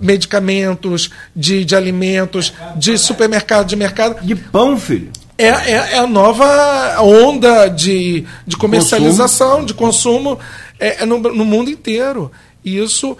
medicamentos, 0.00 1.10
de, 1.34 1.64
de 1.64 1.74
alimentos, 1.74 2.54
de 2.76 2.96
supermercado, 2.96 3.66
de 3.66 3.74
mercado. 3.74 4.24
De 4.24 4.36
pão, 4.36 4.78
filho. 4.78 5.10
É, 5.36 5.48
é, 5.48 5.72
é 5.94 5.98
a 5.98 6.06
nova 6.06 7.02
onda 7.02 7.66
de, 7.66 8.24
de 8.46 8.56
comercialização, 8.56 9.48
consumo. 9.48 9.66
de 9.66 9.74
consumo 9.74 10.38
é, 10.78 11.02
é 11.02 11.04
no, 11.04 11.18
no 11.18 11.44
mundo 11.44 11.68
inteiro. 11.68 12.30
E 12.64 12.78
isso 12.78 13.16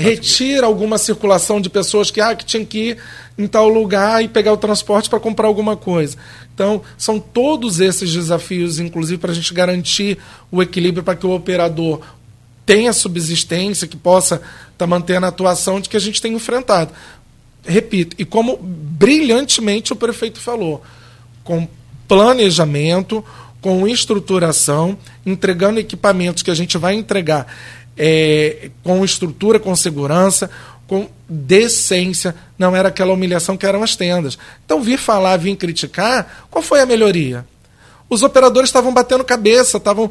retira 0.00 0.66
alguma 0.66 0.96
circulação 0.96 1.60
de 1.60 1.68
pessoas 1.68 2.10
que, 2.10 2.20
ah, 2.20 2.34
que 2.34 2.44
tinham 2.44 2.64
que 2.64 2.78
ir 2.78 2.98
em 3.36 3.46
tal 3.46 3.68
lugar 3.68 4.24
e 4.24 4.28
pegar 4.28 4.52
o 4.52 4.56
transporte 4.56 5.10
para 5.10 5.20
comprar 5.20 5.46
alguma 5.46 5.76
coisa. 5.76 6.16
Então, 6.54 6.80
são 6.96 7.20
todos 7.20 7.80
esses 7.80 8.10
desafios, 8.10 8.80
inclusive, 8.80 9.18
para 9.18 9.30
a 9.30 9.34
gente 9.34 9.52
garantir 9.52 10.18
o 10.50 10.62
equilíbrio 10.62 11.02
para 11.02 11.14
que 11.14 11.26
o 11.26 11.34
operador 11.34 12.00
tenha 12.64 12.92
subsistência, 12.92 13.86
que 13.86 13.96
possa 13.96 14.36
estar 14.36 14.46
tá 14.78 14.86
mantendo 14.86 15.26
a 15.26 15.28
atuação 15.28 15.80
de 15.80 15.88
que 15.88 15.96
a 15.96 16.00
gente 16.00 16.20
tem 16.20 16.32
enfrentado. 16.32 16.92
Repito, 17.64 18.16
e 18.18 18.24
como 18.24 18.56
brilhantemente 18.56 19.92
o 19.92 19.96
prefeito 19.96 20.40
falou, 20.40 20.82
com 21.44 21.68
planejamento, 22.08 23.22
com 23.60 23.86
estruturação, 23.86 24.96
entregando 25.26 25.78
equipamentos 25.78 26.42
que 26.42 26.50
a 26.50 26.54
gente 26.54 26.78
vai 26.78 26.94
entregar 26.94 27.46
é, 27.96 28.70
com 28.82 29.04
estrutura, 29.04 29.58
com 29.58 29.74
segurança, 29.76 30.50
com 30.86 31.08
decência, 31.28 32.34
não 32.58 32.74
era 32.74 32.88
aquela 32.88 33.12
humilhação 33.12 33.56
que 33.56 33.64
eram 33.64 33.82
as 33.82 33.94
tendas. 33.94 34.36
Então, 34.64 34.82
vir 34.82 34.98
falar, 34.98 35.36
vir 35.36 35.54
criticar, 35.56 36.46
qual 36.50 36.62
foi 36.62 36.80
a 36.80 36.86
melhoria? 36.86 37.46
Os 38.08 38.24
operadores 38.24 38.70
estavam 38.70 38.92
batendo 38.92 39.22
cabeça, 39.22 39.76
estavam, 39.76 40.10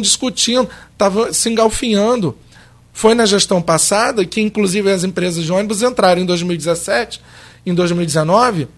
discutindo, 0.00 0.68
estavam 0.92 1.32
se 1.32 1.48
engalfinhando. 1.48 2.36
Foi 2.92 3.14
na 3.14 3.24
gestão 3.24 3.62
passada 3.62 4.22
que, 4.26 4.40
inclusive, 4.40 4.90
as 4.90 5.02
empresas 5.02 5.44
de 5.44 5.50
ônibus 5.50 5.82
entraram 5.82 6.20
em 6.20 6.26
2017, 6.26 7.22
em 7.64 7.72
2019, 7.72 8.68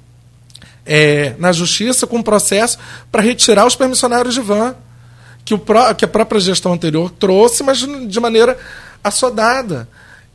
é, 0.86 1.34
na 1.38 1.50
justiça 1.50 2.06
com 2.06 2.18
um 2.18 2.22
processo 2.22 2.78
para 3.10 3.22
retirar 3.22 3.66
os 3.66 3.74
permissionários 3.74 4.34
de 4.34 4.40
van 4.40 4.76
que, 5.50 5.54
o 5.54 5.58
pró 5.58 5.92
que 5.94 6.04
a 6.04 6.08
própria 6.08 6.40
gestão 6.40 6.72
anterior 6.72 7.10
trouxe, 7.10 7.64
mas 7.64 7.78
de 7.78 8.20
maneira 8.20 8.56
assodada. 9.02 9.88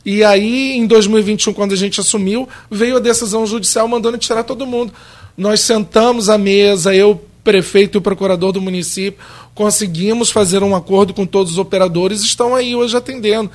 E 0.05 0.23
aí, 0.25 0.73
em 0.73 0.85
2021, 0.85 1.53
quando 1.53 1.71
a 1.71 1.77
gente 1.77 2.01
assumiu, 2.01 2.49
veio 2.69 2.97
a 2.97 2.99
decisão 2.99 3.45
judicial 3.45 3.87
mandando 3.87 4.17
tirar 4.17 4.43
todo 4.43 4.65
mundo. 4.65 4.93
Nós 5.37 5.61
sentamos 5.61 6.27
à 6.27 6.37
mesa, 6.37 6.93
eu, 6.93 7.23
prefeito 7.45 7.97
e 7.97 7.99
o 7.99 8.01
procurador 8.01 8.51
do 8.51 8.61
município, 8.61 9.23
conseguimos 9.53 10.31
fazer 10.31 10.61
um 10.61 10.75
acordo 10.75 11.13
com 11.13 11.25
todos 11.25 11.53
os 11.53 11.57
operadores, 11.57 12.21
estão 12.21 12.53
aí 12.53 12.75
hoje 12.75 12.97
atendendo. 12.97 13.49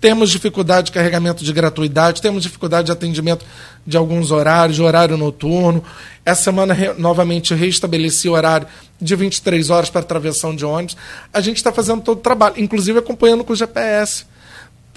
Temos 0.00 0.30
dificuldade 0.30 0.86
de 0.86 0.92
carregamento 0.92 1.42
de 1.42 1.52
gratuidade, 1.52 2.22
temos 2.22 2.42
dificuldade 2.44 2.86
de 2.86 2.92
atendimento 2.92 3.44
de 3.84 3.96
alguns 3.96 4.30
horários, 4.30 4.76
de 4.76 4.82
horário 4.82 5.16
noturno. 5.16 5.82
Essa 6.24 6.44
semana, 6.44 6.72
re, 6.72 6.92
novamente, 6.96 7.52
reestabeleci 7.52 8.28
o 8.28 8.32
horário 8.32 8.68
de 9.00 9.16
23 9.16 9.70
horas 9.70 9.90
para 9.90 10.02
travessão 10.02 10.54
de 10.54 10.64
ônibus. 10.64 10.96
A 11.32 11.40
gente 11.40 11.56
está 11.56 11.72
fazendo 11.72 12.00
todo 12.02 12.18
o 12.18 12.20
trabalho, 12.20 12.54
inclusive 12.58 12.98
acompanhando 12.98 13.42
com 13.42 13.52
o 13.52 13.56
GPS. 13.56 14.24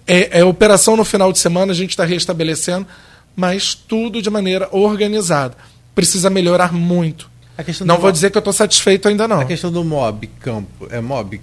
É, 0.06 0.40
é 0.40 0.44
operação 0.44 0.96
no 0.96 1.04
final 1.04 1.32
de 1.32 1.40
semana, 1.40 1.72
a 1.72 1.76
gente 1.76 1.92
está 1.92 2.06
restabelecendo, 2.06 2.86
mas 3.36 3.74
tudo 3.74 4.22
de 4.22 4.30
maneira 4.30 4.70
organizada. 4.72 5.56
Precisa 5.96 6.30
melhorar 6.30 6.72
muito. 6.72 7.30
não 7.86 7.96
vou 7.96 8.06
mob... 8.06 8.12
dizer 8.12 8.30
que 8.30 8.38
eu 8.38 8.42
estou 8.42 8.54
satisfeito 8.54 9.08
ainda 9.08 9.28
não. 9.28 9.40
A 9.40 9.46
questão 9.46 9.72
do 9.72 9.84
Mob 9.84 10.28
Campo, 10.40 10.88
é 10.92 11.02
Mob? 11.02 11.42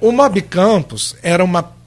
O 0.00 0.10
Mob 0.10 0.42
Campus 0.42 1.14
era 1.22 1.44
uma 1.44 1.78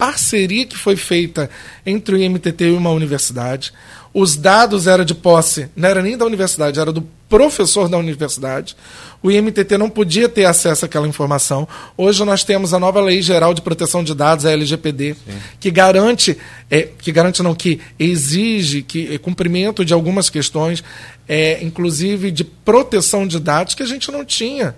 parceria 0.00 0.64
que 0.64 0.78
foi 0.78 0.96
feita 0.96 1.50
entre 1.84 2.14
o 2.14 2.18
IMTT 2.18 2.64
e 2.64 2.72
uma 2.72 2.88
universidade. 2.88 3.70
Os 4.14 4.34
dados 4.34 4.86
eram 4.86 5.04
de 5.04 5.14
posse, 5.14 5.68
não 5.76 5.86
era 5.86 6.02
nem 6.02 6.16
da 6.16 6.24
universidade, 6.24 6.80
era 6.80 6.90
do 6.90 7.06
professor 7.28 7.86
da 7.86 7.98
universidade. 7.98 8.74
O 9.22 9.30
IMTT 9.30 9.76
não 9.76 9.90
podia 9.90 10.26
ter 10.26 10.46
acesso 10.46 10.86
àquela 10.86 11.06
informação. 11.06 11.68
Hoje 11.98 12.24
nós 12.24 12.42
temos 12.42 12.72
a 12.72 12.78
nova 12.78 12.98
Lei 13.02 13.20
Geral 13.20 13.52
de 13.52 13.60
Proteção 13.60 14.02
de 14.02 14.14
Dados, 14.14 14.46
a 14.46 14.52
LGPD, 14.52 15.14
Sim. 15.14 15.38
que 15.60 15.70
garante, 15.70 16.36
é, 16.70 16.88
que 16.98 17.12
garante 17.12 17.42
não, 17.42 17.54
que 17.54 17.78
exige 17.98 18.80
que 18.80 19.14
é, 19.14 19.18
cumprimento 19.18 19.84
de 19.84 19.92
algumas 19.92 20.30
questões, 20.30 20.82
é, 21.28 21.62
inclusive 21.62 22.30
de 22.30 22.42
proteção 22.42 23.26
de 23.26 23.38
dados, 23.38 23.74
que 23.74 23.82
a 23.82 23.86
gente 23.86 24.10
não 24.10 24.24
tinha. 24.24 24.74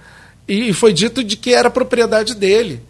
E 0.48 0.72
foi 0.72 0.92
dito 0.92 1.22
de 1.22 1.36
que 1.36 1.54
era 1.54 1.70
propriedade 1.70 2.34
dele. 2.34 2.82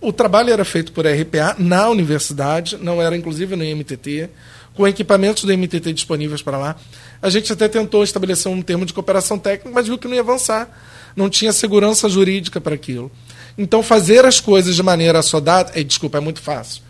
O 0.00 0.12
trabalho 0.12 0.50
era 0.50 0.64
feito 0.64 0.92
por 0.92 1.06
RPA 1.06 1.56
na 1.58 1.88
universidade, 1.90 2.78
não 2.80 3.02
era 3.02 3.14
inclusive 3.14 3.54
no 3.54 3.64
MTT, 3.64 4.30
com 4.74 4.88
equipamentos 4.88 5.44
do 5.44 5.52
MTT 5.52 5.92
disponíveis 5.92 6.40
para 6.40 6.56
lá. 6.56 6.76
A 7.20 7.28
gente 7.28 7.52
até 7.52 7.68
tentou 7.68 8.02
estabelecer 8.02 8.50
um 8.50 8.62
termo 8.62 8.86
de 8.86 8.94
cooperação 8.94 9.38
técnica, 9.38 9.70
mas 9.70 9.86
viu 9.86 9.98
que 9.98 10.08
não 10.08 10.14
ia 10.14 10.20
avançar. 10.20 10.70
Não 11.14 11.28
tinha 11.28 11.52
segurança 11.52 12.08
jurídica 12.08 12.60
para 12.60 12.74
aquilo. 12.74 13.10
Então, 13.58 13.82
fazer 13.82 14.24
as 14.24 14.40
coisas 14.40 14.74
de 14.74 14.82
maneira 14.82 15.18
assodada, 15.18 15.72
é, 15.74 15.82
desculpa, 15.82 16.16
é 16.16 16.20
muito 16.20 16.40
fácil. 16.40 16.82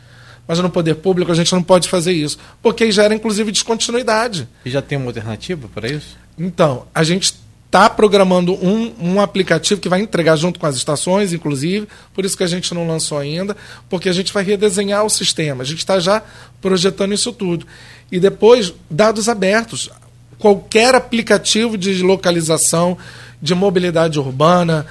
Mas 0.47 0.61
no 0.61 0.70
poder 0.70 0.97
público 0.97 1.32
a 1.32 1.35
gente 1.35 1.53
não 1.53 1.62
pode 1.62 1.89
fazer 1.89 2.12
isso, 2.12 2.39
porque 2.62 2.93
gera 2.93 3.15
inclusive 3.15 3.51
descontinuidade. 3.51 4.49
E 4.65 4.70
já 4.70 4.81
tem 4.81 4.99
uma 4.99 5.09
alternativa 5.09 5.69
para 5.74 5.89
isso? 5.89 6.16
Então, 6.39 6.87
a 6.95 7.03
gente 7.03 7.35
está 7.71 7.89
programando 7.89 8.53
um, 8.55 8.93
um 9.01 9.21
aplicativo 9.21 9.81
que 9.81 9.89
vai 9.89 10.01
entregar 10.01 10.35
junto 10.35 10.59
com 10.59 10.67
as 10.67 10.75
estações, 10.75 11.33
inclusive, 11.33 11.87
por 12.13 12.25
isso 12.25 12.37
que 12.37 12.43
a 12.43 12.49
gente 12.49 12.75
não 12.75 12.85
lançou 12.85 13.17
ainda, 13.17 13.57
porque 13.89 14.09
a 14.09 14.13
gente 14.13 14.33
vai 14.33 14.43
redesenhar 14.43 15.05
o 15.05 15.09
sistema. 15.09 15.63
A 15.63 15.65
gente 15.65 15.79
está 15.79 16.01
já 16.01 16.21
projetando 16.61 17.15
isso 17.15 17.33
tudo. 17.33 17.65
E 18.11 18.19
depois, 18.19 18.75
dados 18.91 19.29
abertos. 19.29 19.89
Qualquer 20.37 20.97
aplicativo 20.97 21.79
de 21.79 22.03
localização, 22.03 22.99
de 23.41 23.55
mobilidade 23.55 24.19
urbana, 24.19 24.85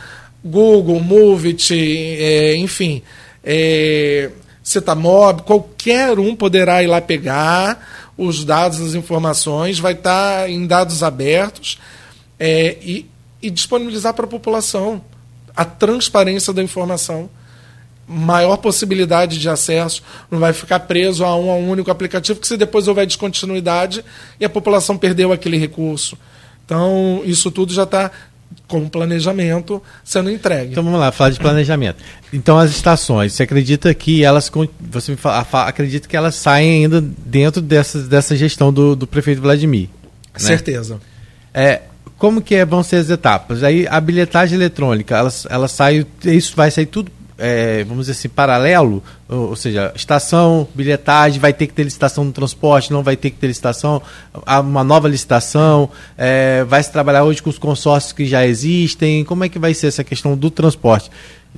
Google, 0.44 1.02
Movit, 1.02 1.74
é, 1.74 2.56
enfim, 2.56 3.02
é, 3.44 4.32
qualquer 5.46 6.18
um 6.18 6.34
poderá 6.34 6.82
ir 6.82 6.88
lá 6.88 7.02
pegar 7.02 8.14
os 8.18 8.46
dados, 8.46 8.80
as 8.80 8.94
informações, 8.94 9.80
vai 9.80 9.94
estar 9.94 10.44
tá 10.44 10.50
em 10.50 10.66
dados 10.66 11.04
abertos 11.04 11.78
é, 12.40 12.78
e, 12.82 13.10
e 13.42 13.50
disponibilizar 13.50 14.14
para 14.14 14.26
a 14.26 14.30
população 14.30 15.02
a 15.56 15.66
transparência 15.66 16.54
da 16.54 16.64
informação 16.64 17.30
maior 18.10 18.58
possibilidade 18.58 19.38
de 19.38 19.48
acesso, 19.48 20.02
não 20.32 20.40
vai 20.40 20.52
ficar 20.52 20.80
preso 20.80 21.24
a 21.24 21.36
um, 21.36 21.52
a 21.52 21.56
um 21.56 21.70
único 21.70 21.92
aplicativo, 21.92 22.40
que 22.40 22.48
se 22.48 22.58
depois 22.58 22.88
houver 22.88 23.06
descontinuidade 23.06 24.04
e 24.40 24.46
a 24.46 24.50
população 24.50 24.98
perdeu 24.98 25.32
aquele 25.32 25.58
recurso. 25.58 26.18
Então, 26.66 27.22
isso 27.24 27.52
tudo 27.52 27.72
já 27.72 27.84
está 27.84 28.10
com 28.68 28.88
planejamento 28.90 29.82
sendo 30.04 30.30
entregue. 30.32 30.72
Então 30.72 30.84
vamos 30.84 31.00
lá, 31.00 31.12
falar 31.12 31.32
de 31.32 31.40
planejamento. 31.40 31.98
Então 32.34 32.58
as 32.58 32.72
estações, 32.72 33.34
você 33.34 33.44
acredita 33.44 33.94
que 33.94 34.24
elas 34.24 34.52
você 34.80 35.12
me 35.12 35.18
fala, 35.18 35.46
acredita 35.68 36.08
que 36.08 36.16
elas 36.16 36.36
saem 36.36 36.84
ainda 36.84 37.02
dentro 37.02 37.62
dessa, 37.62 38.00
dessa 38.04 38.36
gestão 38.36 38.72
do, 38.74 38.96
do 38.96 39.06
prefeito 39.06 39.42
Vladimir? 39.42 39.90
Né? 40.34 40.40
Certeza. 40.40 41.00
É, 41.54 41.82
como 42.20 42.42
que 42.42 42.54
é, 42.54 42.66
vão 42.66 42.84
ser 42.84 42.98
as 42.98 43.10
etapas? 43.10 43.64
Aí 43.64 43.88
a 43.88 44.00
bilhetagem 44.00 44.56
eletrônica, 44.56 45.16
ela, 45.18 45.32
ela 45.50 45.68
sai, 45.68 46.06
isso 46.24 46.56
vai 46.56 46.70
sair 46.70 46.86
tudo, 46.86 47.12
é, 47.38 47.84
vamos 47.86 48.06
dizer 48.06 48.20
assim, 48.20 48.30
paralelo, 48.30 49.02
ou, 49.28 49.50
ou, 49.50 49.56
seja, 49.56 49.92
estação, 49.96 50.68
bilhetagem, 50.76 51.40
vai 51.40 51.54
ter 51.54 51.66
que 51.66 51.74
ter 51.74 51.84
licitação 51.84 52.24
no 52.26 52.32
transporte, 52.32 52.94
não 52.94 53.02
vai 53.02 53.16
ter 53.16 53.32
que 53.32 53.38
ter 53.38 53.48
licitação, 53.48 54.02
uma 54.46 54.84
nova 54.84 55.08
licitação, 55.08 55.90
é, 56.18 56.64
vai 56.66 56.84
se 56.84 56.92
trabalhar 56.92 57.24
hoje 57.24 57.42
com 57.42 57.50
os 57.50 57.58
consórcios 57.58 58.14
que 58.14 58.26
já 58.26 58.46
existem, 58.46 59.24
como 59.24 59.44
é 59.46 59.50
que 59.50 59.58
vai 59.58 59.74
ser 59.74 59.88
essa 59.88 60.04
questão 60.04 60.36
do 60.36 60.52
transporte? 60.52 61.10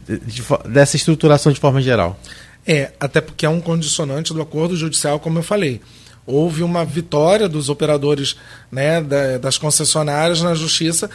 de, 0.05 0.43
dessa 0.69 0.95
estruturação 0.95 1.51
de 1.51 1.59
forma 1.59 1.81
geral? 1.81 2.19
É, 2.65 2.91
até 2.99 3.21
porque 3.21 3.45
é 3.45 3.49
um 3.49 3.59
condicionante 3.59 4.33
do 4.33 4.41
acordo 4.41 4.75
judicial, 4.75 5.19
como 5.19 5.39
eu 5.39 5.43
falei. 5.43 5.81
Houve 6.25 6.63
uma 6.63 6.85
vitória 6.85 7.49
dos 7.49 7.69
operadores 7.69 8.35
né, 8.71 9.01
da, 9.01 9.37
das 9.37 9.57
concessionárias 9.57 10.41
na 10.41 10.53
justiça 10.53 11.09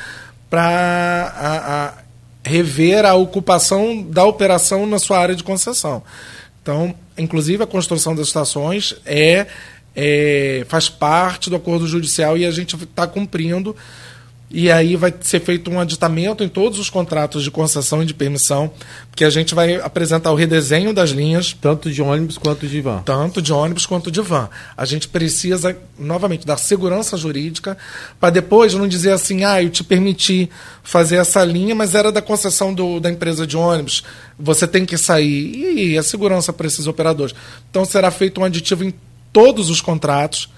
para 0.50 1.94
rever 2.44 3.04
a 3.04 3.14
ocupação 3.14 4.02
da 4.02 4.24
operação 4.24 4.86
na 4.86 4.98
sua 4.98 5.18
área 5.18 5.34
de 5.34 5.42
concessão. 5.42 6.02
Então, 6.62 6.94
inclusive 7.18 7.62
a 7.62 7.66
construção 7.66 8.14
das 8.14 8.28
estações 8.28 8.94
é, 9.04 9.46
é 9.94 10.64
faz 10.68 10.88
parte 10.88 11.50
do 11.50 11.56
acordo 11.56 11.86
judicial 11.86 12.36
e 12.36 12.46
a 12.46 12.50
gente 12.50 12.76
está 12.76 13.06
cumprindo 13.06 13.74
e 14.48 14.70
aí 14.70 14.94
vai 14.94 15.12
ser 15.20 15.40
feito 15.40 15.70
um 15.70 15.80
aditamento 15.80 16.44
em 16.44 16.48
todos 16.48 16.78
os 16.78 16.88
contratos 16.88 17.42
de 17.42 17.50
concessão 17.50 18.02
e 18.02 18.06
de 18.06 18.14
permissão, 18.14 18.70
porque 19.10 19.24
a 19.24 19.30
gente 19.30 19.56
vai 19.56 19.74
apresentar 19.74 20.30
o 20.30 20.36
redesenho 20.36 20.94
das 20.94 21.10
linhas. 21.10 21.52
Tanto 21.60 21.90
de 21.90 22.00
ônibus 22.00 22.38
quanto 22.38 22.66
de 22.66 22.80
van. 22.80 23.02
Tanto 23.04 23.42
de 23.42 23.52
ônibus 23.52 23.86
quanto 23.86 24.08
de 24.08 24.20
van. 24.20 24.48
A 24.76 24.84
gente 24.84 25.08
precisa, 25.08 25.76
novamente, 25.98 26.46
dar 26.46 26.58
segurança 26.58 27.16
jurídica, 27.16 27.76
para 28.20 28.30
depois 28.30 28.72
não 28.72 28.86
dizer 28.86 29.12
assim, 29.12 29.42
ah, 29.44 29.60
eu 29.60 29.68
te 29.68 29.82
permiti 29.82 30.48
fazer 30.82 31.16
essa 31.16 31.44
linha, 31.44 31.74
mas 31.74 31.96
era 31.96 32.12
da 32.12 32.22
concessão 32.22 32.72
do, 32.72 33.00
da 33.00 33.10
empresa 33.10 33.46
de 33.46 33.56
ônibus, 33.56 34.04
você 34.38 34.66
tem 34.66 34.86
que 34.86 34.96
sair. 34.96 35.76
E 35.76 35.98
a 35.98 36.02
segurança 36.04 36.52
para 36.52 36.68
esses 36.68 36.86
operadores. 36.86 37.34
Então 37.68 37.84
será 37.84 38.12
feito 38.12 38.40
um 38.40 38.44
aditivo 38.44 38.84
em 38.84 38.94
todos 39.32 39.70
os 39.70 39.80
contratos 39.80 40.48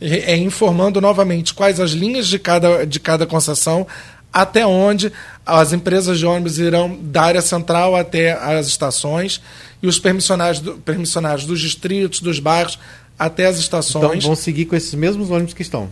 é, 0.00 0.36
informando 0.36 1.00
novamente 1.00 1.54
quais 1.54 1.80
as 1.80 1.90
linhas 1.90 2.26
de 2.26 2.38
cada, 2.38 2.84
de 2.84 3.00
cada 3.00 3.26
concessão, 3.26 3.86
até 4.32 4.66
onde 4.66 5.12
as 5.46 5.72
empresas 5.72 6.18
de 6.18 6.26
ônibus 6.26 6.58
irão 6.58 6.98
da 7.00 7.22
área 7.22 7.42
central 7.42 7.94
até 7.94 8.32
as 8.32 8.66
estações 8.66 9.40
e 9.80 9.86
os 9.86 9.98
permissionários, 9.98 10.60
do, 10.60 10.74
permissionários 10.74 11.46
dos 11.46 11.60
distritos, 11.60 12.20
dos 12.20 12.40
bairros, 12.40 12.78
até 13.18 13.46
as 13.46 13.58
estações. 13.58 14.18
Então 14.18 14.20
vão 14.20 14.34
seguir 14.34 14.64
com 14.64 14.74
esses 14.74 14.94
mesmos 14.94 15.30
ônibus 15.30 15.54
que 15.54 15.62
estão. 15.62 15.88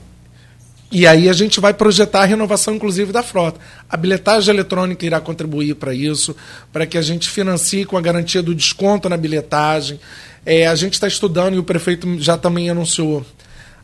E 0.90 1.06
aí 1.06 1.28
a 1.28 1.32
gente 1.32 1.58
vai 1.58 1.72
projetar 1.72 2.20
a 2.20 2.24
renovação, 2.26 2.74
inclusive, 2.74 3.12
da 3.12 3.22
frota. 3.22 3.58
A 3.88 3.96
bilhetagem 3.96 4.52
eletrônica 4.52 5.06
irá 5.06 5.20
contribuir 5.20 5.74
para 5.76 5.94
isso, 5.94 6.36
para 6.70 6.84
que 6.84 6.98
a 6.98 7.02
gente 7.02 7.30
financie 7.30 7.86
com 7.86 7.96
a 7.96 8.00
garantia 8.00 8.42
do 8.42 8.54
desconto 8.54 9.08
na 9.08 9.16
bilhetagem. 9.16 9.98
É, 10.44 10.66
a 10.66 10.74
gente 10.74 10.94
está 10.94 11.08
estudando 11.08 11.54
e 11.54 11.58
o 11.58 11.62
prefeito 11.62 12.20
já 12.20 12.36
também 12.36 12.68
anunciou 12.68 13.24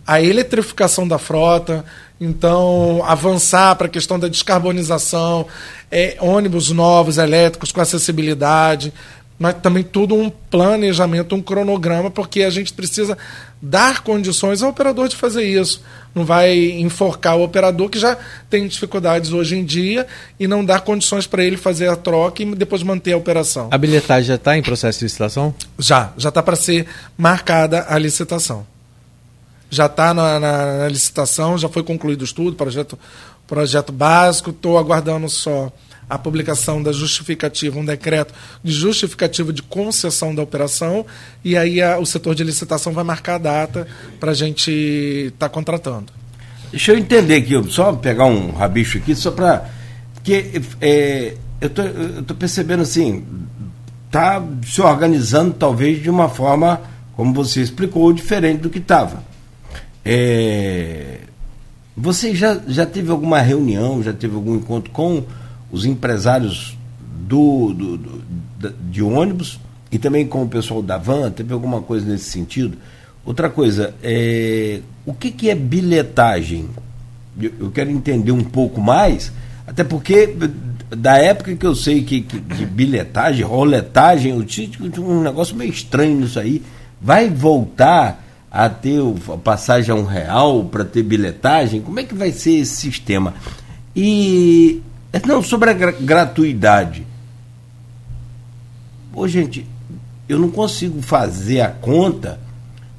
a 0.09 0.23
eletrificação 0.23 1.07
da 1.07 1.19
frota, 1.19 1.85
então 2.19 3.05
avançar 3.05 3.77
para 3.77 3.89
a 3.89 3.91
questão 3.91 4.19
da 4.19 4.27
descarbonização, 4.27 5.47
é, 5.91 6.17
ônibus 6.19 6.71
novos, 6.71 7.19
elétricos, 7.19 7.71
com 7.71 7.83
acessibilidade, 7.83 8.91
mas 9.39 9.57
também 9.57 9.85
tudo 9.85 10.15
um 10.15 10.31
planejamento, 10.31 11.35
um 11.35 11.43
cronograma, 11.43 12.11
porque 12.11 12.43
a 12.43 12.49
gente 12.49 12.73
precisa 12.73 13.19
dar 13.61 14.01
condições 14.03 14.63
ao 14.63 14.71
operador 14.71 15.09
de 15.09 15.15
fazer 15.15 15.45
isso. 15.45 15.83
Não 16.15 16.25
vai 16.25 16.57
enforcar 16.57 17.37
o 17.37 17.45
operador 17.45 17.91
que 17.91 17.99
já 17.99 18.17
tem 18.49 18.67
dificuldades 18.67 19.31
hoje 19.31 19.59
em 19.59 19.65
dia 19.65 20.07
e 20.41 20.49
não 20.49 20.65
dar 20.65 20.81
condições 20.81 21.27
para 21.27 21.45
ele 21.45 21.59
fazer 21.59 21.87
a 21.89 21.97
troca 21.97 22.43
e 22.43 22.55
depois 22.55 22.83
manter 22.83 23.13
a 23.13 23.19
operação. 23.19 23.69
A 23.71 23.77
bilhetagem 23.77 24.29
já 24.29 24.37
está 24.37 24.57
em 24.57 24.63
processo 24.63 25.01
de 25.01 25.05
licitação? 25.05 25.55
Já, 25.79 26.15
já 26.17 26.31
está 26.31 26.43
para 26.43 26.57
ser 26.57 26.87
marcada 27.19 27.85
a 27.91 27.99
licitação 27.99 28.67
já 29.71 29.87
está 29.87 30.15
na, 30.15 30.41
na, 30.41 30.79
na, 30.79 30.89
licitação, 30.89 31.59
já 31.59 31.69
foi 31.69 31.83
concluído 31.83 32.23
o 32.23 32.25
estudo, 32.25 32.57
projeto, 32.57 32.99
projeto 33.47 33.93
básico, 33.93 34.51
estou 34.51 34.79
aguardando 34.79 35.29
só 35.29 35.73
a 36.09 36.19
publicação 36.19 36.83
da 36.83 36.91
justificativa, 36.91 37.79
um 37.79 37.85
decreto 37.85 38.33
de 38.65 38.73
justificativa 38.73 39.53
de 39.53 39.63
concessão 39.63 40.35
da 40.35 40.43
operação, 40.43 41.05
e 41.45 41.57
aí 41.57 41.83
a, 41.83 41.99
o 41.99 42.07
setor 42.07 42.35
de 42.35 42.43
licitação 42.43 42.93
vai 42.93 43.05
marcar 43.05 43.35
a 43.35 43.39
data 43.39 43.87
para 44.19 44.31
a 44.31 44.35
gente 44.35 44.71
estar 44.71 45.49
tá 45.49 45.53
contratando. 45.53 46.13
Deixa 46.71 46.93
eu 46.93 46.99
entender 46.99 47.37
aqui, 47.37 47.71
só 47.71 47.93
pegar 47.93 48.27
um 48.27 48.53
rabicho 48.53 48.99
aqui, 48.99 49.15
só 49.15 49.31
para. 49.31 49.71
Porque 50.15 50.61
é, 50.81 51.35
eu 51.61 51.71
tô, 51.71 51.83
estou 51.83 52.37
percebendo 52.37 52.83
assim, 52.83 53.25
está 54.07 54.43
se 54.67 54.81
organizando 54.81 55.55
talvez 55.55 56.03
de 56.03 56.11
uma 56.11 56.29
forma, 56.29 56.81
como 57.15 57.33
você 57.33 57.63
explicou, 57.63 58.13
diferente 58.13 58.61
do 58.61 58.71
que 58.71 58.79
estava. 58.79 59.23
É, 60.11 61.19
você 61.95 62.35
já, 62.35 62.59
já 62.67 62.87
teve 62.87 63.11
alguma 63.11 63.43
reunião, 63.43 64.03
já 64.03 64.11
teve 64.11 64.35
algum 64.35 64.57
encontro 64.57 64.91
com 64.91 65.23
os 65.71 65.85
empresários 65.85 66.79
do, 67.27 67.75
do, 67.75 67.99
do, 67.99 68.73
de 68.91 69.03
ônibus 69.03 69.61
e 69.93 69.99
também 69.99 70.27
com 70.27 70.43
o 70.43 70.49
pessoal 70.49 70.81
da 70.81 70.97
van? 70.97 71.31
Teve 71.31 71.53
alguma 71.53 71.83
coisa 71.83 72.07
nesse 72.07 72.31
sentido? 72.31 72.79
Outra 73.23 73.51
coisa, 73.51 73.95
é, 74.03 74.81
o 75.05 75.13
que, 75.13 75.31
que 75.31 75.51
é 75.51 75.55
bilhetagem? 75.55 76.71
Eu, 77.39 77.53
eu, 77.61 77.71
quero 77.71 77.91
entender 77.91 78.33
um 78.33 78.45
pouco 78.45 78.81
mais, 78.81 79.31
até 79.67 79.85
porque 79.85 80.35
da 80.89 81.19
época 81.19 81.55
que 81.55 81.67
eu 81.67 81.75
sei 81.75 82.03
que, 82.03 82.23
que 82.23 82.41
de 82.41 82.65
bilhetagem, 82.65 83.45
roletagem, 83.45 84.33
eu 84.33 84.43
tinha 84.43 84.71
um 85.01 85.21
negócio 85.21 85.55
meio 85.55 85.71
estranho 85.71 86.19
nisso 86.19 86.41
aí. 86.41 86.63
Vai 86.99 87.29
voltar 87.29 88.25
a 88.51 88.69
ter 88.69 89.01
a 89.33 89.37
passagem 89.37 89.91
a 89.91 89.95
um 89.95 90.05
real 90.05 90.65
para 90.65 90.85
ter 90.85 91.03
bilhetagem? 91.03 91.81
Como 91.81 92.01
é 92.01 92.05
que 92.05 92.15
vai 92.15 92.33
ser 92.33 92.53
esse 92.53 92.77
sistema? 92.77 93.35
E 93.95 94.83
não 95.27 95.43
sobre 95.43 95.71
a 95.71 95.73
gratuidade. 95.73 97.07
Pô, 99.13 99.27
gente, 99.27 99.67
eu 100.29 100.39
não 100.39 100.51
consigo 100.51 101.01
fazer 101.03 101.61
a 101.61 101.71
conta 101.71 102.39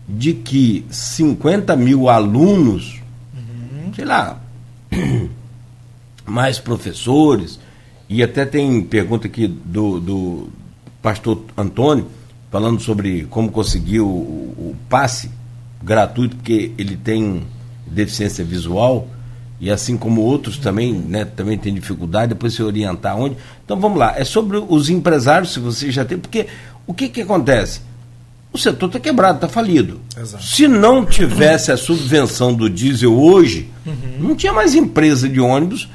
de 0.07 0.33
que 0.33 0.85
50 0.89 1.75
mil 1.75 2.09
alunos, 2.09 2.99
uhum. 3.33 3.93
sei 3.93 4.05
lá, 4.05 4.39
mais 6.25 6.59
professores, 6.59 7.59
e 8.07 8.23
até 8.23 8.45
tem 8.45 8.81
pergunta 8.81 9.27
aqui 9.27 9.47
do, 9.47 9.99
do 9.99 10.49
pastor 11.01 11.43
Antônio, 11.55 12.07
falando 12.49 12.81
sobre 12.81 13.25
como 13.29 13.51
conseguir 13.51 13.99
o, 13.99 14.07
o 14.07 14.75
passe 14.89 15.29
gratuito 15.81 16.35
porque 16.35 16.71
ele 16.77 16.95
tem 16.95 17.43
deficiência 17.85 18.43
visual 18.43 19.07
e 19.59 19.69
assim 19.69 19.97
como 19.97 20.21
outros 20.21 20.57
também, 20.57 20.93
né, 20.93 21.25
também 21.25 21.57
tem 21.57 21.73
dificuldade, 21.73 22.29
depois 22.29 22.53
se 22.53 22.63
orientar 22.63 23.17
onde. 23.17 23.35
Então 23.65 23.79
vamos 23.79 23.99
lá, 23.99 24.17
é 24.17 24.23
sobre 24.23 24.57
os 24.57 24.89
empresários, 24.89 25.51
se 25.53 25.59
você 25.59 25.91
já 25.91 26.05
tem, 26.05 26.17
porque 26.17 26.47
o 26.87 26.93
que 26.93 27.09
que 27.09 27.21
acontece? 27.21 27.81
O 28.51 28.57
setor 28.57 28.87
está 28.87 28.99
quebrado, 28.99 29.35
está 29.35 29.47
falido. 29.47 29.99
Exato. 30.17 30.43
Se 30.43 30.67
não 30.67 31.05
tivesse 31.05 31.71
a 31.71 31.77
subvenção 31.77 32.53
do 32.53 32.69
diesel 32.69 33.13
hoje, 33.13 33.69
uhum. 33.85 34.29
não 34.29 34.35
tinha 34.35 34.51
mais 34.51 34.73
empresa 34.73 35.29
de 35.29 35.39
ônibus. 35.39 35.87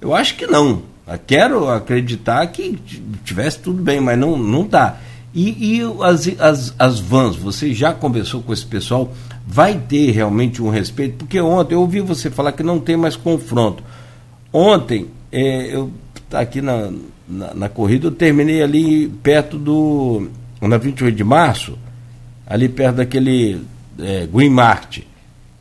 Eu 0.00 0.14
acho 0.14 0.36
que 0.36 0.46
não. 0.46 0.82
Eu 1.06 1.18
quero 1.26 1.70
acreditar 1.70 2.46
que 2.48 2.78
tivesse 3.24 3.60
tudo 3.60 3.82
bem, 3.82 3.98
mas 3.98 4.18
não 4.18 4.36
não 4.36 4.66
dá. 4.66 4.98
E, 5.34 5.78
e 5.78 5.82
as, 6.02 6.28
as, 6.38 6.74
as 6.78 7.00
vans, 7.00 7.34
você 7.34 7.72
já 7.72 7.94
conversou 7.94 8.42
com 8.42 8.52
esse 8.52 8.66
pessoal? 8.66 9.14
Vai 9.46 9.78
ter 9.78 10.10
realmente 10.10 10.62
um 10.62 10.68
respeito? 10.68 11.18
Porque 11.18 11.40
ontem 11.40 11.74
eu 11.74 11.80
ouvi 11.80 12.00
você 12.00 12.30
falar 12.30 12.52
que 12.52 12.62
não 12.62 12.78
tem 12.80 12.96
mais 12.96 13.16
confronto. 13.16 13.82
Ontem, 14.52 15.08
é, 15.30 15.74
eu 15.74 15.90
tá 16.28 16.40
aqui 16.40 16.60
na, 16.60 16.90
na, 17.28 17.54
na, 17.54 17.68
corrida, 17.68 18.06
eu 18.06 18.10
terminei 18.10 18.62
ali 18.62 19.08
perto 19.08 19.58
do. 19.58 20.28
na 20.60 20.78
28 20.78 21.14
de 21.14 21.24
março, 21.24 21.78
ali 22.46 22.68
perto 22.68 22.96
daquele 22.96 23.62
é, 23.98 24.26
Green 24.26 24.50
Market. 24.50 25.04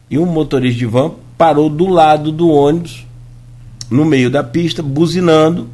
E 0.10 0.18
um 0.18 0.26
motorista 0.26 0.80
de 0.80 0.86
van 0.86 1.12
parou 1.38 1.70
do 1.70 1.88
lado 1.88 2.32
do 2.32 2.50
ônibus, 2.50 3.06
no 3.90 4.06
meio 4.06 4.30
da 4.30 4.44
pista, 4.44 4.82
buzinando 4.84 5.70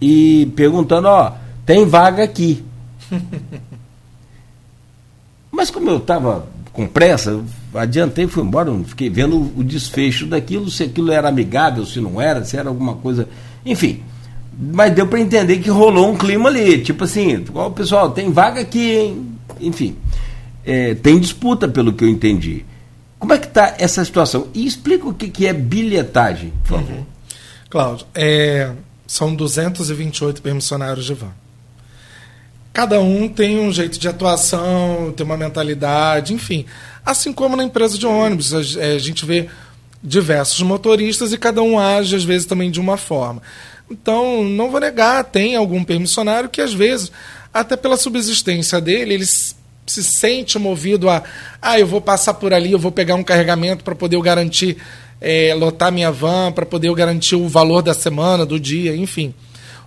e 0.00 0.50
perguntando: 0.56 1.08
Ó, 1.08 1.32
tem 1.64 1.86
vaga 1.86 2.24
aqui. 2.24 2.64
Mas 5.52 5.70
como 5.70 5.90
eu 5.90 5.98
estava 5.98 6.46
com 6.72 6.86
pressa, 6.86 7.42
adiantei 7.74 8.26
fui 8.26 8.42
embora, 8.42 8.72
fiquei 8.86 9.10
vendo 9.10 9.52
o 9.56 9.62
desfecho 9.62 10.26
daquilo, 10.26 10.70
se 10.70 10.84
aquilo 10.84 11.12
era 11.12 11.28
amigável, 11.28 11.84
se 11.84 12.00
não 12.00 12.20
era, 12.20 12.44
se 12.44 12.56
era 12.56 12.68
alguma 12.68 12.94
coisa. 12.94 13.28
Enfim. 13.64 14.02
Mas 14.58 14.94
deu 14.94 15.06
para 15.06 15.20
entender 15.20 15.58
que 15.58 15.70
rolou 15.70 16.10
um 16.10 16.16
clima 16.16 16.48
ali, 16.48 16.82
tipo 16.82 17.04
assim, 17.04 17.44
o 17.54 17.70
pessoal, 17.70 18.10
tem 18.10 18.30
vaga 18.30 18.60
aqui, 18.60 18.96
hein? 18.96 19.26
Enfim. 19.60 19.96
É, 20.64 20.94
tem 20.94 21.18
disputa, 21.18 21.66
pelo 21.66 21.92
que 21.92 22.04
eu 22.04 22.08
entendi. 22.08 22.64
Como 23.18 23.32
é 23.32 23.38
que 23.38 23.46
está 23.46 23.74
essa 23.78 24.04
situação? 24.04 24.48
E 24.54 24.66
explica 24.66 25.06
o 25.08 25.14
que, 25.14 25.28
que 25.28 25.46
é 25.46 25.52
bilhetagem, 25.52 26.52
por 26.64 26.78
favor. 26.78 26.96
Uhum. 26.96 27.06
Cláudio, 27.70 28.06
é, 28.14 28.70
são 29.06 29.34
228 29.34 30.42
permissionários 30.42 31.06
de 31.06 31.14
van 31.14 31.41
cada 32.72 33.00
um 33.00 33.28
tem 33.28 33.58
um 33.58 33.72
jeito 33.72 33.98
de 33.98 34.08
atuação, 34.08 35.12
tem 35.16 35.24
uma 35.24 35.36
mentalidade, 35.36 36.32
enfim. 36.32 36.64
Assim 37.04 37.32
como 37.32 37.56
na 37.56 37.64
empresa 37.64 37.98
de 37.98 38.06
ônibus, 38.06 38.54
a, 38.54 38.60
é, 38.80 38.94
a 38.94 38.98
gente 38.98 39.24
vê 39.24 39.48
diversos 40.02 40.60
motoristas 40.62 41.32
e 41.32 41.38
cada 41.38 41.62
um 41.62 41.78
age, 41.78 42.16
às 42.16 42.24
vezes, 42.24 42.46
também 42.46 42.70
de 42.70 42.80
uma 42.80 42.96
forma. 42.96 43.42
Então, 43.90 44.42
não 44.42 44.70
vou 44.70 44.80
negar, 44.80 45.22
tem 45.24 45.54
algum 45.54 45.84
permissionário 45.84 46.48
que 46.48 46.60
às 46.60 46.72
vezes, 46.72 47.12
até 47.52 47.76
pela 47.76 47.96
subsistência 47.96 48.80
dele, 48.80 49.14
ele 49.14 49.26
se 49.26 50.02
sente 50.02 50.58
movido 50.58 51.10
a, 51.10 51.22
ah, 51.60 51.78
eu 51.78 51.86
vou 51.86 52.00
passar 52.00 52.34
por 52.34 52.54
ali, 52.54 52.72
eu 52.72 52.78
vou 52.78 52.90
pegar 52.90 53.14
um 53.14 53.22
carregamento 53.22 53.84
para 53.84 53.94
poder 53.94 54.20
garantir, 54.22 54.78
é, 55.20 55.54
lotar 55.54 55.92
minha 55.92 56.10
van, 56.10 56.52
para 56.52 56.64
poder 56.64 56.92
garantir 56.94 57.36
o 57.36 57.48
valor 57.48 57.82
da 57.82 57.92
semana, 57.92 58.46
do 58.46 58.58
dia, 58.58 58.96
enfim. 58.96 59.34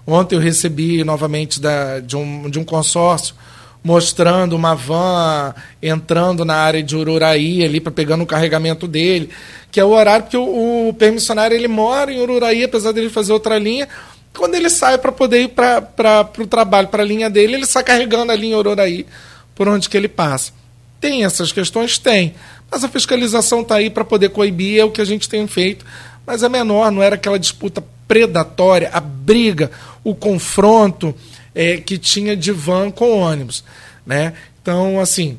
Ontem 0.05 0.35
eu 0.35 0.39
recebi 0.39 1.03
novamente 1.03 1.59
da, 1.59 1.99
de, 1.99 2.15
um, 2.15 2.49
de 2.49 2.59
um 2.59 2.63
consórcio 2.63 3.35
mostrando 3.83 4.55
uma 4.55 4.73
van 4.73 5.53
entrando 5.81 6.43
na 6.43 6.55
área 6.55 6.81
de 6.81 6.95
Ururaí 6.95 7.63
ali 7.63 7.79
para 7.79 7.91
pegando 7.91 8.23
o 8.23 8.27
carregamento 8.27 8.87
dele, 8.87 9.29
que 9.71 9.79
é 9.79 9.85
o 9.85 9.89
horário 9.89 10.23
porque 10.23 10.37
o, 10.37 10.89
o 10.89 10.93
permissionário 10.93 11.55
ele 11.55 11.67
mora 11.67 12.11
em 12.11 12.19
Ururaí, 12.19 12.63
apesar 12.63 12.91
dele 12.91 13.11
fazer 13.11 13.31
outra 13.31 13.59
linha. 13.59 13.87
Quando 14.35 14.55
ele 14.55 14.71
sai 14.71 14.97
para 14.97 15.11
poder 15.11 15.43
ir 15.43 15.49
para 15.49 16.27
o 16.39 16.47
trabalho, 16.47 16.87
para 16.87 17.03
a 17.03 17.05
linha 17.05 17.29
dele, 17.29 17.53
ele 17.53 17.65
sai 17.67 17.83
carregando 17.83 18.31
a 18.31 18.35
linha 18.35 18.57
Ururaí 18.57 19.05
por 19.53 19.67
onde 19.67 19.87
que 19.87 19.95
ele 19.95 20.09
passa. 20.09 20.51
Tem 20.99 21.23
essas 21.23 21.51
questões? 21.51 21.99
Tem. 21.99 22.33
Mas 22.71 22.83
a 22.83 22.89
fiscalização 22.89 23.61
está 23.61 23.75
aí 23.75 23.91
para 23.91 24.03
poder 24.03 24.29
coibir, 24.29 24.79
é 24.79 24.83
o 24.83 24.89
que 24.89 24.99
a 24.99 25.05
gente 25.05 25.29
tem 25.29 25.45
feito. 25.45 25.85
Mas 26.25 26.41
é 26.41 26.49
menor, 26.49 26.91
não 26.91 27.03
era 27.03 27.13
aquela 27.13 27.37
disputa 27.37 27.83
predatória, 28.07 28.89
a 28.91 28.99
briga, 28.99 29.69
o 30.05 30.13
confronto 30.13 31.13
é, 31.53 31.77
que 31.77 31.97
tinha 31.97 32.37
de 32.37 32.51
van 32.51 32.91
com 32.91 33.19
ônibus. 33.19 33.63
Né? 34.05 34.33
Então, 34.61 34.99
assim, 34.99 35.37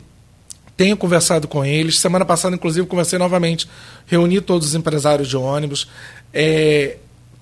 tenho 0.77 0.97
conversado 0.97 1.47
com 1.47 1.65
eles. 1.65 2.01
Semana 2.01 2.25
passada, 2.25 2.57
inclusive, 2.57 2.85
conversei 2.87 3.17
novamente, 3.17 3.69
reuni 4.07 4.41
todos 4.41 4.69
os 4.69 4.75
empresários 4.75 5.29
de 5.29 5.37
ônibus, 5.37 5.89
é, 6.35 6.97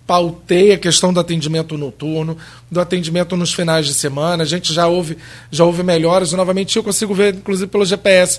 pautei 0.06 0.72
a 0.72 0.78
questão 0.78 1.14
do 1.14 1.18
atendimento 1.18 1.78
noturno, 1.78 2.36
do 2.70 2.78
atendimento 2.78 3.36
nos 3.38 3.54
finais 3.54 3.86
de 3.86 3.94
semana. 3.94 4.42
A 4.42 4.46
gente 4.46 4.72
já 4.74 4.86
houve, 4.86 5.16
já 5.50 5.64
houve 5.64 5.82
melhoras. 5.82 6.32
Novamente, 6.32 6.76
eu 6.76 6.84
consigo 6.84 7.14
ver, 7.14 7.34
inclusive, 7.34 7.70
pelo 7.70 7.86
GPS, 7.86 8.38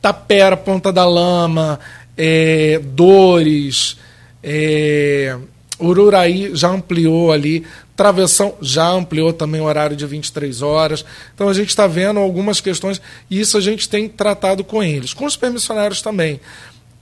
Tapera, 0.00 0.56
Ponta 0.56 0.90
da 0.90 1.04
Lama, 1.04 1.78
é, 2.16 2.80
Dores, 2.82 3.98
é, 4.42 5.36
Ururaí 5.78 6.54
já 6.54 6.68
ampliou 6.68 7.32
ali 7.32 7.64
Travessão 7.96 8.56
já 8.60 8.88
ampliou 8.88 9.32
também 9.32 9.60
o 9.60 9.64
horário 9.64 9.96
de 9.96 10.04
23 10.04 10.62
horas. 10.62 11.04
Então 11.32 11.48
a 11.48 11.54
gente 11.54 11.68
está 11.68 11.86
vendo 11.86 12.18
algumas 12.18 12.60
questões 12.60 13.00
e 13.30 13.40
isso 13.40 13.56
a 13.56 13.60
gente 13.60 13.88
tem 13.88 14.08
tratado 14.08 14.64
com 14.64 14.82
eles. 14.82 15.14
Com 15.14 15.24
os 15.24 15.36
permissionários 15.36 16.02
também. 16.02 16.40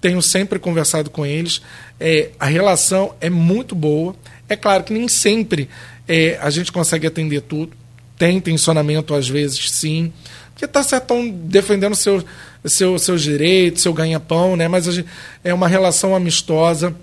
Tenho 0.03 0.21
sempre 0.21 0.59
conversado 0.59 1.09
com 1.09 1.25
eles. 1.25 1.63
É, 1.99 2.31
a 2.39 2.45
relação 2.45 3.15
é 3.21 3.31
muito 3.31 3.75
boa. 3.75 4.15
É 4.49 4.55
claro 4.55 4.85
que 4.85 4.93
nem 4.93 5.09
sempre 5.09 5.69
é, 6.07 6.39
a 6.43 6.51
gente 6.51 6.71
consegue 6.71 7.07
atender 7.07 7.41
tudo. 7.41 7.73
Tem 8.19 8.39
tensionamento 8.39 9.15
às 9.15 9.27
vezes, 9.27 9.71
sim. 9.71 10.13
Porque 10.53 10.67
está 10.67 10.83
certo, 10.83 11.15
defendendo 11.45 11.97
seu, 11.97 12.23
seu, 12.67 12.99
seus 12.99 13.23
direitos, 13.23 13.83
seu 13.83 13.95
ganha-pão, 13.95 14.57
né? 14.57 14.69
mas 14.69 14.85
gente, 14.85 15.09
é 15.43 15.55
uma 15.55 15.69
relação 15.69 16.15
amistosa 16.15 16.95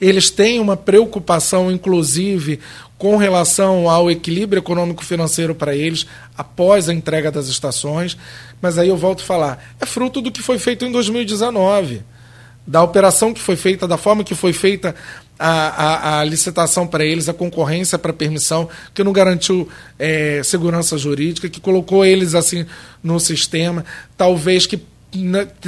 eles 0.00 0.30
têm 0.30 0.60
uma 0.60 0.76
preocupação, 0.76 1.70
inclusive, 1.70 2.60
com 2.98 3.16
relação 3.16 3.88
ao 3.88 4.10
equilíbrio 4.10 4.60
econômico-financeiro 4.60 5.54
para 5.54 5.74
eles 5.74 6.06
após 6.36 6.88
a 6.88 6.94
entrega 6.94 7.30
das 7.30 7.48
estações. 7.48 8.16
Mas 8.60 8.78
aí 8.78 8.88
eu 8.88 8.96
volto 8.96 9.22
a 9.22 9.26
falar: 9.26 9.74
é 9.80 9.86
fruto 9.86 10.20
do 10.20 10.30
que 10.30 10.42
foi 10.42 10.58
feito 10.58 10.84
em 10.84 10.92
2019, 10.92 12.02
da 12.66 12.82
operação 12.82 13.34
que 13.34 13.40
foi 13.40 13.56
feita, 13.56 13.86
da 13.86 13.96
forma 13.96 14.24
que 14.24 14.34
foi 14.34 14.52
feita 14.52 14.94
a, 15.38 15.48
a, 15.48 16.20
a 16.20 16.24
licitação 16.24 16.86
para 16.86 17.04
eles, 17.04 17.28
a 17.28 17.34
concorrência 17.34 17.98
para 17.98 18.12
permissão, 18.12 18.68
que 18.94 19.02
não 19.02 19.12
garantiu 19.12 19.68
é, 19.98 20.40
segurança 20.44 20.96
jurídica, 20.96 21.48
que 21.48 21.60
colocou 21.60 22.04
eles 22.04 22.34
assim 22.34 22.64
no 23.02 23.18
sistema, 23.18 23.84
talvez 24.16 24.66
que 24.66 24.80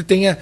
tenha 0.07 0.39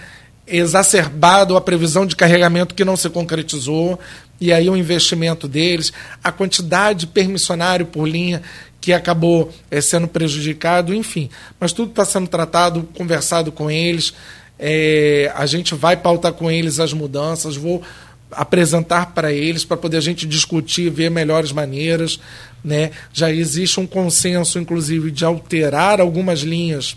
exacerbado 0.47 1.57
a 1.57 1.61
previsão 1.61 2.05
de 2.05 2.17
carregamento 2.17 2.75
que 2.75 2.85
não 2.85 2.97
se 2.97 3.09
concretizou, 3.09 3.99
e 4.41 4.53
aí 4.53 4.69
o 4.69 4.77
investimento 4.77 5.49
deles, 5.49 5.93
a 6.23 6.31
quantidade 6.31 7.01
de 7.01 7.07
permissionário 7.07 7.87
por 7.87 8.07
linha 8.07 8.43
que 8.81 8.93
acabou 8.93 9.51
é, 9.71 9.81
sendo 9.81 10.07
prejudicado, 10.07 10.95
enfim. 10.95 11.31
Mas 11.59 11.73
tudo 11.73 11.91
está 11.91 12.05
sendo 12.05 12.29
tratado, 12.29 12.87
conversado 12.95 13.51
com 13.51 13.71
eles, 13.71 14.13
é, 14.59 15.33
a 15.35 15.47
gente 15.47 15.75
vai 15.75 15.97
pautar 15.97 16.35
com 16.35 16.51
eles 16.51 16.79
as 16.79 16.93
mudanças, 16.93 17.57
vou 17.57 17.83
apresentar 18.31 19.15
para 19.15 19.33
eles 19.33 19.65
para 19.65 19.77
poder 19.77 19.97
a 19.97 20.01
gente 20.01 20.27
discutir, 20.27 20.91
ver 20.91 21.11
melhores 21.11 21.53
maneiras. 21.53 22.21
Né? 22.63 22.91
Já 23.13 23.33
existe 23.33 23.81
um 23.81 23.87
consenso, 23.87 24.59
inclusive, 24.59 25.11
de 25.11 25.25
alterar 25.25 26.01
algumas 26.01 26.41
linhas 26.41 26.97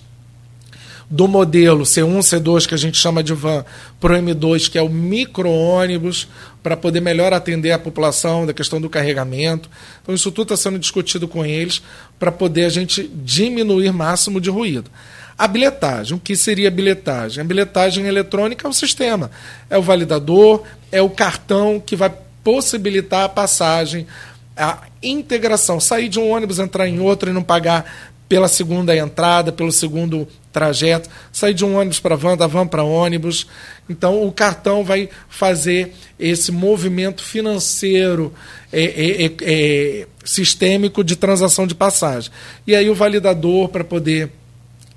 do 1.10 1.28
modelo 1.28 1.84
C1, 1.84 2.20
C2, 2.20 2.68
que 2.68 2.74
a 2.74 2.78
gente 2.78 2.98
chama 2.98 3.24
de 3.24 3.34
van, 3.34 3.64
para 4.00 4.14
o 4.14 4.18
M2, 4.18 4.70
que 4.70 4.78
é 4.78 4.82
o 4.82 4.90
micro-ônibus, 4.90 6.28
para 6.62 6.76
poder 6.76 7.00
melhor 7.00 7.34
atender 7.34 7.72
a 7.72 7.80
população 7.80 8.46
da 8.46 8.54
questão 8.54 8.82
do 8.82 8.90
carregamento. 8.90 9.70
Então, 10.02 10.14
isso 10.14 10.32
tudo 10.32 10.54
está 10.54 10.58
sendo 10.58 10.78
discutido 10.78 11.28
com 11.28 11.46
eles 11.46 11.82
para 12.20 12.32
poder 12.32 12.66
a 12.66 12.70
gente 12.70 13.10
diminuir 13.24 13.94
máximo 13.94 14.42
de 14.42 14.50
ruído. 14.50 14.92
A 15.38 15.48
bilhetagem, 15.48 16.18
o 16.18 16.20
que 16.20 16.36
seria 16.36 16.68
a 16.68 16.72
bilhetagem? 16.72 17.42
A 17.42 17.46
bilhetagem 17.46 18.06
eletrônica 18.06 18.68
é 18.68 18.70
o 18.70 18.74
sistema, 18.74 19.32
é 19.70 19.78
o 19.78 19.82
validador, 19.84 20.64
é 20.92 21.02
o 21.02 21.10
cartão 21.10 21.80
que 21.80 21.96
vai 21.96 22.12
possibilitar 22.44 23.26
a 23.26 23.30
passagem, 23.30 24.08
a 24.56 24.80
integração, 25.02 25.80
sair 25.80 26.10
de 26.10 26.20
um 26.20 26.32
ônibus, 26.32 26.58
entrar 26.58 26.88
em 26.88 27.00
outro 27.00 27.30
e 27.30 27.34
não 27.34 27.44
pagar 27.44 28.12
pela 28.28 28.48
segunda 28.48 28.95
entrada, 28.95 29.52
pelo 29.52 29.72
segundo 29.72 30.28
trajeto, 30.52 31.10
sair 31.32 31.54
de 31.54 31.64
um 31.64 31.78
ônibus 31.78 31.99
para 31.99 32.16
van, 32.16 32.36
da 32.36 32.48
van 32.48 32.68
para 32.68 32.84
ônibus. 32.84 33.48
Então, 33.90 34.26
o 34.26 34.32
cartão 34.32 34.84
vai 34.84 35.10
fazer 35.30 35.94
esse 36.20 36.52
movimento 36.52 37.24
financeiro 37.24 38.34
é, 38.72 38.84
é, 38.84 39.26
é, 39.26 39.32
é 39.41 40.08
sistêmico 40.26 41.04
de 41.04 41.16
transação 41.16 41.66
de 41.66 41.76
passagem. 41.76 42.32
E 42.66 42.76
aí, 42.76 42.90
o 42.90 42.95
validador, 42.95 43.70
para 43.70 43.84
poder, 43.84 44.32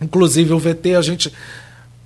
inclusive 0.01 0.53
o 0.53 0.59
VT, 0.59 0.97
a 0.97 1.03
gente. 1.03 1.33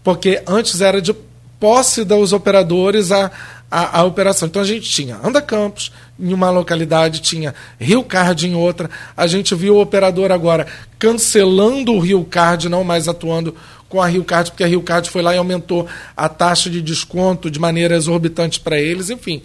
Porque 0.02 0.42
antes 0.46 0.80
era 0.80 1.00
de 1.00 1.14
posse 1.58 2.04
dos 2.04 2.34
operadores 2.34 3.10
a, 3.10 3.30
a, 3.74 3.98
a, 3.98 4.04
operação. 4.04 4.46
Então 4.46 4.62
a 4.62 4.64
gente 4.64 4.88
tinha 4.88 5.18
Anda 5.20 5.42
Campos 5.42 5.90
em 6.16 6.32
uma 6.32 6.48
localidade, 6.48 7.20
tinha 7.20 7.52
Rio 7.76 8.04
Card 8.04 8.46
em 8.46 8.54
outra. 8.54 8.88
A 9.16 9.26
gente 9.26 9.52
viu 9.56 9.74
o 9.74 9.80
operador 9.80 10.30
agora 10.30 10.64
cancelando 10.96 11.92
o 11.92 11.98
Rio 11.98 12.24
Card, 12.24 12.68
não 12.68 12.84
mais 12.84 13.08
atuando 13.08 13.52
com 13.88 14.00
a 14.00 14.06
Rio 14.06 14.22
Card, 14.22 14.52
porque 14.52 14.62
a 14.62 14.68
Rio 14.68 14.80
Card 14.80 15.10
foi 15.10 15.22
lá 15.22 15.34
e 15.34 15.38
aumentou 15.38 15.88
a 16.16 16.28
taxa 16.28 16.70
de 16.70 16.80
desconto 16.80 17.50
de 17.50 17.58
maneira 17.58 17.96
exorbitante 17.96 18.60
para 18.60 18.80
eles, 18.80 19.10
enfim. 19.10 19.42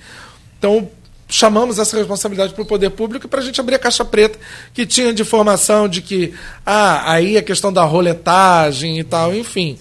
Então, 0.60 0.88
chamamos 1.28 1.80
essa 1.80 1.98
responsabilidade 1.98 2.54
para 2.54 2.62
o 2.62 2.68
poder 2.68 2.92
público 2.92 3.28
para 3.28 3.40
a 3.40 3.44
gente 3.44 3.60
abrir 3.60 3.76
a 3.76 3.80
caixa 3.80 4.06
preta 4.06 4.38
que 4.76 4.86
tinha 4.86 5.12
de 5.12 5.24
informação 5.24 5.88
de 5.88 6.04
que 6.04 6.36
ah, 6.64 7.12
aí 7.12 7.36
a 7.36 7.42
questão 7.42 7.74
da 7.74 7.84
roletagem 7.84 9.00
e 9.00 9.04
tal, 9.04 9.34
enfim. 9.34 9.80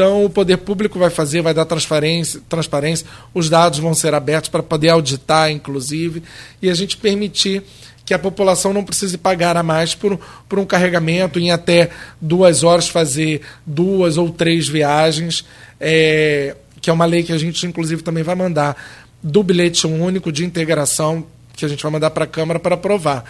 Então, 0.00 0.24
o 0.24 0.30
poder 0.30 0.56
público 0.56 0.98
vai 0.98 1.10
fazer, 1.10 1.42
vai 1.42 1.52
dar 1.52 1.66
transparência, 1.66 2.40
transparência 2.48 3.06
os 3.34 3.50
dados 3.50 3.80
vão 3.80 3.92
ser 3.92 4.14
abertos 4.14 4.48
para 4.48 4.62
poder 4.62 4.88
auditar, 4.88 5.50
inclusive, 5.50 6.22
e 6.62 6.70
a 6.70 6.74
gente 6.74 6.96
permitir 6.96 7.62
que 8.02 8.14
a 8.14 8.18
população 8.18 8.72
não 8.72 8.82
precise 8.82 9.18
pagar 9.18 9.58
a 9.58 9.62
mais 9.62 9.94
por, 9.94 10.18
por 10.48 10.58
um 10.58 10.64
carregamento, 10.64 11.38
em 11.38 11.50
até 11.50 11.90
duas 12.18 12.64
horas 12.64 12.88
fazer 12.88 13.42
duas 13.66 14.16
ou 14.16 14.30
três 14.30 14.66
viagens, 14.66 15.44
é, 15.78 16.56
que 16.80 16.88
é 16.88 16.92
uma 16.94 17.04
lei 17.04 17.22
que 17.22 17.34
a 17.34 17.38
gente, 17.38 17.66
inclusive, 17.66 18.02
também 18.02 18.22
vai 18.22 18.34
mandar 18.34 18.82
do 19.22 19.42
bilhete 19.42 19.86
único 19.86 20.32
de 20.32 20.46
integração, 20.46 21.26
que 21.52 21.66
a 21.66 21.68
gente 21.68 21.82
vai 21.82 21.92
mandar 21.92 22.08
para 22.08 22.24
a 22.24 22.26
Câmara 22.26 22.58
para 22.58 22.74
aprovar. 22.74 23.22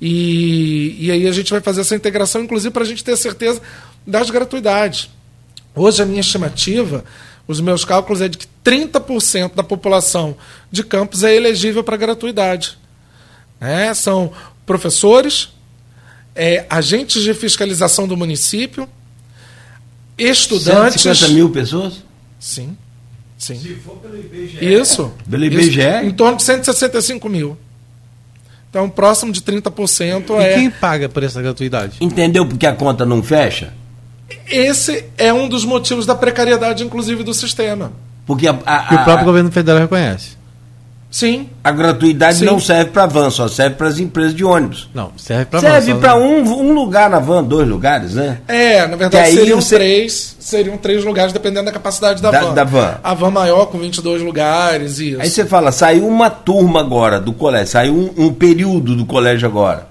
E, 0.00 0.96
e 1.00 1.10
aí 1.12 1.28
a 1.28 1.32
gente 1.32 1.50
vai 1.50 1.60
fazer 1.60 1.82
essa 1.82 1.94
integração, 1.94 2.42
inclusive, 2.42 2.72
para 2.72 2.82
a 2.82 2.86
gente 2.86 3.04
ter 3.04 3.14
certeza 3.14 3.60
das 4.06 4.30
gratuidades. 4.30 5.10
Hoje 5.74 6.02
a 6.02 6.06
minha 6.06 6.20
estimativa, 6.20 7.04
os 7.46 7.60
meus 7.60 7.84
cálculos 7.84 8.20
é 8.20 8.28
de 8.28 8.38
que 8.38 8.46
30% 8.64 9.54
da 9.54 9.62
população 9.62 10.36
de 10.70 10.82
Campos 10.82 11.24
é 11.24 11.34
elegível 11.34 11.82
para 11.82 11.96
gratuidade. 11.96 12.78
É, 13.60 13.92
são 13.92 14.32
professores, 14.64 15.50
é, 16.34 16.64
agentes 16.70 17.22
de 17.22 17.34
fiscalização 17.34 18.06
do 18.06 18.16
município, 18.16 18.88
estudantes. 20.16 21.02
150 21.02 21.34
mil 21.34 21.50
pessoas? 21.50 22.02
Sim. 22.38 22.76
Sim. 23.36 23.58
Se 23.58 23.74
for 23.76 23.96
pelo 23.96 24.18
IBGE. 24.18 24.58
Isso. 24.64 25.12
Pelo 25.28 25.44
IBGE? 25.44 25.80
Isso, 25.80 26.04
em 26.04 26.10
torno 26.12 26.36
de 26.36 26.44
165 26.44 27.28
mil. 27.28 27.58
Então, 28.70 28.88
próximo 28.88 29.32
de 29.32 29.40
30% 29.40 30.30
e 30.30 30.32
é. 30.32 30.52
E 30.52 30.54
quem 30.54 30.70
paga 30.70 31.08
por 31.08 31.22
essa 31.22 31.40
gratuidade? 31.42 31.98
Entendeu 32.00 32.46
porque 32.46 32.66
a 32.66 32.74
conta 32.74 33.04
não 33.04 33.22
fecha? 33.22 33.72
Esse 34.48 35.04
é 35.16 35.32
um 35.32 35.48
dos 35.48 35.64
motivos 35.64 36.06
da 36.06 36.14
precariedade, 36.14 36.84
inclusive, 36.84 37.22
do 37.22 37.32
sistema. 37.34 37.92
Porque 38.26 38.46
a, 38.48 38.56
a, 38.64 38.78
que 38.88 38.94
o 38.94 39.04
próprio 39.04 39.24
governo 39.26 39.50
federal 39.52 39.80
reconhece. 39.80 40.34
Sim. 41.10 41.48
A 41.62 41.70
gratuidade 41.70 42.38
Sim. 42.38 42.44
não 42.44 42.58
serve 42.58 42.90
para 42.90 43.06
van, 43.06 43.30
só 43.30 43.46
serve 43.46 43.76
para 43.76 43.86
as 43.86 44.00
empresas 44.00 44.34
de 44.34 44.44
ônibus. 44.44 44.90
Não, 44.92 45.12
serve 45.16 45.44
para 45.44 45.60
serve 45.60 45.94
para 45.94 46.16
um, 46.16 46.40
um 46.42 46.72
lugar 46.74 47.08
na 47.08 47.20
van, 47.20 47.44
dois 47.44 47.68
lugares, 47.68 48.14
né? 48.14 48.38
É, 48.48 48.84
na 48.88 48.96
verdade 48.96 49.30
seriam 49.30 49.60
você- 49.60 49.76
três, 49.76 50.36
seriam 50.40 50.76
três 50.76 51.04
lugares 51.04 51.32
dependendo 51.32 51.66
da 51.66 51.72
capacidade 51.72 52.20
da, 52.20 52.32
Da- 52.32 52.40
van. 52.40 52.54
da 52.54 52.64
van. 52.64 52.98
A 53.04 53.14
van 53.14 53.30
maior 53.30 53.66
com 53.66 53.78
22 53.78 54.22
lugares, 54.22 54.98
isso. 54.98 55.20
Aí 55.20 55.30
você 55.30 55.44
fala, 55.46 55.70
saiu 55.70 56.04
uma 56.08 56.28
turma 56.30 56.80
agora 56.80 57.20
do 57.20 57.32
colégio, 57.32 57.68
saiu 57.68 57.94
um, 57.94 58.24
um 58.26 58.32
período 58.34 58.96
do 58.96 59.06
colégio 59.06 59.46
agora, 59.46 59.86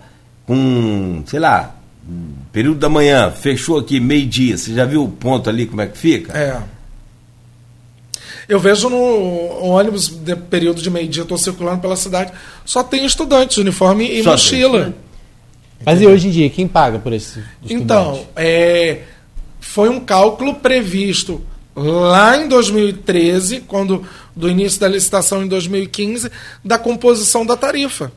com, 0.45 1.23
sei 1.25 1.39
lá, 1.39 1.73
período 2.53 2.77
da 2.77 2.87
manhã, 2.87 3.31
fechou 3.31 3.79
aqui 3.79 3.99
meio-dia, 3.99 4.55
você 4.55 4.73
já 4.73 4.85
viu 4.85 5.03
o 5.03 5.09
ponto 5.09 5.49
ali 5.49 5.65
como 5.65 5.81
é 5.81 5.87
que 5.87 5.97
fica? 5.97 6.37
É. 6.37 6.61
Eu 8.47 8.59
vejo 8.59 8.89
no 8.89 8.97
ônibus 9.65 10.07
de 10.07 10.35
período 10.35 10.81
de 10.81 10.89
meio-dia, 10.89 11.23
estou 11.23 11.37
circulando 11.37 11.81
pela 11.81 11.95
cidade, 11.95 12.31
só 12.63 12.83
tem 12.83 13.05
estudantes, 13.05 13.57
uniforme 13.57 14.05
e 14.05 14.17
Só 14.17 14.23
tem 14.23 14.31
mochila. 14.31 14.77
estudante. 14.77 14.97
Mas 15.85 16.01
e 16.01 16.07
hoje 16.07 16.27
em 16.27 16.31
dia, 16.31 16.49
quem 16.49 16.67
paga 16.67 16.99
por 16.99 17.11
esse 17.11 17.39
estudante? 17.39 17.73
Então, 17.73 18.25
é, 18.35 19.01
foi 19.59 19.89
um 19.89 19.99
cálculo 19.99 20.55
previsto 20.55 21.41
lá 21.75 22.37
em 22.37 22.47
2013, 22.47 23.61
quando 23.61 24.05
do 24.35 24.47
início 24.47 24.79
da 24.79 24.87
licitação 24.87 25.43
em 25.43 25.47
2015, 25.47 26.29
da 26.63 26.77
composição 26.77 27.45
da 27.45 27.57
tarifa. 27.57 28.11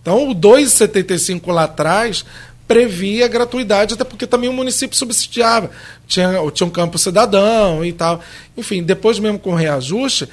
Então, 0.00 0.30
o 0.30 0.34
2,75 0.34 1.52
lá 1.52 1.64
atrás 1.64 2.24
previa 2.70 3.26
gratuidade, 3.26 3.94
até 3.94 4.04
porque 4.04 4.28
também 4.28 4.48
o 4.48 4.52
município 4.52 4.96
subsidiava. 4.96 5.72
Tinha, 6.06 6.34
tinha 6.52 6.64
um 6.64 6.70
campo 6.70 6.96
cidadão 6.98 7.84
e 7.84 7.92
tal. 7.92 8.20
Enfim, 8.56 8.80
depois 8.80 9.18
mesmo 9.18 9.40
com 9.40 9.50
o 9.50 9.56
reajuste, 9.56 10.28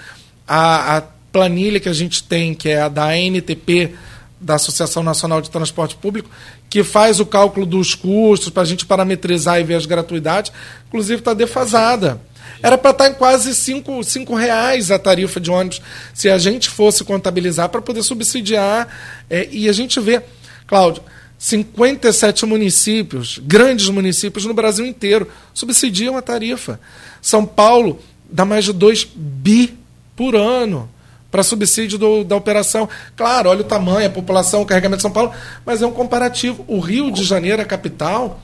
a, 0.47 0.97
a 0.97 1.01
planilha 1.31 1.79
que 1.79 1.89
a 1.89 1.93
gente 1.93 2.21
tem, 2.21 2.53
que 2.53 2.69
é 2.69 2.81
a 2.81 2.89
da 2.89 3.05
ANTP, 3.05 3.95
da 4.39 4.53
Associação 4.53 5.01
Nacional 5.01 5.41
de 5.41 5.49
Transporte 5.49 5.95
Público, 5.95 6.29
que 6.69 6.83
faz 6.83 7.19
o 7.19 7.25
cálculo 7.25 7.65
dos 7.65 7.95
custos 7.95 8.51
para 8.51 8.61
a 8.61 8.67
gente 8.67 8.85
parametrizar 8.85 9.59
e 9.59 9.63
ver 9.63 9.73
as 9.73 9.87
gratuidades, 9.87 10.51
inclusive 10.89 11.21
está 11.21 11.33
defasada. 11.33 12.21
Era 12.61 12.77
para 12.77 12.91
estar 12.91 13.09
em 13.09 13.15
quase 13.15 13.55
5 13.55 14.03
cinco 14.03 14.35
reais 14.35 14.91
a 14.91 14.99
tarifa 14.99 15.39
de 15.39 15.49
ônibus, 15.49 15.81
se 16.13 16.29
a 16.29 16.37
gente 16.37 16.69
fosse 16.69 17.03
contabilizar 17.03 17.69
para 17.69 17.81
poder 17.81 18.03
subsidiar. 18.03 18.87
é, 19.27 19.49
e 19.51 19.67
a 19.67 19.73
gente 19.73 19.99
vê, 19.99 20.21
Cláudio, 20.67 21.01
57 21.37 22.45
municípios, 22.45 23.39
grandes 23.43 23.89
municípios 23.89 24.45
no 24.45 24.53
Brasil 24.53 24.85
inteiro, 24.85 25.27
subsidiam 25.53 26.17
a 26.17 26.21
tarifa. 26.21 26.79
São 27.21 27.45
Paulo 27.45 27.99
dá 28.29 28.43
mais 28.43 28.65
de 28.65 28.73
2 28.73 29.07
bi 29.15 29.77
por 30.15 30.35
ano 30.35 30.89
para 31.29 31.43
subsídio 31.43 31.97
do- 31.97 32.23
da 32.23 32.35
operação. 32.35 32.89
Claro, 33.15 33.49
olha 33.49 33.61
o 33.61 33.65
tamanho, 33.65 34.07
a 34.07 34.09
população, 34.09 34.61
o 34.61 34.65
carregamento 34.65 34.97
de 34.97 35.01
São 35.03 35.11
Paulo, 35.11 35.31
mas 35.65 35.81
é 35.81 35.85
um 35.85 35.91
comparativo. 35.91 36.65
O 36.67 36.79
Rio 36.79 37.11
de 37.11 37.23
Janeiro, 37.23 37.61
a 37.61 37.65
capital, 37.65 38.41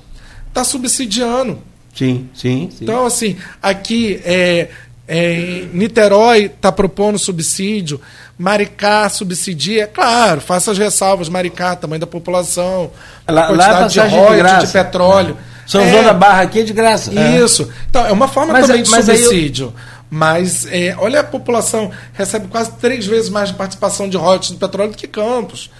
está 0.49 0.63
subsidiando. 0.63 1.59
Sim, 1.95 2.29
sim, 2.33 2.69
sim. 2.71 2.83
Então, 2.83 3.05
assim, 3.05 3.37
aqui 3.61 4.19
é, 4.23 4.69
é, 5.07 5.65
Niterói 5.73 6.45
está 6.45 6.71
propondo 6.71 7.19
subsídio, 7.19 7.99
Maricá 8.37 9.07
subsidia, 9.09 9.85
claro, 9.87 10.41
faça 10.41 10.71
as 10.71 10.77
ressalvas, 10.77 11.29
Maricá, 11.29 11.75
tamanho 11.75 11.99
da 11.99 12.07
população, 12.07 12.89
Lá- 13.27 13.33
lá 13.33 13.43
é 13.43 13.47
quantidade 13.47 13.93
de 13.93 13.99
passagem 13.99 14.09
de 14.09 14.15
royalties 14.25 14.37
graça. 14.43 14.65
de 14.67 14.71
petróleo. 14.73 15.37
São 15.67 15.81
É, 15.81 15.89
João 15.91 16.03
da 16.03 16.13
Barra 16.13 16.41
aqui 16.41 16.59
é 16.59 16.63
de 16.63 16.73
graça. 16.73 17.11
Isso. 17.13 17.69
Então, 17.89 18.05
é 18.05 18.11
uma 18.11 18.27
forma 18.27 18.51
Mas 18.53 18.67
também 18.67 18.81
aí- 18.81 18.83
de 18.83 18.93
aí 18.93 19.01
eu- 19.01 19.23
subsídio. 19.23 19.73
Mas 20.09 20.67
é, 20.67 20.95
olha 20.99 21.21
a 21.21 21.23
população, 21.23 21.89
recebe 22.13 22.47
quase 22.47 22.71
três 22.73 23.05
vezes 23.05 23.29
mais 23.29 23.49
de 23.49 23.55
participação 23.55 24.07
de 24.09 24.15
royalties 24.17 24.51
do 24.51 24.57
petróleo 24.57 24.91
do 24.91 24.97
que 24.97 25.07
Campos. 25.07 25.71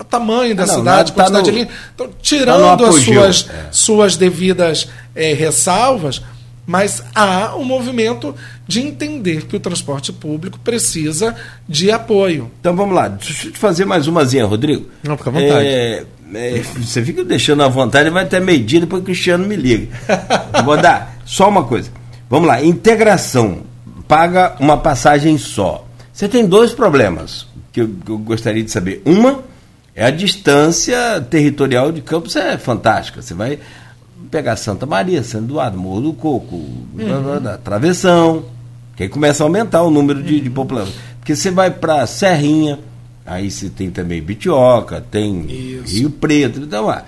O 0.00 0.04
tamanho 0.04 0.54
da 0.54 0.62
Ah, 0.62 0.66
não, 0.66 0.74
cidade, 0.76 1.10
lá 1.12 1.16
tá 1.16 1.22
quantidade 1.30 1.32
no- 1.32 1.42
de 1.42 1.50
linha. 1.50 1.68
Então, 1.94 2.10
tirando 2.22 2.64
as 2.64 2.72
apogeu, 2.72 3.14
suas, 3.22 3.48
é. 3.50 3.66
suas 3.70 4.16
devidas 4.16 4.88
é, 5.14 5.32
ressalvas, 5.34 6.22
mas 6.66 7.02
há 7.14 7.54
um 7.56 7.64
movimento 7.64 8.34
de 8.66 8.80
entender 8.80 9.46
que 9.46 9.56
o 9.56 9.60
transporte 9.60 10.12
público 10.12 10.58
precisa 10.58 11.34
de 11.68 11.90
apoio. 11.90 12.50
Então 12.60 12.74
vamos 12.74 12.94
lá, 12.94 13.08
deixa 13.08 13.48
eu 13.48 13.52
te 13.52 13.58
fazer 13.58 13.84
mais 13.84 14.06
umazinha, 14.06 14.46
Rodrigo. 14.46 14.88
Não, 15.02 15.16
fica 15.16 15.30
à 15.30 15.32
vontade. 15.32 15.66
É, 15.66 16.04
é, 16.34 16.62
você 16.76 17.04
fica 17.04 17.22
deixando 17.24 17.62
à 17.62 17.68
vontade, 17.68 18.10
vai 18.10 18.24
até 18.24 18.40
meio-dia, 18.40 18.80
depois 18.80 19.02
o 19.02 19.04
Cristiano 19.04 19.46
me 19.46 19.56
liga. 19.56 19.88
Vou 20.64 20.76
dar 20.76 21.18
só 21.24 21.48
uma 21.48 21.64
coisa. 21.64 21.90
Vamos 22.28 22.48
lá, 22.48 22.62
integração. 22.62 23.62
Paga 24.08 24.56
uma 24.58 24.76
passagem 24.76 25.36
só. 25.38 25.86
Você 26.12 26.28
tem 26.28 26.46
dois 26.46 26.72
problemas 26.72 27.46
que 27.72 27.80
eu, 27.80 27.90
que 28.04 28.10
eu 28.10 28.18
gostaria 28.18 28.62
de 28.62 28.70
saber. 28.70 29.02
Uma 29.04 29.42
é 29.94 30.04
a 30.04 30.10
distância 30.10 31.20
territorial 31.30 31.92
de 31.92 32.00
Campos 32.00 32.34
é 32.36 32.58
fantástica. 32.58 33.22
Você 33.22 33.34
vai 33.34 33.58
pegar 34.30 34.56
Santa 34.56 34.86
Maria, 34.86 35.22
São 35.22 35.40
Eduardo, 35.40 35.78
Morro 35.78 36.00
do 36.00 36.12
Coco, 36.12 36.58
blá, 36.92 37.58
Travessão, 37.58 38.44
que 38.96 39.04
aí 39.04 39.08
começa 39.08 39.42
a 39.42 39.46
aumentar 39.46 39.82
o 39.82 39.90
número 39.90 40.22
de, 40.22 40.40
de 40.40 40.50
população. 40.50 40.92
Porque 41.18 41.34
você 41.34 41.50
vai 41.50 41.70
para 41.70 42.06
Serrinha, 42.06 42.78
aí 43.24 43.50
você 43.50 43.68
tem 43.68 43.90
também 43.90 44.20
Bitioca, 44.22 45.00
tem 45.00 45.46
Isso. 45.48 45.94
Rio 45.94 46.10
Preto, 46.10 46.60
então 46.60 46.86
lá. 46.86 47.04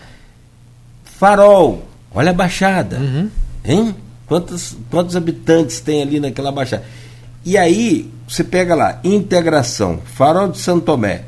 Farol, 1.04 1.86
olha 2.12 2.30
a 2.30 2.34
Baixada, 2.34 2.98
hein? 3.64 3.94
Quantos, 4.26 4.76
quantos 4.90 5.16
habitantes 5.16 5.80
tem 5.80 6.02
ali 6.02 6.20
naquela 6.20 6.50
Baixada? 6.50 6.84
E 7.44 7.56
aí, 7.56 8.10
você 8.28 8.42
pega 8.42 8.74
lá, 8.74 8.98
integração, 9.04 10.00
Farol 10.04 10.48
de 10.48 10.58
Santo 10.58 10.84
Tomé, 10.84 11.24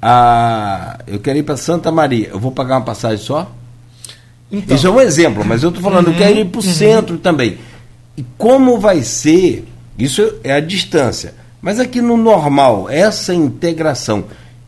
a, 0.00 0.98
eu 1.06 1.18
quero 1.18 1.38
ir 1.38 1.42
para 1.42 1.56
Santa 1.56 1.90
Maria, 1.90 2.28
eu 2.28 2.38
vou 2.38 2.52
pagar 2.52 2.76
uma 2.76 2.84
passagem 2.84 3.24
só? 3.24 3.50
Então, 4.50 4.76
Isso 4.76 4.86
é 4.86 4.90
um 4.90 5.00
exemplo, 5.00 5.44
mas 5.44 5.62
eu 5.62 5.70
estou 5.70 5.82
falando, 5.82 6.08
eu 6.08 6.14
quero 6.16 6.38
ir 6.38 6.44
para 6.46 6.60
o 6.60 6.62
centro 6.62 7.18
também. 7.18 7.58
E 8.16 8.24
como 8.38 8.78
vai 8.78 9.02
ser, 9.02 9.66
isso 9.98 10.34
é 10.44 10.52
a 10.52 10.60
distância, 10.60 11.34
mas 11.60 11.80
aqui 11.80 12.00
no 12.00 12.16
normal, 12.16 12.88
essa 12.88 13.34
integração, 13.34 14.24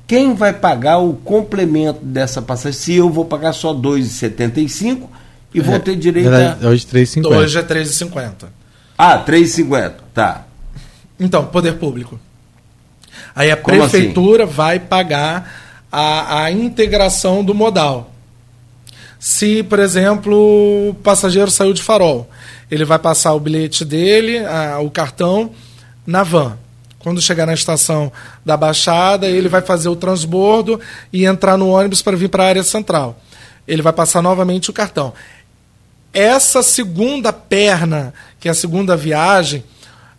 quem 0.06 0.34
vai 0.34 0.52
pagar 0.52 0.98
o 0.98 1.14
complemento 1.14 2.00
dessa 2.04 2.42
passagem? 2.42 2.78
Se 2.78 2.94
eu 2.94 3.08
vou 3.08 3.24
pagar 3.24 3.52
só 3.52 3.72
R$ 3.72 3.78
2,75 3.78 5.02
e 5.54 5.60
vou 5.60 5.78
ter 5.78 5.96
direito 5.96 6.28
a... 6.28 6.30
Verdade, 6.30 6.66
Hoje 6.66 6.86
3,50. 6.86 7.26
hoje 7.26 7.58
é 7.58 7.62
13,50. 7.62 8.32
Ah, 8.96 9.24
3,50, 9.24 9.92
tá. 10.12 10.44
Então, 11.20 11.44
poder 11.46 11.74
público. 11.74 12.18
Aí 13.34 13.50
a 13.50 13.56
Como 13.56 13.80
assim? 13.82 13.90
prefeitura 13.90 14.44
vai 14.44 14.80
pagar 14.80 15.52
a, 15.90 16.42
a 16.42 16.50
integração 16.50 17.44
do 17.44 17.54
modal. 17.54 18.10
Se, 19.18 19.62
por 19.62 19.78
exemplo, 19.78 20.90
o 20.90 20.94
passageiro 20.94 21.50
saiu 21.50 21.72
de 21.72 21.82
farol, 21.82 22.28
ele 22.70 22.84
vai 22.84 22.98
passar 22.98 23.34
o 23.34 23.40
bilhete 23.40 23.84
dele, 23.84 24.38
a- 24.38 24.78
o 24.80 24.90
cartão, 24.90 25.50
na 26.06 26.22
van. 26.22 26.56
Quando 26.98 27.20
chegar 27.22 27.46
na 27.46 27.54
estação 27.54 28.12
da 28.44 28.56
Baixada, 28.56 29.28
ele 29.28 29.48
vai 29.48 29.60
fazer 29.62 29.88
o 29.88 29.96
transbordo 29.96 30.80
e 31.12 31.24
entrar 31.24 31.56
no 31.56 31.68
ônibus 31.70 32.02
para 32.02 32.16
vir 32.16 32.28
para 32.28 32.44
a 32.44 32.48
área 32.48 32.62
central. 32.62 33.20
Ele 33.66 33.82
vai 33.82 33.92
passar 33.92 34.22
novamente 34.22 34.70
o 34.70 34.72
cartão. 34.72 35.12
Essa 36.12 36.62
segunda 36.62 37.32
perna, 37.32 38.12
que 38.40 38.48
é 38.48 38.50
a 38.50 38.54
segunda 38.54 38.96
viagem, 38.96 39.62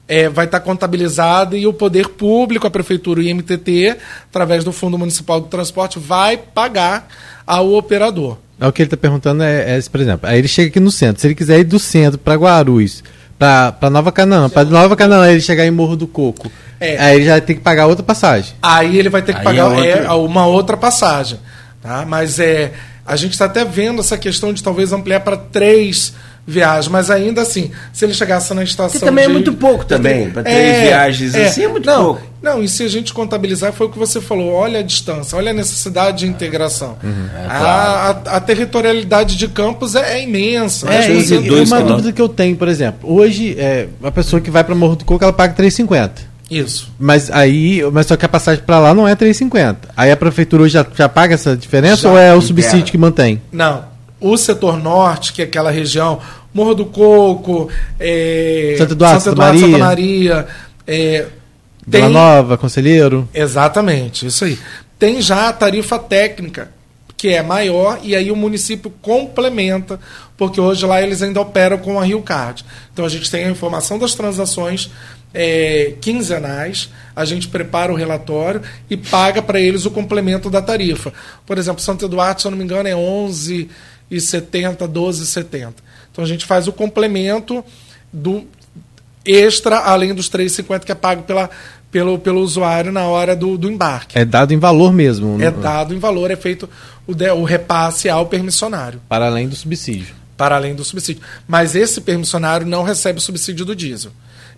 é, 0.08 0.30
vai 0.30 0.46
estar 0.46 0.60
contabilizada 0.62 1.58
e 1.58 1.68
o 1.68 1.74
poder 1.74 2.10
público, 2.10 2.66
a 2.66 2.72
prefeitura 2.72 3.22
e 3.22 3.26
o 3.26 3.28
IMTT, 3.30 3.98
através 4.30 4.64
do 4.64 4.72
Fundo 4.72 4.98
Municipal 4.98 5.40
do 5.40 5.48
Transporte, 5.48 6.00
vai 6.00 6.38
pagar 6.38 7.08
ao 7.46 7.74
operador. 7.74 8.38
É 8.60 8.68
o 8.68 8.72
que 8.74 8.82
ele 8.82 8.88
está 8.88 8.98
perguntando 8.98 9.42
é, 9.44 9.78
é, 9.78 9.82
por 9.90 10.02
exemplo, 10.02 10.30
aí 10.30 10.38
ele 10.38 10.48
chega 10.48 10.70
aqui 10.70 10.80
no 10.80 10.92
centro. 10.92 11.22
Se 11.22 11.28
ele 11.28 11.36
quiser 11.36 11.60
ir 11.60 11.64
do 11.64 11.80
centro 11.80 12.18
para 12.20 12.36
Guarulhos, 12.36 13.04
para 13.38 13.90
Nova 13.90 14.12
Canaã, 14.12 14.50
para 14.50 14.66
Nova 14.66 14.96
Canaã 14.98 15.30
ele 15.32 15.40
chegar 15.40 15.66
em 15.66 15.72
Morro 15.72 15.96
do 15.96 16.06
Coco, 16.08 16.52
É. 16.80 16.98
aí 17.02 17.16
ele 17.18 17.26
já 17.26 17.40
tem 17.40 17.56
que 17.56 17.62
pagar 17.62 17.88
outra 17.88 18.04
passagem. 18.04 18.54
Aí 18.62 18.98
ele 18.98 19.08
vai 19.10 19.22
ter 19.22 19.32
que 19.34 19.40
Aí 19.40 19.44
pagar 19.46 19.72
é 19.80 19.90
é, 19.92 19.96
outra- 19.96 20.16
uma 20.16 20.46
outra 20.46 20.76
passagem. 20.76 21.40
Tá? 21.82 22.04
Mas 22.06 22.38
é, 22.40 22.74
a 23.06 23.16
gente 23.16 23.32
está 23.32 23.46
até 23.46 23.64
vendo 23.64 24.02
essa 24.02 24.18
questão 24.18 24.52
de 24.52 24.62
talvez 24.62 24.92
ampliar 24.92 25.22
para 25.22 25.38
três 25.38 26.14
viagens, 26.46 26.88
mas 26.88 27.10
ainda 27.12 27.42
assim, 27.42 27.72
se 27.94 28.06
ele 28.06 28.14
chegasse 28.14 28.54
na 28.54 28.64
estação. 28.64 29.00
Que 29.00 29.06
também 29.06 29.26
é 29.26 29.28
de- 29.28 29.34
muito 29.34 29.54
pouco 29.54 29.86
também, 29.86 30.30
pra 30.32 30.42
três 30.44 30.82
viagens 30.84 31.36
assim 31.36 31.64
é 31.64 31.68
muito 31.68 31.86
não, 31.86 32.04
pouco. 32.06 32.22
Não, 32.42 32.64
e 32.64 32.68
se 32.70 32.84
a 32.84 32.88
gente 32.88 33.14
contabilizar, 33.14 33.72
foi 33.74 33.88
o 33.88 33.90
que 33.90 34.00
você 34.00 34.20
falou, 34.22 34.52
olha 34.54 34.80
a 34.80 34.82
distância, 34.84 35.38
olha 35.38 35.52
a 35.52 35.54
necessidade 35.54 36.20
de 36.20 36.28
integração. 36.28 36.98
a, 37.48 38.10
a- 38.34 38.38
a 38.38 38.40
territorialidade 38.40 39.36
de 39.36 39.48
campos 39.48 39.96
é, 39.96 40.20
é 40.20 40.24
imensa. 40.24 40.90
É, 40.92 41.10
e, 41.12 41.26
e 41.26 41.34
uma 41.34 41.42
quilômetros. 41.44 41.88
dúvida 41.88 42.12
que 42.12 42.22
eu 42.22 42.30
tenho, 42.30 42.56
por 42.56 42.68
exemplo, 42.68 43.12
hoje 43.14 43.56
é, 43.58 43.88
a 44.04 44.12
pessoa 44.12 44.42
que 44.42 44.50
vai 44.50 44.64
para 44.64 44.74
Morro 44.76 44.96
do 44.96 45.06
Coco 45.06 45.24
ela 45.24 45.34
paga 45.34 45.54
3,50. 45.54 46.12
Isso. 46.50 46.92
Mas 47.00 47.30
aí, 47.30 47.84
mas 47.92 48.08
só 48.08 48.16
que 48.18 48.26
a 48.26 48.30
passagem 48.30 48.64
para 48.66 48.80
lá 48.80 48.92
não 48.94 49.08
é 49.08 49.16
3,50. 49.16 49.76
Aí 49.96 50.12
a 50.12 50.18
prefeitura 50.18 50.64
hoje 50.64 50.74
já, 50.74 50.86
já 50.96 51.08
paga 51.08 51.36
essa 51.36 51.56
diferença 51.56 52.04
Já, 52.04 52.10
ou 52.10 52.18
é 52.18 52.34
o 52.34 52.42
subsídio 52.42 52.86
que 52.92 52.98
mantém? 52.98 53.40
Não. 53.52 53.84
O 54.20 54.36
setor 54.38 54.78
norte, 54.78 55.32
que 55.34 55.42
é 55.42 55.46
aquela 55.46 55.72
região, 55.72 56.20
Morro 56.54 56.74
do 56.76 56.86
Coco, 56.86 57.70
é, 58.00 58.76
Santo 58.78 58.94
Eduardo, 58.94 59.22
Santa 59.22 59.36
Maria. 59.42 59.62
Santa 59.62 59.78
Maria, 59.78 60.48
é, 60.88 61.26
Vila 61.88 62.06
Tem- 62.06 62.14
Nova, 62.14 62.58
Conselheiro. 62.58 63.30
Exatamente, 63.34 64.26
isso 64.26 64.46
aí. 64.46 64.58
Tem 64.98 65.22
já 65.22 65.48
a 65.50 65.54
tarifa 65.54 65.98
técnica, 65.98 66.72
que 67.16 67.30
é 67.30 67.42
maior, 67.42 68.00
e 68.04 68.16
aí 68.16 68.32
o 68.32 68.36
município 68.36 68.92
complementa, 69.02 70.00
porque 70.38 70.60
hoje 70.60 70.86
lá 70.86 71.02
eles 71.02 71.22
ainda 71.22 71.40
operam 71.40 71.78
com 71.78 72.00
a 72.00 72.04
Rio 72.04 72.22
Card. 72.22 72.66
Então 72.94 73.06
a 73.06 73.10
gente 73.10 73.30
tem 73.30 73.46
a 73.46 73.50
informação 73.50 73.98
das 74.00 74.14
transações 74.14 74.90
é, 75.34 75.94
quinzenais, 76.02 76.90
a 77.16 77.24
gente 77.26 77.48
prepara 77.48 77.92
o 77.92 77.96
relatório 77.96 78.62
e 78.90 78.98
paga 78.98 79.42
para 79.42 79.60
eles 79.60 79.86
o 79.86 79.92
complemento 79.92 80.50
da 80.50 80.62
tarifa. 80.62 81.14
Por 81.46 81.58
exemplo, 81.58 81.82
Santo 81.82 82.06
Eduardo, 82.06 82.42
se 82.42 82.48
eu 82.48 82.52
não 82.52 82.58
me 82.58 82.64
engano, 82.64 82.90
é 82.90 82.96
11,70, 84.12 84.78
12,70. 84.88 85.74
Então 86.12 86.24
a 86.24 86.28
gente 86.28 86.46
faz 86.46 86.68
o 86.68 86.72
complemento 86.74 87.64
do 88.12 88.44
extra, 89.26 89.78
além 89.80 90.14
dos 90.14 90.30
3,50 90.30 90.80
que 90.86 90.92
é 90.92 90.96
pago 90.96 91.24
pela, 91.24 91.50
pelo, 91.92 92.18
pelo 92.18 92.42
usuário 92.42 92.92
na 92.92 93.04
hora 93.06 93.36
do, 93.36 93.58
do 93.58 93.70
embarque. 93.70 94.18
É 94.18 94.26
dado 94.26 94.54
em 94.54 94.58
valor 94.58 94.92
mesmo. 94.92 95.42
É 95.42 95.52
dado 95.52 95.94
em 95.94 96.00
valor, 96.00 96.32
é 96.32 96.36
feito 96.36 96.70
o, 97.06 97.14
de- 97.14 97.30
o 97.32 97.44
repasse 97.44 98.10
ao 98.10 98.26
permissionário, 98.26 99.02
Para 99.08 99.28
além 99.28 99.48
do 99.48 99.56
subsídio. 99.56 100.16
para 100.38 100.56
além 100.56 100.74
do 100.74 100.84
subsídio. 100.84 101.22
Mas 101.48 101.76
esse 101.76 102.02
permissionário 102.02 102.66
não 102.66 102.84
recebe 102.84 103.20
o 103.20 103.22
subsídio 103.22 103.66
do 103.66 103.76
diesel, 103.76 104.12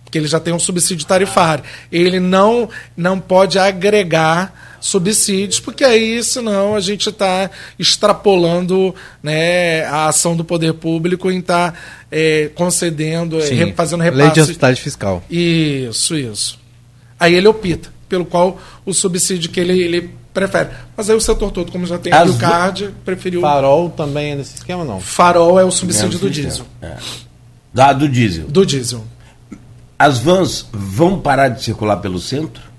porque 0.04 0.16
ele 0.16 0.26
já 0.28 0.40
tem 0.40 0.54
um 0.54 0.58
subsídio 0.58 1.06
tarifário. 1.06 1.64
Ele 1.90 2.18
não, 2.20 2.68
não 2.96 3.18
pode 3.20 3.58
agregar 3.58 4.71
subsídios, 4.82 5.60
porque 5.60 5.84
aí, 5.84 6.22
senão, 6.24 6.74
a 6.74 6.80
gente 6.80 7.08
está 7.08 7.48
extrapolando 7.78 8.94
né, 9.22 9.84
a 9.84 10.08
ação 10.08 10.36
do 10.36 10.44
poder 10.44 10.74
público 10.74 11.30
em 11.30 11.38
estar 11.38 11.78
concedendo, 12.54 13.38
é, 13.38 13.46
Sim. 13.46 13.54
re- 13.54 13.72
fazendo 13.72 14.00
Lei 14.00 14.10
de 14.10 14.18
repasse 14.18 14.40
hospitalidade 14.40 14.82
fiscal. 14.82 15.22
Isso, 15.30 16.16
isso. 16.16 16.58
Aí 17.18 17.34
ele 17.34 17.46
opta 17.46 17.90
pelo 18.08 18.24
qual 18.26 18.60
o 18.84 18.92
subsídio 18.92 19.50
que 19.50 19.60
ele, 19.60 19.80
ele 19.80 20.10
prefere. 20.34 20.70
Mas 20.96 21.08
aí 21.08 21.16
o 21.16 21.20
setor 21.20 21.50
todo, 21.52 21.70
como 21.70 21.86
já 21.86 21.98
tem 21.98 22.12
o 22.12 22.36
card, 22.36 22.92
preferiu. 23.04 23.40
Farol 23.40 23.88
também 23.90 24.32
é 24.32 24.34
nesse 24.34 24.56
esquema 24.56 24.84
não? 24.84 25.00
Farol 25.00 25.58
é 25.58 25.64
o 25.64 25.70
subsídio 25.70 26.18
do 26.18 26.28
diesel. 26.28 26.66
É. 26.82 26.96
Da, 27.72 27.92
do 27.92 28.08
diesel. 28.08 28.46
Do 28.48 28.66
diesel. 28.66 29.04
As 29.98 30.18
vans 30.18 30.66
vão 30.72 31.20
parar 31.20 31.48
de 31.48 31.62
circular 31.62 31.98
pelo 31.98 32.18
centro? 32.18 32.71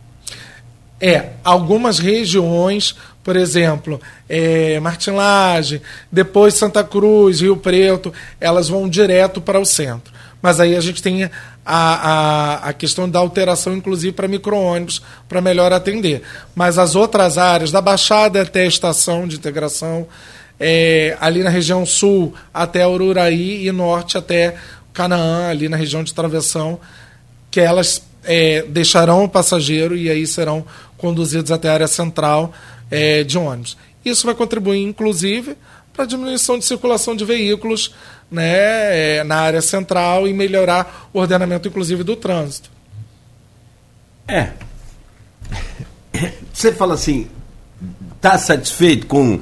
É, 1.06 1.32
algumas 1.44 2.00
regiões, 2.00 2.96
por 3.22 3.36
exemplo, 3.36 4.00
é, 4.30 4.80
Martin 4.80 5.10
Lage, 5.12 5.82
depois 6.10 6.54
Santa 6.54 6.82
Cruz, 6.82 7.42
Rio 7.42 7.58
Preto, 7.58 8.14
elas 8.40 8.70
vão 8.70 8.88
direto 8.88 9.42
para 9.42 9.60
o 9.60 9.66
centro. 9.66 10.14
Mas 10.42 10.62
aí 10.62 10.78
a 10.78 10.80
gente 10.80 11.04
tem 11.04 11.26
a, 11.26 11.30
a, 11.66 12.70
a 12.70 12.74
questão 12.74 13.10
da 13.10 13.20
alteração, 13.20 13.76
inclusive, 13.76 14.14
para 14.14 14.30
micro-ônibus, 14.30 15.02
para 15.28 15.42
melhor 15.42 15.74
atender. 15.74 16.22
Mas 16.56 16.78
as 16.78 16.96
outras 16.96 17.38
áreas, 17.38 17.70
da 17.70 17.82
Baixada 17.82 18.42
até 18.42 18.62
a 18.62 18.68
estação 18.68 19.28
de 19.28 19.36
integração, 19.36 20.08
é, 20.58 21.18
ali 21.20 21.44
na 21.44 21.50
região 21.50 21.86
sul 21.86 22.34
até 22.54 22.88
Ururaí 22.88 23.68
e 23.68 23.72
norte 23.74 24.18
até 24.18 24.56
Canaã, 24.94 25.50
ali 25.50 25.68
na 25.68 25.76
região 25.76 26.02
de 26.02 26.14
travessão, 26.14 26.80
que 27.52 27.60
elas 27.60 28.02
é, 28.24 28.64
deixarão 28.64 29.26
o 29.26 29.30
passageiro 29.30 29.96
e 29.96 30.10
aí 30.10 30.26
serão 30.26 30.66
conduzidos 31.04 31.52
até 31.52 31.70
a 31.70 31.74
área 31.74 31.88
central 31.88 32.54
é, 32.90 33.26
de 33.26 33.38
ônibus. 33.38 33.76
Isso 34.06 34.26
vai 34.26 34.34
contribuir, 34.34 34.82
inclusive, 34.82 35.58
para 35.92 36.06
a 36.06 36.08
diminuição 36.08 36.58
de 36.58 36.64
circulação 36.64 37.14
de 37.14 37.26
veículos 37.26 37.94
né, 38.32 39.18
é, 39.18 39.24
na 39.26 39.36
área 39.36 39.62
central 39.62 40.26
e 40.26 40.34
melhorar 40.34 41.10
o 41.12 41.20
ordenamento, 41.20 41.68
inclusive, 41.68 42.06
do 42.06 42.16
trânsito. 42.16 42.72
É. 44.26 44.52
Você 46.54 46.72
fala 46.72 46.94
assim, 46.94 47.28
está 48.16 48.38
satisfeito 48.38 49.06
com 49.06 49.42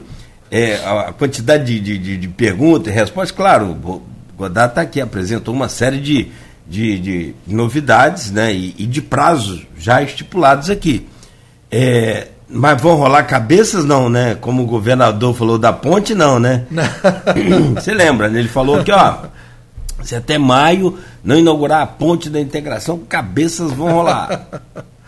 é, 0.50 0.78
a 0.78 1.14
quantidade 1.14 1.80
de, 1.80 1.96
de, 2.00 2.18
de- 2.18 2.28
perguntas 2.28 2.92
e 2.92 2.96
respostas? 2.96 3.38
Claro, 3.38 3.70
o 3.70 4.02
Godard 4.36 4.72
está 4.72 4.82
aqui, 4.82 5.00
apresentou 5.00 5.54
uma 5.54 5.70
série 5.70 6.00
de, 6.00 6.32
de, 6.68 6.98
de 6.98 7.36
novidades 7.46 8.32
né, 8.32 8.52
e, 8.52 8.74
e 8.80 8.88
de 8.88 9.00
prazos 9.00 9.68
já 9.78 10.02
estipulados 10.02 10.68
aqui. 10.72 11.08
É, 11.72 12.28
mas 12.50 12.82
vão 12.82 12.96
rolar 12.96 13.24
cabeças, 13.24 13.86
não, 13.86 14.10
né? 14.10 14.36
Como 14.36 14.64
o 14.64 14.68
governador 14.68 15.34
falou 15.34 15.58
da 15.58 15.72
ponte, 15.72 16.14
não, 16.14 16.38
né? 16.38 16.66
Você 17.76 17.94
lembra, 17.94 18.30
né? 18.30 18.40
Ele 18.40 18.50
falou 18.50 18.84
que, 18.84 18.92
ó, 18.92 19.20
se 20.04 20.16
até 20.16 20.38
maio 20.38 20.98
não 21.24 21.38
inaugurar 21.38 21.82
a 21.82 21.88
ponte 21.88 22.30
da 22.30 22.42
integração, 22.42 23.00
cabeças 23.08 23.72
vão 23.72 23.92
rolar. 23.92 24.48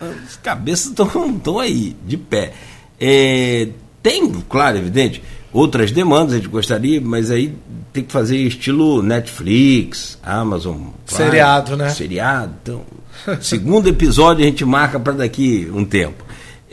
As 0.00 0.36
cabeças 0.36 0.92
estão 0.92 1.58
aí, 1.58 1.94
de 2.06 2.16
pé. 2.16 2.52
É, 3.00 3.68
tem, 4.02 4.30
claro, 4.48 4.78
evidente, 4.78 5.22
outras 5.52 5.90
demandas 5.90 6.32
a 6.32 6.36
gente 6.36 6.48
gostaria, 6.48 7.00
mas 7.00 7.30
aí 7.30 7.54
tem 7.92 8.02
que 8.02 8.12
fazer 8.12 8.36
estilo 8.38 9.02
Netflix, 9.02 10.18
Amazon. 10.22 10.76
Prime, 10.76 10.90
Seriado, 11.06 11.76
né? 11.76 11.88
Seriado. 11.90 12.54
Então, 12.62 12.82
segundo 13.40 13.88
episódio 13.88 14.44
a 14.44 14.46
gente 14.46 14.64
marca 14.64 14.98
para 14.98 15.12
daqui 15.12 15.70
um 15.72 15.84
tempo. 15.84 16.24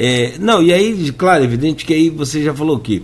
É, 0.04 0.34
não, 0.40 0.64
e 0.64 0.74
aí, 0.74 1.12
claro, 1.12 1.44
evidente 1.44 1.86
que 1.86 1.94
aí 1.94 2.10
você 2.10 2.42
já 2.44 2.54
falou 2.54 2.80
que 2.80 3.04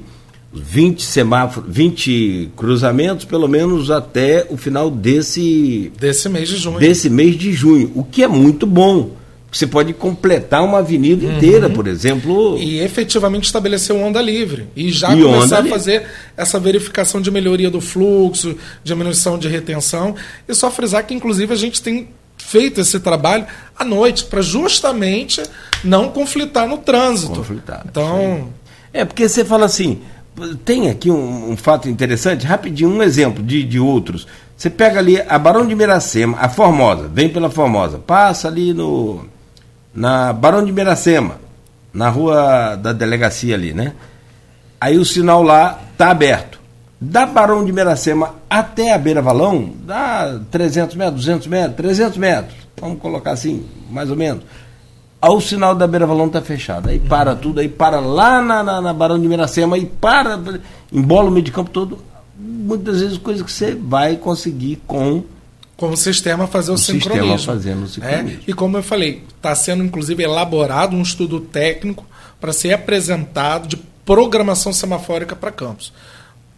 20 0.51 1.03
semáforos, 1.03 1.71
20 1.71 2.49
cruzamentos, 2.57 3.23
pelo 3.25 3.47
menos 3.47 3.91
até 3.91 4.47
o 4.49 4.57
final 4.57 4.89
desse 4.89 5.91
Desse 5.99 6.27
mês 6.27 6.49
de 6.49 6.57
junho. 6.57 6.79
desse 6.79 7.07
mês 7.09 7.35
de 7.37 7.51
junho, 7.53 7.91
o 7.93 8.03
que 8.03 8.23
é 8.23 8.27
muito 8.27 8.65
bom. 8.65 9.11
Você 9.51 9.65
pode 9.65 9.93
completar 9.93 10.63
uma 10.63 10.79
avenida 10.79 11.25
inteira, 11.25 11.69
por 11.69 11.87
exemplo. 11.87 12.57
E 12.59 12.79
efetivamente 12.79 13.45
estabelecer 13.45 13.95
o 13.95 13.99
onda 13.99 14.21
livre. 14.21 14.67
E 14.75 14.91
já 14.91 15.15
E 15.15 15.21
começar 15.23 15.57
a 15.57 15.61
livre. 15.61 15.71
fazer 15.77 16.03
essa 16.35 16.59
verificação 16.59 17.21
de 17.21 17.31
melhoria 17.31 17.69
do 17.71 17.79
fluxo, 17.79 18.55
diminuição 18.83 19.37
de 19.39 19.47
retenção. 19.47 20.15
E 20.47 20.53
só 20.53 20.69
frisar 20.69 21.05
que, 21.07 21.13
inclusive, 21.13 21.53
a 21.53 21.55
gente 21.55 21.81
tem 21.81 22.09
feito 22.47 22.79
esse 22.79 22.99
trabalho 22.99 23.45
à 23.77 23.83
noite, 23.83 24.23
para 24.23 24.41
justamente 24.41 25.43
não 25.83 26.09
conflitar 26.09 26.65
no 26.65 26.77
trânsito. 26.77 27.35
Conflitar, 27.35 27.83
Então, 27.85 28.49
É, 28.93 29.03
porque 29.03 29.27
você 29.27 29.43
fala 29.43 29.65
assim, 29.65 30.01
tem 30.63 30.89
aqui 30.89 31.11
um, 31.11 31.51
um 31.51 31.57
fato 31.57 31.89
interessante, 31.89 32.45
rapidinho, 32.45 32.89
um 32.89 33.03
exemplo 33.03 33.43
de, 33.43 33.63
de 33.63 33.79
outros. 33.79 34.25
Você 34.55 34.69
pega 34.69 34.97
ali 34.97 35.21
a 35.21 35.37
Barão 35.37 35.67
de 35.67 35.75
Miracema, 35.75 36.37
a 36.39 36.49
Formosa, 36.49 37.07
vem 37.13 37.29
pela 37.29 37.49
Formosa, 37.49 37.99
passa 37.99 38.47
ali 38.47 38.73
no 38.73 39.25
na 39.93 40.31
Barão 40.31 40.63
de 40.63 40.71
Miracema, 40.71 41.39
na 41.93 42.07
rua 42.09 42.75
da 42.75 42.93
delegacia 42.93 43.55
ali, 43.55 43.73
né? 43.73 43.93
Aí 44.79 44.97
o 44.97 45.03
sinal 45.03 45.41
lá 45.41 45.79
tá 45.97 46.11
aberto. 46.11 46.59
Da 46.99 47.25
Barão 47.25 47.63
de 47.63 47.71
Miracema 47.71 48.35
até 48.49 48.93
a 48.93 48.97
Beira 48.97 49.21
Valão, 49.21 49.71
dá 49.85 50.39
300 50.49 50.95
metros, 50.95 51.25
200 51.25 51.47
metros, 51.47 51.75
300 51.75 52.17
metros, 52.17 52.55
vamos 52.79 52.99
colocar 52.99 53.31
assim, 53.31 53.65
mais 53.89 54.09
ou 54.09 54.15
menos. 54.15 54.43
Aí 55.21 55.31
o 55.31 55.41
sinal 55.41 55.75
da 55.75 55.85
Beira 55.87 56.05
Valão 56.07 56.27
tá 56.29 56.41
fechado. 56.41 56.89
Aí 56.89 56.99
para 56.99 57.35
tudo, 57.35 57.59
aí 57.59 57.69
para 57.69 57.99
lá 57.99 58.41
na, 58.41 58.63
na, 58.63 58.81
na 58.81 58.93
Barão 58.93 59.19
de 59.19 59.27
Miracema, 59.27 59.75
aí 59.75 59.85
para, 59.85 60.39
embola 60.91 61.29
o 61.29 61.31
meio 61.31 61.43
de 61.43 61.51
campo 61.51 61.69
todo. 61.69 61.99
Muitas 62.39 63.01
vezes 63.01 63.17
coisas 63.17 63.43
que 63.43 63.51
você 63.51 63.75
vai 63.75 64.15
conseguir 64.15 64.81
com 64.87 65.23
com 65.75 65.89
o 65.91 65.97
sistema 65.97 66.47
fazer 66.47 66.71
o, 66.71 66.73
O 66.73 66.77
sistema 66.77 67.13
sincronismo. 67.13 67.39
fazendo 67.53 67.83
o 67.83 67.87
sincronismo. 67.87 68.39
É, 68.47 68.49
e 68.49 68.53
como 68.53 68.77
eu 68.77 68.83
falei, 68.83 69.23
está 69.35 69.53
sendo 69.53 69.83
inclusive 69.83 70.23
elaborado 70.23 70.95
um 70.95 71.03
estudo 71.03 71.39
técnico 71.39 72.03
para 72.41 72.51
ser 72.51 72.73
apresentado 72.73 73.67
de 73.67 73.77
programação 74.03 74.73
semafórica 74.73 75.35
para 75.35 75.51
campos. 75.51 75.93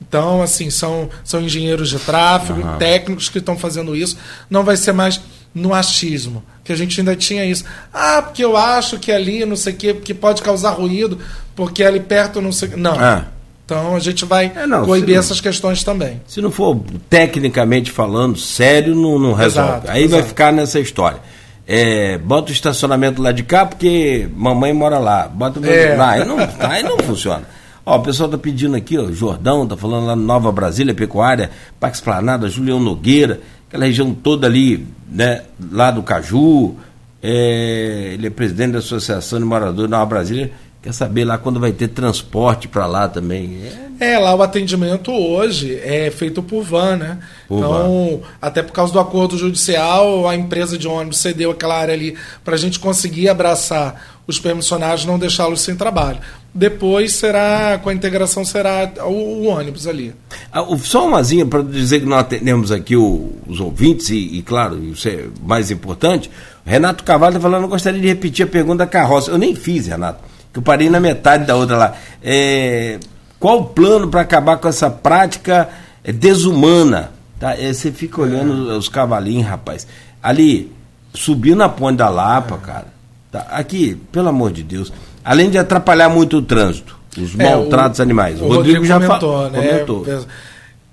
Então, 0.02 0.42
assim, 0.42 0.70
são, 0.70 1.10
são 1.24 1.42
engenheiros 1.42 1.90
de 1.90 2.00
tráfego, 2.00 2.62
técnicos 2.78 3.30
que 3.30 3.38
estão 3.38 3.58
fazendo 3.58 3.96
isso. 3.96 4.18
Não 4.50 4.64
vai 4.64 4.78
ser 4.78 4.92
mais 4.94 5.20
no 5.54 5.74
achismo, 5.74 6.44
que 6.64 6.72
a 6.72 6.76
gente 6.76 7.00
ainda 7.00 7.16
tinha 7.16 7.44
isso. 7.46 7.66
Ah, 7.94 8.22
porque 8.22 8.44
eu 8.44 8.56
acho 8.56 8.98
que 9.00 9.12
ali, 9.12 9.44
não 9.46 9.56
sei 9.56 9.74
o 9.74 9.76
quê, 9.76 9.94
porque 9.94 10.14
pode 10.14 10.42
causar 10.42 10.72
ruído, 10.72 11.20
porque 11.56 11.84
ali 11.84 12.00
perto 12.00 12.40
não 12.42 12.52
sei. 12.52 12.70
Não. 12.76 12.94
Ah. 13.00 13.26
Então 13.66 13.96
a 13.96 14.00
gente 14.00 14.26
vai 14.26 14.52
É, 14.56 14.66
não, 14.66 14.84
coibir 14.86 15.14
não- 15.16 15.20
essas 15.20 15.40
questões 15.42 15.84
também. 15.84 16.20
Se 16.28 16.42
não 16.42 16.50
for 16.50 16.80
tecnicamente 17.10 17.92
falando, 17.92 18.38
sério, 18.38 18.96
não, 18.96 19.20
não 19.20 19.34
resolve. 19.34 19.70
Exato, 19.72 19.92
Aí 19.92 20.08
vai 20.08 20.20
exato. 20.20 20.28
ficar 20.30 20.52
nessa 20.54 20.80
história. 20.80 21.20
É, 21.68 22.18
bota 22.18 22.50
o 22.50 22.54
estacionamento 22.54 23.22
lá 23.22 23.32
de 23.32 23.44
cá 23.44 23.66
porque 23.66 24.28
mamãe 24.36 24.74
mora 24.74 24.98
lá. 24.98 25.28
Bota 25.28 25.60
o 25.60 25.66
É. 25.66 25.96
lá. 25.96 26.12
Aí 26.12 26.26
não, 26.26 26.38
aí 26.60 26.82
não 26.84 26.98
funciona. 27.00 27.44
Ó, 27.90 27.98
o 27.98 28.04
pessoal 28.04 28.30
tá 28.30 28.38
pedindo 28.38 28.76
aqui, 28.76 29.00
ó, 29.00 29.12
Jordão, 29.12 29.66
tá 29.66 29.76
falando 29.76 30.06
lá 30.06 30.16
no 30.16 30.22
Nova 30.22 30.52
Brasília, 30.52 30.94
Pecuária, 30.94 31.50
Parque 31.80 31.98
Esplanada, 31.98 32.48
Julião 32.48 32.80
Nogueira, 32.80 33.42
aquela 33.68 33.86
região 33.86 34.14
toda 34.14 34.46
ali, 34.46 34.86
né, 35.10 35.42
lá 35.72 35.90
do 35.90 36.04
Caju. 36.04 36.76
É, 37.22 38.12
ele 38.14 38.28
é 38.28 38.30
presidente 38.30 38.74
da 38.74 38.78
Associação 38.78 39.40
de 39.40 39.46
Moradores 39.46 39.90
da 39.90 39.98
Nova 39.98 40.08
Brasília. 40.08 40.52
Quer 40.84 40.94
saber 40.94 41.26
lá 41.26 41.40
quando 41.40 41.60
vai 41.60 41.72
ter 41.72 41.88
transporte 41.88 42.68
para 42.68 42.86
lá 42.86 43.10
também? 43.10 43.60
É... 44.00 44.14
é... 44.14 44.20
lá 44.20 44.36
o 44.36 44.42
atendimento 44.44 45.12
hoje 45.12 45.76
é 45.84 46.12
feito 46.12 46.44
por 46.44 46.64
van, 46.64 46.96
né? 46.96 47.18
Por 47.48 47.58
então, 47.58 48.22
van. 48.22 48.28
até 48.40 48.62
por 48.62 48.72
causa 48.72 48.94
do 48.94 49.00
acordo 49.00 49.36
judicial, 49.36 50.28
a 50.28 50.36
empresa 50.36 50.78
de 50.78 50.88
ônibus 50.88 51.18
cedeu 51.18 51.50
aquela 51.50 51.76
área 51.76 51.96
ali 51.96 52.16
para 52.46 52.54
a 52.54 52.58
gente 52.58 52.78
conseguir 52.80 53.30
abraçar 53.30 54.20
os 54.30 54.40
permissionários, 54.40 55.06
não 55.06 55.18
deixá-los 55.18 55.62
sem 55.62 55.76
trabalho. 55.76 56.20
Depois 56.60 57.14
será, 57.14 57.80
com 57.82 57.90
a 57.90 57.94
integração, 57.94 58.44
será 58.44 58.92
o, 59.06 59.12
o 59.12 59.46
ônibus 59.48 59.88
ali. 59.88 60.14
Ah, 60.52 60.66
só 60.80 61.08
uma 61.08 61.22
para 61.46 61.62
dizer 61.64 62.02
que 62.02 62.06
nós 62.06 62.20
atendemos 62.20 62.72
aqui 62.72 62.96
o, 62.96 63.32
os 63.48 63.60
ouvintes, 63.60 64.10
e, 64.10 64.38
e, 64.38 64.42
claro, 64.42 64.84
isso 64.84 65.08
é 65.08 65.26
mais 65.42 65.72
importante. 65.72 66.30
Renato 66.66 67.04
Cavalho 67.04 67.38
está 67.38 67.40
falando, 67.40 67.64
eu 67.64 67.70
gostaria 67.70 68.02
de 68.02 68.08
repetir 68.08 68.46
a 68.46 68.48
pergunta 68.48 68.80
da 68.80 68.88
carroça. 68.88 69.32
Eu 69.32 69.38
nem 69.38 69.56
fiz, 69.56 69.88
Renato 69.88 70.30
que 70.52 70.60
eu 70.60 70.64
parei 70.64 70.90
na 70.90 71.00
metade 71.00 71.46
da 71.46 71.56
outra 71.56 71.78
lá. 71.78 71.96
É, 72.22 73.00
qual 73.40 73.60
o 73.60 73.66
plano 73.66 74.08
para 74.08 74.22
acabar 74.22 74.58
com 74.58 74.68
essa 74.68 74.90
prática 74.90 75.70
é, 76.04 76.12
desumana? 76.12 77.12
Tá? 77.40 77.56
É, 77.56 77.72
você 77.72 77.92
fica 77.92 78.22
olhando 78.22 78.78
os 78.78 78.90
cavalinhos, 78.90 79.48
rapaz. 79.48 79.88
Ali, 80.22 80.72
subiu 81.14 81.56
na 81.56 81.70
ponte 81.70 81.98
da 81.98 82.10
Lapa, 82.10 82.58
cara. 82.58 82.88
Tá? 83.32 83.42
Aqui, 83.52 83.96
pelo 84.12 84.30
amor 84.30 84.52
de 84.52 84.64
Deus. 84.64 84.92
Além 85.30 85.48
de 85.48 85.60
atrapalhar 85.60 86.10
muito 86.10 86.38
o 86.38 86.42
trânsito, 86.42 86.98
os 87.16 87.40
é, 87.40 87.44
maltratos 87.44 88.00
o, 88.00 88.02
animais. 88.02 88.42
O, 88.42 88.46
o 88.46 88.48
Rodrigo, 88.48 88.80
Rodrigo, 88.80 88.86
já 88.88 89.00
comentou, 89.00 89.50
né? 89.52 89.86
comentou. 89.86 90.26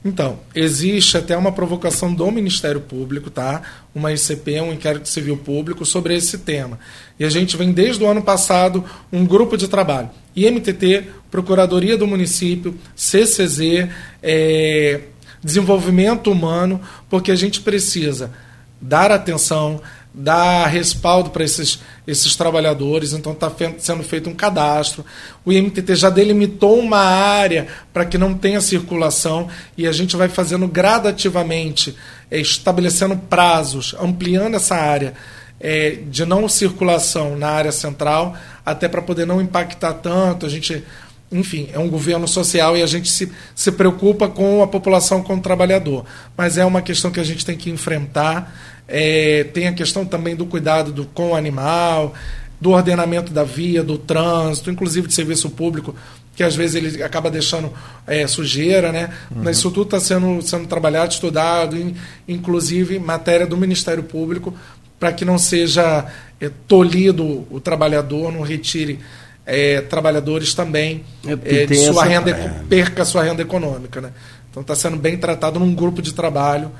Então, 0.05 0.39
existe 0.55 1.17
até 1.17 1.35
uma 1.35 1.51
provocação 1.51 2.13
do 2.13 2.31
Ministério 2.31 2.83
Público, 2.83 3.31
tá? 3.31 3.63
Uma 3.95 4.13
ICP, 4.13 4.61
um 4.61 4.75
inquérito 4.75 5.09
civil 5.09 5.39
público, 5.39 5.87
sobre 5.87 6.15
esse 6.15 6.37
tema. 6.37 6.79
E 7.19 7.25
a 7.25 7.31
gente 7.31 7.57
vem 7.57 7.73
desde 7.73 8.05
o 8.05 8.07
ano 8.07 8.21
passado 8.21 8.85
um 9.11 9.25
grupo 9.25 9.57
de 9.57 9.69
trabalho. 9.69 10.11
IMTT, 10.37 11.05
Procuradoria 11.31 11.97
do 11.97 12.07
Município, 12.07 12.75
CCZ, 12.95 13.89
é, 14.23 15.01
Desenvolvimento 15.43 16.31
Humano, 16.31 16.79
porque 17.09 17.33
a 17.33 17.37
gente 17.37 17.63
precisa 17.63 18.33
dar 18.79 19.11
atenção, 19.11 19.81
dar 20.19 20.67
respaldo 20.69 21.29
para 21.29 21.45
esses, 21.45 21.79
esses 22.07 22.35
trabalhadores, 22.35 23.13
então 23.13 23.33
está 23.33 23.53
sendo 23.79 24.03
feito 24.03 24.31
um 24.31 24.35
cadastro. 24.35 25.05
O 25.45 25.53
IMTT 25.53 25.95
já 25.95 26.09
delimitou 26.09 26.79
uma 26.79 27.01
área 27.01 27.67
para 27.93 28.07
que 28.07 28.17
não 28.17 28.33
tenha 28.33 28.63
circulação 28.63 29.49
e 29.77 29.87
a 29.87 29.93
gente 29.93 30.17
vai 30.17 30.31
fazendo 30.31 30.67
gradativamente, 30.67 31.95
é, 32.31 32.41
estabelecendo 32.41 33.15
prazos, 33.15 33.95
ampliando 34.01 34.55
essa 34.55 34.75
área 34.75 35.13
é, 35.61 35.99
de 36.09 36.25
não 36.25 36.49
circulação 36.49 37.37
na 37.37 37.49
área 37.49 37.73
central, 37.73 38.35
até 38.65 38.89
para 38.89 39.03
poder 39.03 39.27
não 39.27 39.43
impactar 39.43 39.93
tanto. 39.95 40.47
A 40.47 40.49
gente, 40.49 40.83
enfim, 41.31 41.69
é 41.75 41.79
um 41.79 41.91
governo 41.91 42.27
social 42.27 42.75
e 42.75 42.83
a 42.83 42.87
gente 42.87 43.11
se, 43.11 43.31
se 43.55 43.71
preocupa 43.71 44.29
com 44.29 44.63
a 44.63 44.67
população, 44.67 45.23
com 45.23 45.35
o 45.35 45.41
trabalhador. 45.43 46.07
Mas 46.35 46.57
é 46.57 46.65
uma 46.65 46.81
questão 46.81 47.11
que 47.11 47.21
a 47.21 47.25
gente 47.25 47.45
tem 47.45 47.57
que 47.57 47.69
enfrentar 47.69 48.76
é, 48.89 49.45
tem 49.45 49.69
a 49.69 49.73
questão 49.73 50.05
também 50.05 50.37
do 50.37 50.47
cuidado 50.47 50.93
do, 50.93 51.05
com 51.07 51.31
o 51.31 51.35
animal, 51.35 52.15
do 52.61 52.71
ordenamento 52.71 53.33
da 53.33 53.45
via, 53.45 53.83
do 53.83 53.99
trânsito, 53.99 54.71
inclusive 54.71 55.09
de 55.09 55.15
serviço 55.15 55.51
público, 55.51 55.95
que 56.35 56.43
às 56.43 56.55
vezes 56.55 56.77
ele 56.77 57.03
acaba 57.03 57.31
deixando 57.31 57.73
é, 58.07 58.27
sujeira, 58.27 58.93
né? 58.93 59.11
Uhum. 59.35 59.49
Isso 59.51 59.71
tudo 59.71 59.85
está 59.85 60.01
sendo, 60.01 60.41
sendo 60.43 60.67
trabalhado, 60.67 61.13
estudado, 61.13 61.95
inclusive 62.29 62.99
matéria 62.99 63.47
do 63.47 63.57
Ministério 63.57 64.03
Público, 64.03 64.55
para 64.99 65.13
que 65.13 65.25
não 65.25 65.39
seja 65.39 66.07
é, 66.41 66.51
tolhido 66.69 67.47
o 67.51 67.61
trabalhador, 67.61 68.33
não 68.33 68.43
retire 68.43 68.99
é, 69.45 69.81
trabalhadores 69.81 70.55
também 70.55 71.05
é, 71.27 71.63
é 71.63 71.67
de 71.67 71.77
sua 71.77 72.03
essa... 72.03 72.05
renda, 72.05 72.31
é. 72.31 72.63
perca 72.69 73.05
sua 73.05 73.23
renda 73.23 73.43
econômica, 73.43 74.01
né? 74.01 74.11
Então 74.51 74.61
está 74.61 74.75
sendo 74.75 74.97
bem 74.97 75.17
tratado 75.17 75.61
num 75.61 75.75
grupo 75.75 76.01
de 76.01 76.13
trabalho 76.13 76.71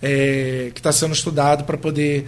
é, 0.00 0.70
que 0.74 0.80
está 0.80 0.92
sendo 0.92 1.12
estudado 1.12 1.64
para 1.64 1.76
poder 1.76 2.26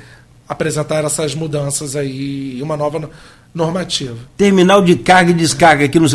apresentar 0.48 1.04
essas 1.04 1.34
mudanças 1.34 1.94
aí 1.94 2.56
e 2.58 2.62
uma 2.62 2.76
nova 2.76 3.10
normativa. 3.54 4.16
Terminal 4.36 4.82
de 4.82 4.96
carga 4.96 5.30
e 5.30 5.34
descarga 5.34 5.84
aqui 5.84 5.98
no. 5.98 6.06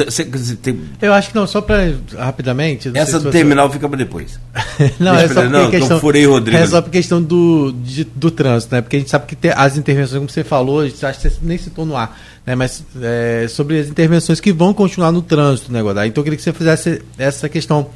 Eu 1.01 1.13
acho 1.13 1.29
que 1.29 1.35
não, 1.35 1.45
só 1.45 1.61
para 1.61 1.93
rapidamente. 2.17 2.91
Essa 2.93 3.19
do 3.19 3.31
terminal 3.31 3.69
fica 3.69 3.87
para 3.87 3.97
depois. 3.97 4.39
não, 4.99 5.15
Deixa 5.15 5.25
é 5.25 5.27
só 5.27 5.41
porque 5.41 5.47
não, 5.49 5.71
questão, 5.71 5.99
furei 5.99 6.25
Rodrigo. 6.25 6.61
É 6.61 6.67
só 6.67 6.81
por 6.81 6.89
questão 6.89 7.21
do, 7.21 7.73
de, 7.83 8.03
do 8.03 8.31
trânsito, 8.31 8.73
né? 8.73 8.81
Porque 8.81 8.95
a 8.95 8.99
gente 8.99 9.11
sabe 9.11 9.25
que 9.25 9.35
tem 9.35 9.51
as 9.55 9.77
intervenções, 9.77 10.17
como 10.17 10.29
você 10.29 10.43
falou, 10.43 10.81
a 10.81 10.87
gente 10.87 11.05
acha 11.05 11.19
que 11.19 11.29
você 11.29 11.39
nem 11.41 11.57
citou 11.57 11.85
no 11.85 11.95
ar, 11.95 12.17
né? 12.45 12.55
Mas 12.55 12.83
é, 13.01 13.47
sobre 13.49 13.79
as 13.79 13.87
intervenções 13.87 14.39
que 14.39 14.51
vão 14.51 14.73
continuar 14.73 15.11
no 15.11 15.21
trânsito, 15.21 15.71
né, 15.71 15.81
Godard? 15.81 16.09
Então 16.09 16.21
eu 16.21 16.23
queria 16.23 16.37
que 16.37 16.43
você 16.43 16.53
fizesse 16.53 17.01
essa 17.17 17.49
questão 17.49 17.89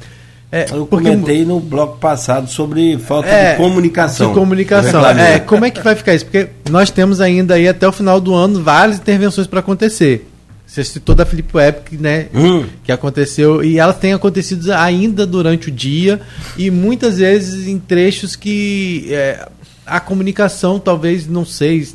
é, 0.50 0.66
eu 0.70 0.86
comentei 0.86 1.44
no 1.44 1.60
bloco 1.60 1.98
passado 1.98 2.48
sobre 2.48 2.96
falta 2.98 3.28
é, 3.28 3.52
de 3.52 3.58
comunicação. 3.58 4.28
De 4.28 4.34
comunicação. 4.34 5.06
É, 5.06 5.38
como 5.38 5.64
é 5.64 5.70
que 5.70 5.82
vai 5.82 5.94
ficar 5.94 6.14
isso? 6.14 6.24
Porque 6.24 6.48
nós 6.70 6.90
temos 6.90 7.20
ainda 7.20 7.54
aí 7.54 7.68
até 7.68 7.86
o 7.86 7.92
final 7.92 8.18
do 8.18 8.34
ano 8.34 8.62
várias 8.62 8.98
intervenções 8.98 9.46
para 9.46 9.60
acontecer. 9.60 10.26
Você 10.66 10.84
citou 10.84 11.14
da 11.14 11.26
Felipe 11.26 11.56
Web, 11.56 11.98
né? 11.98 12.26
Hum. 12.34 12.64
Que 12.82 12.92
aconteceu. 12.92 13.62
E 13.62 13.78
elas 13.78 13.98
têm 13.98 14.12
acontecido 14.12 14.70
ainda 14.72 15.26
durante 15.26 15.68
o 15.68 15.70
dia. 15.70 16.20
E 16.56 16.70
muitas 16.70 17.18
vezes 17.18 17.66
em 17.66 17.78
trechos 17.78 18.34
que 18.36 19.06
é, 19.10 19.48
a 19.86 20.00
comunicação 20.00 20.78
talvez, 20.78 21.26
não 21.26 21.44
sei, 21.44 21.86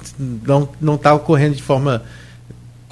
não 0.80 0.96
está 0.96 1.14
ocorrendo 1.14 1.56
de 1.56 1.64
forma 1.64 2.04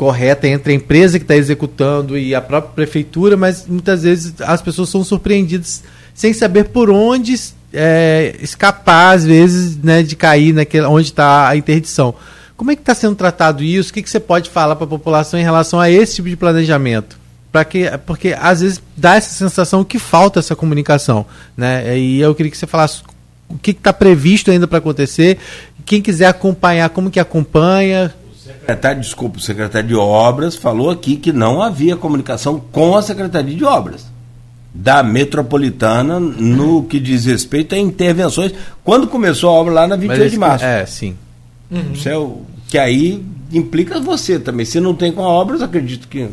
correta 0.02 0.48
entre 0.48 0.73
a 0.73 0.76
empresa 0.76 1.19
que 1.19 1.23
está 1.23 1.36
executando 1.36 2.18
e 2.18 2.34
a 2.34 2.41
própria 2.41 2.73
prefeitura, 2.73 3.38
mas 3.38 3.68
muitas 3.68 4.02
vezes 4.02 4.34
as 4.41 4.60
pessoas 4.60 4.90
são 4.90 5.03
surpreendidas 5.03 5.84
sem 6.15 6.34
saber 6.34 6.69
por 6.69 6.90
onde 6.90 7.40
é, 7.72 8.36
escapar, 8.41 9.15
às 9.15 9.23
vezes, 9.23 9.78
né, 9.78 10.02
de 10.02 10.15
cair 10.15 10.56
naquele, 10.56 10.88
onde 10.88 11.10
está 11.10 11.48
a 11.48 11.56
interdição. 11.56 12.15
Como 12.57 12.72
é 12.72 12.76
que 12.76 12.82
está 12.82 12.95
sendo 12.95 13.15
tratado 13.15 13.64
isso? 13.64 13.91
O 13.91 13.94
que, 13.94 14.02
que 14.02 14.10
você 14.10 14.19
pode 14.19 14.49
falar 14.49 14.76
para 14.76 14.86
a 14.86 14.90
população 14.90 15.40
em 15.40 15.44
relação 15.44 15.80
a 15.80 15.88
esse 15.88 16.15
tipo 16.15 16.30
de 16.30 16.36
planejamento? 16.36 17.19
Pra 17.52 17.64
que, 17.64 17.86
porque 18.03 18.36
às 18.41 18.61
vezes 18.61 18.82
dá 18.98 19.18
essa 19.18 19.30
sensação 19.30 19.84
que 19.84 19.99
falta 19.99 20.40
essa 20.40 20.56
comunicação. 20.56 21.28
Né? 21.56 21.99
E 21.99 22.19
eu 22.19 22.34
queria 22.34 22.52
que 22.52 22.57
você 22.57 22.65
falasse 22.65 23.03
o 23.48 23.56
que 23.56 23.69
está 23.69 23.94
previsto 23.94 24.49
ainda 24.49 24.68
para 24.68 24.80
acontecer. 24.80 25.38
Quem 25.86 26.02
quiser 26.02 26.26
acompanhar, 26.26 26.90
como 26.90 27.11
que 27.11 27.19
acompanha, 27.19 28.11
secretário, 28.60 29.02
desculpa, 29.02 29.38
o 29.38 29.41
secretário 29.41 29.88
de 29.88 29.95
Obras 29.95 30.56
falou 30.56 30.90
aqui 30.90 31.15
que 31.15 31.32
não 31.32 31.61
havia 31.61 31.95
comunicação 31.95 32.60
com 32.72 32.95
a 32.95 33.02
Secretaria 33.02 33.56
de 33.56 33.64
Obras 33.64 34.11
da 34.73 35.03
Metropolitana 35.03 36.19
no 36.19 36.84
que 36.84 36.99
diz 36.99 37.26
respeito 37.26 37.76
a 37.76 37.78
intervenções. 37.78 38.53
Quando 38.84 39.07
começou 39.07 39.49
a 39.49 39.53
obra 39.53 39.73
lá 39.73 39.88
na 39.88 39.95
28 39.95 40.32
de 40.32 40.38
março. 40.38 40.65
É, 40.65 40.86
sim. 40.86 41.15
Uhum. 41.69 41.91
Isso 41.94 42.07
é 42.07 42.18
o, 42.18 42.41
que 42.68 42.78
aí 42.78 43.23
implica 43.52 43.99
você 43.99 44.40
também. 44.40 44.65
Se 44.65 44.80
não 44.80 44.95
tem 44.95 45.11
com 45.11 45.23
a 45.23 45.28
obra, 45.28 45.64
acredito 45.64 46.07
que. 46.07 46.30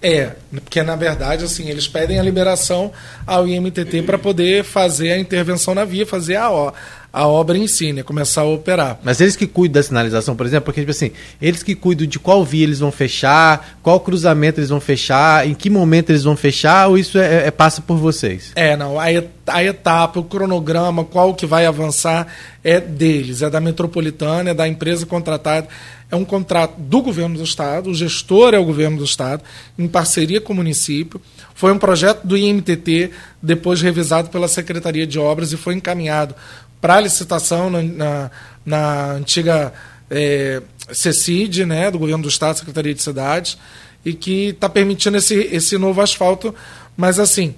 É, 0.00 0.32
porque 0.50 0.82
na 0.82 0.96
verdade, 0.96 1.44
assim, 1.44 1.68
eles 1.68 1.86
pedem 1.86 2.18
a 2.18 2.22
liberação 2.22 2.90
ao 3.26 3.46
IMTT 3.46 4.02
para 4.02 4.18
poder 4.18 4.64
fazer 4.64 5.12
a 5.12 5.18
intervenção 5.18 5.74
na 5.74 5.84
via, 5.84 6.06
fazer 6.06 6.36
a, 6.36 6.72
a 7.12 7.26
obra 7.26 7.58
em 7.58 7.66
si, 7.66 7.92
né? 7.92 8.02
Começar 8.02 8.40
a 8.40 8.44
operar. 8.44 8.98
Mas 9.04 9.20
eles 9.20 9.36
que 9.36 9.46
cuidam 9.46 9.74
da 9.74 9.82
sinalização, 9.82 10.34
por 10.34 10.46
exemplo, 10.46 10.64
porque, 10.64 10.80
tipo 10.80 10.92
assim, 10.92 11.10
eles 11.40 11.62
que 11.62 11.74
cuidam 11.74 12.06
de 12.06 12.18
qual 12.18 12.42
via 12.42 12.62
eles 12.62 12.78
vão 12.78 12.90
fechar, 12.90 13.78
qual 13.82 14.00
cruzamento 14.00 14.58
eles 14.58 14.70
vão 14.70 14.80
fechar, 14.80 15.46
em 15.46 15.52
que 15.52 15.68
momento 15.68 16.10
eles 16.10 16.24
vão 16.24 16.36
fechar, 16.36 16.88
ou 16.88 16.96
isso 16.96 17.18
é, 17.18 17.46
é 17.46 17.50
passa 17.50 17.82
por 17.82 17.98
vocês? 17.98 18.52
É, 18.54 18.76
não. 18.76 18.98
A, 18.98 19.04
a 19.46 19.62
etapa, 19.62 20.20
o 20.20 20.24
cronograma, 20.24 21.04
qual 21.04 21.34
que 21.34 21.44
vai 21.44 21.66
avançar 21.66 22.26
é 22.64 22.80
deles, 22.80 23.42
é 23.42 23.50
da 23.50 23.60
metropolitana, 23.60 24.50
é 24.50 24.54
da 24.54 24.66
empresa 24.66 25.04
contratada. 25.04 25.68
É 26.10 26.16
um 26.16 26.26
contrato 26.26 26.74
do 26.78 27.00
governo 27.00 27.38
do 27.38 27.42
Estado, 27.42 27.88
o 27.88 27.94
gestor 27.94 28.52
é 28.52 28.58
o 28.58 28.64
governo 28.66 28.98
do 28.98 29.04
Estado, 29.04 29.42
em 29.78 29.88
parceria 29.88 30.42
com 30.42 30.52
o 30.52 30.56
município. 30.56 31.18
Foi 31.54 31.72
um 31.72 31.78
projeto 31.78 32.26
do 32.26 32.36
IMTT, 32.36 33.10
depois 33.42 33.80
revisado 33.80 34.28
pela 34.28 34.46
Secretaria 34.46 35.06
de 35.06 35.18
Obras 35.18 35.52
e 35.52 35.56
foi 35.56 35.74
encaminhado 35.74 36.34
para 36.82 37.00
licitação 37.00 37.70
na, 37.70 37.82
na, 37.82 38.30
na 38.66 39.12
antiga 39.12 39.72
é, 40.10 40.60
CECID, 40.92 41.64
né, 41.64 41.90
do 41.92 41.98
Governo 41.98 42.24
do 42.24 42.28
Estado, 42.28 42.58
Secretaria 42.58 42.92
de 42.92 43.00
Cidades, 43.00 43.56
e 44.04 44.12
que 44.12 44.48
está 44.48 44.68
permitindo 44.68 45.16
esse, 45.16 45.34
esse 45.34 45.78
novo 45.78 46.00
asfalto, 46.00 46.52
mas 46.96 47.20
assim, 47.20 47.54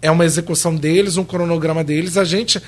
é 0.00 0.08
uma 0.10 0.24
execução 0.24 0.76
deles, 0.76 1.16
um 1.16 1.24
cronograma 1.24 1.82
deles, 1.82 2.16
a 2.16 2.24
gente 2.24 2.62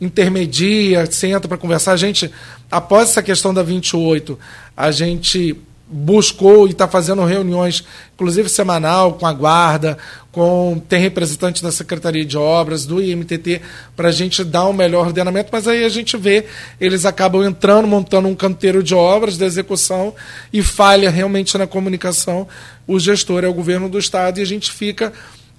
intermedia, 0.00 1.06
senta 1.06 1.46
para 1.46 1.56
conversar, 1.56 1.92
a 1.92 1.96
gente, 1.96 2.28
após 2.68 3.10
essa 3.10 3.22
questão 3.22 3.54
da 3.54 3.62
28, 3.62 4.36
a 4.76 4.90
gente 4.90 5.56
buscou 5.96 6.66
e 6.66 6.72
está 6.72 6.88
fazendo 6.88 7.24
reuniões, 7.24 7.84
inclusive 8.14 8.48
semanal, 8.48 9.12
com 9.12 9.26
a 9.26 9.32
guarda, 9.32 9.96
com 10.32 10.82
tem 10.88 11.00
representantes 11.00 11.62
da 11.62 11.70
Secretaria 11.70 12.24
de 12.24 12.36
Obras, 12.36 12.84
do 12.84 13.00
IMTT, 13.00 13.62
para 13.94 14.08
a 14.08 14.12
gente 14.12 14.42
dar 14.42 14.66
um 14.66 14.72
melhor 14.72 15.06
ordenamento, 15.06 15.50
mas 15.52 15.68
aí 15.68 15.84
a 15.84 15.88
gente 15.88 16.16
vê, 16.16 16.46
eles 16.80 17.06
acabam 17.06 17.44
entrando, 17.44 17.86
montando 17.86 18.26
um 18.26 18.34
canteiro 18.34 18.82
de 18.82 18.92
obras 18.92 19.38
da 19.38 19.46
execução 19.46 20.12
e 20.52 20.64
falha 20.64 21.08
realmente 21.10 21.56
na 21.56 21.66
comunicação. 21.66 22.48
O 22.88 22.98
gestor 22.98 23.44
é 23.44 23.48
o 23.48 23.54
governo 23.54 23.88
do 23.88 23.96
Estado 23.96 24.40
e 24.40 24.42
a 24.42 24.46
gente 24.46 24.72
fica 24.72 25.12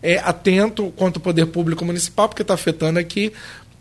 é, 0.04 0.18
atento 0.18 0.92
quanto 0.98 1.16
ao 1.18 1.24
poder 1.24 1.46
público 1.46 1.86
municipal, 1.86 2.28
porque 2.28 2.42
está 2.42 2.56
afetando 2.56 3.00
aqui, 3.00 3.32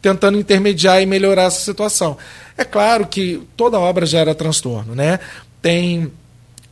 tentando 0.01 0.39
intermediar 0.39 1.03
e 1.03 1.07
melhorar 1.07 1.45
essa 1.45 1.61
situação. 1.61 2.17
É 2.57 2.65
claro 2.65 3.09
que 3.09 3.43
toda 3.57 3.77
obra 3.77 4.07
gera 4.07 4.37
transtorno, 4.37 4.95
né? 4.95 5.19
Tem 5.61 6.13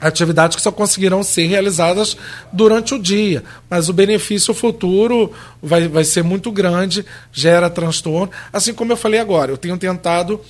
atividades 0.02 0.56
que 0.56 0.62
só 0.62 0.72
conseguirão 0.72 1.22
ser 1.22 1.46
realizadas 1.46 2.16
durante 2.52 2.94
o 2.94 2.98
dia, 2.98 3.42
mas 3.70 3.88
o 3.88 3.92
benefício 3.92 4.52
futuro 4.52 5.32
vai, 5.62 5.86
vai 5.88 6.04
ser 6.04 6.22
muito 6.22 6.50
grande, 6.50 7.04
gera 7.32 7.70
transtorno. 7.70 8.30
Assim 8.52 8.74
como 8.74 8.92
eu 8.92 8.96
falei 8.96 9.20
agora, 9.20 9.52
eu 9.52 9.56
tenho 9.56 9.78
tentado 9.78 10.40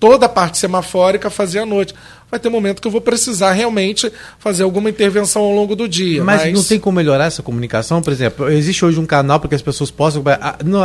toda 0.00 0.26
a 0.26 0.28
parte 0.28 0.58
semafórica 0.58 1.30
fazer 1.30 1.60
à 1.60 1.66
noite. 1.66 1.94
Vai 2.30 2.40
ter 2.40 2.48
momento 2.48 2.82
que 2.82 2.88
eu 2.88 2.92
vou 2.92 3.00
precisar 3.00 3.52
realmente 3.52 4.10
fazer 4.38 4.64
alguma 4.64 4.90
intervenção 4.90 5.42
ao 5.42 5.52
longo 5.52 5.76
do 5.76 5.88
dia. 5.88 6.24
Mas, 6.24 6.42
mas... 6.42 6.52
não 6.52 6.64
tem 6.64 6.80
como 6.80 6.96
melhorar 6.96 7.26
essa 7.26 7.42
comunicação? 7.42 8.02
Por 8.02 8.12
exemplo, 8.12 8.50
existe 8.50 8.84
hoje 8.84 8.98
um 8.98 9.06
canal 9.06 9.38
para 9.38 9.48
que 9.48 9.54
as 9.54 9.62
pessoas 9.62 9.90
possam. 9.90 10.22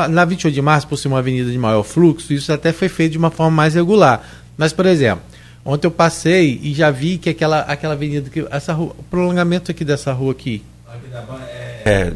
Na 0.09 0.25
28 0.25 0.53
de 0.53 0.61
março, 0.61 0.87
por 0.87 0.97
ser 0.97 1.07
uma 1.07 1.19
avenida 1.19 1.49
de 1.49 1.57
maior 1.57 1.83
fluxo, 1.83 2.31
isso 2.33 2.53
até 2.53 2.71
foi 2.71 2.87
feito 2.87 3.13
de 3.13 3.17
uma 3.17 3.31
forma 3.31 3.51
mais 3.51 3.73
regular. 3.73 4.21
Mas, 4.55 4.73
por 4.73 4.85
exemplo, 4.85 5.23
Ontem 5.69 5.85
eu 5.85 5.91
passei 5.91 6.59
e 6.63 6.73
já 6.73 6.89
vi 6.89 7.19
que 7.19 7.29
aquela, 7.29 7.59
aquela 7.59 7.93
avenida, 7.93 8.27
que, 8.27 8.43
essa 8.49 8.73
rua, 8.73 8.95
o 8.97 9.03
prolongamento 9.03 9.69
aqui 9.69 9.85
dessa 9.85 10.11
rua 10.11 10.31
aqui. 10.31 10.63
É, 11.85 12.11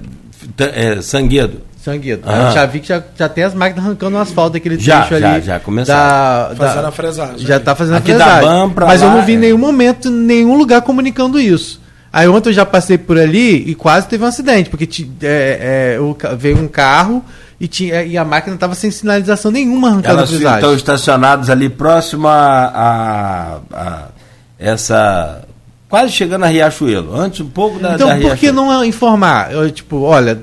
é, 0.57 0.93
é 0.95 1.01
Sanguedo. 1.03 1.61
Sanguedo. 1.77 2.23
Ah. 2.25 2.49
Já 2.49 2.65
vi 2.65 2.79
que 2.79 2.87
já, 2.87 3.03
já 3.15 3.29
tem 3.29 3.43
as 3.43 3.53
máquinas 3.53 3.85
arrancando 3.85 4.17
o 4.17 4.19
asfalto 4.19 4.57
aquele 4.57 4.79
já, 4.79 5.01
trecho 5.01 5.21
já, 5.21 5.33
ali. 5.33 5.41
Já, 5.41 5.53
já 5.53 5.59
começaram. 5.59 6.55
Da, 6.55 6.67
fazendo 6.67 6.87
a 6.87 6.91
fresagem. 6.91 7.45
Já 7.45 7.57
está 7.57 7.75
fazendo 7.75 7.97
aqui 7.97 8.11
a 8.11 8.15
fresagem. 8.15 8.73
Mas 8.75 9.01
lá, 9.01 9.07
eu 9.07 9.11
não 9.11 9.23
vi 9.23 9.33
em 9.33 9.35
é. 9.35 9.39
nenhum 9.39 9.59
momento, 9.59 10.09
nenhum 10.09 10.57
lugar 10.57 10.81
comunicando 10.81 11.39
isso. 11.39 11.79
Aí 12.11 12.27
ontem 12.27 12.49
eu 12.49 12.53
já 12.53 12.65
passei 12.65 12.97
por 12.97 13.19
ali 13.19 13.69
e 13.69 13.75
quase 13.75 14.07
teve 14.07 14.23
um 14.23 14.27
acidente, 14.27 14.67
porque 14.67 14.89
é, 15.21 15.97
é, 15.99 16.35
veio 16.35 16.57
um 16.57 16.67
carro 16.67 17.23
e, 17.63 17.67
tinha, 17.69 18.03
e 18.03 18.17
a 18.17 18.25
máquina 18.25 18.55
estava 18.55 18.75
sem 18.75 18.91
sinalização 18.91 19.49
nenhuma 19.49 19.87
arrancada 19.87 20.19
Elas 20.19 20.31
estão 20.31 20.73
estacionadas 20.75 21.49
ali 21.49 21.69
próximo 21.69 22.27
a, 22.27 22.65
a, 22.65 23.59
a, 23.73 24.07
essa. 24.59 25.45
Quase 25.87 26.11
chegando 26.11 26.43
a 26.43 26.47
Riachuelo, 26.47 27.15
antes 27.15 27.39
um 27.39 27.49
pouco 27.49 27.79
da 27.79 27.93
Então 27.93 28.09
da 28.09 28.17
por 28.17 28.35
que 28.35 28.51
não 28.51 28.83
informar? 28.83 29.53
Eu, 29.53 29.71
tipo, 29.71 30.01
olha, 30.01 30.41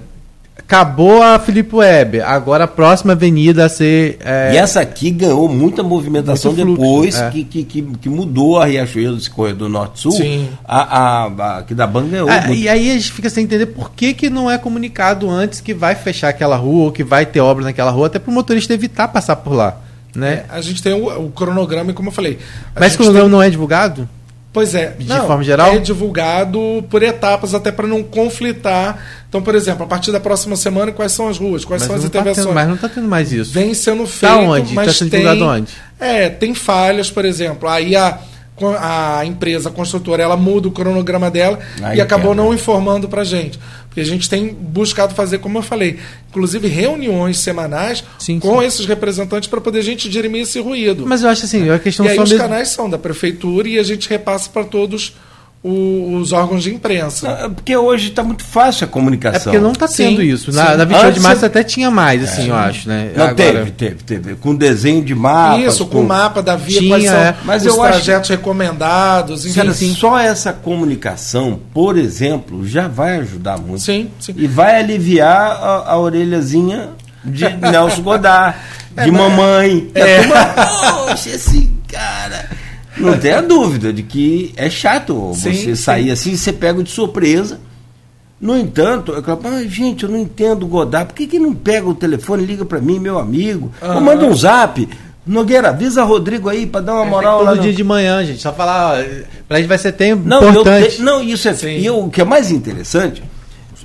acabou 0.70 1.20
a 1.20 1.36
Felipe 1.40 1.74
Web, 1.74 2.20
agora 2.20 2.62
a 2.62 2.68
próxima 2.68 3.14
avenida 3.14 3.64
a 3.66 3.68
ser. 3.68 4.18
É... 4.20 4.54
E 4.54 4.56
essa 4.56 4.80
aqui 4.80 5.10
ganhou 5.10 5.48
muita 5.48 5.82
movimentação 5.82 6.52
Muito 6.52 6.76
depois 6.76 7.18
é. 7.18 7.28
que, 7.30 7.42
que, 7.42 7.64
que, 7.64 7.82
que, 7.82 8.08
mudou 8.08 8.56
a 8.56 8.66
Riachuelo, 8.66 9.16
esse 9.16 9.28
corredor 9.28 9.68
norte-sul. 9.68 10.12
Sim. 10.12 10.48
A, 10.64 10.98
a, 10.98 11.24
a, 11.26 11.58
aqui 11.58 11.74
da 11.74 11.88
banca 11.88 12.10
ganhou. 12.10 12.30
É, 12.30 12.54
e 12.54 12.68
aí 12.68 12.88
a 12.88 12.94
gente 12.94 13.10
fica 13.10 13.28
sem 13.28 13.42
entender 13.42 13.66
por 13.66 13.90
que, 13.90 14.14
que 14.14 14.30
não 14.30 14.48
é 14.48 14.56
comunicado 14.56 15.28
antes 15.28 15.60
que 15.60 15.74
vai 15.74 15.96
fechar 15.96 16.28
aquela 16.28 16.56
rua 16.56 16.84
ou 16.84 16.92
que 16.92 17.02
vai 17.02 17.26
ter 17.26 17.40
obra 17.40 17.64
naquela 17.64 17.90
rua, 17.90 18.06
até 18.06 18.20
para 18.20 18.30
o 18.30 18.34
motorista 18.34 18.72
evitar 18.72 19.08
passar 19.08 19.36
por 19.36 19.54
lá. 19.54 19.76
Né? 20.14 20.44
É, 20.48 20.54
a 20.54 20.60
gente 20.60 20.82
tem 20.82 20.92
o, 20.92 21.26
o, 21.26 21.30
cronograma, 21.30 21.92
como 21.92 22.08
eu 22.08 22.12
falei. 22.12 22.38
Mas 22.78 22.94
o 22.94 22.98
cronograma 22.98 23.28
tem... 23.28 23.32
não 23.32 23.42
é 23.42 23.50
divulgado? 23.50 24.08
Pois 24.52 24.74
é. 24.74 24.94
De 24.98 25.06
não, 25.06 25.26
forma 25.26 25.44
geral? 25.44 25.74
É 25.74 25.78
divulgado 25.78 26.84
por 26.90 27.02
etapas, 27.02 27.54
até 27.54 27.70
para 27.70 27.86
não 27.86 28.02
conflitar. 28.02 28.98
Então, 29.28 29.40
por 29.40 29.54
exemplo, 29.54 29.84
a 29.84 29.86
partir 29.86 30.10
da 30.10 30.18
próxima 30.18 30.56
semana, 30.56 30.90
quais 30.90 31.12
são 31.12 31.28
as 31.28 31.38
ruas, 31.38 31.64
quais 31.64 31.82
mas 31.82 31.86
são 31.86 31.96
as 31.96 32.02
tá 32.02 32.08
intervenções. 32.08 32.46
Tá 32.46 32.54
mas 32.54 32.66
não 32.66 32.74
está 32.74 32.88
tendo 32.88 33.06
mais 33.06 33.32
isso. 33.32 33.52
Vem 33.52 33.72
sendo 33.74 34.02
tá 34.02 34.08
feito, 34.08 34.32
tá 34.32 34.38
onde? 34.38 34.74
mas 34.74 34.86
tá 34.86 34.92
sendo 34.92 35.10
divulgado 35.10 35.44
onde? 35.44 35.72
É, 36.00 36.28
tem 36.28 36.52
falhas, 36.52 37.10
por 37.10 37.24
exemplo. 37.24 37.68
Aí 37.68 37.94
a 37.94 38.18
a 38.68 39.24
empresa 39.24 39.68
a 39.68 39.72
construtora 39.72 40.22
ela 40.22 40.36
muda 40.36 40.68
o 40.68 40.70
cronograma 40.70 41.30
dela 41.30 41.58
Aí 41.82 41.98
e 41.98 42.00
acabou 42.00 42.34
não 42.34 42.52
informando 42.52 43.08
para 43.08 43.24
gente. 43.24 43.58
Porque 43.88 44.00
a 44.00 44.04
gente 44.04 44.30
tem 44.30 44.48
buscado 44.48 45.14
fazer, 45.14 45.38
como 45.38 45.58
eu 45.58 45.62
falei, 45.62 45.98
inclusive 46.28 46.68
reuniões 46.68 47.38
semanais 47.38 48.04
sim, 48.18 48.38
com 48.38 48.60
sim. 48.60 48.66
esses 48.66 48.86
representantes 48.86 49.48
para 49.48 49.60
poder 49.60 49.80
a 49.80 49.82
gente 49.82 50.08
dirimir 50.08 50.42
esse 50.42 50.60
ruído. 50.60 51.04
Mas 51.06 51.22
eu 51.22 51.28
acho 51.28 51.44
assim, 51.44 51.68
a 51.68 51.78
questão 51.78 52.06
e 52.06 52.10
aí 52.10 52.16
só 52.16 52.22
os 52.22 52.30
mesmo... 52.30 52.44
canais 52.44 52.68
são 52.68 52.88
da 52.88 52.98
prefeitura 52.98 53.68
e 53.68 53.78
a 53.78 53.82
gente 53.82 54.08
repassa 54.08 54.48
para 54.48 54.64
todos 54.64 55.14
os 55.62 56.32
órgãos 56.32 56.62
de 56.62 56.74
imprensa. 56.74 57.28
Não, 57.28 57.44
é 57.44 57.48
porque 57.50 57.76
hoje 57.76 58.08
está 58.08 58.22
muito 58.22 58.42
fácil 58.42 58.86
a 58.86 58.88
comunicação. 58.88 59.52
É 59.52 59.56
porque 59.56 59.58
não 59.58 59.72
está 59.72 59.86
tendo 59.86 60.22
isso. 60.22 60.50
Na, 60.52 60.74
na 60.74 60.84
28 60.84 61.14
de 61.14 61.20
março 61.20 61.44
até 61.44 61.62
tinha 61.62 61.90
mais, 61.90 62.24
assim, 62.24 62.46
é, 62.46 62.48
eu 62.48 62.54
acho, 62.54 62.88
né? 62.88 63.12
Não, 63.14 63.24
Agora... 63.24 63.34
teve, 63.34 63.70
teve, 63.72 63.96
teve. 64.02 64.34
Com 64.36 64.54
desenho 64.54 65.04
de 65.04 65.14
mapa. 65.14 65.58
Isso, 65.58 65.86
com, 65.86 66.00
o 66.00 66.06
mapa 66.06 66.42
da 66.42 66.56
via, 66.56 66.78
tinha, 66.78 66.90
quais 66.90 67.04
são 67.04 67.14
é. 67.14 67.36
Mas 67.44 67.62
os 67.62 67.74
eu 67.74 67.76
trajetos 67.76 68.30
acho... 68.30 68.38
recomendados. 68.38 69.44
Enfim, 69.44 69.54
Cara, 69.54 69.74
sim. 69.74 69.94
só 69.94 70.18
essa 70.18 70.50
comunicação, 70.50 71.60
por 71.74 71.98
exemplo, 71.98 72.66
já 72.66 72.88
vai 72.88 73.18
ajudar 73.18 73.58
muito. 73.58 73.82
Sim, 73.82 74.10
sim. 74.18 74.32
E 74.36 74.46
vai 74.46 74.80
aliviar 74.80 75.58
a, 75.60 75.92
a 75.92 75.98
orelhazinha 75.98 76.88
de 77.22 77.46
Nelson 77.60 78.00
Godard, 78.00 78.56
de 78.94 79.08
é, 79.08 79.12
mamãe. 79.12 79.90
É. 79.94 80.22
Poxa, 81.06 81.28
esse 81.28 81.70
cara 81.86 82.59
não 83.00 83.18
tenha 83.18 83.42
dúvida 83.42 83.92
de 83.92 84.02
que 84.02 84.52
é 84.56 84.68
chato 84.68 85.32
sim, 85.34 85.52
você 85.52 85.76
sair 85.76 86.04
sim. 86.04 86.10
assim, 86.10 86.36
você 86.36 86.52
pega 86.52 86.82
de 86.82 86.90
surpresa. 86.90 87.60
No 88.40 88.56
entanto, 88.56 89.12
eu 89.12 89.22
falo, 89.22 89.56
ah, 89.56 89.62
gente, 89.64 90.04
eu 90.04 90.08
não 90.08 90.18
entendo 90.18 90.62
o 90.62 90.66
Godard, 90.66 91.08
por 91.08 91.14
que, 91.14 91.26
que 91.26 91.38
não 91.38 91.54
pega 91.54 91.86
o 91.86 91.94
telefone 91.94 92.46
liga 92.46 92.64
para 92.64 92.80
mim, 92.80 92.98
meu 92.98 93.18
amigo? 93.18 93.70
Uhum. 93.82 93.94
Ou 93.96 94.00
manda 94.00 94.24
um 94.24 94.34
zap. 94.34 94.88
Nogueira, 95.26 95.68
avisa 95.68 96.02
Rodrigo 96.02 96.48
aí 96.48 96.66
para 96.66 96.80
dar 96.80 96.94
uma 96.94 97.06
é, 97.06 97.10
moral 97.10 97.42
lá. 97.42 97.50
Todo 97.50 97.58
no... 97.58 97.62
dia 97.62 97.74
de 97.74 97.84
manhã, 97.84 98.24
gente. 98.24 98.40
Só 98.40 98.52
falar, 98.52 99.04
pra 99.46 99.58
gente 99.58 99.68
vai 99.68 99.76
ser 99.76 99.92
tempo 99.92 100.26
não, 100.26 100.48
importante. 100.48 100.96
Te... 100.96 101.02
Não, 101.02 101.22
isso 101.22 101.48
é. 101.48 101.54
Sim. 101.54 101.78
E 101.78 101.90
o 101.90 102.08
que 102.08 102.22
é 102.22 102.24
mais 102.24 102.50
interessante, 102.50 103.22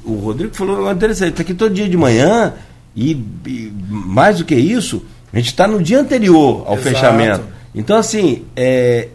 o 0.06 0.16
Rodrigo 0.16 0.56
falou 0.56 0.88
um 0.88 0.92
interessante, 0.92 1.32
está 1.32 1.42
aqui 1.42 1.54
todo 1.54 1.74
dia 1.74 1.90
de 1.90 1.98
manhã 1.98 2.54
e, 2.96 3.12
e, 3.46 3.74
mais 3.90 4.38
do 4.38 4.46
que 4.46 4.56
isso, 4.56 5.04
a 5.34 5.38
gente 5.38 5.48
está 5.48 5.68
no 5.68 5.84
dia 5.84 6.00
anterior 6.00 6.64
ao 6.66 6.76
Exato. 6.76 6.90
fechamento. 6.90 7.55
Então, 7.76 7.98
assim, 7.98 8.46
é, 8.56 9.10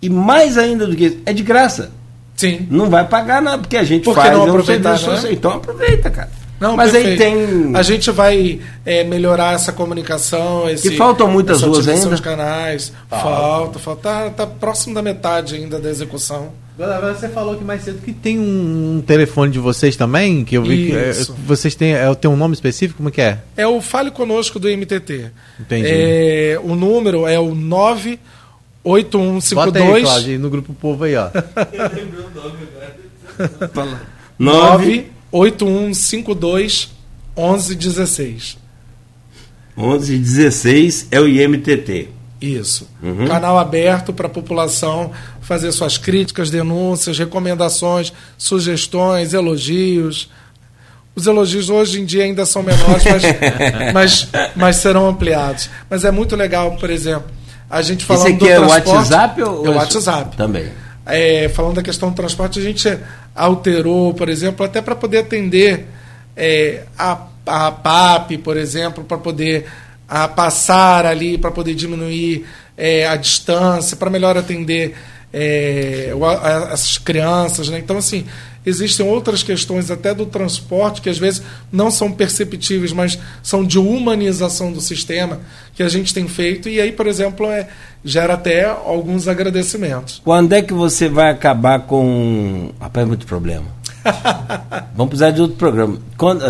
e 0.00 0.08
mais 0.08 0.56
ainda 0.56 0.86
do 0.86 0.96
que 0.96 1.04
isso, 1.04 1.18
é 1.26 1.32
de 1.32 1.42
graça. 1.42 1.90
Sim. 2.34 2.66
Não 2.70 2.88
vai 2.88 3.06
pagar 3.06 3.42
nada, 3.42 3.58
porque 3.58 3.76
a 3.76 3.84
gente 3.84 4.04
Por 4.04 4.14
faz 4.14 4.32
não 4.32 4.44
aproveitar, 4.44 4.98
um 4.98 5.12
né? 5.12 5.20
Então 5.30 5.50
aproveita, 5.52 6.08
cara. 6.08 6.30
Não, 6.58 6.76
Mas 6.76 6.92
perfeito. 6.92 7.22
aí 7.22 7.30
tem. 7.32 7.74
A 7.74 7.82
gente 7.82 8.10
vai 8.10 8.60
é, 8.84 9.02
melhorar 9.02 9.54
essa 9.54 9.72
comunicação. 9.72 10.68
Esse, 10.68 10.92
e 10.92 10.96
faltam 10.96 11.30
muitas 11.30 11.62
ruas 11.62 11.88
ainda? 11.88 12.08
Dos 12.08 12.20
canais. 12.20 12.92
Falta, 13.08 13.78
falta. 13.78 14.02
Tá, 14.02 14.30
tá, 14.30 14.46
próximo 14.46 14.94
da 14.94 15.00
metade 15.00 15.54
ainda 15.54 15.78
da 15.78 15.88
execução. 15.88 16.52
Agora, 16.82 17.14
você 17.14 17.28
falou 17.28 17.58
que 17.58 17.64
mais 17.64 17.82
cedo 17.82 18.00
que 18.00 18.10
tem 18.10 18.38
um 18.38 19.04
telefone 19.06 19.52
de 19.52 19.58
vocês 19.58 19.96
também, 19.96 20.46
que 20.46 20.56
eu 20.56 20.62
vi 20.62 20.88
Isso. 20.88 21.34
que 21.34 21.38
é, 21.38 21.42
vocês 21.46 21.74
têm, 21.74 21.92
é, 21.92 22.14
tem 22.14 22.30
um 22.30 22.36
nome 22.36 22.54
específico, 22.54 22.96
como 22.96 23.10
que 23.10 23.20
é? 23.20 23.40
É 23.54 23.66
o 23.66 23.82
Fale 23.82 24.10
Conosco 24.10 24.58
do 24.58 24.66
MTT. 24.66 25.30
Entendi. 25.60 25.86
É, 25.86 26.58
o 26.62 26.74
número 26.74 27.26
é 27.26 27.38
o 27.38 27.54
98152... 27.54 29.54
Bota 29.54 29.78
aí, 29.78 30.02
Cláudio, 30.02 30.38
no 30.38 30.48
Grupo 30.48 30.72
Povo 30.72 31.04
aí, 31.04 31.16
ó. 31.16 31.26
eu 31.26 31.32
lembrei 31.82 32.24
o 32.24 32.30
nome 32.34 32.56
agora. 32.72 32.96
98152 34.38 36.92
1116. 37.36 38.56
1116 39.76 41.08
é 41.10 41.20
o 41.20 41.28
IMTT. 41.28 42.08
Isso. 42.40 42.88
Uhum. 43.02 43.26
Canal 43.26 43.58
aberto 43.58 44.12
para 44.12 44.26
a 44.26 44.30
população 44.30 45.10
fazer 45.42 45.70
suas 45.72 45.98
críticas, 45.98 46.48
denúncias, 46.48 47.18
recomendações, 47.18 48.12
sugestões, 48.38 49.34
elogios. 49.34 50.30
Os 51.14 51.26
elogios 51.26 51.68
hoje 51.68 52.00
em 52.00 52.04
dia 52.04 52.24
ainda 52.24 52.46
são 52.46 52.62
menores, 52.62 53.04
mas, 53.04 53.22
mas, 53.92 54.28
mas 54.56 54.76
serão 54.76 55.08
ampliados. 55.08 55.68
Mas 55.90 56.04
é 56.04 56.10
muito 56.10 56.34
legal, 56.34 56.76
por 56.76 56.88
exemplo, 56.88 57.30
a 57.68 57.82
gente 57.82 58.04
falando 58.04 58.26
Esse 58.26 58.36
aqui 58.36 58.44
do 58.44 58.48
é 58.48 58.56
transporte. 58.56 58.88
o 58.88 58.92
WhatsApp 58.92 59.42
ou 59.42 59.66
é 59.66 59.70
o 59.70 59.74
WhatsApp. 59.74 60.36
Também. 60.36 60.70
É, 61.06 61.48
falando 61.50 61.74
da 61.74 61.82
questão 61.82 62.10
do 62.10 62.14
transporte, 62.14 62.58
a 62.58 62.62
gente 62.62 62.98
alterou, 63.34 64.14
por 64.14 64.28
exemplo, 64.28 64.64
até 64.64 64.80
para 64.80 64.94
poder 64.94 65.18
atender 65.18 65.86
é, 66.36 66.84
a, 66.98 67.18
a 67.46 67.70
PAP, 67.72 68.38
por 68.38 68.56
exemplo, 68.56 69.04
para 69.04 69.18
poder 69.18 69.66
a 70.10 70.26
passar 70.26 71.06
ali 71.06 71.38
para 71.38 71.52
poder 71.52 71.72
diminuir 71.72 72.44
é, 72.76 73.06
a 73.06 73.14
distância, 73.14 73.96
para 73.96 74.10
melhor 74.10 74.36
atender 74.36 74.96
é, 75.32 76.12
essas 76.72 76.98
crianças. 76.98 77.68
Né? 77.68 77.78
Então, 77.78 77.96
assim, 77.96 78.26
existem 78.66 79.06
outras 79.06 79.44
questões 79.44 79.88
até 79.88 80.12
do 80.12 80.26
transporte 80.26 81.00
que 81.00 81.08
às 81.08 81.16
vezes 81.16 81.42
não 81.70 81.92
são 81.92 82.10
perceptíveis, 82.10 82.92
mas 82.92 83.16
são 83.40 83.64
de 83.64 83.78
humanização 83.78 84.72
do 84.72 84.80
sistema 84.80 85.38
que 85.74 85.82
a 85.84 85.88
gente 85.88 86.12
tem 86.12 86.26
feito 86.26 86.68
e 86.68 86.80
aí, 86.80 86.90
por 86.90 87.06
exemplo, 87.06 87.46
é, 87.46 87.68
gera 88.04 88.34
até 88.34 88.64
alguns 88.64 89.28
agradecimentos. 89.28 90.20
Quando 90.24 90.52
é 90.54 90.60
que 90.60 90.74
você 90.74 91.08
vai 91.08 91.30
acabar 91.30 91.80
com. 91.80 92.72
Rapaz, 92.80 93.06
é 93.06 93.08
muito 93.08 93.26
problema. 93.26 93.79
vamos 94.94 95.10
precisar 95.10 95.30
de 95.30 95.40
outro 95.40 95.56
programa. 95.56 95.98
Quando, 96.16 96.42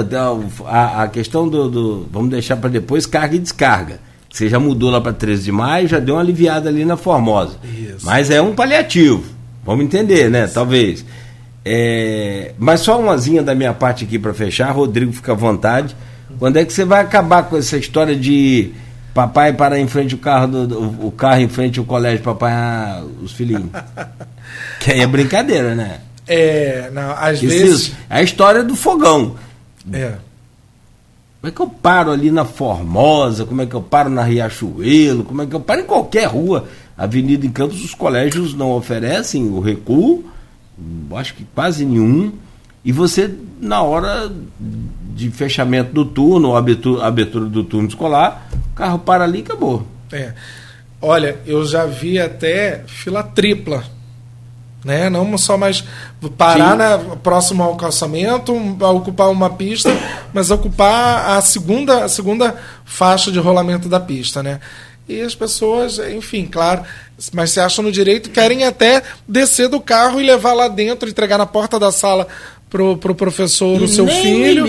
a, 0.66 1.02
a 1.02 1.09
questão 1.09 1.48
do, 1.48 1.68
do 1.68 2.09
Vamos 2.10 2.31
deixar 2.31 2.56
para 2.56 2.70
depois 2.70 3.06
carga 3.06 3.36
e 3.36 3.39
descarga. 3.39 4.01
Você 4.31 4.48
já 4.48 4.60
mudou 4.60 4.90
lá 4.90 5.01
para 5.01 5.12
13 5.12 5.44
de 5.44 5.52
maio, 5.52 5.89
já 5.89 5.98
deu 5.98 6.14
uma 6.14 6.20
aliviada 6.20 6.68
ali 6.68 6.85
na 6.85 6.97
Formosa. 6.97 7.56
Isso. 7.64 8.06
Mas 8.06 8.31
é 8.31 8.40
um 8.40 8.55
paliativo. 8.55 9.24
Vamos 9.64 9.85
entender, 9.85 10.31
né? 10.31 10.44
Isso. 10.44 10.55
Talvez. 10.55 11.05
É, 11.64 12.55
mas 12.59 12.81
só 12.81 12.98
umazinha 12.98 13.43
da 13.43 13.55
minha 13.55 13.74
parte 13.74 14.05
aqui 14.05 14.18
para 14.18 14.32
fechar, 14.32 14.70
Rodrigo, 14.70 15.12
fica 15.12 15.32
à 15.32 15.35
vontade. 15.35 15.97
Quando 16.39 16.56
é 16.56 16.64
que 16.64 16.72
você 16.72 16.85
vai 16.85 17.01
acabar 17.01 17.43
com 17.43 17.56
essa 17.56 17.77
história 17.77 18.14
de 18.14 18.72
papai 19.12 19.52
parar 19.52 19.78
em 19.78 19.89
frente 19.89 20.14
o 20.14 20.18
carro 20.18 20.47
do, 20.47 21.06
o 21.06 21.10
carro 21.10 21.40
em 21.40 21.48
frente 21.48 21.78
ao 21.81 21.85
colégio 21.85 22.20
para 22.22 22.32
apanhar 22.32 23.02
os 23.20 23.32
filhinhos? 23.32 23.70
que 24.81 24.93
aí 24.93 25.01
é 25.01 25.06
brincadeira, 25.06 25.74
né? 25.74 25.98
É, 26.32 26.90
não, 26.93 27.11
às 27.12 27.40
vezes. 27.40 27.93
é 28.09 28.19
a 28.19 28.23
história 28.23 28.62
do 28.62 28.77
fogão. 28.77 29.35
É. 29.93 30.15
Como 31.40 31.51
é 31.51 31.51
que 31.51 31.61
eu 31.61 31.69
paro 31.69 32.12
ali 32.12 32.31
na 32.31 32.44
Formosa? 32.44 33.44
Como 33.44 33.62
é 33.62 33.66
que 33.66 33.74
eu 33.74 33.82
paro 33.82 34.11
na 34.11 34.23
Riachuelo? 34.23 35.24
Como 35.24 35.43
é 35.43 35.47
que 35.47 35.55
eu 35.55 35.61
paro 35.61 35.81
em 35.81 35.86
qualquer 35.86 36.27
rua? 36.27 36.69
Avenida 36.97 37.47
em 37.47 37.51
Campos, 37.51 37.82
os 37.82 37.94
colégios 37.94 38.55
não 38.55 38.73
oferecem 38.73 39.48
o 39.48 39.59
recuo 39.59 40.24
acho 41.16 41.35
que 41.35 41.44
quase 41.55 41.85
nenhum, 41.85 42.32
e 42.85 42.93
você, 42.93 43.32
na 43.61 43.82
hora 43.82 44.31
de 45.15 45.31
fechamento 45.31 45.93
do 45.93 46.05
turno, 46.05 46.48
ou 46.48 46.57
abertura, 46.57 47.05
abertura 47.05 47.44
do 47.44 47.62
turno 47.62 47.89
escolar, 47.89 48.48
o 48.73 48.74
carro 48.74 48.98
para 48.98 49.24
ali 49.24 49.40
e 49.40 49.43
acabou. 49.43 49.86
É. 50.12 50.32
Olha, 51.02 51.39
eu 51.47 51.65
já 51.65 51.86
vi 51.86 52.19
até 52.19 52.82
fila 52.86 53.23
tripla. 53.23 53.85
Né? 54.85 55.11
Não 55.11 55.36
só 55.36 55.59
mais 55.59 55.85
parar 56.39 56.77
na, 56.77 56.98
próximo 57.16 57.62
ao 57.62 57.77
calçamento, 57.77 58.55
ocupar 58.81 59.31
uma 59.31 59.51
pista, 59.51 59.90
mas 60.32 60.51
ocupar 60.51 61.36
a 61.36 61.40
segunda, 61.43 62.05
a 62.05 62.09
segunda 62.09 62.57
faixa 62.85 63.31
de 63.31 63.39
rolamento 63.39 63.89
da 63.89 64.01
pista. 64.01 64.43
Né? 64.43 64.59
E 65.09 65.20
as 65.20 65.35
pessoas, 65.35 65.98
enfim, 65.98 66.47
claro, 66.47 66.82
mas 67.32 67.51
se 67.51 67.61
acham 67.61 67.85
no 67.85 67.93
direito, 67.93 68.31
querem 68.31 68.65
até 68.65 69.02
descer 69.27 69.69
do 69.69 69.81
carro 69.81 70.20
e 70.20 70.24
levar 70.24 70.55
lá 70.55 70.69
dentro, 70.69 71.09
entregar 71.09 71.36
na 71.36 71.47
porta 71.47 71.78
da 71.78 71.93
sala 71.93 72.27
pro, 72.70 72.97
pro 72.97 73.15
professor 73.15 73.81
e 73.81 73.85
o 73.85 73.89
seu 73.89 74.07
filho 74.07 74.66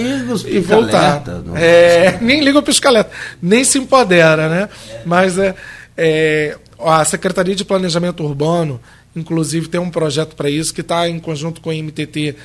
e 0.47 0.59
voltar. 0.59 1.23
É, 1.55 2.17
nem 2.19 2.41
liga 2.41 2.57
o 2.57 2.63
piscaleta, 2.63 3.11
nem 3.41 3.63
se 3.63 3.77
empodera, 3.77 4.49
né? 4.49 4.69
Mas 5.05 5.37
é, 5.37 5.53
é, 5.95 6.57
a 6.79 7.05
Secretaria 7.05 7.55
de 7.55 7.63
Planejamento 7.63 8.23
Urbano, 8.23 8.81
inclusive, 9.15 9.67
tem 9.67 9.79
um 9.79 9.89
projeto 9.89 10.35
para 10.35 10.49
isso 10.49 10.73
que 10.73 10.81
está 10.81 11.07
em 11.09 11.19
conjunto 11.19 11.61
com 11.61 11.69
o 11.69 11.73
MTT 11.73 12.35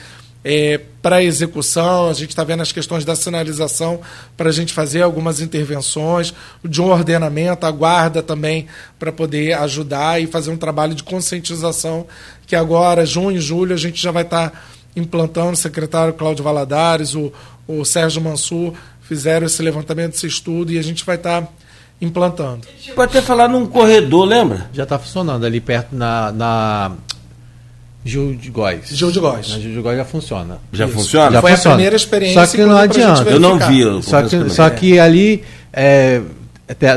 é, 0.48 0.80
para 1.02 1.24
execução, 1.24 2.08
a 2.08 2.12
gente 2.12 2.28
está 2.28 2.44
vendo 2.44 2.62
as 2.62 2.70
questões 2.70 3.04
da 3.04 3.16
sinalização 3.16 4.00
para 4.36 4.48
a 4.48 4.52
gente 4.52 4.72
fazer 4.72 5.02
algumas 5.02 5.40
intervenções, 5.40 6.32
de 6.64 6.80
um 6.80 6.84
ordenamento, 6.84 7.66
a 7.66 7.70
guarda 7.72 8.22
também 8.22 8.68
para 8.96 9.10
poder 9.10 9.54
ajudar 9.54 10.22
e 10.22 10.28
fazer 10.28 10.52
um 10.52 10.56
trabalho 10.56 10.94
de 10.94 11.02
conscientização, 11.02 12.06
que 12.46 12.54
agora, 12.54 13.04
junho 13.04 13.38
e 13.38 13.40
julho, 13.40 13.74
a 13.74 13.76
gente 13.76 14.00
já 14.00 14.12
vai 14.12 14.22
estar 14.22 14.50
tá 14.50 14.62
implantando, 14.94 15.50
o 15.50 15.56
secretário 15.56 16.14
Cláudio 16.14 16.44
Valadares, 16.44 17.16
o, 17.16 17.32
o 17.66 17.84
Sérgio 17.84 18.22
Mansur 18.22 18.72
fizeram 19.00 19.46
esse 19.46 19.60
levantamento, 19.60 20.14
esse 20.14 20.28
estudo, 20.28 20.72
e 20.72 20.78
a 20.78 20.82
gente 20.82 21.04
vai 21.04 21.16
estar. 21.16 21.42
Tá 21.42 21.48
implantando. 22.00 22.66
Pode 22.94 23.10
até 23.10 23.22
falar 23.22 23.48
num 23.48 23.66
corredor, 23.66 24.24
lembra? 24.24 24.68
Já 24.72 24.82
está 24.82 24.98
funcionando 24.98 25.44
ali 25.44 25.60
perto 25.60 25.94
na, 25.94 26.32
na 26.32 26.92
Gil 28.04 28.34
de 28.34 28.50
Góis. 28.50 28.88
Gil 28.88 29.10
de 29.10 29.18
Góis. 29.18 29.48
Na 29.48 29.58
Gil 29.58 29.72
de 29.72 29.80
Góis 29.80 29.96
já 29.96 30.04
funciona. 30.04 30.58
Já 30.72 30.84
Isso. 30.86 30.94
funciona? 30.94 31.32
Já 31.32 31.40
Foi 31.40 31.50
funciona. 31.52 31.74
a 31.74 31.76
primeira 31.76 31.96
experiência. 31.96 32.46
Só 32.46 32.56
que 32.56 32.64
não 32.64 32.76
adianta. 32.76 33.30
Eu 33.30 33.40
não 33.40 33.58
vi. 33.58 33.80
Eu 33.80 34.02
só, 34.02 34.22
que, 34.22 34.50
só 34.50 34.70
que 34.70 34.98
ali 34.98 35.42
é, 35.72 36.20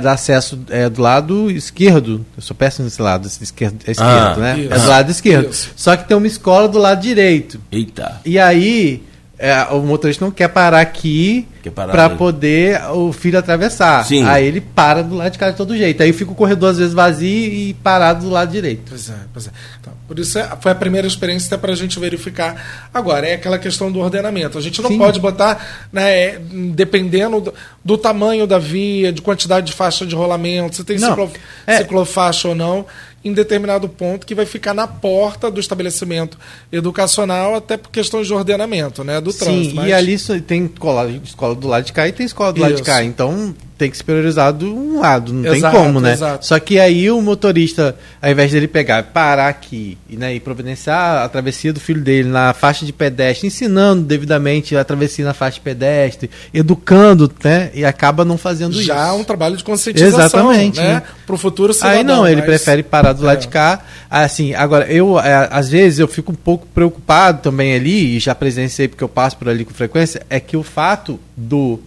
dá 0.01 0.11
acesso 0.11 0.59
é, 0.69 0.89
do 0.89 1.01
lado 1.01 1.49
esquerdo. 1.49 2.25
Eu 2.37 2.43
sou 2.43 2.55
péssimo 2.55 2.85
nesse 2.85 3.01
lado, 3.01 3.27
esquerdo, 3.27 3.79
é 3.87 3.91
esquerdo, 3.91 4.03
ah, 4.03 4.35
né? 4.37 4.59
Isso. 4.59 4.73
É 4.73 4.79
do 4.79 4.87
lado 4.87 5.11
esquerdo. 5.11 5.49
Isso. 5.49 5.71
Só 5.75 5.95
que 5.95 6.07
tem 6.07 6.15
uma 6.15 6.27
escola 6.27 6.67
do 6.67 6.77
lado 6.77 7.01
direito. 7.01 7.59
Eita. 7.71 8.21
E 8.23 8.37
aí 8.37 9.03
é, 9.37 9.63
o 9.71 9.79
motorista 9.81 10.23
não 10.23 10.31
quer 10.31 10.49
parar 10.49 10.81
aqui 10.81 11.47
para 11.69 12.09
poder 12.11 12.81
o 12.91 13.11
filho 13.11 13.37
atravessar. 13.37 14.05
Sim. 14.05 14.23
Aí 14.25 14.45
ele 14.45 14.61
para 14.61 15.01
do 15.01 15.15
lado 15.15 15.31
de 15.31 15.39
cá 15.39 15.51
de 15.51 15.57
todo 15.57 15.75
jeito. 15.75 16.01
Aí 16.01 16.13
fica 16.13 16.31
o 16.31 16.35
corredor 16.35 16.69
às 16.69 16.77
vezes 16.77 16.93
vazio 16.93 17.51
e 17.51 17.73
parado 17.75 18.25
do 18.25 18.29
lado 18.31 18.51
direito. 18.51 18.83
Pois 18.87 19.09
é, 19.09 19.17
pois 19.33 19.47
é. 19.47 19.51
Então, 19.81 19.93
por 20.07 20.17
isso 20.17 20.37
é, 20.39 20.49
foi 20.61 20.71
a 20.71 20.75
primeira 20.75 21.07
experiência 21.07 21.47
até 21.47 21.57
para 21.57 21.73
a 21.73 21.75
gente 21.75 21.99
verificar. 21.99 22.89
Agora, 22.93 23.27
é 23.27 23.33
aquela 23.33 23.59
questão 23.59 23.91
do 23.91 23.99
ordenamento. 23.99 24.57
A 24.57 24.61
gente 24.61 24.81
não 24.81 24.89
Sim. 24.89 24.97
pode 24.97 25.19
botar, 25.19 25.87
né, 25.91 26.11
é, 26.11 26.41
dependendo 26.73 27.41
do, 27.41 27.53
do, 27.83 27.97
tamanho 27.97 28.47
da 28.47 28.57
via, 28.57 29.11
de 29.11 29.21
quantidade 29.21 29.67
de 29.67 29.73
faixa 29.73 30.05
de 30.05 30.15
rolamento, 30.15 30.75
se 30.77 30.83
tem 30.83 30.97
ciclo, 30.97 31.31
é. 31.65 31.77
ciclofaixa 31.77 32.47
ou 32.47 32.55
não 32.55 32.85
em 33.23 33.33
determinado 33.33 33.87
ponto 33.89 34.25
que 34.25 34.33
vai 34.33 34.45
ficar 34.45 34.73
na 34.73 34.87
porta 34.87 35.51
do 35.51 35.59
estabelecimento 35.59 36.37
educacional, 36.71 37.55
até 37.55 37.77
por 37.77 37.89
questões 37.89 38.27
de 38.27 38.33
ordenamento, 38.33 39.03
né? 39.03 39.19
Do 39.19 39.31
Sim, 39.31 39.39
trânsito. 39.39 39.75
Mas... 39.75 39.89
E 39.89 39.93
ali 39.93 40.17
tem 40.41 40.65
escola, 40.65 41.09
escola 41.09 41.48
do 41.55 41.67
lado 41.67 41.85
de 41.85 41.93
cá 41.93 42.07
e 42.07 42.11
tem 42.11 42.25
escola 42.25 42.51
do 42.51 42.57
Isso. 42.57 42.69
lado 42.69 42.75
de 42.75 42.83
cá. 42.83 43.03
Então 43.03 43.53
tem 43.79 43.89
que 43.89 43.95
se 43.95 44.03
priorizar 44.03 44.51
do 44.51 44.75
um 44.75 44.99
lado, 44.99 45.31
não 45.31 45.55
exato, 45.55 45.73
tem 45.73 45.83
como, 45.85 46.01
né? 46.01 46.11
Exato. 46.11 46.45
Só 46.45 46.59
que 46.59 46.77
aí 46.77 47.09
o 47.09 47.21
motorista, 47.21 47.95
ao 48.21 48.29
invés 48.29 48.51
dele 48.51 48.67
pegar, 48.67 49.01
parar 49.03 49.47
aqui 49.47 49.97
né, 50.09 50.35
e 50.35 50.39
providenciar 50.41 51.23
a 51.23 51.29
travessia 51.29 51.71
do 51.71 51.79
filho 51.79 52.01
dele 52.01 52.27
na 52.27 52.53
faixa 52.53 52.85
de 52.85 52.91
pedestre, 52.91 53.47
ensinando 53.47 54.03
devidamente 54.03 54.75
a 54.75 54.83
travessia 54.83 55.23
na 55.23 55.33
faixa 55.33 55.55
de 55.55 55.61
pedestre, 55.61 56.29
educando, 56.53 57.31
né? 57.41 57.71
E 57.73 57.85
acaba 57.85 58.25
não 58.25 58.37
fazendo 58.37 58.73
Já 58.73 58.79
isso. 58.79 58.87
Já 58.87 59.13
um 59.13 59.23
trabalho 59.23 59.55
de 59.55 59.63
conscientização, 59.63 60.19
Exatamente, 60.19 60.77
né? 60.81 60.95
né? 60.95 61.03
Para 61.25 61.35
o 61.35 61.37
futuro 61.37 61.73
cidadão. 61.73 61.97
Aí 61.97 62.03
não, 62.03 62.27
ele 62.27 62.41
mas... 62.41 62.45
prefere 62.47 62.83
parar 62.83 63.13
do 63.13 63.23
lado 63.23 63.37
é. 63.37 63.39
de 63.39 63.47
cá. 63.47 63.79
Assim, 64.11 64.53
agora, 64.53 64.91
eu, 64.91 65.17
é, 65.17 65.47
às 65.49 65.69
vezes, 65.69 65.99
eu 65.99 66.07
fico 66.07 66.33
um 66.33 66.35
pouco 66.35 66.67
preocupado 66.67 67.43
também 67.43 67.73
ali, 67.75 68.17
e 68.17 68.19
já 68.19 68.35
presenciei 68.35 68.89
porque 68.89 69.03
eu 69.05 69.09
passo 69.09 69.37
por 69.37 69.47
ali 69.47 69.63
com 69.63 69.73
frequência, 69.73 70.21
é 70.29 70.37
que 70.37 70.57
o 70.57 70.63
fato 70.63 71.17
do 71.37 71.79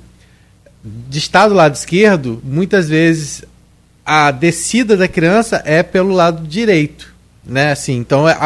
de 0.85 1.19
estar 1.19 1.49
do 1.49 1.55
lado 1.55 1.75
esquerdo, 1.75 2.41
muitas 2.45 2.89
vezes 2.89 3.45
a 4.05 4.31
descida 4.31 4.97
da 4.97 5.07
criança 5.07 5.63
é 5.65 5.83
pelo 5.83 6.13
lado 6.13 6.47
direito, 6.47 7.15
né? 7.45 7.73
Assim, 7.73 7.97
então 7.97 8.29
é 8.29 8.37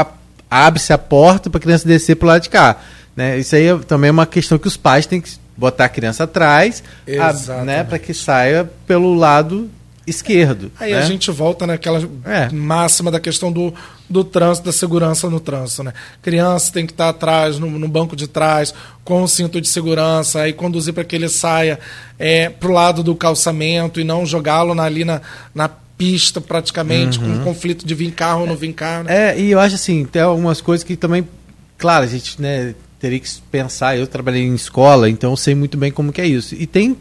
abre-se 0.51 0.93
a 0.93 0.99
porta 0.99 1.49
para 1.49 1.59
a 1.59 1.63
criança 1.63 1.89
descer 1.89 2.17
para 2.17 2.27
o 2.27 2.29
lado 2.29 2.43
de 2.43 2.51
cá, 2.51 2.77
né? 3.17 3.39
Isso 3.39 3.57
aí 3.57 3.67
é, 3.67 3.79
também 3.79 4.09
é 4.09 4.13
uma 4.13 4.27
questão 4.27 4.59
que 4.59 4.69
os 4.69 4.77
pais 4.77 5.07
têm 5.07 5.21
que 5.21 5.31
botar 5.57 5.87
a 5.87 5.89
criança 5.89 6.25
atrás, 6.25 6.83
a, 7.19 7.65
né, 7.65 7.83
para 7.83 7.99
que 7.99 8.13
saia 8.13 8.71
pelo 8.87 9.15
lado 9.15 9.71
esquerdo. 10.07 10.71
Aí 10.79 10.93
né? 10.93 10.99
a 10.99 11.03
gente 11.03 11.31
volta 11.31 11.67
naquela 11.67 11.99
é. 12.25 12.51
máxima 12.53 13.11
da 13.11 13.19
questão 13.19 13.51
do, 13.51 13.75
do 14.09 14.23
trânsito, 14.23 14.67
da 14.67 14.73
segurança 14.73 15.29
no 15.29 15.41
trânsito. 15.41 15.83
Né? 15.83 15.93
Criança 16.23 16.73
tem 16.73 16.87
que 16.87 16.93
estar 16.93 17.09
atrás, 17.09 17.59
no, 17.59 17.69
no 17.71 17.89
banco 17.89 18.15
de 18.15 18.27
trás, 18.27 18.73
com 19.05 19.23
o 19.23 19.29
cinto 19.29 19.61
de 19.61 19.69
segurança, 19.69 20.43
aí 20.43 20.53
conduzir 20.53 20.95
para 20.95 21.05
que 21.05 21.17
ele 21.17 21.29
saia 21.29 21.79
é, 22.19 22.49
para 22.49 22.69
o 22.69 22.73
lado 22.73 23.03
do 23.03 23.15
calçamento 23.15 24.01
e 24.01 24.05
não 24.05 24.25
jogá-lo 24.25 24.79
ali 24.81 25.05
na, 25.05 25.21
na 25.55 25.69
pista 25.69 26.41
praticamente, 26.41 27.19
uhum. 27.19 27.25
com 27.25 27.41
um 27.41 27.45
conflito 27.45 27.87
de 27.87 27.95
vir 27.95 28.13
carro 28.13 28.43
ou 28.43 28.47
não 28.47 28.57
vir 28.57 28.73
carro. 28.73 29.05
Né? 29.05 29.31
É, 29.31 29.41
e 29.41 29.51
eu 29.51 29.61
acho 29.61 29.75
assim, 29.75 30.05
tem 30.05 30.23
algumas 30.23 30.61
coisas 30.61 30.85
que 30.85 30.97
também, 30.97 31.27
claro, 31.79 32.05
a 32.05 32.09
gente 32.09 32.41
né, 32.41 32.75
teria 32.99 33.19
que 33.19 33.29
pensar, 33.51 33.97
eu 33.97 34.07
trabalhei 34.07 34.43
em 34.43 34.55
escola, 34.55 35.09
então 35.09 35.31
eu 35.31 35.37
sei 35.37 35.55
muito 35.55 35.77
bem 35.77 35.91
como 35.91 36.13
que 36.13 36.21
é 36.21 36.27
isso. 36.27 36.55
E 36.55 36.67
tem 36.67 36.97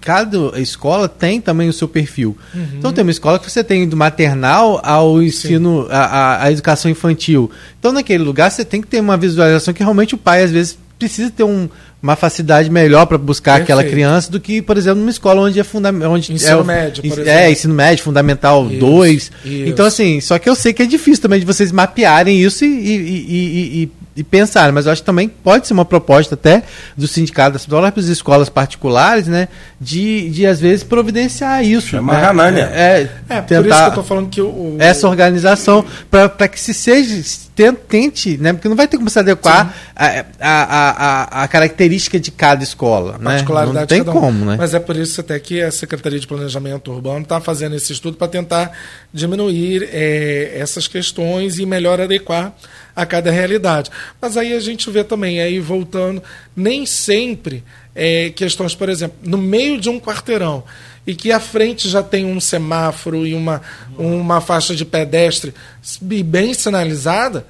cada 0.00 0.60
escola 0.60 1.08
tem 1.08 1.40
também 1.40 1.68
o 1.68 1.72
seu 1.72 1.88
perfil. 1.88 2.36
Uhum. 2.54 2.66
Então 2.78 2.92
tem 2.92 3.02
uma 3.02 3.10
escola 3.10 3.38
que 3.38 3.50
você 3.50 3.62
tem 3.62 3.88
do 3.88 3.96
maternal 3.96 4.80
ao 4.82 5.22
ensino, 5.22 5.86
a, 5.90 6.44
a, 6.44 6.52
educação 6.52 6.90
infantil. 6.90 7.50
Então 7.78 7.92
naquele 7.92 8.22
lugar 8.22 8.50
você 8.50 8.64
tem 8.64 8.80
que 8.80 8.86
ter 8.86 9.00
uma 9.00 9.16
visualização 9.16 9.74
que 9.74 9.82
realmente 9.82 10.14
o 10.14 10.18
pai 10.18 10.42
às 10.42 10.50
vezes 10.50 10.78
precisa 10.98 11.30
ter 11.30 11.44
um, 11.44 11.68
uma 12.02 12.16
facilidade 12.16 12.70
melhor 12.70 13.06
para 13.06 13.18
buscar 13.18 13.58
Perfeito. 13.58 13.78
aquela 13.78 13.84
criança 13.84 14.30
do 14.30 14.40
que, 14.40 14.62
por 14.62 14.76
exemplo, 14.76 15.00
numa 15.00 15.10
escola 15.10 15.42
onde 15.42 15.58
é 15.58 15.64
fundamental. 15.64 16.16
Ensino 16.16 16.60
é, 16.60 16.64
médio, 16.64 17.02
por 17.02 17.12
exemplo. 17.12 17.30
É, 17.30 17.50
ensino 17.50 17.74
médio, 17.74 18.04
fundamental 18.04 18.64
2. 18.66 19.32
Então, 19.44 19.84
assim, 19.84 20.20
só 20.20 20.38
que 20.38 20.48
eu 20.48 20.54
sei 20.54 20.72
que 20.72 20.82
é 20.82 20.86
difícil 20.86 21.22
também 21.22 21.40
de 21.40 21.46
vocês 21.46 21.72
mapearem 21.72 22.40
isso 22.40 22.64
e, 22.64 22.68
e, 22.68 23.26
e, 23.28 23.82
e 23.82 23.90
e 24.16 24.24
pensar, 24.24 24.72
mas 24.72 24.86
eu 24.86 24.92
acho 24.92 25.02
que 25.02 25.06
também 25.06 25.28
pode 25.28 25.66
ser 25.66 25.74
uma 25.74 25.84
proposta 25.84 26.34
até 26.34 26.62
do 26.96 27.06
sindicato 27.06 27.52
das 27.52 27.66
próprias 27.66 28.08
escolas 28.08 28.48
particulares, 28.48 29.26
né, 29.26 29.48
de, 29.80 30.30
de 30.30 30.46
às 30.46 30.58
vezes 30.58 30.82
providenciar 30.82 31.62
isso. 31.62 31.88
Chama 31.88 32.14
né? 32.14 32.20
Ranânia. 32.22 32.70
É, 32.72 33.08
é, 33.28 33.36
é 33.36 33.40
tentar 33.42 33.62
por 33.62 33.68
isso 33.68 33.78
que 33.78 33.84
eu 33.84 33.88
estou 33.88 34.04
falando 34.04 34.28
que 34.30 34.40
o, 34.40 34.76
essa 34.78 35.06
organização 35.06 35.84
para 36.10 36.48
que 36.48 36.58
se 36.58 36.72
seja 36.72 37.46
tente, 37.88 38.36
né? 38.36 38.52
Porque 38.52 38.68
não 38.68 38.76
vai 38.76 38.86
ter 38.86 38.98
como 38.98 39.08
se 39.08 39.18
adequar 39.18 39.74
a, 39.94 40.06
a, 40.08 40.24
a, 40.40 41.42
a, 41.42 41.48
característica 41.48 42.20
de 42.20 42.30
cada 42.30 42.62
escola, 42.62 43.16
né? 43.18 43.42
Não 43.72 43.86
tem 43.86 44.04
como, 44.04 44.44
né? 44.44 44.56
Mas 44.58 44.74
é 44.74 44.78
por 44.78 44.94
isso 44.94 45.22
até 45.22 45.38
que 45.40 45.62
a 45.62 45.70
Secretaria 45.70 46.20
de 46.20 46.26
Planejamento 46.26 46.92
Urbano 46.92 47.22
está 47.22 47.40
fazendo 47.40 47.74
esse 47.74 47.92
estudo 47.92 48.18
para 48.18 48.28
tentar 48.28 48.72
diminuir 49.12 49.88
é, 49.90 50.52
essas 50.58 50.86
questões 50.86 51.58
e 51.58 51.64
melhor 51.64 51.98
adequar 51.98 52.54
a 52.96 53.04
cada 53.04 53.30
realidade. 53.30 53.90
Mas 54.20 54.38
aí 54.38 54.54
a 54.54 54.60
gente 54.60 54.90
vê 54.90 55.04
também, 55.04 55.40
aí 55.40 55.60
voltando, 55.60 56.22
nem 56.56 56.86
sempre 56.86 57.62
é, 57.94 58.30
questões, 58.30 58.74
por 58.74 58.88
exemplo, 58.88 59.16
no 59.22 59.36
meio 59.36 59.78
de 59.78 59.90
um 59.90 60.00
quarteirão 60.00 60.64
e 61.06 61.14
que 61.14 61.30
à 61.30 61.38
frente 61.38 61.88
já 61.88 62.02
tem 62.02 62.24
um 62.24 62.40
semáforo 62.40 63.26
e 63.26 63.34
uma, 63.34 63.62
uma 63.96 64.40
faixa 64.40 64.74
de 64.74 64.84
pedestre 64.84 65.54
bem 66.00 66.52
sinalizada, 66.52 67.46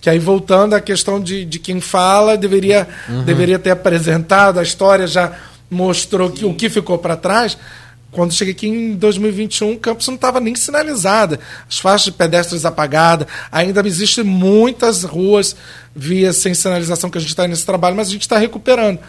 que 0.00 0.08
aí 0.08 0.18
voltando 0.18 0.74
à 0.74 0.80
questão 0.80 1.20
de, 1.20 1.44
de 1.44 1.58
quem 1.58 1.80
fala, 1.80 2.36
deveria, 2.36 2.88
uhum. 3.08 3.24
deveria 3.24 3.58
ter 3.58 3.70
apresentado, 3.70 4.58
a 4.58 4.62
história 4.62 5.06
já 5.06 5.32
mostrou 5.70 6.30
que, 6.30 6.44
o 6.44 6.54
que 6.54 6.70
ficou 6.70 6.96
para 6.96 7.16
trás. 7.16 7.58
Quando 8.14 8.32
cheguei 8.32 8.54
aqui 8.54 8.68
em 8.68 8.94
2021, 8.94 9.76
Campos 9.76 10.06
não 10.06 10.14
estava 10.14 10.38
nem 10.38 10.54
sinalizada. 10.54 11.40
As 11.68 11.80
faixas 11.80 12.04
de 12.06 12.12
pedestres 12.12 12.64
apagadas. 12.64 13.26
Ainda 13.50 13.84
existem 13.86 14.22
muitas 14.22 15.02
ruas, 15.02 15.56
vias 15.94 16.36
sem 16.36 16.54
sinalização 16.54 17.10
que 17.10 17.18
a 17.18 17.20
gente 17.20 17.30
está 17.30 17.48
nesse 17.48 17.66
trabalho, 17.66 17.96
mas 17.96 18.08
a 18.08 18.12
gente 18.12 18.22
está 18.22 18.38
recuperando. 18.38 19.00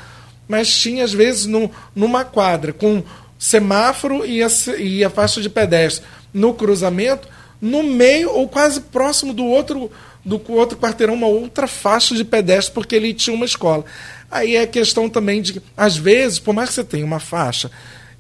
Mas 0.48 0.76
tinha, 0.76 1.03
às 1.03 1.14
vezes, 1.14 1.45
no, 1.45 1.69
numa 1.95 2.26
quadra, 2.26 2.73
com 2.73 3.03
semáforo 3.38 4.26
e 4.26 4.41
a, 4.41 4.48
e 4.80 5.03
a 5.03 5.10
faixa 5.10 5.40
de 5.40 5.49
pedestre 5.49 6.03
no 6.34 6.53
cruzamento, 6.53 7.27
no 7.61 7.84
meio 7.84 8.32
ou 8.32 8.48
quase 8.48 8.82
próximo 8.82 9.34
do 9.34 9.45
outro 9.45 9.91
do 10.23 10.41
outro 10.52 10.76
quarteirão 10.76 11.14
uma 11.14 11.27
outra 11.27 11.68
faixa 11.68 12.15
de 12.15 12.23
pedestre 12.23 12.73
porque 12.73 12.95
ele 12.95 13.14
tinha 13.14 13.36
uma 13.36 13.45
escola. 13.45 13.86
Aí 14.30 14.56
é 14.56 14.65
questão 14.65 15.07
também 15.07 15.40
de 15.40 15.61
às 15.77 15.95
vezes, 15.95 16.40
por 16.40 16.53
mais 16.53 16.69
que 16.69 16.76
você 16.76 16.84
tenha 16.84 17.06
uma 17.06 17.19
faixa 17.19 17.69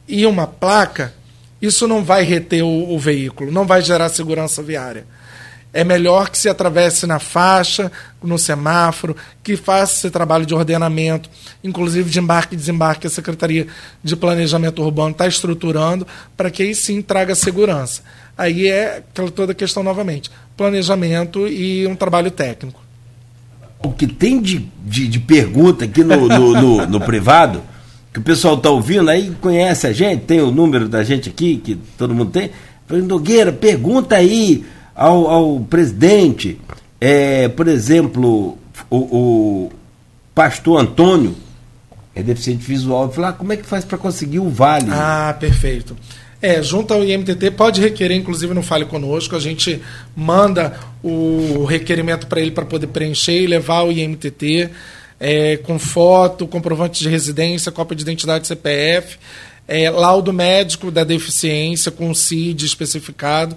e 0.07 0.25
uma 0.25 0.47
placa, 0.47 1.13
isso 1.61 1.87
não 1.87 2.03
vai 2.03 2.23
reter 2.23 2.63
o, 2.63 2.93
o 2.93 2.99
veículo, 2.99 3.51
não 3.51 3.65
vai 3.65 3.81
gerar 3.81 4.09
segurança 4.09 4.61
viária 4.61 5.05
é 5.75 5.83
melhor 5.83 6.29
que 6.29 6.37
se 6.37 6.47
atravesse 6.47 7.05
na 7.05 7.19
faixa, 7.19 7.91
no 8.23 8.39
semáforo, 8.39 9.13
que 9.43 9.57
faça 9.57 9.93
esse 9.93 10.09
trabalho 10.09 10.45
de 10.45 10.55
ordenamento, 10.55 11.29
inclusive 11.61 12.09
de 12.09 12.17
embarque 12.17 12.55
e 12.55 12.57
desembarque, 12.57 13.07
a 13.07 13.09
Secretaria 13.09 13.67
de 14.01 14.15
Planejamento 14.15 14.81
Urbano 14.81 15.11
está 15.11 15.27
estruturando 15.27 16.07
para 16.37 16.49
que 16.49 16.63
aí 16.63 16.73
sim 16.73 17.01
traga 17.01 17.35
segurança. 17.35 18.03
Aí 18.37 18.69
é 18.69 19.03
toda 19.35 19.51
a 19.51 19.55
questão 19.55 19.83
novamente, 19.83 20.31
planejamento 20.55 21.45
e 21.45 21.85
um 21.85 21.95
trabalho 21.95 22.31
técnico. 22.31 22.81
O 23.83 23.91
que 23.91 24.07
tem 24.07 24.41
de, 24.41 24.65
de, 24.85 25.09
de 25.09 25.19
pergunta 25.19 25.83
aqui 25.83 26.05
no, 26.05 26.29
no, 26.29 26.53
no, 26.53 26.87
no 26.87 27.01
privado, 27.01 27.61
que 28.15 28.19
o 28.19 28.23
pessoal 28.23 28.55
está 28.55 28.69
ouvindo 28.69 29.09
aí, 29.09 29.29
conhece 29.41 29.85
a 29.87 29.91
gente, 29.91 30.21
tem 30.21 30.39
o 30.39 30.49
número 30.49 30.87
da 30.87 31.03
gente 31.03 31.27
aqui, 31.27 31.57
que 31.57 31.75
todo 31.97 32.15
mundo 32.15 32.31
tem. 32.31 32.49
Nogueira, 32.89 33.51
pergunta 33.51 34.15
aí 34.15 34.63
ao, 34.95 35.27
ao 35.29 35.59
presidente, 35.59 36.57
é, 37.01 37.49
por 37.49 37.67
exemplo, 37.67 38.57
o, 38.89 38.97
o, 38.97 39.71
pastor 40.33 40.79
Antônio, 40.79 41.35
é 42.15 42.23
deficiente 42.23 42.65
visual, 42.65 43.11
falar 43.11 43.29
ah, 43.29 43.33
como 43.33 43.51
é 43.51 43.57
que 43.57 43.65
faz 43.65 43.83
para 43.83 43.97
conseguir 43.97 44.39
o 44.39 44.49
vale? 44.49 44.87
Ah, 44.89 45.35
perfeito. 45.37 45.93
É, 46.41 46.63
junto 46.63 46.93
ao 46.93 47.03
IMTT, 47.03 47.51
pode 47.51 47.81
requerer, 47.81 48.15
inclusive 48.15 48.53
no 48.53 48.63
Fale 48.63 48.85
Conosco, 48.85 49.35
a 49.35 49.39
gente 49.41 49.81
manda 50.15 50.79
o 51.03 51.65
requerimento 51.65 52.27
para 52.27 52.39
ele 52.39 52.51
para 52.51 52.65
poder 52.65 52.87
preencher 52.87 53.41
e 53.41 53.45
levar 53.45 53.79
ao 53.79 53.91
IMTT 53.91 54.69
é, 55.19 55.57
com 55.57 55.79
foto, 55.79 56.47
comprovante 56.47 57.01
de 57.01 57.09
residência, 57.09 57.71
cópia 57.71 57.95
de 57.95 58.03
identidade 58.03 58.47
CPF, 58.47 59.17
é, 59.67 59.89
laudo 59.89 60.31
médico 60.31 60.91
da 60.91 61.03
deficiência 61.03 61.91
com 61.91 62.13
CID 62.13 62.65
especificado 62.65 63.55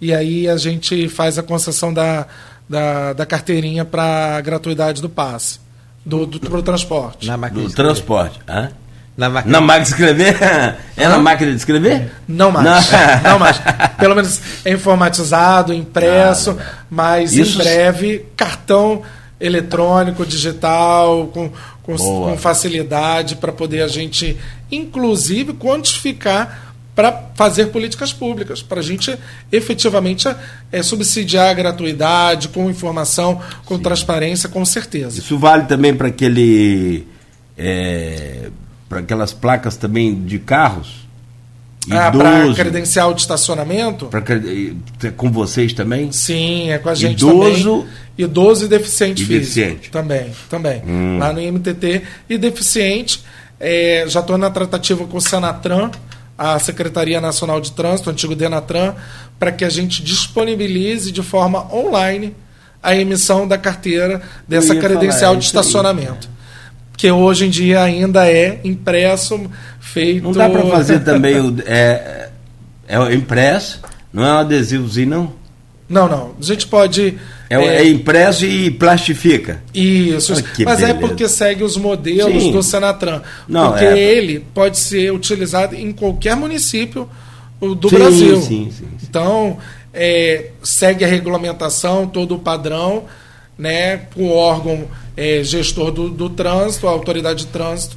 e 0.00 0.12
aí 0.12 0.48
a 0.48 0.56
gente 0.56 1.08
faz 1.08 1.38
a 1.38 1.42
concessão 1.42 1.92
da, 1.92 2.26
da, 2.68 3.12
da 3.12 3.26
carteirinha 3.26 3.84
para 3.84 4.40
gratuidade 4.40 5.00
do 5.00 5.08
passe, 5.08 5.60
do, 6.04 6.26
do 6.26 6.40
pro 6.40 6.62
transporte. 6.62 7.26
Na 7.26 7.36
máquina 7.36 7.62
do 7.62 7.72
transporte. 7.72 8.38
Hã? 8.48 8.70
Na 9.16 9.30
máquina. 9.30 9.52
na 9.52 9.60
máquina 9.60 9.84
de 9.84 9.90
escrever? 9.90 10.36
É 10.96 11.08
na 11.08 11.18
máquina 11.18 11.50
de 11.50 11.56
escrever? 11.56 12.12
Não 12.26 12.50
mais. 12.50 12.66
Não, 12.66 13.22
não 13.30 13.38
mais. 13.38 13.60
Pelo 13.98 14.14
menos 14.14 14.40
é 14.64 14.72
informatizado, 14.72 15.72
impresso, 15.72 16.56
ah, 16.58 16.84
mas 16.90 17.32
Isso... 17.32 17.60
em 17.60 17.64
breve 17.64 18.26
cartão 18.36 19.02
eletrônico, 19.40 20.24
digital, 20.24 21.26
com, 21.28 21.50
com, 21.82 21.96
com 21.96 22.36
facilidade 22.38 23.36
para 23.36 23.52
poder 23.52 23.82
a 23.82 23.88
gente, 23.88 24.38
inclusive, 24.70 25.52
quantificar 25.54 26.74
para 26.94 27.30
fazer 27.34 27.66
políticas 27.66 28.12
públicas, 28.12 28.62
para 28.62 28.78
a 28.78 28.82
gente 28.82 29.18
efetivamente 29.50 30.28
é, 30.70 30.82
subsidiar 30.82 31.50
a 31.50 31.54
gratuidade, 31.54 32.48
com 32.48 32.70
informação, 32.70 33.40
com 33.64 33.76
Sim. 33.76 33.82
transparência, 33.82 34.48
com 34.48 34.64
certeza. 34.64 35.18
Isso 35.18 35.36
vale 35.36 35.64
também 35.64 35.94
para 35.94 36.08
aquele. 36.08 37.06
É, 37.58 38.48
para 38.88 39.00
aquelas 39.00 39.32
placas 39.32 39.76
também 39.76 40.14
de 40.24 40.38
carros? 40.38 41.03
Ah, 41.90 42.10
para 42.10 42.54
credencial 42.54 43.12
de 43.12 43.20
estacionamento? 43.20 44.06
Pra, 44.06 44.22
com 45.16 45.30
vocês 45.30 45.72
também? 45.72 46.10
Sim, 46.12 46.70
é 46.70 46.78
com 46.78 46.88
a 46.88 46.94
gente 46.94 47.22
Idoso, 47.22 47.80
também. 47.80 47.86
Idoso 48.16 48.64
e 48.64 48.68
deficiente 48.68 49.22
e 49.22 49.26
físico. 49.26 49.40
Deficiente. 49.40 49.90
Também, 49.90 50.32
também. 50.48 50.82
Hum. 50.86 51.18
Lá 51.18 51.32
no 51.32 51.40
IMTT. 51.40 52.02
E 52.28 52.38
deficiente, 52.38 53.22
é, 53.60 54.04
já 54.06 54.20
estou 54.20 54.38
na 54.38 54.50
tratativa 54.50 55.04
com 55.06 55.18
o 55.18 55.20
Sanatran, 55.20 55.90
a 56.36 56.58
Secretaria 56.58 57.20
Nacional 57.20 57.60
de 57.60 57.72
Trânsito, 57.72 58.08
o 58.08 58.12
antigo 58.12 58.34
Denatran, 58.34 58.94
para 59.38 59.52
que 59.52 59.64
a 59.64 59.70
gente 59.70 60.02
disponibilize 60.02 61.12
de 61.12 61.22
forma 61.22 61.72
online 61.74 62.34
a 62.82 62.94
emissão 62.94 63.48
da 63.48 63.56
carteira 63.56 64.20
dessa 64.46 64.74
credencial 64.74 65.36
de 65.36 65.44
estacionamento. 65.44 66.28
Que 66.96 67.10
hoje 67.10 67.46
em 67.46 67.50
dia 67.50 67.82
ainda 67.82 68.28
é 68.28 68.60
impresso, 68.64 69.50
feito. 69.80 70.22
Não 70.22 70.32
dá 70.32 70.48
para 70.48 70.64
fazer 70.66 71.00
também 71.04 71.40
o. 71.40 71.56
É, 71.66 72.28
é 72.86 73.14
impresso, 73.14 73.80
não 74.12 74.24
é 74.24 74.32
um 74.32 74.38
adesivozinho, 74.38 75.08
não? 75.08 75.44
Não, 75.88 76.08
não. 76.08 76.34
A 76.40 76.42
gente 76.42 76.66
pode 76.66 77.18
é, 77.50 77.56
é, 77.56 77.82
é, 77.82 77.88
impresso 77.88 78.44
e 78.46 78.70
plastifica. 78.70 79.62
Isso. 79.74 80.32
Mas 80.32 80.42
é 80.42 80.64
beleza. 80.64 80.86
é 80.86 80.94
porque 80.94 81.28
segue 81.28 81.62
os 81.62 81.76
modelos 81.76 82.42
Sim. 82.42 82.52
do 82.52 82.62
Senatran. 82.62 83.22
Não, 83.46 83.70
porque 83.70 83.84
é... 83.84 83.98
ele 83.98 84.44
pode 84.54 84.78
ser 84.78 85.12
utilizado 85.12 85.74
em 85.74 85.92
qualquer 85.92 86.36
município 86.36 87.08
do 87.60 87.88
sim, 87.88 87.96
Brasil. 87.96 88.42
Sim, 88.42 88.70
sim, 88.70 88.88
então, 89.02 89.58
é, 89.92 90.50
segue 90.62 91.04
a 91.04 91.08
regulamentação, 91.08 92.06
todo 92.06 92.34
o 92.34 92.38
padrão, 92.38 93.04
né, 93.56 93.98
com 94.14 94.24
o 94.24 94.32
órgão 94.36 94.86
é, 95.16 95.42
gestor 95.42 95.90
do, 95.90 96.08
do 96.08 96.30
trânsito, 96.30 96.86
a 96.86 96.90
autoridade 96.90 97.46
de 97.46 97.46
trânsito. 97.46 97.96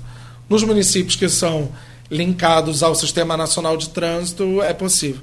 Nos 0.49 0.63
municípios 0.63 1.15
que 1.15 1.27
são 1.27 1.69
linkados 2.09 2.83
ao 2.83 2.95
Sistema 2.95 3.35
Nacional 3.35 3.75
de 3.75 3.89
Trânsito, 3.89 4.61
é 4.61 4.73
possível. 4.73 5.21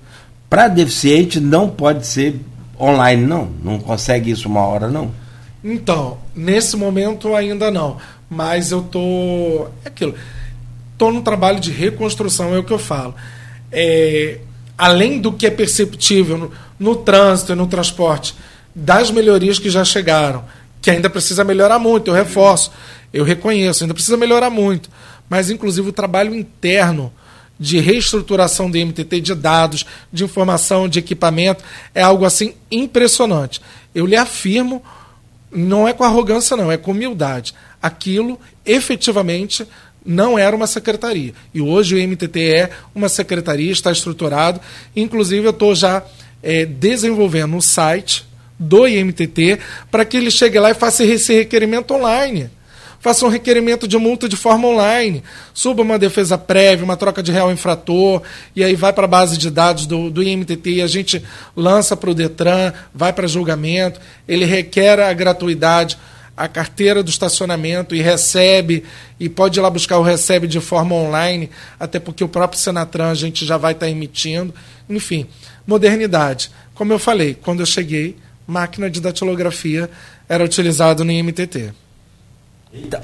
Para 0.50 0.68
deficiente, 0.68 1.40
não 1.40 1.68
pode 1.68 2.06
ser 2.06 2.40
online, 2.78 3.24
não? 3.24 3.50
Não 3.62 3.78
consegue 3.78 4.30
isso 4.30 4.48
uma 4.48 4.60
hora, 4.60 4.88
não? 4.88 5.10
Então, 5.62 6.18
nesse 6.34 6.76
momento 6.76 7.34
ainda 7.34 7.70
não. 7.70 7.96
Mas 8.28 8.70
eu 8.70 8.82
tô. 8.82 9.66
É 9.84 9.88
aquilo. 9.88 10.14
Tô 10.98 11.10
no 11.10 11.22
trabalho 11.22 11.58
de 11.58 11.70
reconstrução, 11.70 12.54
é 12.54 12.58
o 12.58 12.64
que 12.64 12.72
eu 12.72 12.78
falo. 12.78 13.14
É, 13.72 14.38
além 14.76 15.20
do 15.20 15.32
que 15.32 15.46
é 15.46 15.50
perceptível 15.50 16.36
no, 16.36 16.50
no 16.78 16.96
trânsito 16.96 17.52
e 17.52 17.56
no 17.56 17.66
transporte, 17.66 18.34
das 18.74 19.10
melhorias 19.10 19.58
que 19.58 19.70
já 19.70 19.84
chegaram, 19.84 20.44
que 20.84 20.90
ainda 20.90 21.08
precisa 21.08 21.42
melhorar 21.42 21.78
muito, 21.78 22.10
eu 22.10 22.14
reforço, 22.14 22.70
eu 23.10 23.24
reconheço, 23.24 23.82
ainda 23.82 23.94
precisa 23.94 24.18
melhorar 24.18 24.50
muito. 24.50 24.90
Mas, 25.30 25.48
inclusive, 25.48 25.88
o 25.88 25.92
trabalho 25.92 26.34
interno 26.34 27.10
de 27.58 27.80
reestruturação 27.80 28.70
do 28.70 28.76
MTT, 28.76 29.22
de 29.22 29.34
dados, 29.34 29.86
de 30.12 30.24
informação, 30.24 30.86
de 30.86 30.98
equipamento, 30.98 31.64
é 31.94 32.02
algo 32.02 32.26
assim 32.26 32.52
impressionante. 32.70 33.62
Eu 33.94 34.04
lhe 34.04 34.14
afirmo, 34.14 34.82
não 35.50 35.88
é 35.88 35.94
com 35.94 36.04
arrogância, 36.04 36.54
não, 36.54 36.70
é 36.70 36.76
com 36.76 36.90
humildade. 36.90 37.54
Aquilo 37.80 38.38
efetivamente 38.66 39.66
não 40.04 40.38
era 40.38 40.54
uma 40.54 40.66
secretaria. 40.66 41.32
E 41.54 41.62
hoje 41.62 41.94
o 41.94 42.08
MTT 42.08 42.40
é 42.40 42.70
uma 42.94 43.08
secretaria, 43.08 43.72
está 43.72 43.90
estruturado. 43.90 44.60
Inclusive, 44.94 45.46
eu 45.46 45.50
estou 45.50 45.74
já 45.74 46.02
é, 46.42 46.66
desenvolvendo 46.66 47.56
um 47.56 47.60
site 47.62 48.26
do 48.58 48.86
IMTT 48.86 49.58
para 49.90 50.04
que 50.04 50.16
ele 50.16 50.30
chegue 50.30 50.58
lá 50.58 50.70
e 50.70 50.74
faça 50.74 51.04
esse 51.04 51.34
requerimento 51.34 51.92
online 51.92 52.50
faça 53.04 53.26
um 53.26 53.28
requerimento 53.28 53.86
de 53.86 53.98
multa 53.98 54.26
de 54.26 54.34
forma 54.34 54.66
online, 54.66 55.22
suba 55.52 55.82
uma 55.82 55.98
defesa 55.98 56.38
prévia, 56.38 56.86
uma 56.86 56.96
troca 56.96 57.22
de 57.22 57.30
réu 57.30 57.52
infrator, 57.52 58.22
e 58.56 58.64
aí 58.64 58.74
vai 58.74 58.94
para 58.94 59.04
a 59.04 59.06
base 59.06 59.36
de 59.36 59.50
dados 59.50 59.84
do, 59.84 60.08
do 60.08 60.22
IMTT 60.22 60.70
e 60.70 60.80
a 60.80 60.86
gente 60.86 61.22
lança 61.54 61.94
para 61.94 62.08
o 62.08 62.14
Detran, 62.14 62.72
vai 62.94 63.12
para 63.12 63.26
julgamento, 63.26 64.00
ele 64.26 64.46
requer 64.46 64.98
a 65.00 65.12
gratuidade 65.12 65.98
a 66.34 66.48
carteira 66.48 67.02
do 67.02 67.10
estacionamento 67.10 67.94
e 67.94 68.00
recebe, 68.00 68.82
e 69.20 69.28
pode 69.28 69.58
ir 69.58 69.62
lá 69.62 69.68
buscar 69.68 69.98
o 69.98 70.02
recebe 70.02 70.48
de 70.48 70.58
forma 70.58 70.94
online, 70.94 71.50
até 71.78 72.00
porque 72.00 72.24
o 72.24 72.28
próprio 72.28 72.58
Senatran 72.58 73.10
a 73.10 73.14
gente 73.14 73.44
já 73.44 73.56
vai 73.56 73.72
estar 73.72 73.86
tá 73.86 73.92
emitindo. 73.92 74.52
Enfim, 74.88 75.26
modernidade. 75.66 76.50
Como 76.74 76.92
eu 76.92 76.98
falei, 76.98 77.34
quando 77.40 77.60
eu 77.60 77.66
cheguei, 77.66 78.16
máquina 78.46 78.90
de 78.90 79.00
datilografia 79.00 79.90
era 80.28 80.44
utilizado 80.44 81.04
no 81.04 81.12
IMTT. 81.12 81.72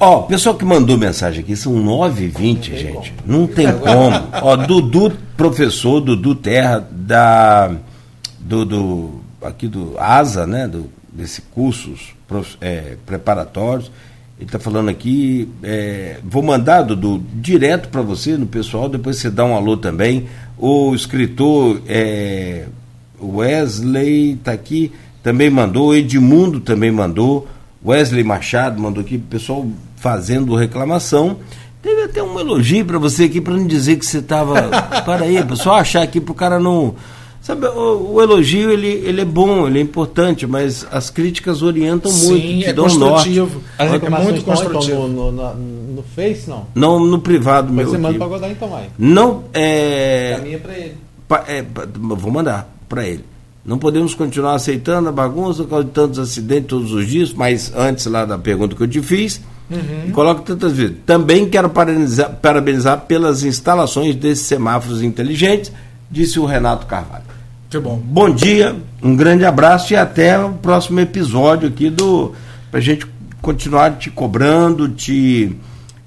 Ó, 0.01 0.21
o 0.21 0.23
pessoal 0.25 0.57
que 0.57 0.65
mandou 0.65 0.99
mensagem 0.99 1.41
aqui 1.41 1.57
são 1.57 1.73
9h20, 1.73 2.63
gente. 2.77 3.15
Não 3.25 3.47
tem 3.47 3.67
como. 3.73 4.29
Ó, 4.43 4.57
Dudu, 4.57 5.17
professor 5.37 6.01
Dudu 6.01 6.35
Terra, 6.35 6.85
da, 6.91 7.71
do, 8.39 8.65
do, 8.65 9.21
aqui 9.43 9.69
do 9.69 9.95
ASA, 9.97 10.47
né? 10.47 10.67
Do, 10.67 10.91
desse 11.13 11.43
cursos 11.43 12.15
é, 12.61 12.97
preparatórios. 13.07 13.91
Ele 14.39 14.47
está 14.47 14.59
falando 14.59 14.89
aqui, 14.89 15.49
é, 15.63 16.19
vou 16.25 16.43
mandar, 16.43 16.83
Dudu, 16.83 17.23
direto 17.35 17.91
para 17.91 18.01
você, 18.01 18.39
no 18.39 18.47
pessoal, 18.47 18.89
depois 18.89 19.19
você 19.19 19.31
dá 19.31 19.45
um 19.45 19.55
alô 19.55 19.77
também. 19.77 20.27
O 20.57 20.95
escritor 20.95 21.83
é, 21.87 22.65
Wesley 23.23 24.33
está 24.33 24.53
aqui, 24.53 24.91
também 25.23 25.51
mandou, 25.51 25.95
Edmundo 25.95 26.61
também 26.61 26.91
mandou, 26.91 27.47
Wesley 27.85 28.25
Machado 28.25 28.81
mandou 28.81 29.03
aqui, 29.03 29.19
pessoal 29.19 29.67
fazendo 29.97 30.55
reclamação. 30.55 31.39
Teve 31.83 32.03
até 32.03 32.23
um 32.23 32.39
elogio 32.39 32.85
para 32.85 32.99
você 32.99 33.25
aqui, 33.25 33.41
para 33.41 33.55
não 33.55 33.67
dizer 33.67 33.97
que 33.97 34.05
você 34.05 34.19
estava. 34.19 34.55
para 35.05 35.25
aí, 35.25 35.43
pessoal 35.45 35.77
achar 35.77 36.03
aqui 36.03 36.21
para 36.21 36.33
o 36.33 36.35
cara 36.35 36.61
não 36.61 36.95
Sabe, 37.41 37.67
o, 37.67 38.13
o, 38.13 38.23
elogio 38.23 38.71
ele, 38.71 38.87
ele 38.87 39.23
é 39.23 39.25
bom, 39.25 39.67
ele 39.67 39.79
é 39.79 39.83
importante, 39.83 40.47
mas 40.47 40.87
as 40.93 41.09
críticas 41.09 41.63
orientam 41.63 42.11
Sim, 42.11 42.29
muito, 42.29 42.43
te 42.43 42.67
é 42.67 42.73
dão 42.73 42.85
construtivo. 42.85 43.63
As 43.79 43.91
reclamações 43.91 44.29
é 44.29 44.33
muito 44.33 44.45
construtivo. 44.45 45.09
No, 45.09 45.33
no, 45.33 45.55
no, 45.55 46.03
Face, 46.15 46.51
não? 46.51 46.67
Não, 46.75 47.01
no 47.01 47.19
privado 47.19 47.73
mas 47.73 47.77
meu. 47.77 47.85
Mas 47.87 47.93
você 47.93 47.99
manda 47.99 48.19
para 48.19 48.27
Godar 48.27 48.51
então, 48.51 48.77
aí. 48.77 48.89
Não, 48.99 49.45
é... 49.55 50.35
Caminha 50.37 50.59
para 50.59 50.79
ele. 50.79 50.97
Pa, 51.27 51.45
é, 51.49 51.65
vou 51.95 52.31
mandar 52.31 52.71
para 52.87 53.07
ele. 53.07 53.25
Não 53.65 53.79
podemos 53.79 54.15
continuar 54.15 54.55
aceitando 54.55 55.09
a 55.09 55.13
bagunça 55.13 55.63
por 55.65 55.71
causa 55.71 55.85
de 55.85 55.91
tantos 55.91 56.19
acidentes 56.19 56.69
todos 56.69 56.93
os 56.93 57.07
dias, 57.07 57.33
mas 57.33 57.73
antes 57.77 58.07
lá 58.07 58.25
da 58.25 58.39
pergunta 58.39 58.75
que 58.75 58.83
eu 58.83 58.89
te 58.89 59.03
fiz, 59.03 59.41
uhum. 59.71 60.11
coloco 60.13 60.43
tantas 60.43 60.73
vezes. 60.73 60.97
Também 61.05 61.49
quero 61.49 61.69
parabenizar, 61.69 62.31
parabenizar 62.37 63.03
pelas 63.03 63.45
instalações 63.45 64.15
desses 64.15 64.47
semáforos 64.47 65.03
inteligentes, 65.03 65.71
disse 66.11 66.41
o 66.41 66.47
Renato 66.47 66.87
Carvalho. 66.87 67.25
Que 67.69 67.79
bom. 67.79 68.01
Bom 68.03 68.31
dia, 68.31 68.75
um 69.03 69.15
grande 69.15 69.45
abraço 69.45 69.93
e 69.93 69.97
até 69.97 70.39
o 70.39 70.55
próximo 70.55 70.99
episódio 70.99 71.69
aqui 71.69 71.89
do. 71.89 72.33
Pra 72.71 72.81
gente 72.81 73.07
continuar 73.41 73.99
te 73.99 74.11
cobrando, 74.11 74.89
te 74.89 75.57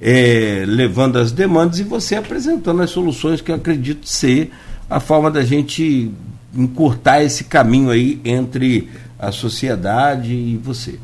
é, 0.01 0.65
levando 0.67 1.17
as 1.17 1.31
demandas 1.31 1.79
e 1.79 1.83
você 1.83 2.15
apresentando 2.15 2.81
as 2.81 2.89
soluções 2.89 3.39
que 3.39 3.51
eu 3.51 3.55
acredito 3.55 4.07
ser 4.07 4.51
a 4.89 4.99
forma 4.99 5.31
da 5.31 5.43
gente 5.43 6.11
encurtar 6.53 7.23
esse 7.23 7.45
caminho 7.45 7.89
aí 7.89 8.19
entre 8.23 8.89
a 9.17 9.31
sociedade 9.31 10.33
e 10.33 10.57
você. 10.57 10.99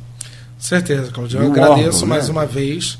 Certeza, 0.57 1.11
Claudio. 1.11 1.41
Eu 1.41 1.51
agradeço 1.51 2.03
órgão, 2.03 2.09
mais 2.09 2.27
né? 2.27 2.31
uma 2.31 2.45
vez. 2.45 2.99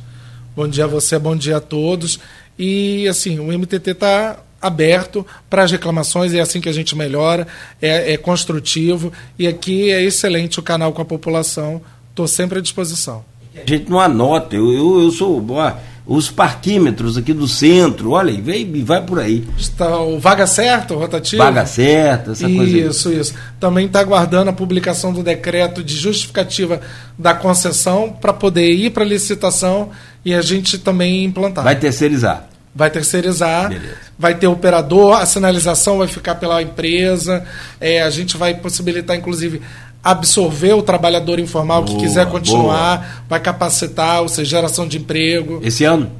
Bom 0.55 0.67
dia 0.67 0.85
a 0.85 0.87
você, 0.87 1.19
bom 1.19 1.35
dia 1.35 1.57
a 1.57 1.61
todos. 1.61 2.19
E 2.57 3.07
assim, 3.07 3.39
o 3.39 3.45
MTT 3.45 3.91
está 3.91 4.39
aberto 4.61 5.25
para 5.49 5.63
as 5.63 5.71
reclamações, 5.71 6.33
é 6.33 6.39
assim 6.39 6.59
que 6.59 6.67
a 6.67 6.73
gente 6.73 6.95
melhora, 6.95 7.47
é, 7.81 8.13
é, 8.13 8.17
construtivo 8.17 9.11
e 9.37 9.47
aqui 9.47 9.89
é 9.89 10.03
excelente 10.03 10.59
o 10.59 10.63
canal 10.63 10.91
com 10.91 11.01
a 11.01 11.05
população, 11.05 11.81
estou 12.09 12.27
sempre 12.27 12.59
à 12.59 12.61
disposição. 12.61 13.23
A 13.55 13.65
gente 13.65 13.89
não 13.89 13.99
anota, 13.99 14.55
eu, 14.55 14.71
eu, 14.71 15.01
eu 15.01 15.11
sou. 15.11 15.45
Ó, 15.49 15.73
os 16.09 16.27
parquímetros 16.27 17.19
aqui 17.19 17.33
do 17.33 17.47
centro, 17.47 18.13
olha, 18.13 18.31
e 18.31 18.41
vem, 18.41 18.83
vai 18.83 18.99
por 18.99 19.19
aí. 19.19 19.47
Está 19.55 19.99
o 19.99 20.19
Vaga 20.19 20.47
Certa, 20.47 20.95
o 20.95 20.97
rotativo? 20.97 21.43
Vaga 21.43 21.67
Certa, 21.67 22.31
essa 22.31 22.47
isso, 22.47 22.57
coisa. 22.57 22.77
Isso, 22.77 23.13
isso. 23.13 23.33
Também 23.59 23.85
está 23.85 23.99
aguardando 23.99 24.49
a 24.49 24.53
publicação 24.53 25.13
do 25.13 25.21
decreto 25.21 25.83
de 25.83 25.95
justificativa 25.95 26.81
da 27.15 27.35
concessão 27.35 28.09
para 28.09 28.33
poder 28.33 28.71
ir 28.71 28.89
para 28.89 29.05
licitação 29.05 29.91
e 30.25 30.33
a 30.33 30.41
gente 30.41 30.79
também 30.79 31.23
implantar. 31.25 31.63
Vai 31.63 31.75
terceirizar 31.75 32.49
vai 32.73 32.89
terceirizar, 32.89 33.69
Beleza. 33.69 33.95
vai 34.17 34.35
ter 34.35 34.47
operador, 34.47 35.19
a 35.19 35.25
sinalização 35.25 35.97
vai 35.97 36.07
ficar 36.07 36.35
pela 36.35 36.61
empresa, 36.61 37.43
é, 37.81 38.01
a 38.01 38.09
gente 38.09 38.37
vai 38.37 38.53
possibilitar, 38.53 39.17
inclusive, 39.17 39.61
absorver 40.03 40.73
o 40.73 40.81
trabalhador 40.81 41.39
informal 41.39 41.83
boa, 41.83 41.97
que 41.97 42.05
quiser 42.05 42.27
continuar, 42.29 42.97
boa. 42.97 43.09
vai 43.29 43.39
capacitar, 43.39 44.21
ou 44.21 44.29
seja, 44.29 44.49
geração 44.49 44.87
de 44.87 44.97
emprego. 44.97 45.59
Esse 45.63 45.83
ano? 45.83 46.11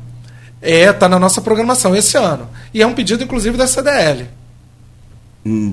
É, 0.62 0.90
está 0.90 1.08
na 1.08 1.18
nossa 1.18 1.42
programação 1.42 1.96
esse 1.96 2.18
ano. 2.18 2.48
E 2.74 2.82
é 2.82 2.88
um 2.88 2.94
pedido, 2.94 3.24
inclusive, 3.24 3.58
da 3.58 3.68
CDL. 3.68 4.28
Hum, 5.46 5.72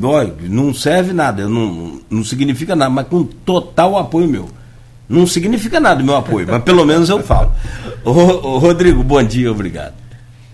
não 0.49 0.73
serve 0.73 1.13
nada, 1.13 1.49
não, 1.49 2.01
não 2.09 2.23
significa 2.23 2.77
nada, 2.77 2.91
mas 2.91 3.09
com 3.09 3.25
total 3.25 3.99
apoio 3.99 4.29
meu. 4.29 4.49
Não 5.09 5.27
significa 5.27 5.79
nada 5.79 6.03
o 6.03 6.05
meu 6.05 6.17
apoio, 6.17 6.47
mas 6.49 6.63
pelo 6.63 6.85
menos 6.85 7.09
eu 7.09 7.23
falo. 7.23 7.53
Ô, 8.05 8.11
ô, 8.11 8.59
Rodrigo, 8.59 9.03
bom 9.03 9.23
dia, 9.23 9.51
obrigado. 9.51 9.95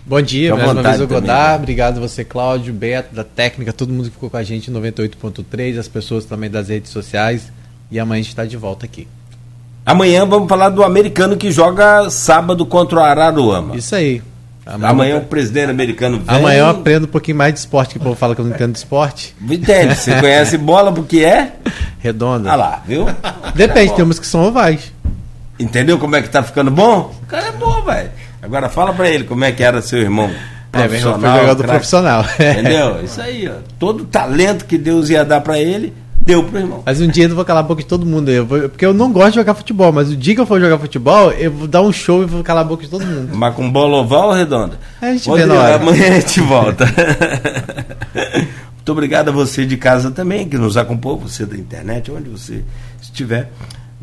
Bom 0.05 0.21
dia, 0.21 0.53
mais 0.53 0.69
uma 0.69 0.83
vez 0.83 0.99
o 0.99 1.07
Godar. 1.07 1.55
Obrigado 1.55 2.01
você, 2.01 2.25
Cláudio, 2.25 2.73
Beto, 2.73 3.15
da 3.15 3.23
técnica, 3.23 3.71
todo 3.71 3.93
mundo 3.93 4.05
que 4.05 4.11
ficou 4.11 4.29
com 4.29 4.35
a 4.35 4.43
gente 4.43 4.69
em 4.69 4.73
98.3, 4.73 5.79
as 5.79 5.87
pessoas 5.87 6.25
também 6.25 6.49
das 6.49 6.67
redes 6.67 6.91
sociais. 6.91 7.51
E 7.89 7.97
amanhã 7.97 8.19
a 8.19 8.21
gente 8.21 8.31
está 8.31 8.45
de 8.45 8.57
volta 8.57 8.85
aqui. 8.85 9.07
Amanhã 9.85 10.25
vamos 10.25 10.49
falar 10.49 10.69
do 10.69 10.83
americano 10.83 11.37
que 11.37 11.51
joga 11.51 12.09
sábado 12.09 12.65
contra 12.65 12.99
o 12.99 13.01
Araruama. 13.01 13.77
Isso 13.77 13.95
aí. 13.95 14.21
Amanhã, 14.65 14.89
amanhã 14.89 15.17
o 15.17 15.21
presidente 15.21 15.69
americano 15.69 16.19
vem. 16.19 16.35
Amanhã 16.37 16.59
eu 16.59 16.67
aprendo 16.67 17.05
um 17.05 17.09
pouquinho 17.09 17.37
mais 17.37 17.53
de 17.53 17.59
esporte, 17.59 17.93
que 17.93 17.97
o 17.97 18.01
povo 18.01 18.15
fala 18.15 18.35
que 18.35 18.41
eu 18.41 18.45
não 18.45 18.53
entendo 18.53 18.73
de 18.73 18.79
esporte. 18.79 19.33
Entende? 19.41 19.95
Você 19.95 20.19
conhece 20.19 20.57
bola 20.57 20.91
porque 20.91 21.19
é? 21.19 21.53
Redonda. 21.99 22.51
Ah 22.51 22.55
lá, 22.55 22.83
viu? 22.85 23.05
Depende, 23.55 23.93
tem 23.93 24.03
umas 24.03 24.19
que 24.19 24.27
são 24.27 24.43
ovais. 24.43 24.91
Entendeu 25.57 25.97
como 25.97 26.15
é 26.15 26.21
que 26.21 26.29
tá 26.29 26.43
ficando 26.43 26.71
bom? 26.71 27.13
O 27.23 27.25
cara 27.25 27.47
é 27.47 27.51
bom, 27.51 27.81
velho. 27.83 28.09
Agora 28.43 28.67
fala 28.67 28.93
para 28.93 29.09
ele 29.09 29.23
como 29.23 29.45
é 29.45 29.51
que 29.53 29.63
era 29.63 29.81
seu 29.81 29.99
irmão. 29.99 30.29
É, 30.73 30.87
meu 30.87 30.99
irmão 30.99 31.19
foi 31.19 31.39
jogador 31.39 31.65
profissional. 31.65 32.25
Entendeu? 32.35 33.01
Isso 33.03 33.21
aí, 33.21 33.47
ó. 33.47 33.53
Todo 33.79 34.01
o 34.01 34.05
talento 34.05 34.65
que 34.65 34.77
Deus 34.77 35.09
ia 35.09 35.23
dar 35.23 35.39
para 35.39 35.57
ele, 35.57 35.93
deu 36.25 36.43
pro 36.43 36.59
irmão. 36.59 36.83
Mas 36.85 36.99
um 36.99 37.07
dia 37.07 37.23
eu 37.23 37.29
não 37.29 37.37
vou 37.37 37.45
calar 37.45 37.63
a 37.63 37.67
boca 37.67 37.81
de 37.81 37.87
todo 37.87 38.05
mundo. 38.05 38.29
Eu 38.29 38.45
vou, 38.45 38.59
porque 38.67 38.85
eu 38.85 38.93
não 38.93 39.13
gosto 39.13 39.29
de 39.29 39.35
jogar 39.35 39.53
futebol, 39.53 39.93
mas 39.93 40.09
o 40.09 40.17
dia 40.17 40.35
que 40.35 40.41
eu 40.41 40.45
for 40.45 40.59
jogar 40.59 40.77
futebol, 40.77 41.31
eu 41.31 41.51
vou 41.51 41.67
dar 41.67 41.81
um 41.81 41.93
show 41.93 42.21
e 42.21 42.25
vou 42.25 42.43
calar 42.43 42.65
a 42.65 42.67
boca 42.67 42.83
de 42.83 42.89
todo 42.89 43.05
mundo. 43.05 43.29
Mas 43.33 43.55
com 43.55 43.71
bola 43.71 43.97
oval 43.97 44.29
ou 44.29 44.33
redonda? 44.33 44.77
A 45.01 45.11
gente 45.11 45.31
vê 45.31 45.45
na 45.45 45.53
hora. 45.53 45.75
Amanhã 45.75 46.09
a 46.09 46.19
gente 46.19 46.41
volta. 46.41 46.85
Muito 48.75 48.91
obrigado 48.91 49.29
a 49.29 49.31
você 49.31 49.65
de 49.65 49.77
casa 49.77 50.11
também, 50.11 50.49
que 50.49 50.57
nos 50.57 50.75
acompanhou, 50.75 51.17
você 51.17 51.45
da 51.45 51.55
internet, 51.55 52.11
onde 52.11 52.29
você 52.29 52.61
estiver. 53.01 53.49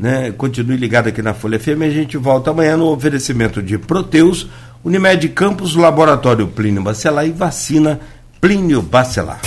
Né? 0.01 0.31
Continue 0.31 0.77
ligado 0.77 1.09
aqui 1.09 1.21
na 1.21 1.35
Folha 1.35 1.59
FM. 1.59 1.83
A 1.83 1.89
gente 1.91 2.17
volta 2.17 2.49
amanhã 2.49 2.75
no 2.75 2.87
oferecimento 2.87 3.61
de 3.61 3.77
Proteus, 3.77 4.47
Unimed 4.83 5.29
Campos, 5.29 5.75
Laboratório 5.75 6.47
Plínio 6.47 6.81
Bacelar 6.81 7.27
e 7.27 7.31
Vacina 7.31 7.99
Plínio 8.41 8.81
Bacelar. 8.81 9.41